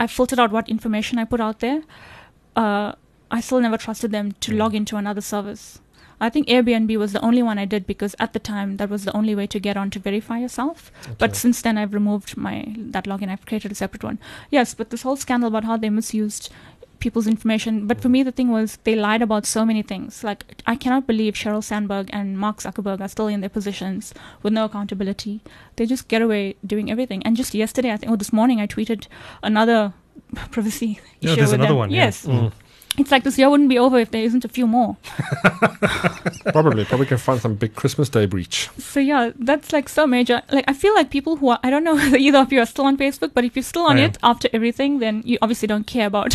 I 0.00 0.06
filtered 0.08 0.40
out 0.40 0.50
what 0.56 0.68
information 0.68 1.18
I 1.18 1.24
put 1.24 1.40
out 1.40 1.60
there. 1.60 1.82
Uh, 2.58 2.92
I 3.30 3.40
still 3.40 3.60
never 3.60 3.78
trusted 3.78 4.10
them 4.10 4.32
to 4.40 4.52
log 4.52 4.74
into 4.74 4.96
another 4.96 5.20
service. 5.20 5.78
I 6.20 6.28
think 6.28 6.48
Airbnb 6.48 6.96
was 6.98 7.12
the 7.12 7.24
only 7.24 7.42
one 7.42 7.58
I 7.58 7.64
did 7.64 7.86
because 7.86 8.16
at 8.18 8.32
the 8.32 8.40
time 8.40 8.78
that 8.78 8.90
was 8.90 9.04
the 9.04 9.16
only 9.16 9.36
way 9.36 9.46
to 9.46 9.60
get 9.60 9.76
on 9.76 9.90
to 9.90 10.00
verify 10.00 10.38
yourself. 10.38 10.90
But 11.18 11.36
since 11.36 11.62
then 11.62 11.78
I've 11.78 11.94
removed 11.94 12.36
my 12.36 12.74
that 12.76 13.04
login. 13.04 13.28
I've 13.28 13.46
created 13.46 13.70
a 13.70 13.76
separate 13.76 14.02
one. 14.02 14.18
Yes, 14.50 14.74
but 14.74 14.90
this 14.90 15.02
whole 15.02 15.14
scandal 15.14 15.46
about 15.46 15.62
how 15.62 15.76
they 15.76 15.90
misused 15.90 16.50
people's 16.98 17.28
information. 17.28 17.86
But 17.86 18.00
for 18.00 18.08
me, 18.08 18.24
the 18.24 18.32
thing 18.32 18.50
was 18.50 18.78
they 18.82 18.96
lied 18.96 19.22
about 19.22 19.46
so 19.46 19.64
many 19.64 19.82
things. 19.82 20.24
Like 20.24 20.60
I 20.66 20.74
cannot 20.74 21.06
believe 21.06 21.34
Sheryl 21.34 21.62
Sandberg 21.62 22.10
and 22.12 22.36
Mark 22.36 22.58
Zuckerberg 22.58 23.00
are 23.00 23.14
still 23.14 23.28
in 23.28 23.40
their 23.40 23.56
positions 23.58 24.12
with 24.42 24.52
no 24.52 24.64
accountability. 24.64 25.40
They 25.76 25.86
just 25.86 26.08
get 26.08 26.22
away 26.22 26.56
doing 26.66 26.90
everything. 26.90 27.22
And 27.24 27.36
just 27.36 27.54
yesterday, 27.54 27.92
I 27.92 27.98
think, 27.98 28.10
or 28.10 28.16
this 28.16 28.32
morning, 28.32 28.60
I 28.60 28.66
tweeted 28.66 29.06
another 29.44 29.92
privacy 30.50 31.00
Yeah, 31.20 31.30
issue 31.32 31.36
there's 31.36 31.50
with 31.50 31.54
another 31.54 31.68
them. 31.68 31.76
one. 31.78 31.90
yeah. 31.90 32.04
Yes, 32.06 32.26
Mm. 32.26 32.52
it's 32.98 33.10
like 33.10 33.22
this 33.24 33.38
year 33.38 33.48
wouldn't 33.50 33.68
be 33.68 33.78
over 33.78 33.98
if 33.98 34.10
there 34.10 34.22
isn't 34.24 34.44
a 34.44 34.48
few 34.48 34.66
more. 34.66 34.96
Probably, 36.52 36.84
probably 36.84 37.06
can 37.06 37.18
find 37.18 37.40
some 37.40 37.54
big 37.54 37.74
Christmas 37.74 38.08
Day 38.08 38.26
breach. 38.26 38.68
So 38.78 39.00
yeah, 39.00 39.30
that's 39.38 39.72
like 39.72 39.88
so 39.88 40.06
major. 40.06 40.42
Like 40.50 40.64
I 40.66 40.72
feel 40.72 40.94
like 40.94 41.10
people 41.10 41.36
who 41.36 41.48
are 41.50 41.60
I 41.62 41.70
don't 41.70 41.84
know 41.84 41.94
whether 42.00 42.16
either 42.16 42.38
of 42.38 42.52
you 42.52 42.60
are 42.60 42.66
still 42.66 42.86
on 42.86 42.96
Facebook, 42.96 43.32
but 43.34 43.44
if 43.44 43.54
you're 43.56 43.62
still 43.62 43.82
on 43.86 43.98
it 43.98 44.16
after 44.22 44.48
everything, 44.52 44.98
then 44.98 45.22
you 45.24 45.38
obviously 45.42 45.68
don't 45.68 45.86
care 45.86 46.06
about 46.06 46.34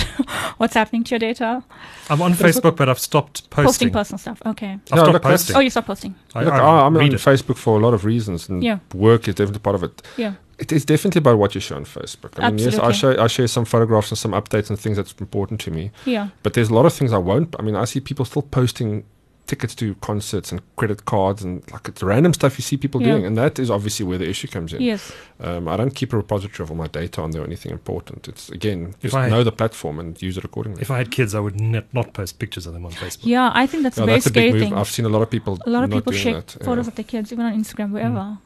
what's 0.58 0.74
happening 0.76 1.04
to 1.06 1.12
your 1.12 1.20
data. 1.20 1.64
I'm 2.10 2.22
on 2.22 2.34
Facebook, 2.34 2.76
but 2.78 2.88
I've 2.90 3.00
stopped 3.00 3.50
Posting, 3.50 3.90
posting. 3.90 3.90
personal 3.92 4.20
stuff. 4.20 4.42
Okay. 4.46 4.72
I've 4.74 4.80
Yeah, 4.90 4.96
stopped 4.98 5.14
look, 5.14 5.22
posting. 5.24 5.56
Oh, 5.56 5.60
you 5.60 5.70
stop 5.70 5.86
posting. 5.86 6.16
I, 6.36 6.44
Look, 6.44 6.54
I 6.54 6.60
I, 6.60 6.86
I'm 6.86 6.96
on 6.98 7.04
it. 7.06 7.12
Facebook 7.14 7.58
for 7.58 7.78
a 7.78 7.82
lot 7.82 7.94
of 7.94 8.06
reasons, 8.06 8.50
and 8.50 8.64
Yeah. 8.64 8.80
work 8.94 9.28
is 9.28 9.36
definitely 9.36 9.60
part 9.62 9.76
of 9.76 9.84
it. 9.84 10.02
Yeah. 10.18 10.34
It 10.60 10.72
is 10.72 10.86
definitely 10.86 11.20
about 11.20 11.38
what 11.40 11.56
you 11.56 11.62
share 11.62 11.78
on 11.78 11.86
Facebook. 11.86 12.32
I 12.38 12.50
mean, 12.50 12.60
yes, 12.60 12.78
I 12.78 12.88
Absolutely. 12.90 12.94
share, 13.18 13.24
I 13.24 13.28
share 13.28 13.48
some 13.48 13.66
photographs 13.66 14.12
and 14.12 14.18
some 14.18 14.32
updates 14.32 14.70
and 14.70 14.80
things 14.80 14.98
that's 14.98 15.14
important 15.20 15.60
to 15.62 15.72
me. 15.72 15.92
Yeah. 16.06 16.30
But 16.44 16.54
there's 16.54 16.70
a 16.70 16.74
lot 16.74 16.86
of 16.86 16.94
things 16.94 17.12
I 17.12 17.18
won't. 17.18 17.56
I 17.60 17.64
mean, 17.64 17.76
I 17.76 17.86
see 17.86 18.00
people 18.00 18.24
still 18.26 18.44
posting 18.44 19.04
tickets 19.46 19.76
to 19.76 19.94
concerts 19.96 20.54
and 20.54 20.62
credit 20.78 21.04
cards 21.04 21.44
and 21.44 21.70
like 21.74 21.90
it's 21.90 22.02
random 22.02 22.34
stuff 22.34 22.58
you 22.58 22.62
see 22.62 22.78
people 22.78 23.02
Yeah. 23.02 23.10
doing, 23.12 23.26
and 23.26 23.38
that 23.38 23.60
is 23.60 23.70
obviously 23.70 24.06
where 24.06 24.18
the 24.18 24.30
issue 24.30 24.48
comes 24.48 24.72
in. 24.72 24.82
Yes. 24.82 25.12
Um, 25.42 25.68
I 25.68 25.76
don't 25.76 25.94
keep 25.94 26.14
a 26.14 26.18
repository 26.18 26.64
of 26.64 26.72
all 26.72 26.78
my 26.78 26.88
data 26.88 27.22
on 27.22 27.32
there 27.32 27.42
or 27.42 27.46
anything 27.46 27.72
important. 27.74 28.28
It's 28.30 28.48
again, 28.50 28.94
If 29.02 29.12
just 29.12 29.16
I- 29.16 29.28
know 29.30 29.44
the 29.44 29.52
platform 29.52 30.00
and 30.00 30.20
use 30.22 30.38
it 30.38 30.46
accordingly. 30.46 30.82
If 30.82 30.90
I 30.92 30.98
had 30.98 31.12
kids, 31.12 31.36
I 31.36 31.42
would 31.42 31.60
net 31.60 31.88
not 31.94 32.14
post 32.14 32.40
pictures 32.40 32.66
of 32.68 32.74
them 32.74 32.86
on 32.86 32.92
Facebook. 32.94 33.26
Yeah, 33.26 33.52
I 33.54 33.68
think 33.68 33.84
that's 33.84 33.98
Yeah, 33.98 34.04
a 34.04 34.06
very 34.06 34.16
that's 34.20 34.28
a 34.28 34.30
scary 34.30 34.46
big 34.52 34.54
move. 34.54 34.62
thing. 34.70 34.74
I've 34.76 34.88
seen 34.90 35.06
a 35.06 35.10
lot 35.10 35.22
of 35.24 35.30
people. 35.30 35.58
a 35.66 35.70
lot 35.70 35.84
of 35.84 35.90
not 35.90 35.98
people 35.98 36.12
doing 36.14 36.24
share 36.24 36.42
photos 36.64 36.86
yeah. 36.86 36.90
of 36.92 36.96
their 36.96 37.04
kids, 37.06 37.34
even 37.34 37.46
on 37.46 37.54
Instagram, 37.62 37.92
wherever. 37.92 38.38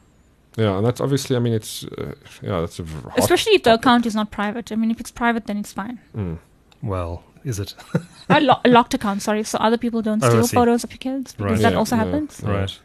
Yeah, 0.58 0.76
and 0.76 0.84
that's 0.86 1.00
obviously. 1.00 1.36
I 1.36 1.38
mean, 1.38 1.52
it's 1.54 1.84
uh, 1.84 2.14
yeah, 2.42 2.60
that's 2.60 2.78
a 2.80 2.82
v- 2.82 3.08
hot 3.10 3.18
Especially 3.18 3.54
if 3.54 3.62
the 3.62 3.70
topic. 3.70 3.84
account 3.84 4.06
is 4.06 4.14
not 4.14 4.30
private. 4.30 4.72
I 4.72 4.76
mean, 4.76 4.90
if 4.90 4.98
it's 5.00 5.10
private, 5.12 5.46
then 5.46 5.56
it's 5.56 5.72
fine. 5.72 6.00
Mm. 6.16 6.38
Well, 6.82 7.22
is 7.44 7.58
it? 7.60 7.74
a, 8.28 8.40
lo- 8.40 8.60
a 8.64 8.68
locked 8.68 8.94
account, 8.94 9.22
sorry, 9.22 9.44
so 9.44 9.58
other 9.58 9.78
people 9.78 10.02
don't 10.02 10.22
Oh, 10.24 10.28
steal 10.28 10.46
see. 10.46 10.56
photos 10.56 10.84
of 10.84 10.90
your 10.90 10.98
kids 10.98 11.34
because 11.34 11.52
Right. 11.52 11.62
that 11.62 11.72
Yeah, 11.72 11.78
also 11.78 11.96
yeah. 11.96 12.04
happens. 12.04 12.40
Right. 12.42 12.78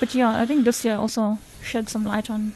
But 0.00 0.14
yeah, 0.14 0.38
I 0.42 0.44
think 0.46 0.64
this 0.66 0.84
year 0.84 0.96
also 0.96 1.38
shed 1.62 1.88
some 1.88 2.04
light 2.04 2.28
on 2.30 2.52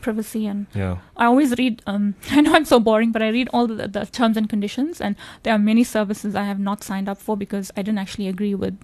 privacy 0.00 0.46
and 0.46 0.66
Yeah. 0.74 0.96
I 1.16 1.26
always 1.26 1.56
read. 1.58 1.82
Um, 1.86 2.14
I 2.30 2.40
know 2.40 2.54
I'm 2.54 2.64
so 2.64 2.80
boring, 2.80 3.12
but 3.12 3.22
I 3.22 3.28
read 3.28 3.48
all 3.52 3.66
the, 3.68 3.86
the 3.88 4.06
terms 4.06 4.36
and 4.36 4.48
conditions, 4.48 5.00
and 5.00 5.14
there 5.44 5.54
are 5.54 5.58
many 5.58 5.84
services 5.84 6.34
I 6.34 6.44
have 6.44 6.58
not 6.58 6.82
signed 6.82 7.08
up 7.08 7.18
for 7.18 7.36
because 7.36 7.70
I 7.76 7.82
didn't 7.82 7.98
actually 7.98 8.28
agree 8.28 8.54
with 8.54 8.76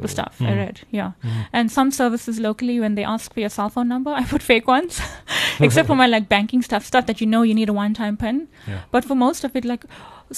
the 0.00 0.08
stuff 0.08 0.36
I 0.40 0.44
Mm. 0.44 0.56
read. 0.56 0.80
Yeah, 0.90 1.10
Mm. 1.24 1.46
and 1.52 1.70
some 1.72 1.90
services 1.90 2.38
locally, 2.40 2.80
when 2.80 2.94
they 2.94 3.04
ask 3.04 3.32
for 3.34 3.40
your 3.40 3.50
cell 3.50 3.68
phone 3.68 3.88
number, 3.88 4.10
I 4.20 4.24
put 4.24 4.42
fake 4.42 4.66
ones, 4.68 5.00
except 5.60 5.86
for 5.86 5.94
my 5.96 6.06
like 6.06 6.28
banking 6.28 6.62
stuff, 6.62 6.84
stuff 6.84 7.06
that 7.06 7.20
you 7.20 7.26
know 7.26 7.42
you 7.42 7.54
need 7.54 7.68
a 7.68 7.72
one-time 7.72 8.16
pin. 8.16 8.48
Yeah. 8.68 8.80
But 8.90 9.04
for 9.04 9.14
most 9.14 9.44
of 9.44 9.54
it, 9.56 9.64
like 9.64 9.84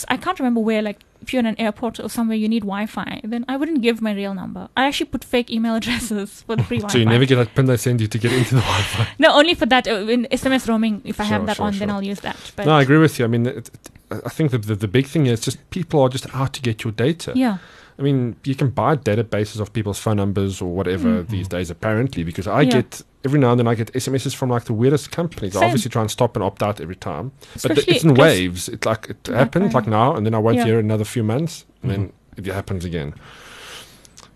I 0.08 0.16
can't 0.16 0.38
remember 0.40 0.60
where. 0.60 0.82
Like 0.82 1.00
if 1.22 1.32
you're 1.32 1.40
in 1.40 1.46
an 1.46 1.58
airport 1.58 2.00
or 2.00 2.08
somewhere 2.10 2.36
you 2.36 2.48
need 2.48 2.62
Wi-Fi, 2.62 3.20
then 3.24 3.44
I 3.48 3.56
wouldn't 3.56 3.80
give 3.80 4.02
my 4.02 4.12
real 4.12 4.34
number. 4.34 4.68
I 4.76 4.86
actually 4.86 5.06
put 5.06 5.24
fake 5.24 5.50
email 5.50 5.74
addresses 5.80 6.42
for 6.46 6.56
the 6.56 6.62
free 6.64 6.78
Wi-Fi. 6.78 6.92
So 6.92 6.98
you 6.98 7.06
never 7.06 7.24
get 7.24 7.36
that 7.36 7.54
pin 7.54 7.66
they 7.66 7.76
send 7.76 8.00
you 8.00 8.08
to 8.08 8.18
get 8.18 8.32
into 8.32 8.56
the 8.56 8.60
Wi-Fi. 8.60 9.06
no, 9.18 9.32
only 9.32 9.54
for 9.54 9.66
that 9.66 9.86
uh, 9.88 9.94
in 10.14 10.26
SMS 10.32 10.68
roaming. 10.68 11.00
If 11.04 11.20
I 11.20 11.24
Sure, 11.24 11.32
have 11.38 11.46
that 11.46 11.56
sure, 11.56 11.66
on, 11.66 11.78
then. 11.78 11.90
I'll 11.90 12.02
use 12.02 12.20
that. 12.20 12.36
But 12.56 12.66
no, 12.66 12.72
I 12.72 12.82
agree 12.82 12.98
with 12.98 13.18
you. 13.18 13.24
I 13.24 13.28
mean, 13.28 13.46
it, 13.46 13.56
it, 13.56 13.90
I 14.10 14.28
think 14.28 14.50
that 14.50 14.62
the, 14.66 14.74
the 14.74 14.88
big 14.88 15.06
thing 15.06 15.26
is 15.26 15.40
just 15.40 15.58
people 15.70 16.02
are 16.02 16.08
just 16.08 16.26
out 16.34 16.52
to 16.54 16.60
get 16.60 16.82
your 16.84 16.92
data. 16.92 17.32
yeah. 17.36 17.58
I 17.98 18.02
mean, 18.02 18.34
you 18.44 18.54
can 18.56 18.70
buy 18.70 18.96
databases 18.96 19.60
of 19.60 19.72
people's 19.72 19.98
phone 20.00 20.16
numbers 20.16 20.60
or 20.60 20.74
whatever 20.74 21.22
Mm. 21.22 21.28
these 21.28 21.46
days, 21.48 21.70
apparently, 21.70 22.24
because 22.24 22.46
I 22.48 22.62
Yeah. 22.62 22.70
get 22.80 23.02
every 23.24 23.38
now 23.38 23.52
and 23.52 23.58
then 23.60 23.68
I 23.68 23.74
get 23.76 23.90
SMSs 23.94 24.34
from 24.34 24.50
like 24.50 24.64
the 24.64 24.72
weirdest 24.74 25.10
companies. 25.12 25.54
I 25.56 25.64
obviously 25.64 25.90
try 25.90 26.02
and 26.02 26.10
stop 26.10 26.36
and 26.36 26.42
opt 26.42 26.62
out 26.62 26.80
every 26.80 26.96
time, 26.96 27.30
but 27.30 27.62
th- 27.62 27.78
Especially 27.78 27.94
it's 27.94 28.04
in 28.04 28.14
waves. 28.14 28.68
It's 28.68 28.84
like 28.84 29.10
it 29.10 29.26
happens 29.32 29.74
like 29.74 29.86
now, 29.86 30.14
and 30.16 30.26
then 30.26 30.34
I 30.34 30.38
wait 30.40 30.56
Yeah. 30.56 30.64
here 30.64 30.78
another 30.80 31.04
few 31.04 31.22
months, 31.22 31.64
and 31.82 31.92
Mhm. 31.92 31.94
then 31.94 32.12
it 32.36 32.46
happens 32.52 32.84
again. 32.84 33.14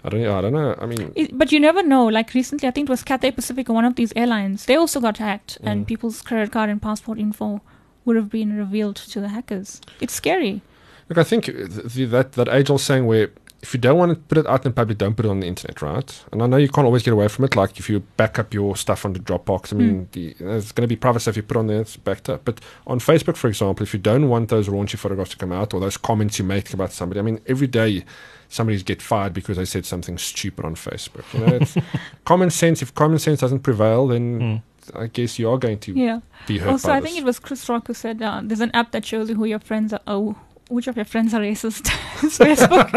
I 0.05 0.09
don't. 0.11 0.25
I 0.25 0.41
don't 0.41 0.53
know. 0.53 0.77
I 0.81 0.87
mean, 0.87 1.13
It, 1.17 1.37
but 1.37 1.51
you 1.51 1.59
never 1.59 1.83
know. 1.83 2.07
Like 2.07 2.33
recently, 2.33 2.69
I 2.69 2.71
think 2.71 2.89
it 2.89 2.91
was 2.93 3.03
Cathay 3.03 3.33
Pacific 3.33 3.69
or 3.69 3.73
one 3.75 3.85
of 3.85 3.97
these 3.97 4.13
airlines. 4.15 4.67
They 4.67 4.77
also 4.77 5.01
got 5.01 5.19
hacked, 5.19 5.59
and 5.65 5.83
Mm. 5.85 5.89
people's 5.89 6.23
credit 6.23 6.53
card 6.53 6.71
and 6.71 6.81
passport 6.81 7.19
info 7.19 7.61
would 8.05 8.15
have 8.17 8.31
been 8.31 8.57
revealed 8.57 8.97
to 8.97 9.21
the 9.21 9.29
hackers. 9.29 9.81
It's 10.01 10.15
scary. 10.15 10.63
Look, 11.09 11.19
I 11.19 11.25
think 11.25 11.47
th- 11.47 11.69
the, 11.95 12.05
that 12.07 12.33
that 12.33 12.49
age 12.49 12.71
old 12.71 12.81
saying 12.81 13.07
where 13.07 13.31
if 13.61 13.75
you 13.75 13.81
don't 13.81 13.99
want 13.99 14.13
to 14.13 14.17
put 14.17 14.39
it 14.39 14.47
out 14.47 14.65
in 14.65 14.73
public, 14.73 14.99
don't 14.99 15.17
put 15.17 15.25
it 15.27 15.29
on 15.31 15.41
the 15.41 15.47
internet, 15.47 15.83
right? 15.83 16.25
And 16.31 16.43
I 16.43 16.47
know 16.47 16.57
you 16.59 16.69
can't 16.69 16.85
always 16.85 17.03
get 17.03 17.13
away 17.13 17.27
from 17.27 17.45
it. 17.45 17.57
Like 17.57 17.79
if 17.79 17.91
you 17.91 18.01
back 18.17 18.39
up 18.39 18.55
your 18.55 18.77
stuff 18.77 19.05
on 19.05 19.15
the 19.15 19.19
Dropbox, 19.19 19.73
I 19.73 19.77
mean, 19.77 20.07
Mm. 20.07 20.11
the, 20.13 20.35
there's 20.39 20.71
going 20.73 20.83
to 20.83 20.89
be 20.89 20.95
private 20.97 21.21
stuff 21.21 21.37
you 21.37 21.43
put 21.43 21.57
on 21.57 21.67
there 21.67 21.81
it's 21.81 21.97
backed 21.97 22.29
up. 22.29 22.45
But 22.45 22.61
on 22.87 23.01
Facebook, 23.01 23.37
for 23.37 23.49
example, 23.49 23.83
if 23.83 23.93
you 23.93 23.99
don't 23.99 24.29
want 24.29 24.49
those 24.49 24.69
raunchy 24.69 24.97
photographs 24.97 25.31
to 25.33 25.37
come 25.37 25.51
out 25.53 25.75
or 25.75 25.81
those 25.81 25.97
comments 25.97 26.39
you 26.39 26.45
make 26.45 26.73
about 26.73 26.93
somebody, 26.93 27.19
I 27.19 27.23
mean, 27.25 27.41
every 27.47 27.67
day 27.67 28.05
somebody's 28.49 28.83
get 28.85 29.03
fired 29.03 29.35
because 29.35 29.57
they 29.57 29.65
said 29.65 29.85
something 29.85 30.19
stupid 30.19 30.65
on 30.65 30.75
Facebook. 30.77 31.25
You 31.35 31.41
know, 31.47 31.57
it's 31.57 31.77
common 32.25 32.51
sense. 32.51 32.81
If 32.81 32.95
common 32.95 33.19
sense 33.19 33.41
doesn't 33.41 33.61
prevail, 33.61 34.07
then 34.07 34.41
Mm. 34.41 34.63
I 34.97 35.07
guess 35.09 35.39
you 35.39 35.51
are 35.51 35.59
going 35.59 35.79
to 35.81 35.93
Yeah. 35.93 36.21
be 36.47 36.57
hurt 36.57 36.71
Also, 36.71 36.91
I 36.91 37.01
this. 37.01 37.11
think 37.11 37.21
it 37.21 37.25
was 37.27 37.39
Chris 37.39 37.69
Rock 37.69 37.89
who 37.89 37.93
said 37.95 38.23
uh, 38.23 38.41
there's 38.43 38.61
an 38.63 38.71
app 38.73 38.93
that 38.93 39.05
shows 39.05 39.29
you 39.29 39.35
who 39.35 39.45
your 39.45 39.59
friends 39.59 39.93
are. 39.93 40.01
Oh, 40.07 40.35
which 40.69 40.87
of 40.87 40.97
your 40.97 41.05
friends 41.05 41.35
are 41.35 41.41
racist? 41.41 41.87
Facebook. 42.19 42.89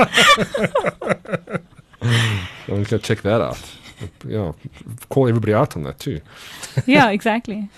I'm 2.01 2.67
going 2.67 2.85
to 2.85 2.99
check 2.99 3.21
that 3.21 3.41
out. 3.41 3.59
Yeah, 4.27 4.53
call 5.09 5.27
everybody 5.27 5.53
out 5.53 5.75
on 5.75 5.83
that 5.83 5.99
too. 5.99 6.21
yeah, 6.87 7.09
exactly. 7.11 7.69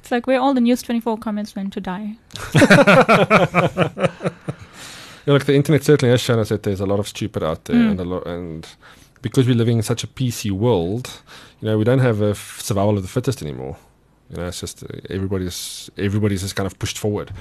It's 0.00 0.10
like 0.10 0.26
where 0.26 0.40
all 0.40 0.52
the 0.54 0.60
News 0.60 0.82
24 0.82 1.18
comments 1.18 1.54
went 1.56 1.72
to 1.74 1.80
die. 1.80 2.16
Yeah, 5.26 5.34
look, 5.34 5.44
the 5.44 5.54
internet 5.54 5.84
certainly 5.84 6.10
has 6.12 6.22
shown 6.22 6.38
us 6.38 6.48
that 6.48 6.62
there's 6.62 6.80
a 6.80 6.86
lot 6.86 6.98
of 6.98 7.06
stupid 7.06 7.42
out 7.42 7.66
there, 7.66 7.76
Mm. 7.76 7.90
and 7.90 8.00
a 8.00 8.04
lot, 8.04 8.26
and 8.26 8.66
because 9.20 9.46
we're 9.46 9.54
living 9.54 9.76
in 9.76 9.82
such 9.82 10.02
a 10.02 10.06
PC 10.06 10.50
world, 10.50 11.20
you 11.60 11.68
know, 11.68 11.76
we 11.76 11.84
don't 11.84 11.98
have 11.98 12.22
a 12.22 12.30
f- 12.30 12.58
survival 12.62 12.96
of 12.96 13.02
the 13.02 13.08
fittest 13.08 13.42
anymore. 13.42 13.76
You 14.30 14.38
know, 14.38 14.46
it's 14.46 14.60
just 14.60 14.82
uh, 14.82 14.86
everybody's 15.10 15.90
everybody's 15.98 16.40
just 16.40 16.56
kind 16.56 16.66
of 16.66 16.78
pushed 16.78 16.96
forward. 16.96 17.32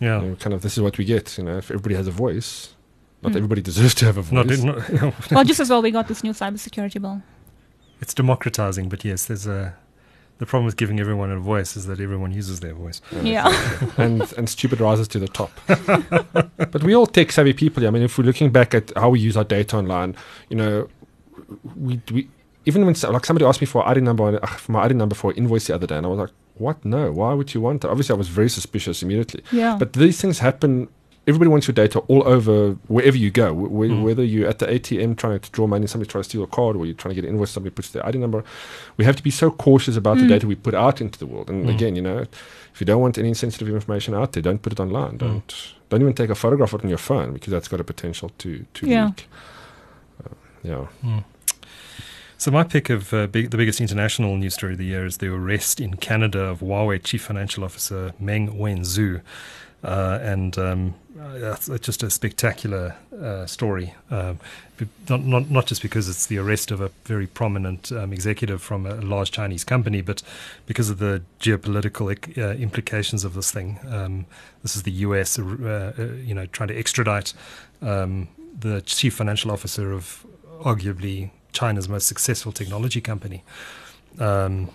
Yeah. 0.00 0.20
You 0.22 0.28
know, 0.30 0.34
kind 0.36 0.52
of 0.54 0.62
this 0.62 0.76
is 0.76 0.82
what 0.82 0.98
we 0.98 1.04
get. 1.04 1.36
You 1.38 1.44
know, 1.44 1.56
if 1.58 1.70
everybody 1.70 1.94
has 1.94 2.06
a 2.06 2.10
voice, 2.12 2.74
not 3.22 3.32
Mm. 3.32 3.36
everybody 3.36 3.62
deserves 3.70 3.94
to 3.96 4.04
have 4.06 4.18
a 4.18 4.22
voice. 4.22 4.62
not, 4.62 4.88
you 4.88 4.96
know, 5.00 5.12
well, 5.30 5.44
just 5.44 5.60
as 5.60 5.70
well, 5.70 5.82
we 5.82 5.90
got 5.90 6.08
this 6.08 6.22
new 6.24 6.32
cybersecurity 6.32 7.00
bill. 7.00 7.22
it's 8.00 8.14
democratizing, 8.14 8.88
but 8.88 9.04
yes, 9.04 9.26
there's 9.26 9.46
a. 9.46 9.74
The 10.38 10.46
problem 10.46 10.66
with 10.66 10.76
giving 10.76 10.98
everyone 10.98 11.30
a 11.30 11.38
voice 11.38 11.76
is 11.76 11.86
that 11.86 12.00
everyone 12.00 12.32
uses 12.32 12.58
their 12.58 12.74
voice. 12.74 13.00
Yeah. 13.22 13.46
and 13.96 14.20
and 14.36 14.48
stupid 14.48 14.80
rises 14.80 15.06
to 15.08 15.20
the 15.20 15.28
top. 15.28 15.52
but 16.72 16.82
we 16.82 16.92
all 16.94 17.06
tech 17.06 17.30
savvy 17.30 17.52
people. 17.52 17.86
I 17.86 17.90
mean, 17.90 18.02
if 18.02 18.18
we're 18.18 18.24
looking 18.24 18.50
back 18.50 18.74
at 18.74 18.92
how 18.96 19.10
we 19.10 19.20
use 19.20 19.36
our 19.36 19.44
data 19.44 19.76
online, 19.76 20.16
you 20.50 20.56
know, 20.56 20.88
we 21.76 22.00
we 22.12 22.28
even 22.66 22.84
when 22.84 22.96
like 23.12 23.24
somebody 23.24 23.44
asked 23.46 23.60
me 23.60 23.66
for 23.66 23.86
ID 23.88 24.00
number 24.00 24.24
on, 24.24 24.34
uh, 24.42 24.46
for 24.46 24.72
my 24.72 24.82
ID 24.82 24.94
number 24.94 25.14
for 25.14 25.30
an 25.30 25.36
invoice 25.36 25.68
the 25.68 25.74
other 25.76 25.86
day, 25.86 25.96
and 25.96 26.04
I 26.04 26.08
was 26.08 26.18
like, 26.18 26.30
what? 26.56 26.84
No, 26.84 27.10
why 27.12 27.32
would 27.34 27.52
you 27.54 27.60
want 27.60 27.80
that? 27.82 27.90
Obviously, 27.90 28.14
I 28.14 28.18
was 28.18 28.28
very 28.28 28.48
suspicious 28.50 29.02
immediately. 29.02 29.42
Yeah. 29.52 29.76
But 29.78 29.92
these 29.94 30.20
things 30.20 30.38
happen 30.38 30.88
everybody 31.26 31.48
wants 31.48 31.66
your 31.66 31.72
data 31.72 32.00
all 32.00 32.22
over 32.28 32.72
wherever 32.86 33.16
you 33.16 33.30
go. 33.30 33.48
Wh- 33.54 33.70
wh- 33.70 33.90
Mm. 33.90 34.02
Whether 34.02 34.22
you're 34.22 34.46
at 34.46 34.58
the 34.58 34.66
ATM 34.66 35.16
trying 35.16 35.40
to 35.40 35.50
draw 35.52 35.66
money, 35.66 35.86
somebody 35.86 36.10
tries 36.10 36.26
to 36.26 36.28
steal 36.28 36.42
a 36.42 36.46
card, 36.46 36.76
or 36.76 36.84
you're 36.84 36.94
trying 36.94 37.14
to 37.14 37.18
get 37.18 37.24
an 37.26 37.30
invoice, 37.34 37.50
somebody 37.50 37.72
puts 37.74 37.88
their 37.92 38.04
ID 38.06 38.18
number. 38.18 38.44
We 38.98 39.06
have 39.06 39.16
to 39.16 39.22
be 39.22 39.30
so 39.30 39.50
cautious 39.50 39.96
about 39.96 40.18
the 40.18 40.24
Mm. 40.24 40.28
data 40.28 40.46
we 40.46 40.54
put 40.54 40.74
out 40.74 41.00
into 41.00 41.18
the 41.18 41.24
world. 41.24 41.48
And 41.48 41.64
Mm. 41.64 41.74
again, 41.74 41.96
you 41.96 42.02
know, 42.02 42.18
if 42.74 42.78
you 42.78 42.84
don't 42.84 43.00
want 43.00 43.16
any 43.16 43.32
sensitive 43.32 43.70
information 43.70 44.12
out 44.14 44.32
there, 44.32 44.42
don't 44.42 44.60
put 44.60 44.74
it 44.74 44.80
online. 44.80 45.12
Mm. 45.12 45.18
Don't 45.18 45.54
don't 45.88 46.02
even 46.02 46.12
take 46.12 46.28
a 46.28 46.34
photograph 46.34 46.74
of 46.74 46.80
it 46.80 46.84
on 46.84 46.90
your 46.90 46.98
phone 46.98 47.32
because 47.32 47.50
that's 47.50 47.68
got 47.68 47.80
a 47.80 47.84
potential 47.84 48.30
to 48.36 48.66
to 48.74 48.86
Yeah. 48.86 49.06
leak. 49.06 49.26
Uh, 50.22 50.34
yeah. 50.62 51.20
So 52.44 52.50
my 52.50 52.62
pick 52.62 52.90
of 52.90 53.14
uh, 53.14 53.26
big, 53.26 53.52
the 53.52 53.56
biggest 53.56 53.80
international 53.80 54.36
news 54.36 54.52
story 54.52 54.72
of 54.72 54.78
the 54.78 54.84
year 54.84 55.06
is 55.06 55.16
the 55.16 55.28
arrest 55.28 55.80
in 55.80 55.96
Canada 55.96 56.40
of 56.40 56.60
Huawei 56.60 57.02
chief 57.02 57.22
financial 57.22 57.64
officer 57.64 58.12
Meng 58.20 58.58
Wanzhou. 58.58 59.22
Uh, 59.82 60.18
and 60.20 60.58
um, 60.58 60.94
uh, 61.18 61.38
that's 61.38 61.64
that's 61.64 61.86
just 61.86 62.02
a 62.02 62.10
spectacular 62.10 62.96
uh, 63.18 63.46
story. 63.46 63.94
Um, 64.10 64.40
not, 65.08 65.22
not 65.22 65.50
not 65.50 65.64
just 65.64 65.80
because 65.80 66.06
it's 66.06 66.26
the 66.26 66.36
arrest 66.36 66.70
of 66.70 66.82
a 66.82 66.90
very 67.06 67.26
prominent 67.26 67.90
um, 67.90 68.12
executive 68.12 68.60
from 68.60 68.84
a 68.84 68.96
large 68.96 69.30
Chinese 69.30 69.64
company, 69.64 70.02
but 70.02 70.22
because 70.66 70.90
of 70.90 70.98
the 70.98 71.22
geopolitical 71.40 72.10
uh, 72.36 72.56
implications 72.56 73.24
of 73.24 73.32
this 73.32 73.52
thing. 73.52 73.78
Um, 73.88 74.26
this 74.60 74.76
is 74.76 74.82
the 74.82 74.92
U.S. 75.06 75.38
Uh, 75.38 75.94
uh, 75.98 76.02
you 76.22 76.34
know 76.34 76.44
trying 76.44 76.68
to 76.68 76.78
extradite 76.78 77.32
um, 77.80 78.28
the 78.60 78.82
chief 78.82 79.14
financial 79.14 79.50
officer 79.50 79.92
of 79.92 80.26
arguably 80.60 81.30
China's 81.54 81.88
most 81.88 82.06
successful 82.06 82.52
technology 82.52 83.00
company. 83.00 83.42
Um, 84.18 84.70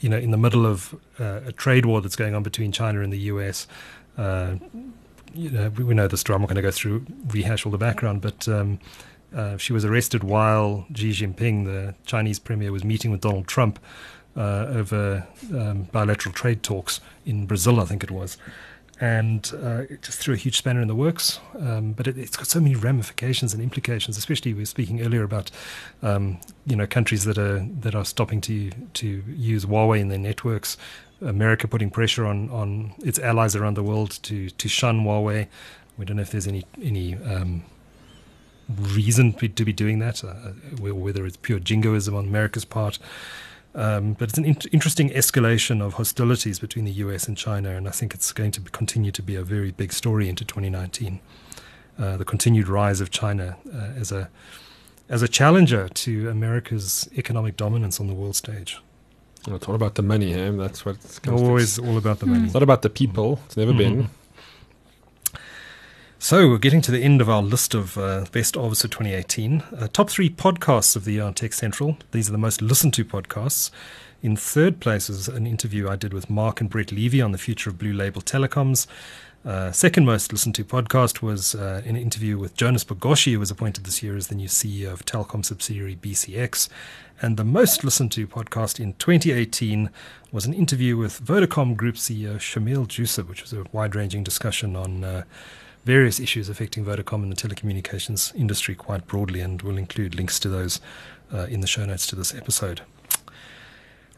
you 0.00 0.08
know, 0.08 0.18
in 0.18 0.30
the 0.30 0.36
middle 0.36 0.66
of 0.66 0.94
uh, 1.18 1.40
a 1.46 1.52
trade 1.52 1.86
war 1.86 2.00
that's 2.00 2.16
going 2.16 2.34
on 2.34 2.42
between 2.42 2.72
China 2.72 3.00
and 3.00 3.12
the 3.12 3.18
US. 3.18 3.66
Uh, 4.18 4.56
you 5.32 5.50
know, 5.50 5.70
we, 5.70 5.84
we 5.84 5.94
know 5.94 6.08
the 6.08 6.16
story. 6.16 6.34
I'm 6.34 6.42
not 6.42 6.48
going 6.48 6.56
to 6.56 6.62
go 6.62 6.70
through 6.70 7.06
rehash 7.28 7.64
all 7.64 7.72
the 7.72 7.78
background, 7.78 8.20
but 8.20 8.48
um, 8.48 8.80
uh, 9.34 9.56
she 9.56 9.72
was 9.72 9.84
arrested 9.84 10.24
while 10.24 10.86
Xi 10.94 11.10
Jinping, 11.10 11.64
the 11.64 11.94
Chinese 12.04 12.38
premier, 12.38 12.72
was 12.72 12.84
meeting 12.84 13.10
with 13.10 13.20
Donald 13.20 13.46
Trump 13.46 13.78
uh, 14.36 14.66
over 14.68 15.26
um, 15.54 15.82
bilateral 15.92 16.32
trade 16.32 16.62
talks 16.62 17.00
in 17.24 17.46
Brazil, 17.46 17.80
I 17.80 17.84
think 17.84 18.02
it 18.02 18.10
was. 18.10 18.36
And 19.00 19.50
uh, 19.54 19.82
it 19.88 20.02
just 20.02 20.18
threw 20.18 20.34
a 20.34 20.36
huge 20.36 20.58
spanner 20.58 20.82
in 20.82 20.88
the 20.88 20.94
works. 20.94 21.40
Um, 21.58 21.92
but 21.92 22.06
it, 22.06 22.18
it's 22.18 22.36
got 22.36 22.46
so 22.46 22.60
many 22.60 22.74
ramifications 22.74 23.54
and 23.54 23.62
implications. 23.62 24.18
Especially 24.18 24.52
we 24.52 24.60
were 24.60 24.66
speaking 24.66 25.00
earlier 25.00 25.24
about, 25.24 25.50
um, 26.02 26.38
you 26.66 26.76
know, 26.76 26.86
countries 26.86 27.24
that 27.24 27.38
are 27.38 27.66
that 27.80 27.94
are 27.94 28.04
stopping 28.04 28.40
to 28.42 28.70
to 28.70 29.22
use 29.26 29.64
Huawei 29.64 30.00
in 30.00 30.08
their 30.08 30.18
networks. 30.18 30.76
America 31.22 31.66
putting 31.66 31.90
pressure 31.90 32.26
on 32.26 32.50
on 32.50 32.92
its 32.98 33.18
allies 33.18 33.56
around 33.56 33.74
the 33.74 33.82
world 33.82 34.18
to 34.22 34.50
to 34.50 34.68
shun 34.68 35.04
Huawei. 35.04 35.48
We 35.96 36.04
don't 36.04 36.16
know 36.16 36.22
if 36.22 36.30
there's 36.30 36.46
any 36.46 36.64
any 36.82 37.14
um, 37.14 37.64
reason 38.78 39.32
to, 39.34 39.48
to 39.48 39.64
be 39.64 39.72
doing 39.72 39.98
that, 40.00 40.22
uh, 40.24 40.52
whether 40.78 41.26
it's 41.26 41.36
pure 41.36 41.58
jingoism 41.58 42.14
on 42.14 42.26
America's 42.26 42.64
part. 42.64 42.98
Um, 43.74 44.14
but 44.14 44.28
it's 44.30 44.38
an 44.38 44.44
in- 44.44 44.56
interesting 44.72 45.10
escalation 45.10 45.80
of 45.80 45.94
hostilities 45.94 46.58
between 46.58 46.84
the 46.84 46.90
US 47.04 47.28
and 47.28 47.36
China, 47.36 47.70
and 47.76 47.86
I 47.86 47.92
think 47.92 48.14
it's 48.14 48.32
going 48.32 48.50
to 48.52 48.60
be, 48.60 48.70
continue 48.70 49.12
to 49.12 49.22
be 49.22 49.36
a 49.36 49.42
very 49.44 49.70
big 49.70 49.92
story 49.92 50.28
into 50.28 50.44
2019. 50.44 51.20
Uh, 51.98 52.16
the 52.16 52.24
continued 52.24 52.66
rise 52.68 53.00
of 53.00 53.10
China 53.10 53.56
uh, 53.72 54.00
as 54.00 54.10
a 54.10 54.28
as 55.08 55.22
a 55.22 55.28
challenger 55.28 55.88
to 55.88 56.28
America's 56.30 57.08
economic 57.16 57.56
dominance 57.56 57.98
on 58.00 58.06
the 58.06 58.14
world 58.14 58.36
stage. 58.36 58.78
Well, 59.46 59.56
It's 59.56 59.66
all 59.68 59.74
about 59.74 59.94
the 59.96 60.02
money, 60.02 60.32
eh? 60.34 60.50
That's 60.52 60.84
what 60.86 60.96
it's 60.96 61.18
comes 61.18 61.40
to. 61.40 61.46
Always 61.46 61.78
all 61.78 61.96
about 61.98 62.20
the 62.20 62.26
Hmm. 62.26 62.32
money. 62.32 62.44
It's 62.44 62.54
not 62.54 62.62
about 62.62 62.82
the 62.82 62.90
people. 62.90 63.40
It's 63.46 63.56
never 63.56 63.72
been. 63.72 64.08
So 66.22 66.50
we're 66.50 66.58
getting 66.58 66.82
to 66.82 66.90
the 66.90 67.00
end 67.00 67.22
of 67.22 67.30
our 67.30 67.40
list 67.40 67.72
of 67.72 67.96
uh, 67.96 68.26
best 68.30 68.52
for 68.52 68.74
2018. 68.74 69.62
Uh, 69.74 69.88
top 69.90 70.10
three 70.10 70.28
podcasts 70.28 70.94
of 70.94 71.06
the 71.06 71.12
year 71.12 71.22
on 71.22 71.32
Tech 71.32 71.54
Central. 71.54 71.96
These 72.12 72.28
are 72.28 72.32
the 72.32 72.38
most 72.38 72.60
listened 72.60 72.92
to 72.94 73.06
podcasts. 73.06 73.70
In 74.20 74.36
third 74.36 74.80
place 74.80 75.08
is 75.08 75.28
an 75.28 75.46
interview 75.46 75.88
I 75.88 75.96
did 75.96 76.12
with 76.12 76.28
Mark 76.28 76.60
and 76.60 76.68
Brett 76.68 76.92
Levy 76.92 77.22
on 77.22 77.32
the 77.32 77.38
future 77.38 77.70
of 77.70 77.78
Blue 77.78 77.94
Label 77.94 78.20
Telecoms. 78.20 78.86
Uh, 79.46 79.72
second 79.72 80.04
most 80.04 80.30
listened 80.30 80.54
to 80.56 80.64
podcast 80.64 81.22
was 81.22 81.54
uh, 81.54 81.80
an 81.86 81.96
interview 81.96 82.36
with 82.36 82.54
Jonas 82.54 82.84
Bogoshi, 82.84 83.32
who 83.32 83.40
was 83.40 83.50
appointed 83.50 83.84
this 83.84 84.02
year 84.02 84.14
as 84.14 84.26
the 84.26 84.34
new 84.34 84.48
CEO 84.48 84.92
of 84.92 85.06
Telkom 85.06 85.42
subsidiary 85.42 85.96
BCX. 85.96 86.68
And 87.22 87.38
the 87.38 87.44
most 87.44 87.82
listened 87.82 88.12
to 88.12 88.26
podcast 88.26 88.78
in 88.78 88.92
2018 88.98 89.88
was 90.32 90.44
an 90.44 90.52
interview 90.52 90.98
with 90.98 91.24
Vodacom 91.24 91.78
Group 91.78 91.94
CEO 91.94 92.36
Shameel 92.36 92.86
Joosub, 92.86 93.26
which 93.26 93.40
was 93.40 93.54
a 93.54 93.64
wide 93.72 93.96
ranging 93.96 94.22
discussion 94.22 94.76
on 94.76 95.02
uh, 95.02 95.22
various 95.84 96.20
issues 96.20 96.48
affecting 96.48 96.84
Vodacom 96.84 97.22
and 97.22 97.32
the 97.32 97.36
telecommunications 97.36 98.34
industry 98.34 98.74
quite 98.74 99.06
broadly, 99.06 99.40
and 99.40 99.62
we'll 99.62 99.78
include 99.78 100.14
links 100.14 100.38
to 100.40 100.48
those 100.48 100.80
uh, 101.32 101.46
in 101.48 101.60
the 101.60 101.66
show 101.66 101.84
notes 101.84 102.06
to 102.08 102.16
this 102.16 102.34
episode. 102.34 102.82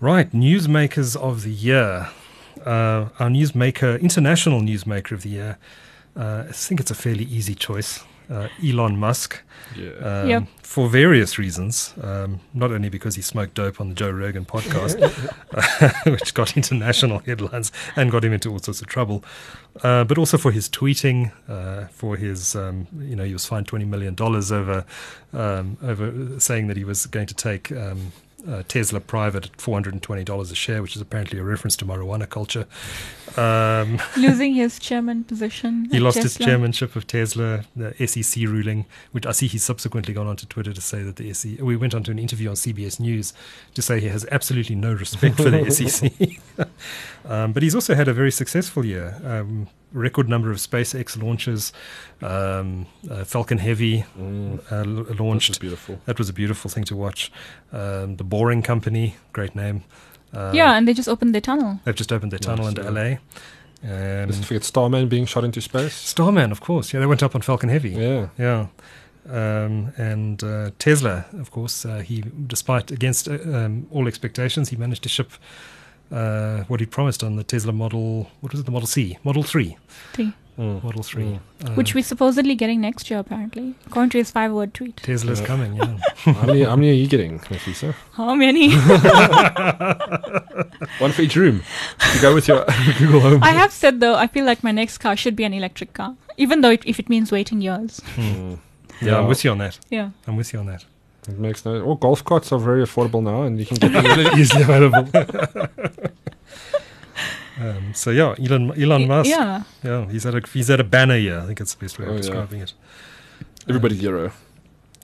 Right, 0.01 0.31
newsmakers 0.33 1.17
of 1.17 1.43
the 1.43 1.53
year. 1.53 2.09
Uh, 2.67 3.09
our 3.19 3.29
newsmaker, 3.29 4.01
international 4.01 4.61
newsmaker 4.61 5.13
of 5.13 5.23
the 5.23 5.31
year, 5.31 5.59
uh, 6.17 6.45
I 6.49 6.53
think 6.53 6.81
it's 6.81 6.91
a 6.91 6.95
fairly 6.95 7.25
easy 7.25 7.55
choice. 7.55 8.05
Uh, 8.31 8.49
Elon 8.65 8.97
Musk, 8.97 9.43
Yeah. 9.77 9.91
um, 10.23 10.29
Yep. 10.29 10.43
for 10.63 10.89
various 10.89 11.39
reasons. 11.39 11.95
Um, 12.03 12.41
not 12.55 12.71
only 12.71 12.89
because 12.89 13.15
he 13.17 13.23
smoked 13.23 13.55
dope 13.55 13.81
on 13.81 13.89
the 13.89 13.95
Joe 13.95 14.11
Rogan 14.11 14.45
podcast, 14.45 14.97
which 16.11 16.35
got 16.35 16.57
international 16.57 17.19
headlines 17.21 17.73
and 17.97 18.11
got 18.11 18.25
him 18.25 18.33
into 18.33 18.51
all 18.51 18.59
sorts 18.59 18.81
of 18.81 18.87
trouble, 18.87 19.23
uh, 19.83 20.05
but 20.05 20.19
also 20.19 20.39
for 20.39 20.51
his 20.51 20.69
tweeting, 20.69 21.33
uh, 21.49 21.87
for 21.89 22.17
his, 22.17 22.55
um, 22.57 22.87
you 22.99 23.17
know, 23.17 23.25
he 23.25 23.33
was 23.33 23.47
fined 23.47 23.67
twenty 23.67 23.85
million 23.85 24.15
dollars 24.15 24.51
over 24.53 24.85
um, 25.33 25.77
over 25.83 26.39
saying 26.39 26.69
that 26.69 26.77
he 26.77 26.85
was 26.85 27.07
going 27.07 27.27
to 27.27 27.35
take. 27.35 27.71
Uh, 28.49 28.63
Tesla 28.67 28.99
private 28.99 29.47
at 29.47 29.61
four 29.61 29.75
hundred 29.75 29.95
and 29.95 30.03
twenty 30.03 30.25
dollars 30.25 30.51
a 30.51 30.55
share, 30.55 30.83
which 30.83 30.97
is 30.97 31.03
apparently 31.03 31.39
a 31.39 31.45
reference 31.45 31.77
to 31.77 31.85
marijuana 31.85 32.29
culture. 32.29 32.67
Um, 33.37 34.01
Losing 34.17 34.55
his 34.55 34.79
chairman 34.79 35.25
position. 35.25 35.89
he 35.91 36.01
lost 36.01 36.19
his 36.19 36.37
chairmanship 36.37 36.97
of 36.97 37.07
Tesla, 37.07 37.65
the 37.77 37.95
SEC 38.07 38.43
ruling, 38.43 38.87
which 39.13 39.27
I 39.27 39.33
see 39.33 39.47
he's 39.47 39.63
subsequently 39.63 40.13
gone 40.13 40.27
onto 40.27 40.45
Twitter 40.47 40.73
to 40.73 40.81
say 40.81 41.03
that 41.03 41.17
the 41.17 41.33
SEC. 41.33 41.61
We 41.61 41.77
went 41.77 41.95
on 41.95 42.03
to 42.05 42.11
an 42.11 42.19
interview 42.19 42.49
on 42.49 42.57
CBS 42.57 42.99
News 42.99 43.33
to 43.75 43.83
say 43.83 44.01
he 44.01 44.09
has 44.09 44.27
absolutely 44.33 44.75
no 44.75 44.93
respect 44.93 45.37
for 45.37 45.51
the 45.51 45.71
SEC. 45.89 46.13
um, 47.25 47.53
but 47.53 47.63
he's 47.63 47.75
also 47.75 47.95
had 47.95 48.09
a 48.09 48.13
very 48.13 48.33
successful 48.33 48.85
year. 48.85 49.21
Um, 49.25 49.69
record 49.93 50.29
number 50.29 50.51
of 50.51 50.59
SpaceX 50.59 51.21
launches. 51.23 51.73
Um, 52.23 52.87
uh, 53.11 53.25
Falcon 53.25 53.59
Heavy 53.59 54.05
Mm, 54.19 54.59
uh, 54.71 54.77
l- 54.77 54.85
that 55.05 55.09
was 55.09 55.21
launched. 55.21 55.61
beautiful. 55.61 56.01
That 56.07 56.19
was 56.19 56.29
a 56.29 56.33
beautiful 56.33 56.71
thing 56.71 56.85
to 56.85 56.97
watch. 56.97 57.31
Um, 57.73 58.17
the 58.17 58.25
Boring 58.25 58.63
Company, 58.63 59.17
great 59.33 59.55
name. 59.55 59.83
Uh, 60.35 60.51
Yeah, 60.55 60.73
and 60.77 60.87
they 60.87 60.95
just 60.95 61.09
opened 61.09 61.35
their 61.35 61.41
tunnel. 61.43 61.81
They've 61.85 61.95
just 61.95 62.13
opened 62.13 62.33
their 62.33 62.39
tunnel 62.39 62.65
Nice, 62.67 62.77
into 62.79 62.83
yeah. 62.83 62.91
LA. 62.91 63.19
Um, 63.85 64.29
Let's 64.31 64.45
forget 64.45 64.65
Starman 64.65 65.09
being 65.09 65.27
shot 65.27 65.45
into 65.45 65.61
space. 65.61 65.95
Starman, 65.95 66.53
of 66.53 66.61
course. 66.61 66.93
Yeah, 66.95 67.01
they 67.01 67.07
went 67.07 67.23
up 67.23 67.35
on 67.35 67.43
Falcon 67.43 67.69
Heavy. 67.69 67.91
Yeah. 67.91 68.29
Yeah. 68.39 68.67
Um, 69.29 69.93
and 69.97 70.43
uh, 70.43 70.71
Tesla, 70.79 71.27
of 71.39 71.51
course, 71.51 71.85
uh, 71.85 71.99
he, 71.99 72.25
despite 72.47 72.91
against 72.91 73.29
uh, 73.29 73.35
um, 73.45 73.87
all 73.91 74.09
expectations, 74.09 74.71
he 74.71 74.77
managed 74.77 75.03
to 75.05 75.09
ship 75.09 75.31
uh, 76.13 76.65
what 76.69 76.81
he 76.81 76.87
promised 76.87 77.25
on 77.25 77.37
the 77.37 77.45
Tesla 77.45 77.73
Model. 77.73 78.29
What 78.41 78.53
was 78.53 78.61
it? 78.61 78.67
The 78.67 78.73
Model 78.73 78.87
C, 78.87 79.17
Model 79.25 79.43
Three, 79.43 79.77
Three. 80.13 80.33
Mm. 80.59 80.83
Model 80.85 81.03
Three, 81.03 81.25
Mm. 81.25 81.41
Uh, 81.65 81.71
which 81.77 81.95
we're 81.95 82.05
supposedly 82.05 82.55
getting 82.55 82.83
next 82.83 83.09
year, 83.11 83.19
apparently, 83.21 83.75
according 83.87 84.11
to 84.11 84.19
his 84.19 84.31
five 84.31 84.53
word 84.53 84.75
tweet. 84.75 84.99
Tesla's 84.99 85.41
Yeah. 85.41 85.47
coming. 85.47 85.77
Yeah. 85.77 85.97
how, 86.35 86.47
many, 86.47 86.63
how 86.65 86.77
many 86.77 86.91
are 86.91 86.95
you 86.95 87.07
getting, 87.09 87.39
Nafisa? 87.41 87.95
How 88.13 88.35
many? 88.35 88.75
One 90.99 91.13
for 91.13 91.23
each 91.23 91.37
room. 91.37 91.63
You 92.15 92.21
go 92.21 92.35
with 92.35 92.49
your 92.49 92.67
Google 92.99 93.21
Home. 93.21 93.43
I 93.43 93.53
have 93.53 93.73
said, 93.73 94.01
though, 94.01 94.15
I 94.15 94.27
feel 94.27 94.45
like 94.45 94.63
my 94.63 94.73
next 94.73 94.99
car 94.99 95.17
should 95.17 95.35
be 95.37 95.45
an 95.45 95.55
electric 95.55 95.95
car, 95.95 96.17
even 96.37 96.61
though 96.61 96.71
it, 96.71 96.83
if 96.87 96.99
it 96.99 97.09
means 97.09 97.33
waiting 97.33 97.61
years. 97.63 98.01
Mm. 98.17 98.59
yeah, 99.01 99.19
I'm 99.19 99.29
with 99.29 99.43
you 99.45 99.51
on 99.53 99.59
that. 99.59 99.79
Yeah. 99.91 100.11
I'm 100.27 100.37
with 100.37 100.53
you 100.53 100.59
on 100.59 100.67
that. 100.67 100.85
It 101.29 101.39
makes 101.39 101.65
no. 101.65 101.77
Oh, 101.85 101.95
golf 101.95 102.25
carts 102.25 102.51
are 102.53 102.59
very 102.59 102.83
affordable 102.83 103.23
now, 103.23 103.43
and 103.43 103.59
you 103.61 103.67
can 103.67 103.77
get 103.77 103.93
them 103.93 104.05
really 104.05 104.29
easily 104.41 104.63
available. 104.63 105.09
Um, 107.61 107.93
so 107.95 108.11
yeah, 108.11 108.35
Elon 108.43 108.73
Elon 108.83 109.07
Musk. 109.07 109.29
Yeah. 109.31 109.63
Yeah, 109.85 110.09
he's 110.11 110.25
at 110.27 110.35
a 110.35 110.41
he's 110.53 110.71
at 110.71 110.81
a 110.81 110.85
banner 110.85 111.17
year. 111.17 111.39
I 111.39 111.47
think 111.47 111.61
it's 111.61 111.75
the 111.75 111.85
best 111.85 111.99
way 111.99 112.07
of 112.07 112.11
Oh, 112.11 112.15
yeah. 112.15 112.21
describing 112.23 112.61
it. 112.63 112.73
Everybody's 113.69 114.01
hero. 114.01 114.33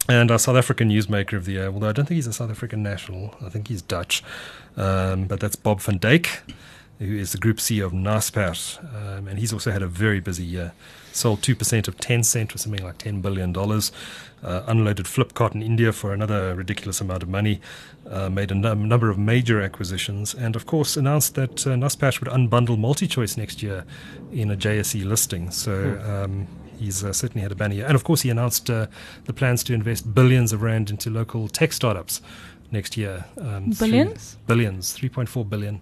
And 0.09 0.31
our 0.31 0.39
South 0.39 0.57
African 0.57 0.89
newsmaker 0.89 1.35
of 1.35 1.45
the 1.45 1.53
year, 1.53 1.67
although 1.69 1.91
I 1.91 1.93
don't 1.93 2.07
think 2.07 2.17
he's 2.17 2.27
a 2.27 2.33
South 2.33 2.51
African 2.51 2.83
national, 2.83 3.35
I 3.45 3.51
think 3.51 3.69
he's 3.69 3.83
Dutch, 3.83 4.25
um, 4.79 5.27
but 5.27 5.39
that's 5.41 5.55
Bob 5.57 5.81
van 5.83 5.99
Dijk. 5.99 6.27
who 6.99 7.15
is 7.15 7.33
the 7.33 7.39
group 7.39 7.59
CEO 7.59 7.85
of 7.85 7.93
Naspers, 7.93 8.79
um, 8.97 9.29
and 9.29 9.39
he's 9.39 9.53
also 9.53 9.71
had 9.71 9.83
a 9.83 9.87
very 9.87 10.19
busy 10.19 10.45
year. 10.45 10.73
Sold 11.19 11.41
2% 11.41 11.89
of 11.89 11.97
Tencent 11.97 12.53
for 12.53 12.59
something 12.59 12.85
like 12.85 12.99
$10 12.99 13.21
billion. 13.21 13.53
Uh, 13.57 14.63
unloaded 14.69 15.07
Flipkart 15.07 15.53
in 15.53 15.63
India 15.63 15.93
for 15.93 16.13
another 16.13 16.55
ridiculous 16.55 17.01
amount 17.01 17.25
of 17.25 17.29
money. 17.29 17.61
Uh, 18.09 18.31
made 18.31 18.53
a 18.53 18.55
num- 18.55 18.87
number 18.87 19.11
of 19.11 19.19
major 19.19 19.61
acquisitions. 19.61 20.33
And 20.33 20.55
of 20.55 20.65
course, 20.67 20.97
announced 20.97 21.35
that 21.35 21.67
uh, 21.67 21.71
would 21.71 22.33
unbundle 22.33 22.79
MultiChoice 22.79 23.37
next 23.37 23.65
year 23.65 23.85
in 24.33 24.53
a 24.53 24.57
JSE 24.57 25.05
listing. 25.05 25.51
So 25.51 26.01
um, 26.07 26.47
he's 26.79 27.03
uh, 27.03 27.13
certainly 27.13 27.43
had 27.43 27.51
a 27.51 27.57
banner 27.57 27.75
year. 27.75 27.87
And 27.87 27.97
of 27.97 28.05
course, 28.05 28.21
he 28.23 28.31
announced 28.31 28.71
uh, 28.71 28.87
the 29.25 29.33
plans 29.33 29.65
to 29.65 29.75
invest 29.75 30.15
billions 30.15 30.53
of 30.53 30.63
rand 30.63 30.89
into 30.89 31.11
local 31.11 31.49
tech 31.49 31.73
startups 31.73 32.23
next 32.71 32.97
year. 32.97 33.25
Um, 33.39 33.73
through- 33.73 33.89
Billions? 33.89 34.37
billions, 34.47 34.97
3.4 34.97 35.49
billion 35.51 35.81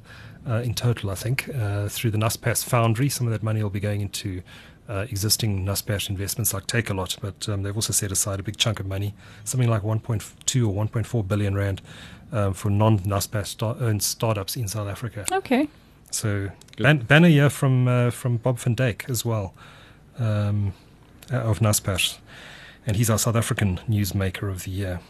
uh, 0.49 0.63
in 0.65 0.73
total, 0.75 1.11
I 1.11 1.15
think, 1.15 1.49
uh, 1.55 1.89
through 1.89 2.13
the 2.13 2.19
Naspers 2.19 2.65
Foundry. 2.65 3.09
Some 3.11 3.27
of 3.27 3.33
that 3.33 3.43
money 3.43 3.63
will 3.63 3.71
be 3.71 3.81
going 3.81 4.01
into 4.01 4.43
uh, 4.89 5.07
existing 5.11 5.65
Naspers 5.65 6.09
investments 6.09 6.55
like 6.55 6.67
Takealot, 6.67 7.19
but 7.21 7.49
um, 7.49 7.63
they've 7.63 7.75
also 7.75 7.93
set 7.93 8.13
aside 8.13 8.41
a 8.41 8.43
big 8.43 8.57
chunk 8.57 8.81
of 8.81 8.87
money, 8.87 9.15
something 9.45 9.69
like 9.69 9.83
1.2 9.83 10.69
or 10.69 10.87
1.4 10.87 11.27
billion 11.27 11.55
rand 11.55 11.83
um, 12.33 12.55
for 12.55 12.71
non-Naspers 12.71 13.47
star- 13.47 13.77
owned 13.81 14.03
startups 14.03 14.57
in 14.57 14.69
South 14.69 14.89
Africa. 14.89 15.25
Okay. 15.33 15.69
So 16.11 16.51
Good. 16.77 16.83
ban- 16.83 16.99
banner 16.99 17.29
year 17.29 17.51
from 17.51 17.89
uh, 17.89 18.11
from 18.11 18.37
Bob 18.37 18.59
van 18.59 18.77
Dijk 18.77 19.09
as 19.11 19.25
well, 19.25 19.55
um, 20.19 20.73
uh, 21.33 21.37
of 21.37 21.59
Naspers, 21.59 22.19
and 22.87 22.97
he's 22.97 23.11
our 23.11 23.19
South 23.19 23.37
African 23.37 23.79
newsmaker 23.89 24.51
of 24.51 24.65
the 24.65 24.71
year. 24.71 25.01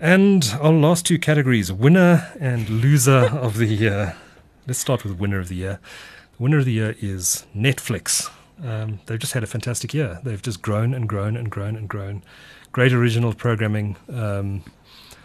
And 0.00 0.52
our 0.60 0.72
last 0.72 1.06
two 1.06 1.18
categories, 1.18 1.72
winner 1.72 2.32
and 2.40 2.68
loser 2.68 3.30
of 3.32 3.56
the 3.58 3.66
year. 3.66 4.16
Let's 4.66 4.80
start 4.80 5.04
with 5.04 5.18
winner 5.18 5.38
of 5.38 5.48
the 5.48 5.54
year. 5.54 5.78
The 6.36 6.42
winner 6.42 6.58
of 6.58 6.64
the 6.64 6.72
year 6.72 6.96
is 7.00 7.46
Netflix. 7.56 8.30
Um, 8.64 9.00
they've 9.06 9.18
just 9.18 9.32
had 9.32 9.42
a 9.42 9.46
fantastic 9.46 9.92
year. 9.94 10.20
They've 10.22 10.40
just 10.40 10.62
grown 10.62 10.94
and 10.94 11.08
grown 11.08 11.36
and 11.36 11.50
grown 11.50 11.76
and 11.76 11.88
grown. 11.88 12.22
Great 12.72 12.92
original 12.92 13.34
programming. 13.34 13.96
Um, 14.12 14.62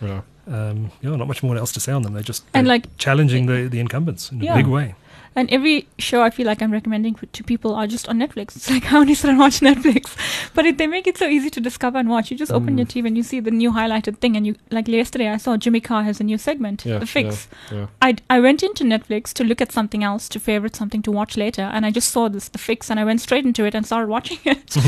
Yeah. 0.01 0.21
um, 0.47 0.91
yeah, 1.01 1.15
not 1.15 1.27
much 1.27 1.41
more 1.43 1.55
else 1.57 1.71
to 1.73 1.79
say 1.79 1.91
on 1.91 2.03
them. 2.03 2.13
They're 2.13 2.23
just 2.23 2.43
And 2.53 2.67
they're 2.67 2.73
like 2.75 2.97
challenging 2.97 3.45
the, 3.47 3.67
the 3.67 3.79
incumbents 3.79 4.31
in 4.31 4.41
Yeah. 4.41 4.53
a 4.53 4.57
big 4.57 4.67
way. 4.67 4.95
And 5.37 5.49
every 5.57 5.87
show 5.99 6.23
I 6.23 6.29
feel 6.31 6.47
like 6.47 6.61
I'm 6.63 6.71
recommending 6.71 7.13
to 7.37 7.43
people 7.43 7.75
are 7.75 7.85
just 7.87 8.09
on 8.09 8.17
Netflix. 8.19 8.55
It's 8.57 8.69
like, 8.71 8.83
how 8.83 8.99
many 8.99 9.13
sit 9.13 9.29
and 9.29 9.39
watch 9.39 9.59
Netflix? 9.61 10.03
But 10.55 10.65
it, 10.65 10.77
they 10.79 10.87
make 10.87 11.05
it 11.05 11.17
so 11.17 11.27
easy 11.27 11.49
to 11.51 11.61
discover 11.61 11.99
and 11.99 12.09
watch. 12.09 12.31
You 12.31 12.37
just 12.37 12.51
open 12.51 12.73
Mm. 12.75 12.77
your 12.79 12.87
TV 12.87 13.05
and 13.07 13.15
you 13.17 13.23
see 13.23 13.39
the 13.39 13.51
new 13.51 13.71
highlighted 13.71 14.17
thing. 14.17 14.35
And 14.35 14.47
you, 14.47 14.55
like 14.71 14.87
yesterday, 14.87 15.29
I 15.29 15.37
saw 15.37 15.55
Jimmy 15.55 15.79
Carr 15.79 16.03
has 16.03 16.19
a 16.19 16.23
new 16.23 16.37
segment, 16.39 16.83
Yeah, 16.85 16.97
The 16.97 17.05
Fix. 17.05 17.47
Yeah. 17.71 17.85
I, 18.01 18.15
I 18.29 18.39
went 18.39 18.63
into 18.63 18.83
Netflix 18.83 19.31
to 19.33 19.43
look 19.43 19.61
at 19.61 19.71
something 19.71 20.03
else, 20.03 20.27
to 20.29 20.39
favorite 20.39 20.75
something 20.75 21.03
to 21.03 21.11
watch 21.11 21.37
later. 21.37 21.69
And 21.73 21.85
I 21.85 21.91
just 21.91 22.09
saw 22.11 22.27
this, 22.29 22.49
The 22.49 22.57
Fix, 22.57 22.89
and 22.89 22.99
I 22.99 23.05
went 23.05 23.21
straight 23.21 23.45
into 23.45 23.63
it 23.65 23.75
and 23.75 23.85
started 23.85 24.09
watching 24.09 24.39
it. 24.45 24.75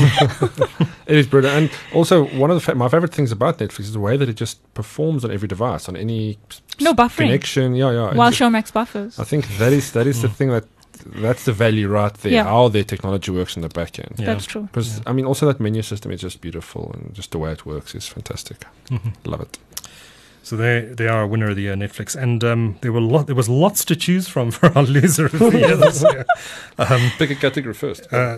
It 1.09 1.17
is 1.17 1.27
brilliant. 1.27 1.55
And 1.57 1.71
also, 1.93 2.25
one 2.37 2.51
of 2.51 2.55
the 2.57 2.61
fa- 2.61 2.75
my 2.75 2.87
favorite 2.87 3.13
things 3.13 3.31
about 3.31 3.57
Netflix 3.57 3.79
is 3.81 3.93
the 3.93 3.99
way 3.99 4.15
that 4.17 4.29
it 4.29 4.35
just 4.35 4.57
performs 4.75 5.25
on 5.25 5.31
every 5.31 5.47
device, 5.47 5.89
on 5.89 5.95
any 5.95 6.37
no 6.81 6.93
buffering. 6.93 7.27
connection. 7.27 7.75
Yeah, 7.75 7.91
yeah. 7.91 8.13
While 8.15 8.29
It- 8.29 8.35
Showmax 8.35 8.71
buffers. 8.73 9.19
I 9.19 9.23
think 9.23 9.47
that 9.57 9.73
is 9.73 9.91
that 9.91 10.07
is 10.07 10.21
the 10.21 10.29
thing 10.29 10.49
that 10.49 10.65
that's 11.21 11.43
the 11.45 11.53
value 11.53 11.87
right 11.87 12.13
there. 12.15 12.33
Yeah. 12.33 12.43
How 12.43 12.67
their 12.69 12.83
technology 12.83 13.31
works 13.31 13.55
in 13.55 13.61
the 13.61 13.69
back 13.69 13.99
end. 13.99 14.15
Yeah. 14.17 14.25
That's 14.27 14.45
true. 14.45 14.63
Because 14.63 14.97
Yeah. 14.97 15.03
I 15.09 15.13
mean, 15.13 15.25
also 15.25 15.45
that 15.45 15.59
menu 15.59 15.81
system 15.81 16.11
is 16.11 16.21
just 16.21 16.41
beautiful, 16.41 16.91
and 16.93 17.13
just 17.15 17.31
the 17.31 17.37
way 17.37 17.51
it 17.51 17.65
works 17.65 17.95
is 17.95 18.07
fantastic. 18.07 18.65
Mhm. 18.89 19.13
Love 19.25 19.41
it. 19.41 19.57
So 20.43 20.55
they 20.57 20.81
they 20.97 21.07
are 21.07 21.21
a 21.21 21.27
winner 21.27 21.49
of 21.49 21.55
the 21.55 21.61
year, 21.63 21.75
Netflix, 21.75 22.15
and 22.15 22.43
um, 22.43 22.75
there 22.81 22.91
were 22.91 23.01
lot 23.01 23.25
there 23.27 23.35
was 23.35 23.47
lots 23.49 23.85
to 23.85 23.95
choose 23.95 24.27
from 24.27 24.51
for 24.57 24.65
our 24.77 24.83
loser 24.83 25.25
of 25.25 25.37
the 25.39 25.57
year 25.59 25.75
this 25.77 26.01
year. 26.11 26.25
Um, 26.77 27.11
Pick 27.17 27.29
a 27.31 27.35
category 27.35 27.73
first. 27.73 28.11
uh, 28.11 28.37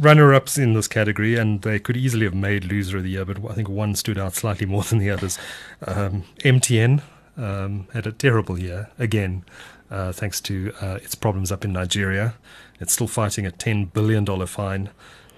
runner-ups 0.00 0.56
in 0.56 0.72
this 0.72 0.88
category, 0.88 1.36
and 1.36 1.60
they 1.62 1.78
could 1.78 1.96
easily 1.96 2.24
have 2.24 2.34
made 2.34 2.64
loser 2.64 2.96
of 2.96 3.02
the 3.02 3.10
year, 3.10 3.24
but 3.26 3.36
I 3.50 3.54
think 3.54 3.68
one 3.68 3.94
stood 3.94 4.16
out 4.18 4.34
slightly 4.34 4.66
more 4.66 4.82
than 4.82 4.98
the 4.98 5.10
others. 5.10 5.38
Um, 5.86 6.22
MTN 6.44 7.02
um, 7.40 7.86
had 7.92 8.06
a 8.06 8.12
terrible 8.12 8.58
year 8.58 8.90
again, 8.98 9.44
uh, 9.90 10.12
thanks 10.12 10.40
to 10.42 10.72
uh, 10.80 10.98
its 11.02 11.14
problems 11.14 11.50
up 11.50 11.64
in 11.64 11.72
Nigeria. 11.72 12.34
It's 12.80 12.92
still 12.92 13.08
fighting 13.08 13.46
a 13.46 13.50
ten 13.50 13.86
billion 13.86 14.24
dollar 14.24 14.46
fine. 14.46 14.90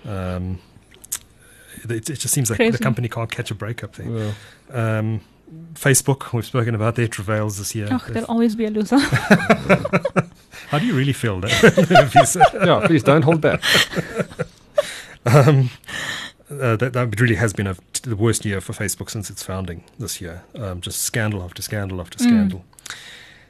Um, 0.04 0.60
it, 1.84 2.10
it 2.10 2.18
just 2.18 2.34
seems 2.34 2.50
like 2.50 2.58
the 2.58 2.78
company 2.78 3.08
can't 3.08 3.30
catch 3.30 3.50
a 3.50 3.54
break 3.54 3.82
up 3.82 3.94
there. 3.94 4.08
Yeah. 4.08 4.32
Um, 4.72 5.20
Facebook, 5.74 6.32
we've 6.32 6.46
spoken 6.46 6.74
about 6.74 6.94
their 6.94 7.08
travails 7.08 7.58
this 7.58 7.74
year. 7.74 7.88
Oh, 7.90 8.02
there'll 8.08 8.28
always 8.30 8.54
be 8.56 8.64
a 8.64 8.70
loser. 8.70 8.98
How 10.68 10.78
do 10.78 10.86
you 10.86 10.94
really 10.94 11.12
feel? 11.12 11.40
If 11.44 12.14
you 12.14 12.40
yeah, 12.64 12.86
please 12.86 13.02
don't 13.02 13.22
hold 13.22 13.40
back. 13.40 13.62
um, 15.26 15.70
uh, 16.60 16.76
that, 16.76 16.92
that 16.92 17.20
really 17.20 17.36
has 17.36 17.52
been 17.52 17.66
a, 17.66 17.76
the 18.02 18.16
worst 18.16 18.44
year 18.44 18.60
for 18.60 18.72
Facebook 18.72 19.10
since 19.10 19.30
its 19.30 19.42
founding 19.42 19.84
this 19.98 20.20
year. 20.20 20.42
Um, 20.54 20.80
just 20.80 21.00
scandal 21.02 21.42
after 21.42 21.62
scandal 21.62 22.00
after 22.00 22.18
Mm. 22.18 22.22
scandal. 22.22 22.64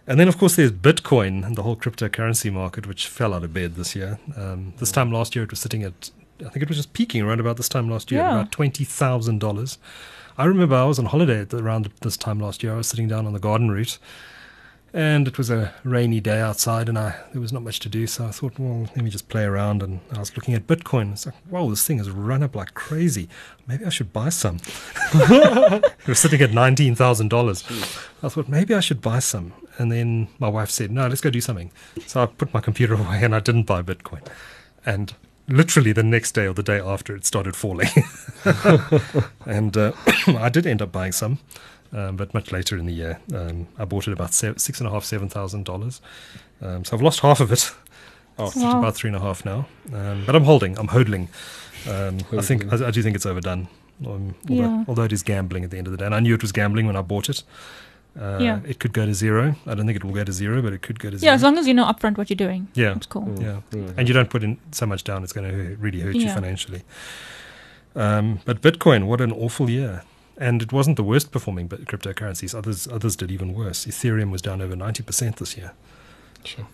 And 0.07 0.19
then, 0.19 0.27
of 0.29 0.37
course, 0.37 0.57
there's 0.57 0.73
Bitcoin 0.73 1.47
and 1.47 1.55
the 1.55 1.63
whole 1.63 1.77
cryptocurrency 1.77 2.53
market, 2.53 2.87
which 2.89 3.07
fell 3.07 3.33
out 3.35 3.45
of 3.45 3.55
bed 3.55 3.77
this 3.77 3.95
year. 3.95 4.19
Um, 4.37 4.73
this 4.79 4.91
time 4.91 5.13
last 5.13 5.37
year, 5.37 5.45
it 5.45 5.51
was 5.51 5.61
sitting 5.61 5.85
at, 5.85 6.11
I 6.41 6.49
think 6.49 6.63
it 6.63 6.69
was 6.69 6.77
just 6.77 6.93
peaking 6.93 7.23
around 7.23 7.39
about 7.39 7.57
this 7.57 7.69
time 7.69 7.89
last 7.89 8.11
year, 8.11 8.21
Yeah. 8.21 8.41
about 8.41 8.51
$20,000. 8.51 9.79
I 10.39 10.45
remember 10.47 10.75
I 10.75 10.85
was 10.85 10.99
on 10.99 11.05
holiday 11.07 11.41
at 11.43 11.51
the, 11.51 11.59
around 11.59 11.89
this 12.01 12.17
time 12.17 12.41
last 12.41 12.63
year. 12.63 12.73
I 12.75 12.77
was 12.79 12.89
sitting 12.89 13.07
down 13.07 13.27
on 13.27 13.33
the 13.33 13.39
garden 13.39 13.71
route, 13.71 13.99
and 14.95 15.27
it 15.27 15.39
was 15.39 15.51
a 15.51 15.75
rainy 15.85 16.21
day 16.21 16.41
outside, 16.41 16.89
and 16.89 16.99
I 16.99 17.17
there 17.33 17.41
was 17.41 17.53
not 17.53 17.63
much 17.63 17.81
to 17.81 17.89
do. 17.89 18.07
So 18.07 18.27
I 18.27 18.31
thought, 18.31 18.59
well, 18.59 18.81
let 18.81 18.99
me 18.99 19.11
just 19.11 19.29
play 19.29 19.45
around. 19.45 19.83
And 19.83 20.01
I 20.15 20.19
was 20.19 20.37
looking 20.37 20.55
at 20.55 20.67
Bitcoin. 20.67 21.13
It's 21.13 21.27
like, 21.27 21.35
wow, 21.49 21.69
this 21.69 21.87
thing 21.87 21.99
has 21.99 22.11
run 22.11 22.43
up 22.43 22.55
like 22.55 22.75
crazy. 22.75 23.29
Maybe 23.67 23.85
I 23.85 23.89
should 23.89 24.13
buy 24.13 24.29
some. 24.29 24.59
it 25.15 26.07
was 26.07 26.19
sitting 26.19 26.41
at 26.41 26.53
nineteen 26.53 26.95
thousand 26.95 27.29
dollars. 27.29 27.65
I 28.23 28.29
thought 28.29 28.49
maybe 28.49 28.75
I 28.75 28.81
should 28.81 29.01
buy 29.01 29.19
some. 29.19 29.53
And 29.79 29.91
then 29.91 30.29
my 30.39 30.49
wife 30.49 30.71
said, 30.71 30.91
no, 30.91 31.07
let's 31.09 31.21
go 31.21 31.31
do 31.31 31.41
something. 31.41 31.71
So 32.07 32.23
I 32.23 32.27
put 32.27 32.53
my 32.53 32.61
computer 32.61 32.95
away 33.03 33.23
and 33.23 33.35
I 33.35 33.41
didn't 33.41 33.65
buy 33.65 33.83
Bitcoin. 33.83 34.27
And 34.85 35.15
literally 35.49 35.93
the 35.93 36.03
next 36.03 36.33
day 36.33 36.47
or 36.47 36.55
the 36.55 36.63
day 36.63 36.81
after, 36.81 37.17
it 37.17 37.25
started 37.25 37.57
falling. 37.57 37.89
and 39.47 39.77
uh, 39.77 39.93
I 40.27 40.49
did 40.49 40.67
end 40.67 40.83
up 40.83 40.93
buying 40.93 41.13
some, 41.13 41.39
um, 41.93 42.17
but 42.17 42.33
much 42.35 42.53
later 42.53 42.77
in 42.77 42.87
the 42.87 42.93
year. 42.93 43.21
Um, 43.35 43.69
I 43.79 43.85
bought 43.85 44.07
it 44.09 44.13
about 44.13 44.33
se- 44.35 44.55
six 44.59 44.81
and 44.81 44.89
a 44.89 44.91
half, 44.93 45.05
seven 45.05 45.29
thousand 45.29 45.65
dollars. 45.65 46.01
Um, 46.61 46.85
so 46.85 46.97
I've 46.97 47.03
lost 47.03 47.21
half 47.21 47.41
of 47.41 47.53
it. 47.53 47.71
Oh, 48.39 48.47
it's 48.47 48.57
Wow. 48.57 48.79
about 48.79 48.95
three 48.95 49.09
and 49.09 49.17
a 49.17 49.21
half 49.21 49.45
now. 49.45 49.67
Um, 49.93 50.23
but 50.25 50.35
I'm 50.35 50.45
holding. 50.45 50.79
I'm 50.79 50.89
hodling. 50.89 51.29
Um, 51.87 52.17
I 52.37 52.41
think 52.41 52.73
I, 52.73 52.87
I 52.89 52.91
do 52.91 53.03
think 53.03 53.15
it's 53.15 53.27
overdone. 53.27 53.69
Um, 54.07 54.35
although, 54.49 54.63
Yeah. 54.63 54.85
although 54.89 55.03
it 55.03 55.13
is 55.13 55.23
gambling 55.23 55.65
at 55.65 55.71
the 55.71 55.77
end 55.77 55.87
of 55.87 55.91
the 55.91 55.99
day, 55.99 56.07
and 56.07 56.15
I 56.15 56.21
knew 56.21 56.33
it 56.35 56.41
was 56.41 56.51
gambling 56.51 56.87
when 56.87 56.97
I 56.97 57.03
bought 57.03 57.29
it. 57.29 57.43
Uh, 58.19 58.39
Yeah. 58.41 58.61
It 58.67 58.79
could 58.81 58.95
go 58.95 59.05
to 59.05 59.13
zero. 59.13 59.55
I 59.67 59.75
don't 59.75 59.85
think 59.85 59.97
it 59.97 60.03
will 60.05 60.15
go 60.15 60.25
to 60.25 60.33
zero, 60.33 60.63
but 60.63 60.73
it 60.73 60.81
could 60.81 60.99
go 60.99 61.11
to 61.11 61.19
zero. 61.19 61.31
yeah, 61.31 61.33
zero. 61.33 61.35
as 61.35 61.43
long 61.43 61.59
as 61.59 61.67
you 61.69 61.75
know 61.75 61.85
upfront 61.85 62.17
what 62.17 62.31
you're 62.31 62.37
doing. 62.49 62.69
yeah. 62.73 62.97
It's 62.97 63.05
cool. 63.05 63.27
Mm, 63.27 63.43
Yeah. 63.43 63.61
mm. 63.71 63.99
And 63.99 64.09
you 64.09 64.15
don't 64.15 64.31
put 64.31 64.43
in 64.43 64.57
so 64.71 64.87
much 64.87 65.05
down, 65.05 65.23
it's 65.25 65.35
going 65.35 65.51
to 65.51 65.77
really 65.77 66.01
hurt 66.01 66.15
you 66.17 66.31
financially. 66.33 66.85
Um, 67.95 68.41
but 68.47 68.63
Bitcoin, 68.63 69.05
what 69.05 69.21
an 69.21 69.31
awful 69.33 69.69
year. 69.69 70.05
And 70.39 70.63
it 70.63 70.73
wasn't 70.73 70.97
the 70.97 71.03
worst 71.05 71.31
performing 71.31 71.67
bit- 71.69 71.85
cryptocurrencies. 71.87 72.55
Others 72.55 72.89
others 72.89 73.17
did 73.17 73.31
even 73.31 73.53
worse. 73.55 73.87
Ethereum 73.87 74.31
was 74.31 74.43
down 74.43 74.61
over 74.63 74.75
90% 74.75 75.37
this 75.37 75.57
year. 75.57 75.73
Sure. 76.45 76.67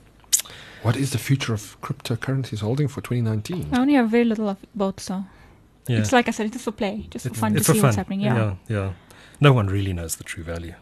What 0.82 0.96
is 0.96 1.10
the 1.10 1.18
future 1.18 1.52
of 1.54 1.76
cryptocurrencies 1.82 2.60
holding 2.60 2.86
for 2.88 3.00
2019? 3.00 3.68
I 3.72 3.80
only 3.80 3.94
have 3.94 4.08
very 4.10 4.24
little 4.24 4.48
of 4.48 4.58
both, 4.74 5.00
so 5.00 5.24
Yeah. 5.88 5.98
it's 5.98 6.12
like 6.12 6.28
I 6.28 6.30
said, 6.32 6.46
it's 6.46 6.54
just 6.54 6.64
for 6.64 6.72
play, 6.72 7.06
just 7.10 7.26
for 7.28 7.34
fun 7.34 7.54
to 7.54 7.58
for 7.64 7.72
see 7.72 7.78
fun. 7.80 7.88
what's 7.88 7.96
happening. 7.96 8.20
Yeah. 8.20 8.36
yeah, 8.36 8.54
yeah. 8.68 8.92
No 9.40 9.52
one 9.52 9.66
really 9.66 9.92
knows 9.92 10.16
the 10.16 10.24
true 10.24 10.44
value. 10.44 10.74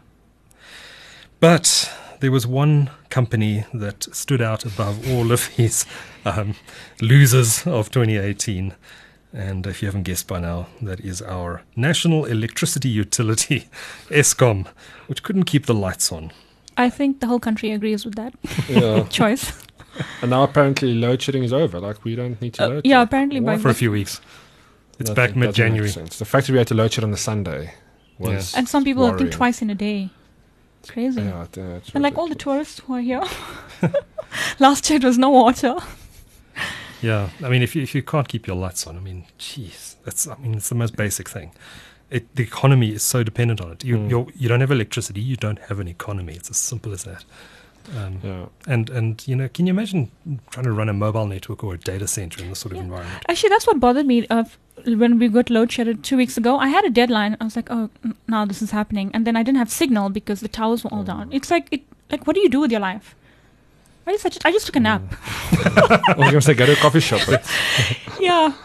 But 1.39 1.91
there 2.19 2.31
was 2.31 2.47
one 2.47 2.89
company 3.09 3.65
that 3.73 4.03
stood 4.15 4.41
out 4.41 4.65
above 4.65 5.09
all 5.11 5.31
of 5.31 5.49
these 5.57 5.85
um, 6.25 6.55
losers 7.01 7.65
of 7.67 7.89
2018. 7.91 8.73
And 9.33 9.67
if 9.67 9.81
you 9.81 9.87
haven't 9.87 10.03
guessed 10.03 10.27
by 10.27 10.39
now, 10.39 10.67
that 10.81 10.99
is 11.01 11.21
our 11.21 11.61
national 11.75 12.25
electricity 12.25 12.89
utility, 12.89 13.67
Eskom, 14.09 14.65
which 15.07 15.21
couldn't 15.21 15.43
keep 15.43 15.65
the 15.65 15.73
lights 15.73 16.11
on. 16.11 16.31
I 16.77 16.89
think 16.89 17.19
the 17.19 17.27
whole 17.27 17.39
country 17.39 17.71
agrees 17.71 18.05
with 18.05 18.15
that 18.15 18.33
yeah. 18.69 19.03
choice. 19.09 19.51
And 20.21 20.29
now 20.31 20.43
apparently 20.43 20.93
load 20.93 21.21
shedding 21.21 21.43
is 21.43 21.51
over. 21.51 21.79
Like 21.79 22.03
we 22.03 22.15
don't 22.15 22.39
need 22.41 22.53
to 22.55 22.63
Uh, 22.63 22.67
load. 22.69 22.81
yeah, 22.85 22.99
shed. 23.01 23.07
apparently 23.07 23.39
by 23.39 23.57
For 23.57 23.69
a 23.69 23.73
few 23.73 23.91
weeks. 23.91 24.21
It's 24.99 25.09
back 25.11 25.35
mid 25.35 25.53
January. 25.53 25.89
The 25.91 26.25
fact 26.25 26.47
that 26.47 26.53
we 26.53 26.57
had 26.59 26.67
to 26.67 26.75
load 26.75 26.93
shed 26.93 27.03
on 27.03 27.11
the 27.11 27.17
Sunday 27.17 27.73
was. 28.19 28.55
and 28.55 28.67
some 28.69 28.83
people 28.83 29.03
I 29.05 29.09
think 29.09 29.19
worrying. 29.19 29.31
twice 29.33 29.61
in 29.61 29.69
a 29.69 29.75
day. 29.75 30.09
It's 30.81 30.91
crazy. 30.91 31.21
Yeah, 31.21 31.43
it- 31.43 31.57
it's 31.57 31.89
And 31.93 32.03
like 32.03 32.17
all 32.17 32.27
the 32.29 32.35
tourists 32.35 32.79
who 32.79 32.93
are 32.93 33.01
here. 33.01 33.23
Last 34.59 34.89
year 34.89 34.97
it 34.97 35.03
was 35.03 35.17
no 35.17 35.29
water. 35.29 35.75
Yeah, 37.01 37.29
I 37.43 37.49
mean, 37.49 37.61
if 37.61 37.75
you, 37.75 37.83
if 37.83 37.93
you 37.93 38.01
can't 38.01 38.27
keep 38.27 38.47
your 38.47 38.55
lights 38.55 38.87
on, 38.87 38.97
I 38.97 38.99
mean, 38.99 39.25
jeez, 39.39 39.95
that's 40.03 40.27
I 40.27 40.35
mean, 40.37 40.55
it's 40.55 40.69
the 40.69 40.75
most 40.75 40.95
basic 40.95 41.29
thing. 41.29 41.51
It, 42.09 42.33
the 42.35 42.43
economy 42.43 42.91
is 42.93 43.03
so 43.03 43.21
dependent 43.23 43.59
on 43.61 43.71
it. 43.73 43.83
You 43.83 43.97
Mm. 43.97 44.09
you're, 44.09 44.27
you 44.35 44.47
don't 44.49 44.61
have 44.61 44.71
electricity, 44.71 45.21
you 45.21 45.35
don't 45.35 45.59
have 45.69 45.79
an 45.79 45.87
economy. 45.87 46.33
It's 46.33 46.49
as 46.49 46.57
simple 46.57 46.93
as 46.93 47.03
that. 47.03 47.23
Um, 47.97 48.19
Yeah. 48.23 48.45
And 48.65 48.89
and 48.89 49.27
you 49.27 49.35
know, 49.35 49.47
can 49.49 49.67
you 49.67 49.71
imagine 49.71 50.09
trying 50.51 50.65
to 50.65 50.71
run 50.71 50.89
a 50.89 50.93
mobile 50.93 51.25
network 51.27 51.63
or 51.63 51.73
a 51.73 51.77
data 51.77 52.07
center 52.07 52.41
in 52.41 52.49
this 52.49 52.59
sort 52.59 52.71
of 52.71 52.77
Yeah. 52.77 52.83
environment? 52.85 53.23
Actually, 53.29 53.49
that's 53.49 53.67
what 53.67 53.79
bothered 53.79 54.05
me. 54.05 54.25
Uh, 54.27 54.39
f- 54.47 54.57
when 54.85 55.19
we 55.19 55.27
got 55.27 55.49
load 55.49 55.71
shedded 55.71 56.03
two 56.03 56.17
weeks 56.17 56.37
ago, 56.37 56.57
I 56.57 56.69
had 56.69 56.85
a 56.85 56.89
deadline. 56.89 57.37
I 57.41 57.43
was 57.43 57.55
like, 57.55 57.69
oh, 57.69 57.89
now 58.27 58.45
this 58.45 58.61
is 58.61 58.71
happening, 58.71 59.11
and 59.13 59.25
then 59.27 59.35
I 59.35 59.43
didn't 59.43 59.57
have 59.57 59.69
signal 59.71 60.09
because 60.09 60.39
the 60.41 60.47
towers 60.47 60.83
were 60.83 60.93
all 60.93 61.03
down. 61.03 61.29
It's 61.31 61.51
like, 61.51 61.67
it, 61.71 61.81
like, 62.11 62.25
what 62.27 62.35
do 62.35 62.41
you 62.41 62.49
do 62.49 62.59
with 62.61 62.71
your 62.71 62.81
life? 62.81 63.15
I 64.07 64.11
just, 64.13 64.25
I 64.25 64.29
just, 64.29 64.45
I 64.45 64.51
just 64.51 64.65
took 64.65 64.75
a 64.77 64.79
nap. 64.79 65.01
I 65.51 66.15
was 66.17 66.31
going 66.31 66.31
to 66.31 66.41
say 66.41 66.53
go 66.53 66.65
to 66.65 66.73
a 66.73 66.75
coffee 66.77 66.99
shop. 66.99 67.21
But 67.27 67.45
yeah. 68.19 68.53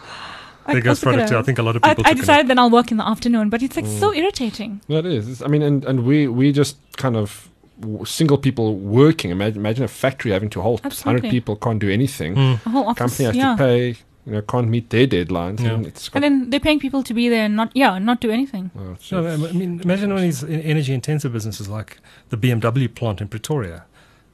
I 0.66 0.74
There 0.74 0.82
goes 0.82 1.05
also 1.05 1.19
took 1.19 1.31
a. 1.32 1.39
I 1.39 1.43
think 1.43 1.59
a 1.59 1.62
lot 1.62 1.74
of 1.74 1.82
people. 1.82 2.05
I 2.06 2.10
took 2.10 2.19
a 2.19 2.20
decided 2.20 2.47
then 2.48 2.59
I'll 2.59 2.70
work 2.70 2.93
in 2.93 2.97
the 2.97 3.06
afternoon, 3.06 3.51
but 3.51 3.62
it's 3.62 3.74
like 3.74 3.86
so 3.86 4.14
irritating. 4.14 4.81
no, 4.89 4.98
it 4.98 5.06
is. 5.06 5.43
I 5.43 5.48
mean, 5.48 5.62
and, 5.62 5.85
and 5.85 6.05
we 6.06 6.28
we 6.28 6.52
just 6.52 6.77
kind 6.97 7.16
of 7.16 7.48
w- 7.81 8.05
single 8.05 8.39
people 8.39 8.77
working. 8.77 9.32
Imagine, 9.32 9.59
imagine 9.59 9.85
a 9.85 9.89
factory 9.89 10.31
having 10.31 10.51
to 10.51 10.60
halt. 10.62 10.81
Absolutely. 10.85 11.20
Hundred 11.23 11.31
people 11.32 11.56
can't 11.56 11.81
do 11.81 11.90
anything. 11.90 12.36
Mm. 12.36 12.64
A 12.66 12.70
whole 12.70 12.86
office, 12.86 12.98
Company 12.98 13.24
has 13.24 13.35
yeah. 13.36 13.56
to 13.56 13.56
pay. 13.56 13.97
You 14.24 14.35
know, 14.35 14.43
can't 14.43 14.69
meet 14.69 14.90
their 14.90 15.09
deadlines. 15.09 15.59
Yeah. 15.59 15.73
And 15.73 15.85
it's 15.85 16.09
got, 16.09 16.23
And 16.23 16.23
then 16.23 16.51
they're 16.51 16.60
paying 16.60 16.78
people 16.78 17.02
to 17.02 17.12
be 17.12 17.28
there 17.28 17.44
and 17.47 17.56
not, 17.56 17.73
yeah, 17.74 17.98
not 17.98 18.20
do 18.20 18.31
anything. 18.31 18.70
oh, 18.78 18.97
No, 19.10 19.27
I 19.27 19.36
mean, 19.51 19.81
imagine 19.81 20.10
one 20.10 20.19
of 20.19 20.23
these 20.23 20.44
energy-intensive 20.44 21.32
businesses 21.32 21.69
like 21.69 21.98
the 22.28 22.36
BMW 22.36 22.86
plant 22.94 23.20
in 23.20 23.27
Pretoria. 23.27 23.85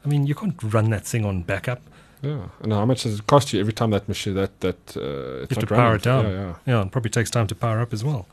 I 0.08 0.10
mean, 0.10 0.26
you 0.26 0.34
can't 0.34 0.56
run 0.62 0.88
that 0.88 1.04
thing 1.04 1.26
on 1.26 1.42
backup. 1.42 1.82
yeah. 2.22 2.46
And 2.62 2.72
how 2.72 2.86
much 2.86 3.02
does 3.02 3.18
it 3.18 3.26
cost 3.26 3.52
you 3.52 3.60
every 3.60 3.74
time 3.74 3.90
that 3.90 4.08
machine 4.08 4.34
that 4.36 4.58
that 4.60 4.96
uh, 4.96 5.42
it's 5.42 5.50
You 5.50 5.56
have 5.56 5.58
to 5.58 5.66
power 5.66 5.78
running? 5.78 5.96
it 5.96 6.02
down. 6.02 6.24
Yeah, 6.24 6.30
yeah. 6.30 6.54
Yeah, 6.66 6.80
and 6.80 6.90
probably 6.90 7.10
takes 7.10 7.30
time 7.30 7.46
to 7.48 7.54
power 7.54 7.80
up 7.80 7.92
as 7.92 8.02
well. 8.02 8.26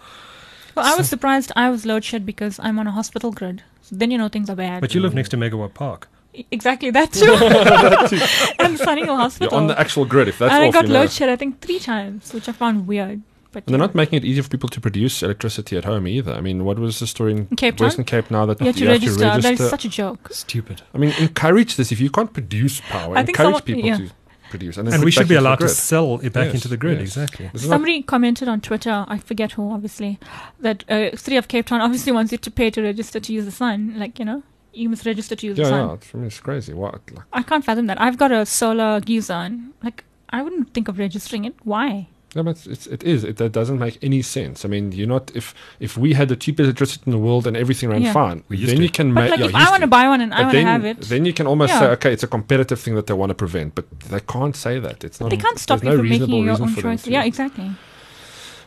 Well, 0.73 0.85
I 0.85 0.95
was 0.95 1.09
surprised 1.09 1.51
I 1.57 1.69
was 1.69 1.85
load 1.85 2.05
shed 2.05 2.25
because 2.25 2.59
I'm 2.59 2.79
on 2.79 2.87
a 2.87 2.91
hospital 2.91 3.31
grid. 3.33 3.63
So 3.81 3.97
then 3.97 4.09
you 4.09 4.17
know 4.17 4.29
things 4.29 4.49
are 4.49 4.55
bad. 4.55 4.79
But 4.79 4.95
you 4.95 5.01
live 5.01 5.13
next 5.13 5.29
to 5.29 5.37
Megawatt 5.37 5.73
Park. 5.73 6.07
Exactly 6.49 6.91
that 6.91 7.11
too. 7.11 7.25
and 8.63 8.77
Sunninghill 8.79 9.41
You're 9.41 9.53
on 9.53 9.67
the 9.67 9.77
actual 9.77 10.05
grid. 10.05 10.29
If 10.29 10.39
that's 10.39 10.53
and 10.53 10.63
I 10.63 10.71
got 10.71 10.87
you 10.87 10.93
know. 10.93 11.01
load 11.01 11.11
shed 11.11 11.27
I 11.27 11.35
think 11.35 11.59
three 11.59 11.79
times, 11.79 12.33
which 12.33 12.47
I 12.47 12.53
found 12.53 12.87
weird. 12.87 13.21
But 13.55 13.63
And 13.65 13.73
they're 13.73 13.79
yeah. 13.79 13.85
not 13.87 13.95
making 13.95 14.17
it 14.17 14.25
easier 14.25 14.43
for 14.43 14.49
people 14.49 14.67
to 14.69 14.81
produce 14.81 15.23
electricity 15.23 15.77
at 15.77 15.85
home 15.85 16.05
either. 16.07 16.33
I 16.33 16.41
mean, 16.41 16.65
what 16.65 16.77
was 16.77 16.99
the 16.99 17.07
story 17.07 17.31
in 17.31 17.47
In 17.49 17.55
Cape 17.55 17.77
Town? 17.77 17.85
Western 17.85 18.03
Cape 18.05 18.29
now 18.29 18.45
that 18.45 18.59
you 18.59 18.65
have 18.67 18.75
to 18.75 18.83
you 18.83 18.89
register. 18.89 19.23
That 19.23 19.45
is 19.59 19.69
such 19.69 19.85
a 19.85 19.89
joke. 19.89 20.27
Stupid. 20.31 20.81
I 20.93 20.97
mean, 20.97 21.13
encourage 21.19 21.77
this. 21.77 21.91
If 21.95 21.99
you 22.01 22.09
can't 22.09 22.31
produce 22.33 22.81
power, 22.81 23.13
I 23.15 23.23
think 23.23 23.29
encourage 23.29 23.45
someone- 23.45 23.61
people 23.63 23.85
yeah. 23.85 23.97
to 23.97 24.09
produce. 24.49 24.75
And, 24.77 24.87
then 24.87 24.95
And 24.95 25.03
we 25.05 25.11
should 25.11 25.27
be 25.29 25.35
allowed 25.35 25.59
to 25.61 25.69
sell 25.69 26.19
it 26.21 26.33
back 26.33 26.47
Yes, 26.47 26.55
into 26.55 26.67
the 26.67 26.77
grid. 26.77 26.99
yes. 26.99 27.07
Exactly. 27.07 27.49
This 27.53 27.65
Somebody 27.65 28.03
commented 28.03 28.47
on 28.49 28.59
Twitter, 28.61 29.05
I 29.07 29.17
forget 29.17 29.53
who, 29.53 29.71
obviously, 29.71 30.19
that 30.59 30.83
uh, 30.89 31.15
City 31.15 31.37
of 31.37 31.47
Cape 31.47 31.65
Town 31.67 31.79
obviously 31.81 32.11
wants 32.11 32.31
you 32.33 32.37
to 32.37 32.51
pay 32.51 32.69
to 32.71 32.81
register 32.81 33.19
to 33.21 33.33
use 33.33 33.45
the 33.45 33.51
sun. 33.63 33.95
Like, 33.97 34.19
you 34.19 34.25
know, 34.25 34.43
you 34.73 34.89
must 34.89 35.05
register 35.05 35.35
to 35.37 35.47
use 35.47 35.57
yeah, 35.57 35.63
the 35.63 35.69
sun. 35.69 35.87
yeah. 35.87 35.93
It's, 35.95 36.09
I 36.13 36.17
mean, 36.17 36.27
it's 36.27 36.39
crazy. 36.41 36.73
What? 36.73 36.93
Like, 37.11 37.25
I 37.33 37.41
can't 37.43 37.63
fathom 37.65 37.85
that. 37.87 37.99
I've 38.01 38.17
got 38.17 38.31
a 38.33 38.45
solar 38.45 38.99
geyser 38.99 39.33
and, 39.33 39.71
like, 39.83 40.03
I 40.29 40.41
wouldn't 40.41 40.73
think 40.73 40.87
of 40.89 40.99
registering 40.99 41.45
it. 41.45 41.55
Why? 41.63 42.07
Yeah, 42.35 42.41
but 42.41 42.67
it's, 42.67 42.85
it's. 42.87 43.23
It, 43.23 43.37
that 43.37 43.53
doesn't 43.53 43.79
make 43.79 43.97
any 44.03 44.21
sense. 44.21 44.65
I 44.65 44.67
mean, 44.67 44.91
you're 44.91 45.07
not. 45.07 45.31
If 45.33 45.55
if 45.79 45.97
we 45.97 46.13
had 46.13 46.27
the 46.27 46.35
cheapest 46.35 46.65
electricity 46.65 47.03
in 47.05 47.11
the 47.13 47.17
world 47.27 47.47
and 47.47 47.55
everything 47.55 47.87
ran 47.89 48.01
Yeah. 48.01 48.11
fine, 48.11 48.43
then 48.49 48.75
to. 48.75 48.83
you 48.83 48.89
can 48.89 49.13
But, 49.13 49.21
make. 49.21 49.31
like, 49.31 49.39
yeah, 49.39 49.45
if 49.47 49.55
I 49.55 49.69
want 49.71 49.81
to 49.81 49.87
buy 49.87 50.05
one 50.09 50.19
and 50.19 50.33
I 50.33 50.41
want 50.41 50.51
to 50.51 50.57
then, 50.57 50.67
have 50.67 50.83
it, 50.83 50.99
then 51.11 51.23
you 51.23 51.31
can 51.31 51.47
almost 51.47 51.71
Yeah. 51.71 51.79
say, 51.79 51.85
okay, 51.97 52.11
it's 52.11 52.23
a 52.23 52.27
competitive 52.27 52.77
thing 52.83 52.95
that 52.95 53.07
they 53.07 53.13
want 53.13 53.29
to 53.29 53.35
prevent, 53.35 53.73
but 53.73 53.85
they 54.11 54.19
can't 54.19 54.55
say 54.55 54.79
that. 54.79 55.05
It's 55.05 55.21
not. 55.21 55.29
they 55.29 55.37
can't 55.37 55.57
stop 55.59 55.79
there's 55.79 55.93
you 55.93 55.97
no 55.97 55.97
from 56.01 56.09
making 56.09 56.21
reasonable 56.27 56.43
your 56.45 56.61
own 56.61 56.75
for 56.75 56.81
choice. 56.81 57.07
Yeah, 57.07 57.23
exactly. 57.23 57.71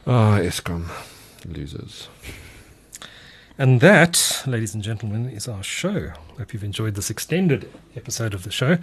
Ah, 0.07 0.39
Eskom 0.41 0.85
losers. 1.47 2.09
And 3.59 3.81
that, 3.81 4.45
ladies 4.47 4.73
and 4.75 4.83
gentlemen, 4.83 5.29
is 5.29 5.47
our 5.49 5.63
show. 5.63 6.13
Hope 6.39 6.53
you've 6.55 6.65
enjoyed 6.65 6.95
this 6.95 7.11
extended 7.11 7.69
episode 7.97 8.33
of 8.33 8.45
the 8.45 8.51
show. 8.51 8.79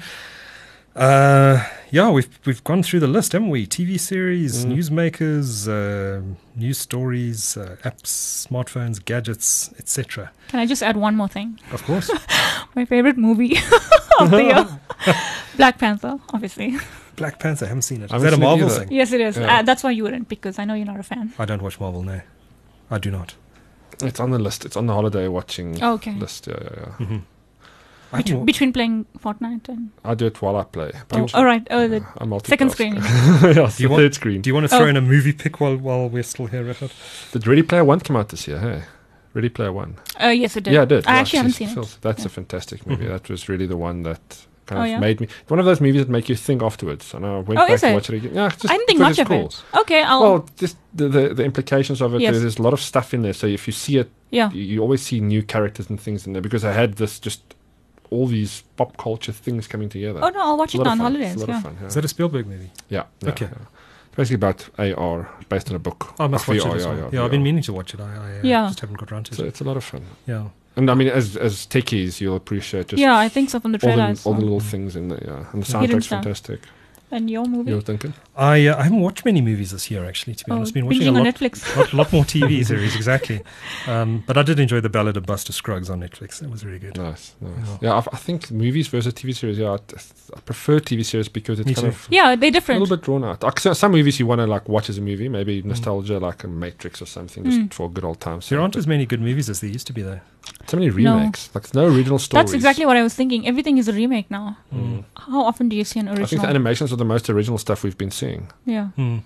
Uh, 0.95 1.61
yeah, 1.91 2.09
we've 2.09 2.29
we've 2.45 2.63
gone 2.63 2.81
through 2.81 3.01
the 3.01 3.07
list, 3.07 3.33
haven't 3.33 3.49
we? 3.49 3.67
TV 3.67 3.99
series, 3.99 4.65
Mm. 4.65 4.75
newsmakers, 4.77 5.67
uh, 5.67 6.21
news 6.55 6.77
stories, 6.77 7.57
uh, 7.57 7.75
apps, 7.83 8.47
smartphones, 8.47 9.03
gadgets, 9.03 9.71
etc. 9.77 10.31
Can 10.47 10.59
I 10.61 10.65
just 10.65 10.81
add 10.81 10.95
one 10.95 11.15
more 11.17 11.27
thing? 11.27 11.59
Of 11.73 11.83
course. 11.83 12.09
My 12.75 12.85
favorite 12.85 13.17
movie 13.17 13.57
of 14.19 14.31
the 14.31 14.43
year 14.43 14.79
Black 15.57 15.77
Panther, 15.79 16.17
obviously. 16.33 16.77
Black 17.17 17.39
Panther, 17.39 17.65
I 17.65 17.67
haven't 17.69 17.83
seen 17.83 18.01
it. 18.01 18.11
I 18.13 18.17
Is 18.17 18.23
haven't 18.23 18.23
that 18.23 18.33
a 18.33 18.35
seen 18.35 18.59
Marvel 18.61 18.69
thing? 18.69 18.91
Yes, 18.91 19.11
it 19.13 19.21
is. 19.21 19.37
Yeah. 19.37 19.59
Uh, 19.59 19.61
that's 19.63 19.83
why 19.83 19.91
you 19.91 20.03
wouldn't, 20.03 20.27
because 20.29 20.59
I 20.59 20.65
know 20.65 20.73
you're 20.75 20.85
not 20.85 20.99
a 20.99 21.03
fan. 21.03 21.33
I 21.39 21.45
don't 21.45 21.61
watch 21.61 21.79
Marvel, 21.79 22.03
no. 22.03 22.21
I 22.91 22.97
do 22.99 23.11
not. 23.11 23.35
It's 24.01 24.19
on 24.19 24.31
the 24.31 24.39
list. 24.39 24.65
It's 24.65 24.75
on 24.75 24.87
the 24.87 24.93
holiday 24.93 25.27
watching 25.29 25.81
Oh, 25.81 25.93
okay. 25.93 26.13
list. 26.15 26.47
Yeah, 26.47 26.55
yeah, 26.61 26.69
yeah. 26.77 27.05
Mm-hmm. 27.05 27.17
I, 28.15 28.21
Bet- 28.21 28.45
between 28.45 28.73
playing 28.73 29.05
Fortnite 29.19 29.69
and. 29.69 29.89
I 30.03 30.13
do 30.15 30.25
it 30.27 30.41
while 30.41 30.55
I 30.55 30.63
play. 30.63 30.91
Oh, 31.11 31.27
all 31.33 31.45
right. 31.45 31.65
Oh, 31.69 31.87
the 31.87 31.97
I 32.17 32.25
multitask. 32.25 32.47
second 32.47 32.71
screen. 32.71 32.95
yeah, 32.95 33.65
it's 33.65 33.77
Do 33.77 33.83
you 33.83 33.89
the 33.89 33.93
want- 33.93 34.01
third 34.01 34.13
screen. 34.15 34.41
do 34.41 34.49
you 34.49 34.53
want 34.53 34.65
to 34.65 34.69
throw 34.69 34.85
Oh. 34.85 34.87
in 34.87 34.97
a 34.97 35.01
movie 35.01 35.33
pick 35.33 35.59
while 35.59 35.75
while 35.77 36.09
we're 36.09 36.23
still 36.23 36.47
here, 36.47 36.63
Richard? 36.63 36.91
Did 37.31 37.45
Ready 37.47 37.63
Player 37.63 37.83
One 37.85 37.99
come 37.99 38.15
out 38.15 38.29
this 38.29 38.47
year? 38.47 38.59
Hey, 38.59 38.83
Ready 39.33 39.49
Player 39.49 39.71
One. 39.73 39.95
Uh, 40.21 40.27
yes, 40.27 40.55
it 40.57 40.63
did. 40.65 40.73
Yeah, 40.73 40.83
it 40.83 40.89
did. 40.89 41.07
I 41.07 41.13
Yeah, 41.15 41.19
actually 41.19 41.37
haven't 41.37 41.51
she's- 41.53 41.73
seen 41.73 41.83
it. 41.83 41.97
That's 42.01 42.21
Yeah. 42.21 42.25
a 42.27 42.29
fantastic 42.29 42.85
movie. 42.87 43.05
Mhm. 43.05 43.09
That 43.09 43.29
was 43.29 43.49
really 43.49 43.65
the 43.67 43.77
one 43.77 44.03
that 44.03 44.45
kind 44.65 44.79
Oh, 44.79 44.83
of 44.83 44.89
yeah? 44.89 44.99
made 44.99 45.19
me. 45.21 45.27
One 45.47 45.59
of 45.59 45.65
those 45.65 45.79
movies 45.79 46.01
that 46.01 46.09
make 46.09 46.27
you 46.27 46.35
think 46.35 46.63
afterwards. 46.63 47.13
And 47.13 47.23
I 47.25 47.35
went 47.39 47.49
Oh, 47.59 47.67
back 47.67 47.69
and 47.69 47.69
watched 47.69 47.83
it? 47.83 47.93
watch 47.93 48.09
it 48.09 48.15
again. 48.15 48.33
Yeah, 48.35 48.49
just 48.49 48.65
I 48.69 48.77
didn't 48.77 48.87
think 48.87 48.99
because 48.99 49.17
much 49.17 49.19
of 49.19 49.27
cool. 49.27 49.45
it. 49.47 49.63
Okay, 49.81 50.01
I'll. 50.03 50.21
Well, 50.21 50.49
just 50.57 50.77
the, 50.93 51.07
the 51.09 51.33
the 51.35 51.43
implications 51.43 52.01
of 52.01 52.15
it. 52.15 52.21
Yes. 52.21 52.39
There's 52.39 52.57
a 52.57 52.61
lot 52.63 52.73
of 52.73 52.79
stuff 52.81 53.13
in 53.13 53.21
there. 53.21 53.33
So 53.33 53.45
if 53.47 53.67
you 53.67 53.73
see 53.73 53.97
it, 53.97 54.09
yeah. 54.31 54.49
you, 54.51 54.63
you 54.63 54.81
always 54.81 55.01
see 55.03 55.19
new 55.19 55.43
characters 55.43 55.89
and 55.89 55.99
things 55.99 56.25
in 56.25 56.33
there 56.33 56.41
because 56.41 56.63
I 56.65 56.71
had 56.71 56.95
this 56.95 57.19
just 57.19 57.54
all 58.09 58.27
these 58.27 58.63
pop 58.77 58.97
culture 58.97 59.31
things 59.31 59.67
coming 59.67 59.89
together. 59.89 60.19
Oh, 60.23 60.29
no, 60.29 60.39
I'll 60.41 60.57
watch 60.57 60.69
It's 60.69 60.75
it 60.75 60.77
lot 60.79 60.87
on 60.87 60.93
of 60.99 61.03
holidays. 61.03 61.33
It's 61.33 61.43
a 61.43 61.45
lot 61.45 61.49
Yeah. 61.49 61.57
of 61.57 61.63
fun. 61.63 61.77
Yeah. 61.81 61.87
Is 61.87 61.93
that 61.95 62.05
a 62.05 62.07
Spielberg 62.07 62.47
movie? 62.47 62.71
yeah, 62.89 63.03
yeah, 63.21 63.29
Okay. 63.29 63.45
yeah. 63.45 63.65
It's 64.07 64.15
basically 64.15 64.35
about 64.35 64.69
AR 64.77 65.29
based 65.49 65.69
on 65.69 65.75
a 65.75 65.79
book. 65.79 66.13
I 66.19 66.27
must 66.27 66.43
Of 66.47 66.55
watch 66.55 66.65
it 66.65 66.75
as 66.77 66.85
well. 66.85 66.97
yeah, 66.97 67.09
Yeah, 67.11 67.25
I've 67.25 67.31
been 67.31 67.43
meaning 67.43 67.63
to 67.63 67.73
watch 67.73 67.93
it. 67.93 67.99
I, 67.99 68.03
I 68.03 68.37
uh, 68.37 68.39
Yeah. 68.43 68.67
just 68.67 68.79
haven't 68.79 68.97
got 68.97 69.11
around 69.11 69.25
to 69.27 69.35
So 69.35 69.43
it. 69.43 69.47
it's 69.47 69.61
a 69.61 69.63
lot 69.63 69.77
of 69.77 69.83
fun. 69.83 70.03
Yeah. 70.27 70.45
And 70.77 70.89
I 70.89 70.93
mean, 70.93 71.07
as 71.07 71.37
as 71.37 71.65
techies, 71.65 72.19
you'll 72.19 72.35
appreciate 72.35 72.89
just 72.89 72.99
yeah, 72.99 73.17
I 73.17 73.29
think 73.29 73.49
so 73.49 73.59
from 73.61 73.71
the 73.71 73.77
all, 73.77 73.87
trailer. 73.93 74.03
I 74.03 74.13
the, 74.13 74.21
all 74.25 74.33
the 74.33 74.41
little 74.41 74.59
things 74.59 74.95
in 74.95 75.07
there. 75.07 75.23
Yeah, 75.25 75.45
and 75.53 75.63
the 75.63 75.67
soundtrack's 75.71 76.05
stuff. 76.07 76.23
fantastic. 76.23 76.61
And 77.15 77.29
your 77.29 77.45
movie? 77.45 77.71
You're 77.71 77.81
thinking? 77.81 78.13
I 78.35 78.67
uh, 78.67 78.77
I 78.77 78.83
haven't 78.83 78.99
watched 78.99 79.23
many 79.23 79.41
movies 79.41 79.71
this 79.71 79.89
year 79.89 80.03
actually. 80.05 80.35
To 80.35 80.45
be 80.45 80.51
oh, 80.51 80.55
honest, 80.55 80.73
been 80.73 80.85
watching 80.85 81.03
a 81.03 81.05
binging 81.05 81.17
on 81.19 81.23
lot, 81.23 81.33
Netflix. 81.35 81.77
lot, 81.77 81.93
lot 81.93 82.13
more 82.13 82.23
TV 82.25 82.65
series 82.71 82.95
exactly. 82.95 83.41
Um, 83.87 84.23
but 84.27 84.37
I 84.37 84.43
did 84.43 84.59
enjoy 84.59 84.81
the 84.81 84.89
Ballad 84.89 85.15
of 85.17 85.25
Buster 85.25 85.53
Scruggs 85.53 85.89
on 85.89 86.01
Netflix. 86.01 86.39
That 86.39 86.49
was 86.49 86.65
really 86.65 86.79
good. 86.79 86.97
Nice, 86.97 87.33
nice. 87.39 87.51
Yeah. 87.67 87.77
Yeah, 87.81 87.93
I, 87.93 87.99
I 87.99 88.17
think 88.17 88.51
movies 88.51 88.87
versus 88.89 89.13
TV 89.13 89.33
series. 89.35 89.57
Yeah, 89.57 89.71
I, 89.71 89.75
I 90.35 90.39
prefer 90.41 90.79
TV 90.79 91.05
series 91.05 91.29
because 91.29 91.59
it's 91.59 91.67
Me 91.67 91.73
kind 91.73 91.85
too. 91.85 91.89
of 91.91 92.07
Yeah, 92.09 92.35
they're 92.35 92.51
different. 92.51 92.79
a 92.79 92.81
little 92.83 92.97
bit 92.97 93.05
drawn 93.05 93.23
out. 93.23 93.41
Like, 93.43 93.59
so- 93.59 93.73
some 93.73 93.91
movies 93.93 94.19
you 94.19 94.27
want 94.27 94.39
to 94.39 94.47
like 94.47 94.67
watch 94.67 94.89
as 94.89 94.97
a 94.97 95.01
movie, 95.01 95.29
maybe 95.29 95.61
Mm. 95.61 95.65
nostalgia, 95.65 96.19
like 96.19 96.43
a 96.43 96.47
Matrix 96.47 97.01
or 97.01 97.05
something, 97.05 97.43
just 97.45 97.59
Mm. 97.59 97.73
for 97.73 97.89
good 97.89 98.03
old 98.03 98.19
times. 98.19 98.49
There 98.49 98.59
aren't 98.59 98.75
as 98.75 98.87
many 98.87 99.05
good 99.05 99.21
movies 99.21 99.49
as 99.49 99.61
there 99.61 99.69
used 99.69 99.87
to 99.87 99.93
be 99.93 100.01
though. 100.01 100.19
So 100.67 100.77
many 100.77 100.89
No. 100.89 100.95
remakes. 101.17 101.49
Like 101.53 101.63
there's 101.63 101.73
no 101.73 101.85
original 101.95 102.19
stories. 102.19 102.41
That's 102.45 102.53
exactly 102.53 102.85
what 102.85 102.97
I 102.97 103.03
was 103.03 103.13
thinking. 103.13 103.47
Everything 103.47 103.77
is 103.77 103.87
a 103.87 103.93
remake 103.93 104.29
now. 104.31 104.57
Mm. 104.73 105.03
How 105.17 105.41
often 105.43 105.69
do 105.69 105.75
you 105.75 105.83
see 105.83 105.99
an 105.99 106.07
original? 106.07 106.25
I 106.25 106.27
think 106.29 106.41
the 106.41 106.47
animations 106.49 106.91
are 106.91 106.97
the 106.97 107.05
most 107.05 107.29
original 107.29 107.57
stuff 107.57 107.83
we've 107.83 107.97
been 107.97 108.11
seeing. 108.11 108.47
yeah. 108.65 108.87
Hmm. 108.95 109.17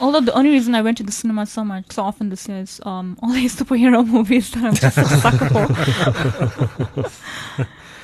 Although 0.00 0.20
the 0.20 0.32
only 0.34 0.50
reason 0.50 0.76
I 0.76 0.82
went 0.82 0.96
to 0.98 1.02
the 1.02 1.10
cinema 1.10 1.44
so 1.44 1.64
much, 1.64 1.90
so 1.90 2.04
often 2.04 2.28
this 2.28 2.48
year 2.48 2.58
is 2.60 2.80
um, 2.86 3.18
all 3.22 3.32
these 3.32 3.56
superhero 3.56 4.06
movies 4.16 4.50
that 4.52 4.62
I'm 4.64 4.74
just 4.74 4.96
a 4.96 5.04
sucker 5.24 5.48
for. 5.48 7.10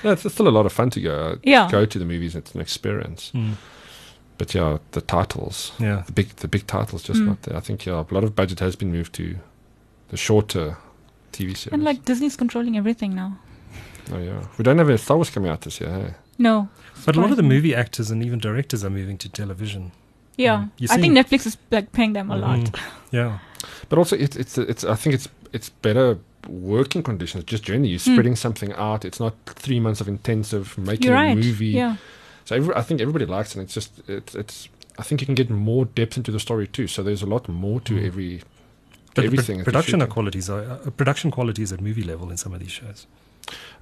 Yeah, 0.03 0.13
it's, 0.13 0.25
it's 0.25 0.35
still 0.35 0.49
a 0.49 0.51
lot 0.51 0.67
of 0.67 0.73
fun 0.73 0.91
to 0.91 1.01
go 1.01 1.39
Yeah. 1.45 1.71
go 1.71 1.87
to 1.87 1.99
the 1.99 2.05
movies. 2.05 2.35
It's 2.35 2.55
an 2.55 2.61
experience. 2.61 3.31
Hmm. 3.31 3.53
But 4.39 4.55
yeah, 4.55 4.79
the 4.91 5.01
titles, 5.01 5.73
Yeah. 5.79 6.03
the 6.07 6.13
big 6.13 6.29
the 6.37 6.49
big 6.49 6.67
titles, 6.67 7.03
just 7.05 7.21
Mm. 7.21 7.27
not 7.27 7.43
there. 7.43 7.57
I 7.57 7.61
think 7.61 7.87
yeah, 7.87 8.05
a 8.11 8.15
lot 8.15 8.25
of 8.25 8.35
budget 8.35 8.59
has 8.61 8.75
been 8.77 8.91
moved 8.91 9.13
to 9.15 9.37
the 10.09 10.17
shorter 10.17 10.77
TV 11.35 11.57
series. 11.57 11.73
And 11.73 11.83
like 11.85 12.05
Disney's 12.05 12.37
controlling 12.37 12.77
everything 12.77 13.15
now. 13.15 13.39
oh 14.13 14.19
yeah, 14.19 14.41
we 14.59 14.63
don't 14.65 14.79
have 14.79 14.89
a 14.89 14.99
Star 14.99 15.17
Wars 15.17 15.31
coming 15.31 15.51
out 15.51 15.61
this 15.63 15.81
year. 15.81 15.91
Hey? 15.91 16.15
No. 16.39 16.69
But 17.07 17.17
a 17.17 17.21
lot 17.21 17.31
of 17.31 17.37
the 17.37 17.43
movie 17.43 17.75
actors 17.75 18.11
and 18.11 18.23
even 18.25 18.39
directors 18.39 18.85
are 18.85 18.91
moving 18.91 19.19
to 19.19 19.29
television. 19.29 19.93
Yeah. 20.37 20.67
Mm. 20.81 20.91
I 20.91 20.97
think 21.01 21.15
Netflix 21.17 21.47
is 21.47 21.57
like 21.71 21.93
paying 21.93 22.13
them 22.15 22.31
a 22.31 22.37
lot. 22.37 22.59
Mm. 22.61 22.79
Yeah. 23.13 23.39
But 23.89 23.99
also, 23.99 24.17
it's 24.17 24.37
it's 24.37 24.59
it's. 24.59 24.85
I 24.85 24.95
think 24.97 25.15
it's 25.15 25.29
it's 25.53 25.69
better 25.71 26.19
working 26.49 27.03
conditions. 27.03 27.45
Just 27.45 27.63
generally, 27.65 27.89
you're 27.91 28.01
Mm. 28.01 28.13
spreading 28.15 28.37
something 28.37 28.73
out. 28.73 29.05
It's 29.05 29.21
not 29.21 29.35
three 29.47 29.81
months 29.81 30.01
of 30.01 30.09
intensive 30.09 30.77
making 30.77 31.07
You're 31.09 31.17
a 31.17 31.35
movie. 31.35 31.67
Yeah. 31.69 31.97
So 32.47 32.57
every, 32.57 32.75
I 32.75 32.83
think 32.83 33.01
everybody 33.01 33.27
likes 33.27 33.51
it. 33.51 33.59
and 33.59 33.65
It's 33.65 33.75
just 33.75 33.91
it's 34.09 34.35
it's. 34.35 34.69
I 34.99 35.03
think 35.03 35.21
you 35.21 35.27
can 35.27 35.35
get 35.35 35.51
more 35.51 35.85
depth 35.87 36.17
into 36.17 36.31
the 36.33 36.41
story 36.41 36.67
too. 36.67 36.87
So 36.89 37.03
there's 37.03 37.23
a 37.23 37.27
lot 37.27 37.49
more 37.49 37.81
to 37.83 37.95
Mm. 37.95 38.07
every 38.07 38.43
But 39.15 39.23
the 39.23 39.27
everything. 39.27 39.57
pro- 39.59 39.65
production 39.65 40.01
shooting. 40.01 40.13
qualities 40.13 40.51
are 40.51 40.61
uh, 40.87 40.91
production 40.91 41.31
qualities 41.31 41.73
at 41.73 41.81
movie 41.81 42.03
level 42.03 42.31
in 42.31 42.37
some 42.37 42.53
of 42.55 42.61
these 42.61 42.73
shows. 42.73 43.07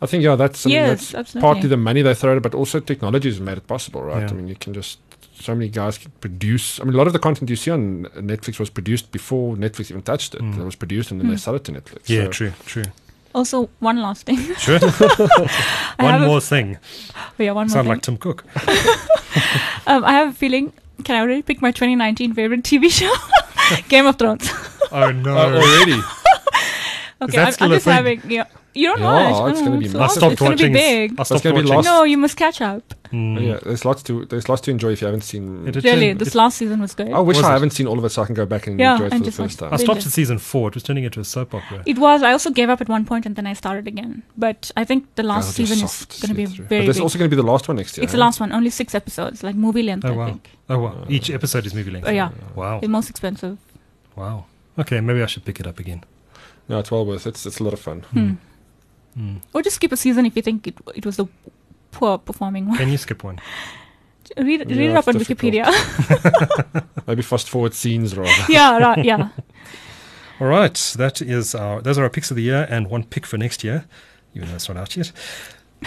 I 0.02 0.06
think 0.06 0.24
yeah, 0.24 0.34
that's 0.36 0.60
something 0.60 0.74
Yes, 0.76 0.88
that's 0.88 1.14
absolutely. 1.14 1.40
partly 1.48 1.68
the 1.68 1.76
money 1.76 2.02
they 2.02 2.14
throw 2.14 2.32
at 2.32 2.36
it, 2.38 2.42
but 2.42 2.54
also 2.54 2.80
technology 2.80 3.28
has 3.30 3.40
made 3.40 3.56
it 3.58 3.66
possible, 3.66 4.02
right? 4.02 4.22
Yeah. 4.22 4.30
I 4.30 4.32
mean, 4.32 4.48
you 4.48 4.56
can 4.56 4.72
just 4.74 4.98
so 5.34 5.54
many 5.54 5.68
guys 5.70 5.98
can 5.98 6.10
produce. 6.20 6.80
I 6.80 6.84
mean, 6.84 6.94
a 6.94 6.96
lot 6.96 7.06
of 7.06 7.12
the 7.12 7.18
content 7.18 7.48
you 7.50 7.56
see 7.56 7.70
on 7.70 8.04
Netflix 8.16 8.58
was 8.58 8.70
produced 8.70 9.10
before 9.12 9.56
Netflix 9.56 9.90
even 9.90 10.02
touched 10.02 10.34
it. 10.34 10.42
Mm. 10.42 10.58
It 10.60 10.64
was 10.64 10.76
produced 10.76 11.10
and 11.12 11.20
then 11.20 11.28
they 11.28 11.34
Mm. 11.36 11.40
sell 11.40 11.54
it 11.54 11.64
to 11.64 11.72
Netflix. 11.72 12.08
Yeah, 12.08 12.24
So 12.24 12.30
true, 12.30 12.52
true. 12.66 12.84
Also, 13.34 13.70
one 13.80 13.98
last 14.02 14.26
thing. 14.26 14.38
Sure. 14.58 14.78
One 15.98 16.12
have 16.12 16.22
a- 16.22 16.26
more 16.26 16.40
thing. 16.40 16.76
Yeah, 17.38 17.52
one 17.52 17.66
more 17.66 17.68
Sound 17.68 17.84
thing. 17.86 17.88
like 17.94 18.02
Tim 18.02 18.16
Cook. 18.18 18.44
um, 19.86 20.04
I 20.04 20.12
have 20.12 20.28
a 20.30 20.32
feeling. 20.36 20.72
Can 21.02 21.16
I 21.16 21.20
already 21.20 21.42
pick 21.42 21.60
my 21.60 21.70
2019 21.70 22.34
favorite 22.34 22.62
TV 22.62 22.90
show? 22.90 23.12
Game 23.88 24.06
of 24.06 24.16
Thrones. 24.16 24.48
Oh 24.90 25.10
no! 25.10 25.36
Uh, 25.36 25.60
already. 25.60 26.00
Okay, 27.22 27.38
I'm, 27.40 27.54
I'm 27.60 27.70
just 27.70 27.84
thing? 27.84 27.92
having. 27.94 28.22
Yeah, 28.28 28.44
you 28.74 28.88
don't 28.88 29.00
Yeah, 29.00 29.30
watch. 29.30 29.50
it's 29.52 29.60
Oh, 29.60 29.64
gonna 29.64 29.78
be 29.78 29.84
it's 29.86 29.94
massive. 29.94 30.16
I 30.16 30.18
stopped 30.20 30.32
It's 30.32 30.40
gonna 30.42 30.56
be 30.56 30.68
big. 30.68 31.20
I 31.20 31.22
stopped 31.24 31.44
gonna 31.44 31.54
be 31.56 31.60
watching. 31.62 31.74
lost. 31.76 31.86
No, 31.86 32.04
you 32.04 32.18
must 32.18 32.36
catch 32.36 32.60
up. 32.60 32.94
Mm. 33.12 33.46
Yeah, 33.46 33.58
there's 33.62 33.84
lots 33.84 34.02
to 34.04 34.24
there's 34.24 34.48
lots 34.48 34.62
to 34.62 34.70
enjoy 34.70 34.92
if 34.92 35.00
you 35.02 35.06
haven't 35.06 35.20
seen. 35.22 35.68
It 35.68 35.72
did 35.72 35.84
Really, 35.84 36.08
turn- 36.08 36.18
this 36.18 36.28
it- 36.28 36.34
last 36.34 36.56
season 36.56 36.80
was 36.80 36.94
good. 36.94 37.12
I 37.12 37.20
wish 37.20 37.36
Was 37.36 37.44
I 37.44 37.50
it? 37.50 37.52
haven't 37.52 37.70
seen 37.70 37.86
all 37.86 37.98
of 37.98 38.04
it 38.06 38.08
so 38.08 38.22
I 38.22 38.26
can 38.26 38.34
go 38.34 38.46
back 38.46 38.66
and 38.66 38.80
Yeah, 38.80 38.92
enjoy 38.94 39.06
it 39.06 39.12
and 39.12 39.20
for 39.24 39.30
the 39.30 39.36
first 39.42 39.58
time. 39.58 39.74
I 39.74 39.76
stopped 39.76 40.06
at 40.06 40.12
season 40.12 40.38
four. 40.38 40.68
It 40.68 40.74
was 40.74 40.82
turning 40.82 41.04
into 41.04 41.20
a 41.20 41.24
soap 41.24 41.54
opera. 41.54 41.82
It 41.84 41.98
was. 41.98 42.22
I 42.22 42.32
also 42.32 42.50
gave 42.50 42.70
up 42.70 42.80
at 42.80 42.88
one 42.88 43.04
point 43.04 43.26
and 43.26 43.36
then 43.36 43.46
I 43.46 43.52
started 43.52 43.86
again. 43.86 44.22
But 44.38 44.70
I 44.76 44.84
think 44.84 45.14
the 45.16 45.22
last 45.22 45.54
be 45.56 45.66
season 45.66 45.84
is 45.84 46.06
going 46.22 46.28
to 46.30 46.34
be 46.34 46.46
through. 46.46 46.64
very 46.64 46.80
But 46.82 46.86
this 46.86 46.96
is 46.96 47.00
big. 47.00 47.02
also 47.04 47.18
going 47.18 47.30
to 47.30 47.36
be 47.36 47.40
the 47.42 47.46
last 47.52 47.68
one 47.68 47.76
next 47.76 47.98
year. 47.98 48.04
it's 48.04 48.12
the 48.12 48.18
last 48.18 48.40
one, 48.40 48.50
only 48.52 48.70
six 48.70 48.94
episodes, 48.94 49.42
like 49.44 49.54
movie 49.56 49.82
length, 49.82 50.06
Oh 50.06 50.14
I 50.14 50.16
wow! 50.16 50.26
think. 50.26 50.50
Oh 50.70 50.78
wow! 50.78 51.04
Each 51.10 51.28
episode 51.28 51.66
is 51.66 51.74
movie 51.74 51.90
length. 51.90 52.08
Oh, 52.08 52.10
yeah. 52.10 52.30
Wow! 52.54 52.80
The 52.80 52.88
most 52.88 53.10
expensive. 53.10 53.58
Wow. 54.16 54.46
Okay, 54.78 55.00
maybe 55.02 55.22
I 55.22 55.26
should 55.26 55.44
pick 55.44 55.60
it 55.60 55.66
up 55.66 55.78
again. 55.78 56.02
No, 56.68 56.78
it's 56.78 56.90
well 56.90 57.04
worth 57.04 57.26
it. 57.26 57.30
It's, 57.30 57.46
it's 57.46 57.58
a 57.60 57.64
lot 57.64 57.72
of 57.72 57.80
fun. 57.80 58.00
Hmm. 58.00 58.32
Mm. 59.18 59.40
Or 59.52 59.62
just 59.62 59.76
skip 59.76 59.92
a 59.92 59.96
season 59.96 60.24
if 60.26 60.34
you 60.36 60.42
think 60.42 60.66
it, 60.66 60.74
it 60.94 61.04
was 61.04 61.18
a 61.18 61.28
poor 61.90 62.18
performing 62.18 62.66
one. 62.68 62.78
Can 62.78 62.88
you 62.88 62.96
skip 62.98 63.22
one? 63.24 63.38
read 64.38 64.60
read 64.60 64.70
Yeah, 64.70 64.90
it 64.92 64.96
up 64.96 65.08
on 65.08 65.18
difficult. 65.18 65.52
Wikipedia. 65.52 66.84
Maybe 67.06 67.22
fast 67.22 67.50
forward 67.50 67.74
scenes 67.74 68.16
rather. 68.16 68.30
yeah, 68.48 68.78
right, 68.78 69.04
yeah. 69.04 69.28
All 70.40 70.46
right, 70.46 70.74
that 70.96 71.20
is 71.20 71.54
our. 71.54 71.82
Those 71.82 71.98
are 71.98 72.04
our 72.04 72.10
picks 72.10 72.30
of 72.30 72.36
the 72.36 72.42
year, 72.42 72.66
and 72.70 72.88
one 72.88 73.04
pick 73.04 73.26
for 73.26 73.36
next 73.36 73.62
year, 73.62 73.84
even 74.34 74.48
though 74.48 74.54
it's 74.54 74.68
not 74.68 74.76
out 74.78 74.96
yet. 74.96 75.12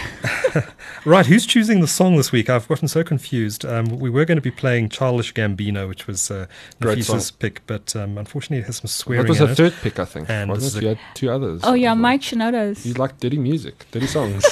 right, 1.04 1.26
who's 1.26 1.46
choosing 1.46 1.80
the 1.80 1.86
song 1.86 2.16
this 2.16 2.32
week? 2.32 2.48
I've 2.50 2.66
gotten 2.68 2.88
so 2.88 3.02
confused. 3.04 3.64
Um, 3.64 3.86
we 3.98 4.10
were 4.10 4.24
going 4.24 4.36
to 4.36 4.42
be 4.42 4.50
playing 4.50 4.88
"Childish 4.90 5.34
Gambino," 5.34 5.88
which 5.88 6.06
was 6.06 6.30
uh, 6.30 6.46
Nafisa's 6.80 7.30
pick, 7.30 7.62
but 7.66 7.94
um, 7.96 8.18
unfortunately, 8.18 8.58
it 8.58 8.66
has 8.66 8.76
some 8.76 8.86
swearing 8.88 9.24
That 9.24 9.28
was 9.30 9.40
in 9.40 9.46
the 9.46 9.52
it. 9.52 9.56
third 9.56 9.72
pick, 9.82 9.98
I 9.98 10.04
think. 10.04 10.28
And 10.30 10.50
this 10.50 10.58
is 10.58 10.74
wasn't 10.74 10.84
it? 10.84 10.86
a- 10.86 10.90
You 10.90 10.94
had 10.96 11.14
two 11.14 11.30
others. 11.30 11.60
Oh 11.64 11.74
yeah. 11.74 11.94
Mike 11.94 12.20
Shinoda's. 12.22 12.84
You 12.86 12.94
like 12.94 13.18
dirty 13.20 13.38
music, 13.38 13.86
dirty 13.90 14.06
songs. 14.06 14.44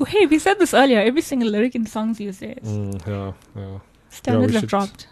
Oh, 0.00 0.04
hey, 0.06 0.26
we 0.26 0.38
said 0.38 0.58
this 0.58 0.74
earlier. 0.74 1.00
Every 1.00 1.22
single 1.22 1.48
lyric 1.50 1.74
in 1.74 1.86
songs 1.86 2.18
these 2.18 2.38
days. 2.38 2.58
mm, 2.62 3.06
yeah, 3.06 3.32
yeah. 3.60 3.78
Standards 4.10 4.52
we 4.52 4.60
have 4.60 4.68
dropped. 4.68 5.08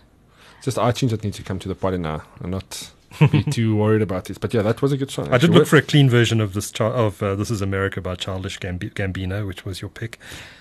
It's 0.58 0.66
just 0.66 0.76
iTunes 0.76 1.10
that 1.10 1.24
needs 1.24 1.36
to 1.38 1.42
come 1.42 1.58
to 1.58 1.68
the 1.68 1.74
party 1.74 1.98
now 1.98 2.22
and 2.40 2.52
not 2.52 2.90
be 3.30 3.42
too 3.44 3.76
worried 3.76 4.02
about 4.02 4.24
this. 4.26 4.38
But 4.38 4.52
yeah, 4.54 4.62
that 4.62 4.82
was 4.82 4.92
a 4.92 4.96
good 4.96 5.10
song. 5.10 5.28
I 5.32 5.38
did 5.38 5.50
look 5.50 5.66
for 5.66 5.76
a 5.76 5.82
clean 5.82 6.08
version 6.08 6.40
of 6.40 6.54
this 6.54 6.70
chi- 6.70 6.84
of 6.84 7.22
uh, 7.22 7.34
"This 7.34 7.50
Is 7.50 7.60
America" 7.62 8.00
by 8.00 8.14
Childish 8.14 8.58
Gambi- 8.58 8.92
Gambino, 8.94 9.46
which 9.46 9.64
was 9.64 9.80
your 9.80 9.90
pick. 9.90 10.18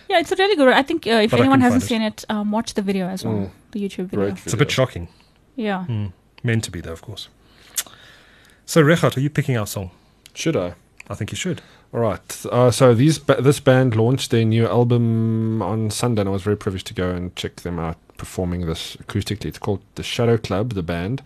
Yeah, 0.09 0.19
it's 0.19 0.31
a 0.31 0.35
really 0.35 0.55
good. 0.55 0.67
I 0.69 0.83
think 0.83 1.07
uh, 1.07 1.11
if 1.23 1.31
But 1.31 1.39
anyone 1.39 1.61
hasn't 1.61 1.83
find 1.83 1.89
seen 1.89 2.01
it, 2.01 2.25
um, 2.29 2.51
watch 2.51 2.73
the 2.73 2.81
video 2.81 3.07
as 3.07 3.23
well. 3.23 3.33
Mm. 3.33 3.49
The 3.71 3.79
YouTube 3.81 4.05
video. 4.07 4.25
Great 4.31 4.45
It's 4.45 4.53
a 4.53 4.57
bit 4.57 4.71
shocking. 4.71 5.07
Yeah. 5.55 5.85
Hmm. 5.85 6.07
Meant 6.43 6.63
to 6.65 6.71
be, 6.71 6.81
though, 6.81 6.91
of 6.93 7.01
course. 7.01 7.29
So, 8.65 8.81
Regardt, 8.81 9.17
are 9.17 9.19
you 9.21 9.29
picking 9.29 9.57
our 9.57 9.67
song? 9.67 9.91
Should 10.33 10.55
I? 10.55 10.73
I 11.09 11.13
think 11.15 11.31
you 11.31 11.37
should. 11.37 11.61
All 11.93 11.99
right. 11.99 12.45
Uh, 12.51 12.71
so 12.71 12.93
these 12.93 13.19
ba- 13.19 13.41
this 13.41 13.59
band 13.59 13.95
launched 13.95 14.31
their 14.31 14.45
new 14.45 14.65
album 14.65 15.61
on 15.61 15.89
Sunday, 15.91 16.21
and 16.21 16.29
I 16.29 16.31
was 16.31 16.41
very 16.41 16.55
privileged 16.55 16.87
to 16.87 16.93
go 16.93 17.09
and 17.11 17.35
check 17.35 17.57
them 17.57 17.79
out 17.79 17.97
performing 18.17 18.65
this 18.65 18.95
acoustically. 18.97 19.45
It's 19.45 19.57
called 19.59 19.81
the 19.95 20.03
Shadow 20.03 20.37
Club. 20.37 20.73
The 20.73 20.83
band, 20.83 21.21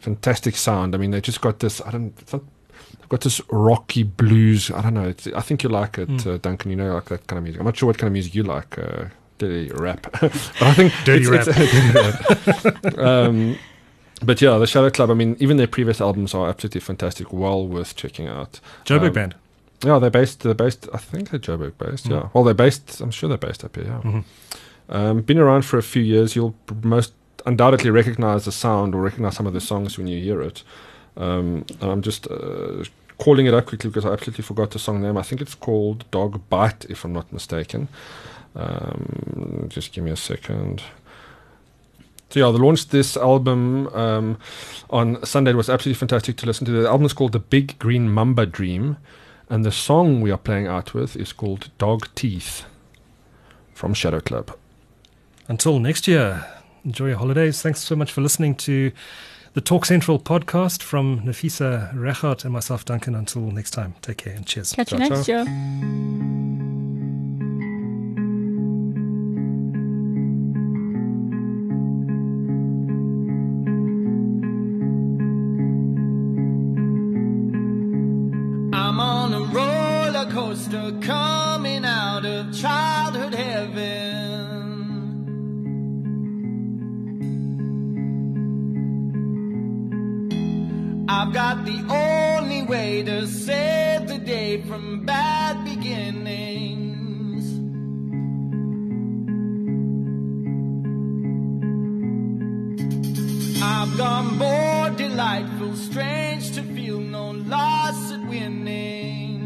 fantastic 0.00 0.56
sound. 0.56 0.94
I 0.94 0.98
mean, 0.98 1.10
they 1.10 1.20
just 1.20 1.40
got 1.40 1.58
this. 1.60 1.80
I 1.84 1.90
don't. 1.90 2.14
It's 2.20 2.32
they've 2.32 3.08
got 3.08 3.20
this 3.22 3.40
rocky 3.50 4.02
blues. 4.02 4.70
I 4.70 4.82
don't 4.82 4.94
know. 4.94 5.08
It's, 5.08 5.26
I 5.28 5.40
think 5.40 5.62
you 5.62 5.68
like 5.68 5.98
it, 5.98 6.08
Mm. 6.08 6.26
uh, 6.26 6.38
Duncan. 6.38 6.70
You 6.70 6.76
know, 6.76 6.94
like 6.94 7.06
that 7.06 7.26
kind 7.26 7.38
of 7.38 7.44
music. 7.44 7.60
I'm 7.60 7.66
not 7.66 7.76
sure 7.76 7.86
what 7.86 7.98
kind 7.98 8.08
of 8.08 8.12
music 8.12 8.34
you 8.34 8.42
like. 8.42 8.78
Uh, 8.78 9.06
dirty 9.38 9.70
rap, 9.74 10.06
but 10.20 10.24
I 10.60 10.74
think 10.74 10.92
Dirty 11.04 11.24
it's- 11.26 11.46
it's- 11.48 11.92
dirty 12.72 12.96
rap. 12.96 12.98
um, 12.98 13.56
but 14.24 14.40
yeah, 14.42 14.58
the 14.58 14.66
Shadow 14.66 14.90
Club. 14.90 15.10
I 15.10 15.14
mean, 15.14 15.36
even 15.38 15.56
their 15.58 15.68
previous 15.68 16.00
albums 16.00 16.34
are 16.34 16.48
absolutely 16.48 16.80
fantastic. 16.80 17.32
Well 17.32 17.66
worth 17.68 17.94
checking 17.94 18.26
out. 18.26 18.60
Joburg 18.84 19.08
Um, 19.08 19.12
Band. 19.12 19.34
Yeah, 19.84 20.00
they're 20.00 20.10
based. 20.10 20.40
They're 20.40 20.54
based. 20.54 20.88
I 20.92 20.98
think 20.98 21.30
they're 21.30 21.38
Joburg 21.38 21.78
based. 21.78 22.06
Mm. 22.08 22.10
Yeah. 22.10 22.28
Well, 22.34 22.42
they're 22.42 22.52
based. 22.54 23.00
I'm 23.00 23.12
sure 23.12 23.28
they're 23.28 23.38
based 23.38 23.64
up 23.64 23.76
here. 23.76 23.84
Yeah. 23.84 24.00
Mhm. 24.10 24.24
Um, 24.90 25.20
been 25.20 25.38
around 25.38 25.62
for 25.66 25.78
a 25.78 25.82
few 25.82 26.02
years. 26.02 26.34
You'll 26.34 26.54
most 26.82 27.12
undoubtedly 27.46 27.90
recognize 27.90 28.44
the 28.44 28.52
sound 28.52 28.94
or 28.94 29.02
recognize 29.02 29.36
some 29.36 29.46
of 29.46 29.52
the 29.52 29.60
songs 29.60 29.96
when 29.98 30.06
you 30.06 30.22
hear 30.22 30.40
it. 30.42 30.62
Um, 31.16 31.64
and 31.80 31.90
I'm 31.90 32.02
just 32.02 32.26
uh, 32.30 32.84
calling 33.18 33.46
it 33.46 33.54
up 33.54 33.66
quickly 33.66 33.90
because 33.90 34.04
I 34.04 34.12
absolutely 34.12 34.42
forgot 34.42 34.70
the 34.70 34.78
song 34.78 35.02
name. 35.02 35.16
I 35.16 35.22
think 35.22 35.40
it's 35.40 35.54
called 35.54 36.08
Dog 36.10 36.40
Bite, 36.48 36.86
if 36.88 37.04
I'm 37.04 37.12
not 37.12 37.32
mistaken. 37.32 37.88
Um, 38.54 39.66
just 39.68 39.92
give 39.92 40.04
me 40.04 40.10
a 40.10 40.16
second. 40.16 40.82
So 42.30 42.40
yeah, 42.40 42.50
they 42.52 42.58
launched 42.58 42.90
this 42.90 43.16
album 43.16 43.88
um, 43.88 44.38
on 44.90 45.24
Sunday. 45.24 45.52
It 45.52 45.56
was 45.56 45.70
absolutely 45.70 45.98
fantastic 45.98 46.36
to 46.38 46.46
listen 46.46 46.66
to. 46.66 46.72
The 46.72 46.88
album 46.88 47.06
is 47.06 47.12
called 47.12 47.32
The 47.32 47.38
Big 47.38 47.78
Green 47.78 48.10
Mamba 48.10 48.44
Dream, 48.46 48.98
and 49.48 49.64
the 49.64 49.72
song 49.72 50.20
we 50.20 50.30
are 50.30 50.38
playing 50.38 50.66
out 50.66 50.92
with 50.92 51.16
is 51.16 51.32
called 51.32 51.70
Dog 51.78 52.08
Teeth 52.14 52.64
from 53.72 53.94
Shadow 53.94 54.20
Club. 54.20 54.54
Until 55.48 55.78
next 55.78 56.06
year, 56.06 56.46
enjoy 56.88 57.08
your 57.08 57.18
holidays. 57.18 57.62
Thanks 57.62 57.80
so 57.80 57.94
much 57.94 58.12
for 58.12 58.22
listening 58.22 58.54
to 58.56 58.90
the 59.52 59.60
Tech 59.60 59.84
Central 59.84 60.18
podcast 60.18 60.82
from 60.82 61.20
Nafisa 61.20 61.94
Regardt 61.94 62.44
and 62.44 62.52
myself, 62.52 62.84
Duncan. 62.84 63.14
Until 63.14 63.42
next 63.42 63.72
time, 63.72 63.94
take 64.02 64.18
care 64.18 64.34
and 64.34 64.46
cheers. 64.46 64.72
Catch 64.72 64.92
you 64.92 64.98
Ciao, 64.98 65.08
next 65.08 65.26
ciao. 65.26 66.77
Got 91.38 91.64
the 91.64 91.80
only 91.88 92.62
way 92.62 93.00
to 93.04 93.24
save 93.24 94.08
the 94.08 94.18
day 94.18 94.60
from 94.62 95.06
bad 95.06 95.64
beginnings. 95.64 97.44
I've 103.62 103.96
gone 103.96 104.36
bored, 104.36 104.96
delightful, 104.96 105.76
strange 105.76 106.50
to 106.56 106.62
feel 106.64 106.98
no 106.98 107.30
loss 107.30 108.10
at 108.10 108.28
winning. 108.28 109.38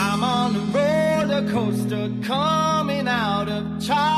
I'm 0.00 0.24
on 0.24 0.56
a 0.56 0.64
roller 0.78 1.52
coaster 1.52 2.14
coming 2.22 3.06
out 3.06 3.50
of 3.50 3.86
childhood 3.86 4.17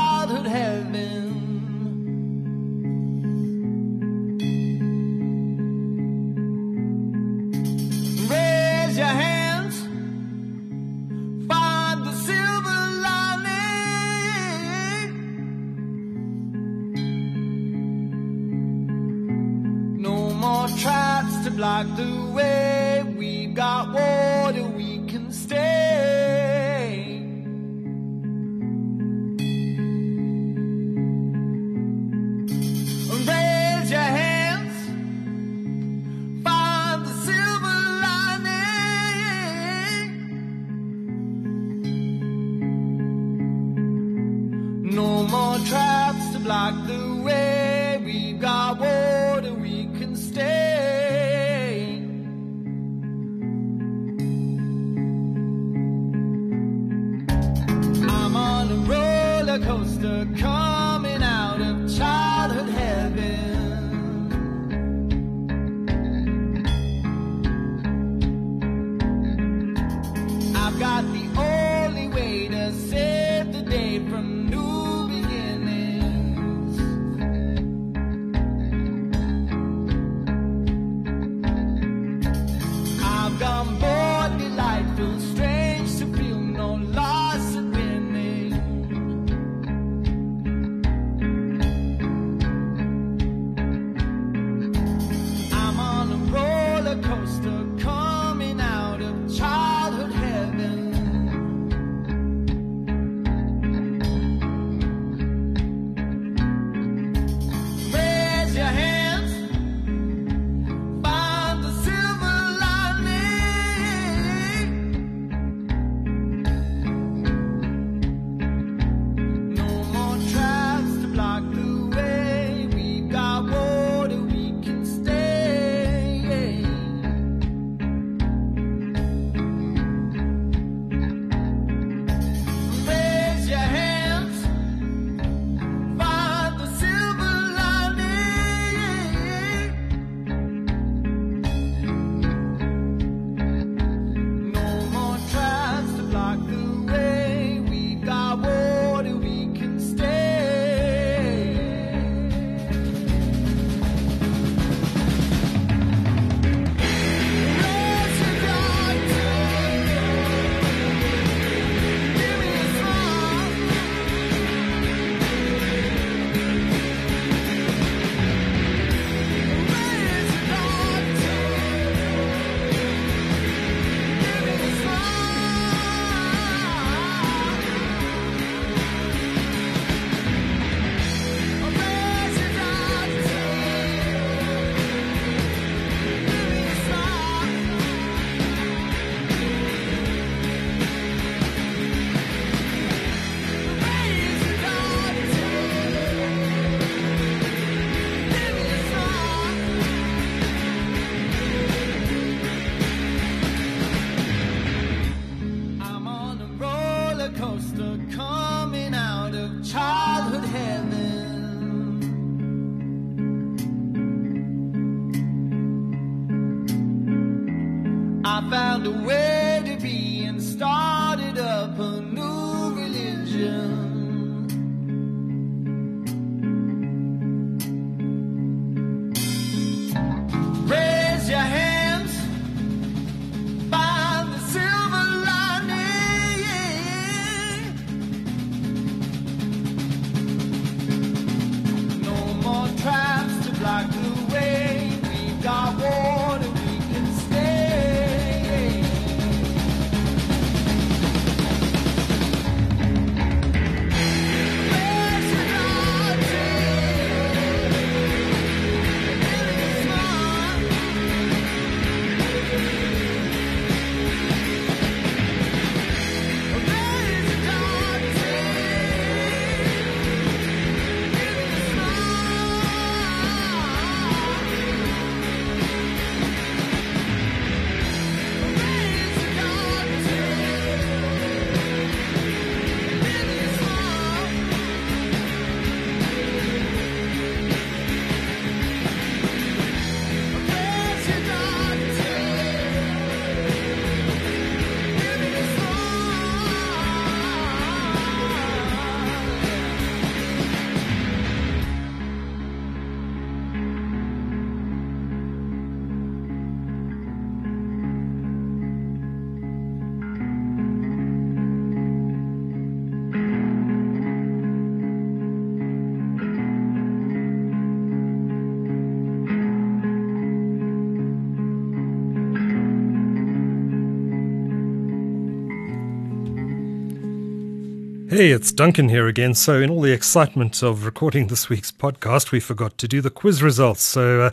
Hey, 328.11 328.31
it's 328.31 328.51
Duncan 328.51 328.89
here 328.89 329.07
again. 329.07 329.33
So, 329.35 329.61
in 329.61 329.69
all 329.69 329.79
the 329.79 329.93
excitement 329.93 330.61
of 330.61 330.83
recording 330.83 331.27
this 331.27 331.47
week's 331.47 331.71
podcast, 331.71 332.33
we 332.33 332.41
forgot 332.41 332.77
to 332.79 332.85
do 332.85 332.99
the 332.99 333.09
quiz 333.09 333.41
results. 333.41 333.83
So, 333.83 334.19
uh, 334.23 334.31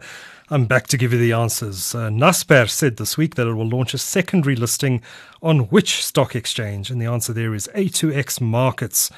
I'm 0.50 0.64
back 0.66 0.88
to 0.88 0.96
give 0.96 1.12
you 1.12 1.18
the 1.20 1.32
answers. 1.32 1.94
Uh, 1.94 2.08
Naspers 2.08 2.70
said 2.70 2.96
this 2.96 3.16
week 3.16 3.36
that 3.36 3.46
it 3.46 3.52
will 3.52 3.68
launch 3.68 3.94
a 3.94 3.98
secondary 3.98 4.56
listing 4.56 5.00
on 5.42 5.68
which 5.68 6.04
stock 6.04 6.34
exchange? 6.34 6.90
And 6.90 7.00
the 7.00 7.06
answer 7.06 7.32
there 7.32 7.54
is 7.54 7.70
A2X 7.72 8.40
Markets. 8.40 9.12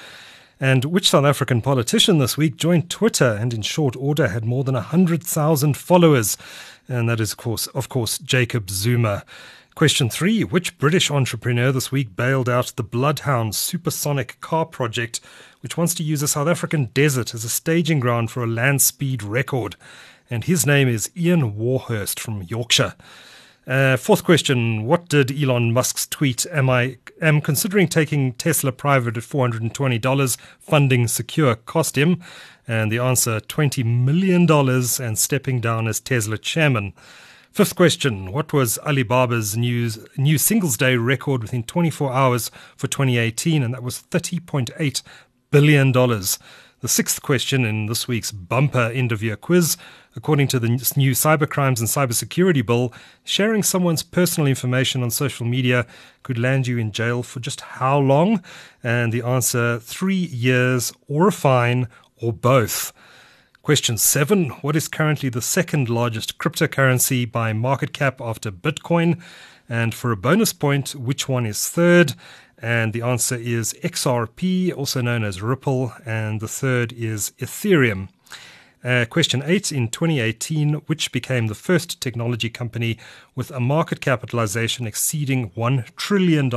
And 0.60 0.84
which 0.84 1.08
South 1.08 1.24
African 1.24 1.62
politician 1.62 2.18
this 2.18 2.36
week 2.36 2.58
joined 2.58 2.90
Twitter 2.90 3.38
and 3.40 3.54
in 3.54 3.62
short 3.62 3.96
order 3.96 4.28
had 4.28 4.44
more 4.44 4.62
than 4.62 4.74
100,000 4.74 5.74
followers? 5.74 6.36
And 6.86 7.08
that 7.08 7.18
is, 7.18 7.32
of 7.32 7.38
course, 7.38 7.66
of 7.68 7.88
course, 7.88 8.18
Jacob 8.18 8.68
Zuma. 8.68 9.24
Question 9.80 10.10
three 10.10 10.44
Which 10.44 10.76
British 10.76 11.10
entrepreneur 11.10 11.72
this 11.72 11.90
week 11.90 12.14
bailed 12.14 12.50
out 12.50 12.74
the 12.76 12.82
Bloodhound 12.82 13.54
supersonic 13.54 14.38
car 14.42 14.66
project, 14.66 15.20
which 15.62 15.78
wants 15.78 15.94
to 15.94 16.02
use 16.02 16.20
a 16.22 16.28
South 16.28 16.48
African 16.48 16.90
desert 16.92 17.32
as 17.32 17.44
a 17.44 17.48
staging 17.48 17.98
ground 17.98 18.30
for 18.30 18.44
a 18.44 18.46
land 18.46 18.82
speed 18.82 19.22
record? 19.22 19.76
And 20.28 20.44
his 20.44 20.66
name 20.66 20.86
is 20.86 21.10
Ian 21.16 21.56
Warhurst 21.56 22.20
from 22.20 22.42
Yorkshire. 22.42 22.92
Uh, 23.66 23.96
fourth 23.96 24.22
question 24.22 24.84
What 24.84 25.08
did 25.08 25.32
Elon 25.32 25.72
Musk's 25.72 26.06
tweet, 26.06 26.44
Am 26.52 26.68
I 26.68 26.98
am 27.22 27.40
considering 27.40 27.88
taking 27.88 28.34
Tesla 28.34 28.72
private 28.72 29.16
at 29.16 29.22
$420, 29.22 30.36
funding 30.58 31.08
secure, 31.08 31.54
cost 31.54 31.96
him? 31.96 32.22
And 32.68 32.92
the 32.92 32.98
answer 32.98 33.40
$20 33.40 33.82
million 33.86 34.46
and 34.50 35.18
stepping 35.18 35.62
down 35.62 35.88
as 35.88 36.00
Tesla 36.00 36.36
chairman. 36.36 36.92
Fifth 37.52 37.74
question 37.74 38.30
What 38.30 38.52
was 38.52 38.78
Alibaba's 38.86 39.56
news, 39.56 39.98
new 40.16 40.38
Singles 40.38 40.76
Day 40.76 40.94
record 40.94 41.42
within 41.42 41.64
24 41.64 42.12
hours 42.12 42.48
for 42.76 42.86
2018? 42.86 43.64
And 43.64 43.74
that 43.74 43.82
was 43.82 44.04
$30.8 44.12 45.02
billion. 45.50 45.90
The 45.90 46.88
sixth 46.88 47.20
question 47.22 47.64
in 47.64 47.86
this 47.86 48.06
week's 48.06 48.30
bumper 48.30 48.92
end 48.94 49.10
of 49.10 49.20
year 49.20 49.34
quiz. 49.34 49.76
According 50.14 50.46
to 50.48 50.60
the 50.60 50.68
new 50.68 51.10
Cybercrimes 51.10 51.80
and 51.80 51.88
Cybersecurity 51.88 52.64
Bill, 52.64 52.94
sharing 53.24 53.64
someone's 53.64 54.04
personal 54.04 54.46
information 54.46 55.02
on 55.02 55.10
social 55.10 55.44
media 55.44 55.86
could 56.22 56.38
land 56.38 56.68
you 56.68 56.78
in 56.78 56.92
jail 56.92 57.24
for 57.24 57.40
just 57.40 57.62
how 57.62 57.98
long? 57.98 58.44
And 58.84 59.12
the 59.12 59.22
answer 59.22 59.80
three 59.80 60.14
years 60.14 60.92
or 61.08 61.26
a 61.26 61.32
fine 61.32 61.88
or 62.22 62.32
both. 62.32 62.92
Question 63.62 63.98
seven 63.98 64.48
What 64.62 64.74
is 64.74 64.88
currently 64.88 65.28
the 65.28 65.42
second 65.42 65.90
largest 65.90 66.38
cryptocurrency 66.38 67.30
by 67.30 67.52
market 67.52 67.92
cap 67.92 68.18
after 68.18 68.50
Bitcoin? 68.50 69.20
And 69.68 69.94
for 69.94 70.10
a 70.10 70.16
bonus 70.16 70.54
point, 70.54 70.94
which 70.94 71.28
one 71.28 71.44
is 71.44 71.68
third? 71.68 72.14
And 72.56 72.94
the 72.94 73.02
answer 73.02 73.36
is 73.36 73.74
XRP, 73.84 74.74
also 74.74 75.02
known 75.02 75.24
as 75.24 75.42
Ripple, 75.42 75.92
and 76.06 76.40
the 76.40 76.48
third 76.48 76.94
is 76.94 77.32
Ethereum. 77.38 78.08
Uh, 78.82 79.04
question 79.04 79.42
eight 79.44 79.70
In 79.70 79.88
2018, 79.88 80.74
which 80.86 81.12
became 81.12 81.48
the 81.48 81.54
first 81.54 82.00
technology 82.00 82.48
company 82.48 82.96
with 83.34 83.50
a 83.50 83.60
market 83.60 84.00
capitalization 84.00 84.86
exceeding 84.86 85.50
$1 85.50 85.94
trillion? 85.96 86.50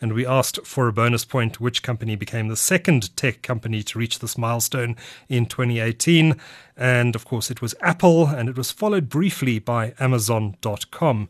And 0.00 0.12
we 0.12 0.26
asked 0.26 0.58
for 0.66 0.88
a 0.88 0.92
bonus 0.92 1.24
point 1.24 1.60
which 1.60 1.84
company 1.84 2.16
became 2.16 2.48
the 2.48 2.56
second 2.56 3.16
tech 3.16 3.42
company 3.42 3.84
to 3.84 3.98
reach 3.98 4.18
this 4.18 4.36
milestone 4.36 4.96
in 5.28 5.46
2018. 5.46 6.34
And 6.76 7.14
of 7.14 7.24
course, 7.24 7.48
it 7.48 7.62
was 7.62 7.76
Apple, 7.80 8.26
and 8.26 8.48
it 8.48 8.56
was 8.56 8.72
followed 8.72 9.08
briefly 9.08 9.60
by 9.60 9.94
Amazon.com. 10.00 11.28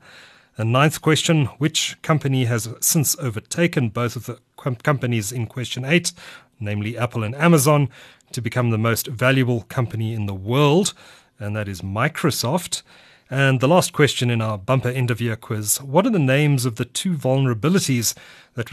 The 0.56 0.64
ninth 0.64 1.02
question 1.02 1.46
Which 1.58 2.00
company 2.00 2.46
has 2.46 2.70
since 2.80 3.18
overtaken 3.18 3.90
both 3.90 4.16
of 4.16 4.24
the 4.24 4.38
com- 4.56 4.76
companies 4.76 5.30
in 5.30 5.46
question 5.46 5.84
eight, 5.84 6.12
namely 6.60 6.96
Apple 6.96 7.22
and 7.22 7.34
Amazon, 7.34 7.88
to 8.32 8.40
become 8.40 8.70
the 8.70 8.78
most 8.78 9.06
valuable 9.06 9.62
company 9.62 10.12
in 10.12 10.26
the 10.26 10.34
world? 10.34 10.92
And 11.38 11.54
that 11.56 11.68
is 11.68 11.82
Microsoft. 11.82 12.82
And 13.28 13.58
the 13.58 13.66
last 13.66 13.92
question 13.92 14.30
in 14.30 14.40
our 14.40 14.56
bumper 14.56 14.88
end 14.88 15.10
of 15.10 15.20
year 15.20 15.34
quiz 15.34 15.82
What 15.82 16.06
are 16.06 16.10
the 16.10 16.18
names 16.18 16.64
of 16.64 16.76
the 16.76 16.84
two 16.84 17.14
vulnerabilities 17.14 18.14
that 18.54 18.70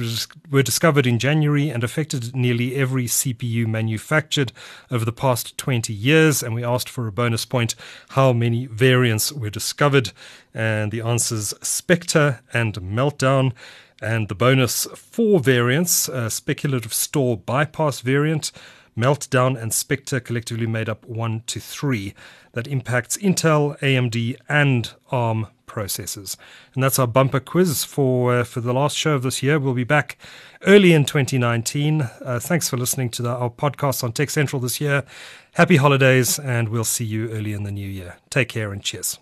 were 0.51 0.61
discovered 0.61 1.07
in 1.07 1.17
January 1.17 1.69
and 1.69 1.83
affected 1.83 2.35
nearly 2.35 2.75
every 2.75 3.05
CPU 3.05 3.65
manufactured 3.65 4.51
over 4.91 5.05
the 5.05 5.11
past 5.11 5.57
20 5.57 5.91
years? 5.91 6.43
And 6.43 6.53
we 6.53 6.63
asked 6.63 6.87
for 6.87 7.07
a 7.07 7.11
bonus 7.11 7.45
point 7.45 7.73
how 8.09 8.31
many 8.31 8.67
variants 8.67 9.31
were 9.31 9.49
discovered. 9.49 10.11
And 10.53 10.91
the 10.91 11.01
answers 11.01 11.55
Spectre 11.63 12.41
and 12.53 12.75
Meltdown. 12.75 13.53
And 14.03 14.27
the 14.27 14.35
bonus 14.35 14.85
four 14.95 15.39
variants 15.39 16.09
speculative 16.29 16.93
store 16.93 17.37
bypass 17.37 18.01
variant. 18.01 18.51
Meltdown 18.97 19.59
and 19.59 19.73
Spectre 19.73 20.19
collectively 20.19 20.67
made 20.67 20.87
up 20.87 21.05
one 21.05 21.43
to 21.47 21.59
three 21.59 22.13
that 22.51 22.67
impacts 22.67 23.17
Intel, 23.17 23.79
AMD, 23.79 24.35
and 24.47 24.91
ARM 25.11 25.47
processors. 25.67 26.37
And 26.73 26.83
that's 26.83 26.99
our 26.99 27.07
bumper 27.07 27.39
quiz 27.39 27.83
for 27.83 28.35
uh, 28.35 28.43
for 28.43 28.61
the 28.61 28.73
last 28.73 28.95
show 28.95 29.15
of 29.15 29.23
this 29.23 29.41
year. 29.41 29.59
We'll 29.59 29.73
be 29.73 29.83
back 29.83 30.17
early 30.65 30.93
in 30.93 31.05
2019. 31.05 32.01
Uh, 32.01 32.39
thanks 32.39 32.69
for 32.69 32.77
listening 32.77 33.09
to 33.11 33.21
the, 33.23 33.29
our 33.29 33.49
podcast 33.49 34.03
on 34.03 34.11
Tech 34.13 34.29
Central 34.29 34.61
this 34.61 34.79
year. 34.79 35.03
Happy 35.53 35.77
holidays, 35.77 36.37
and 36.39 36.69
we'll 36.69 36.83
see 36.83 37.05
you 37.05 37.29
early 37.31 37.53
in 37.53 37.63
the 37.63 37.71
new 37.71 37.87
year. 37.89 38.17
Take 38.29 38.49
care 38.49 38.71
and 38.71 38.83
cheers. 38.83 39.19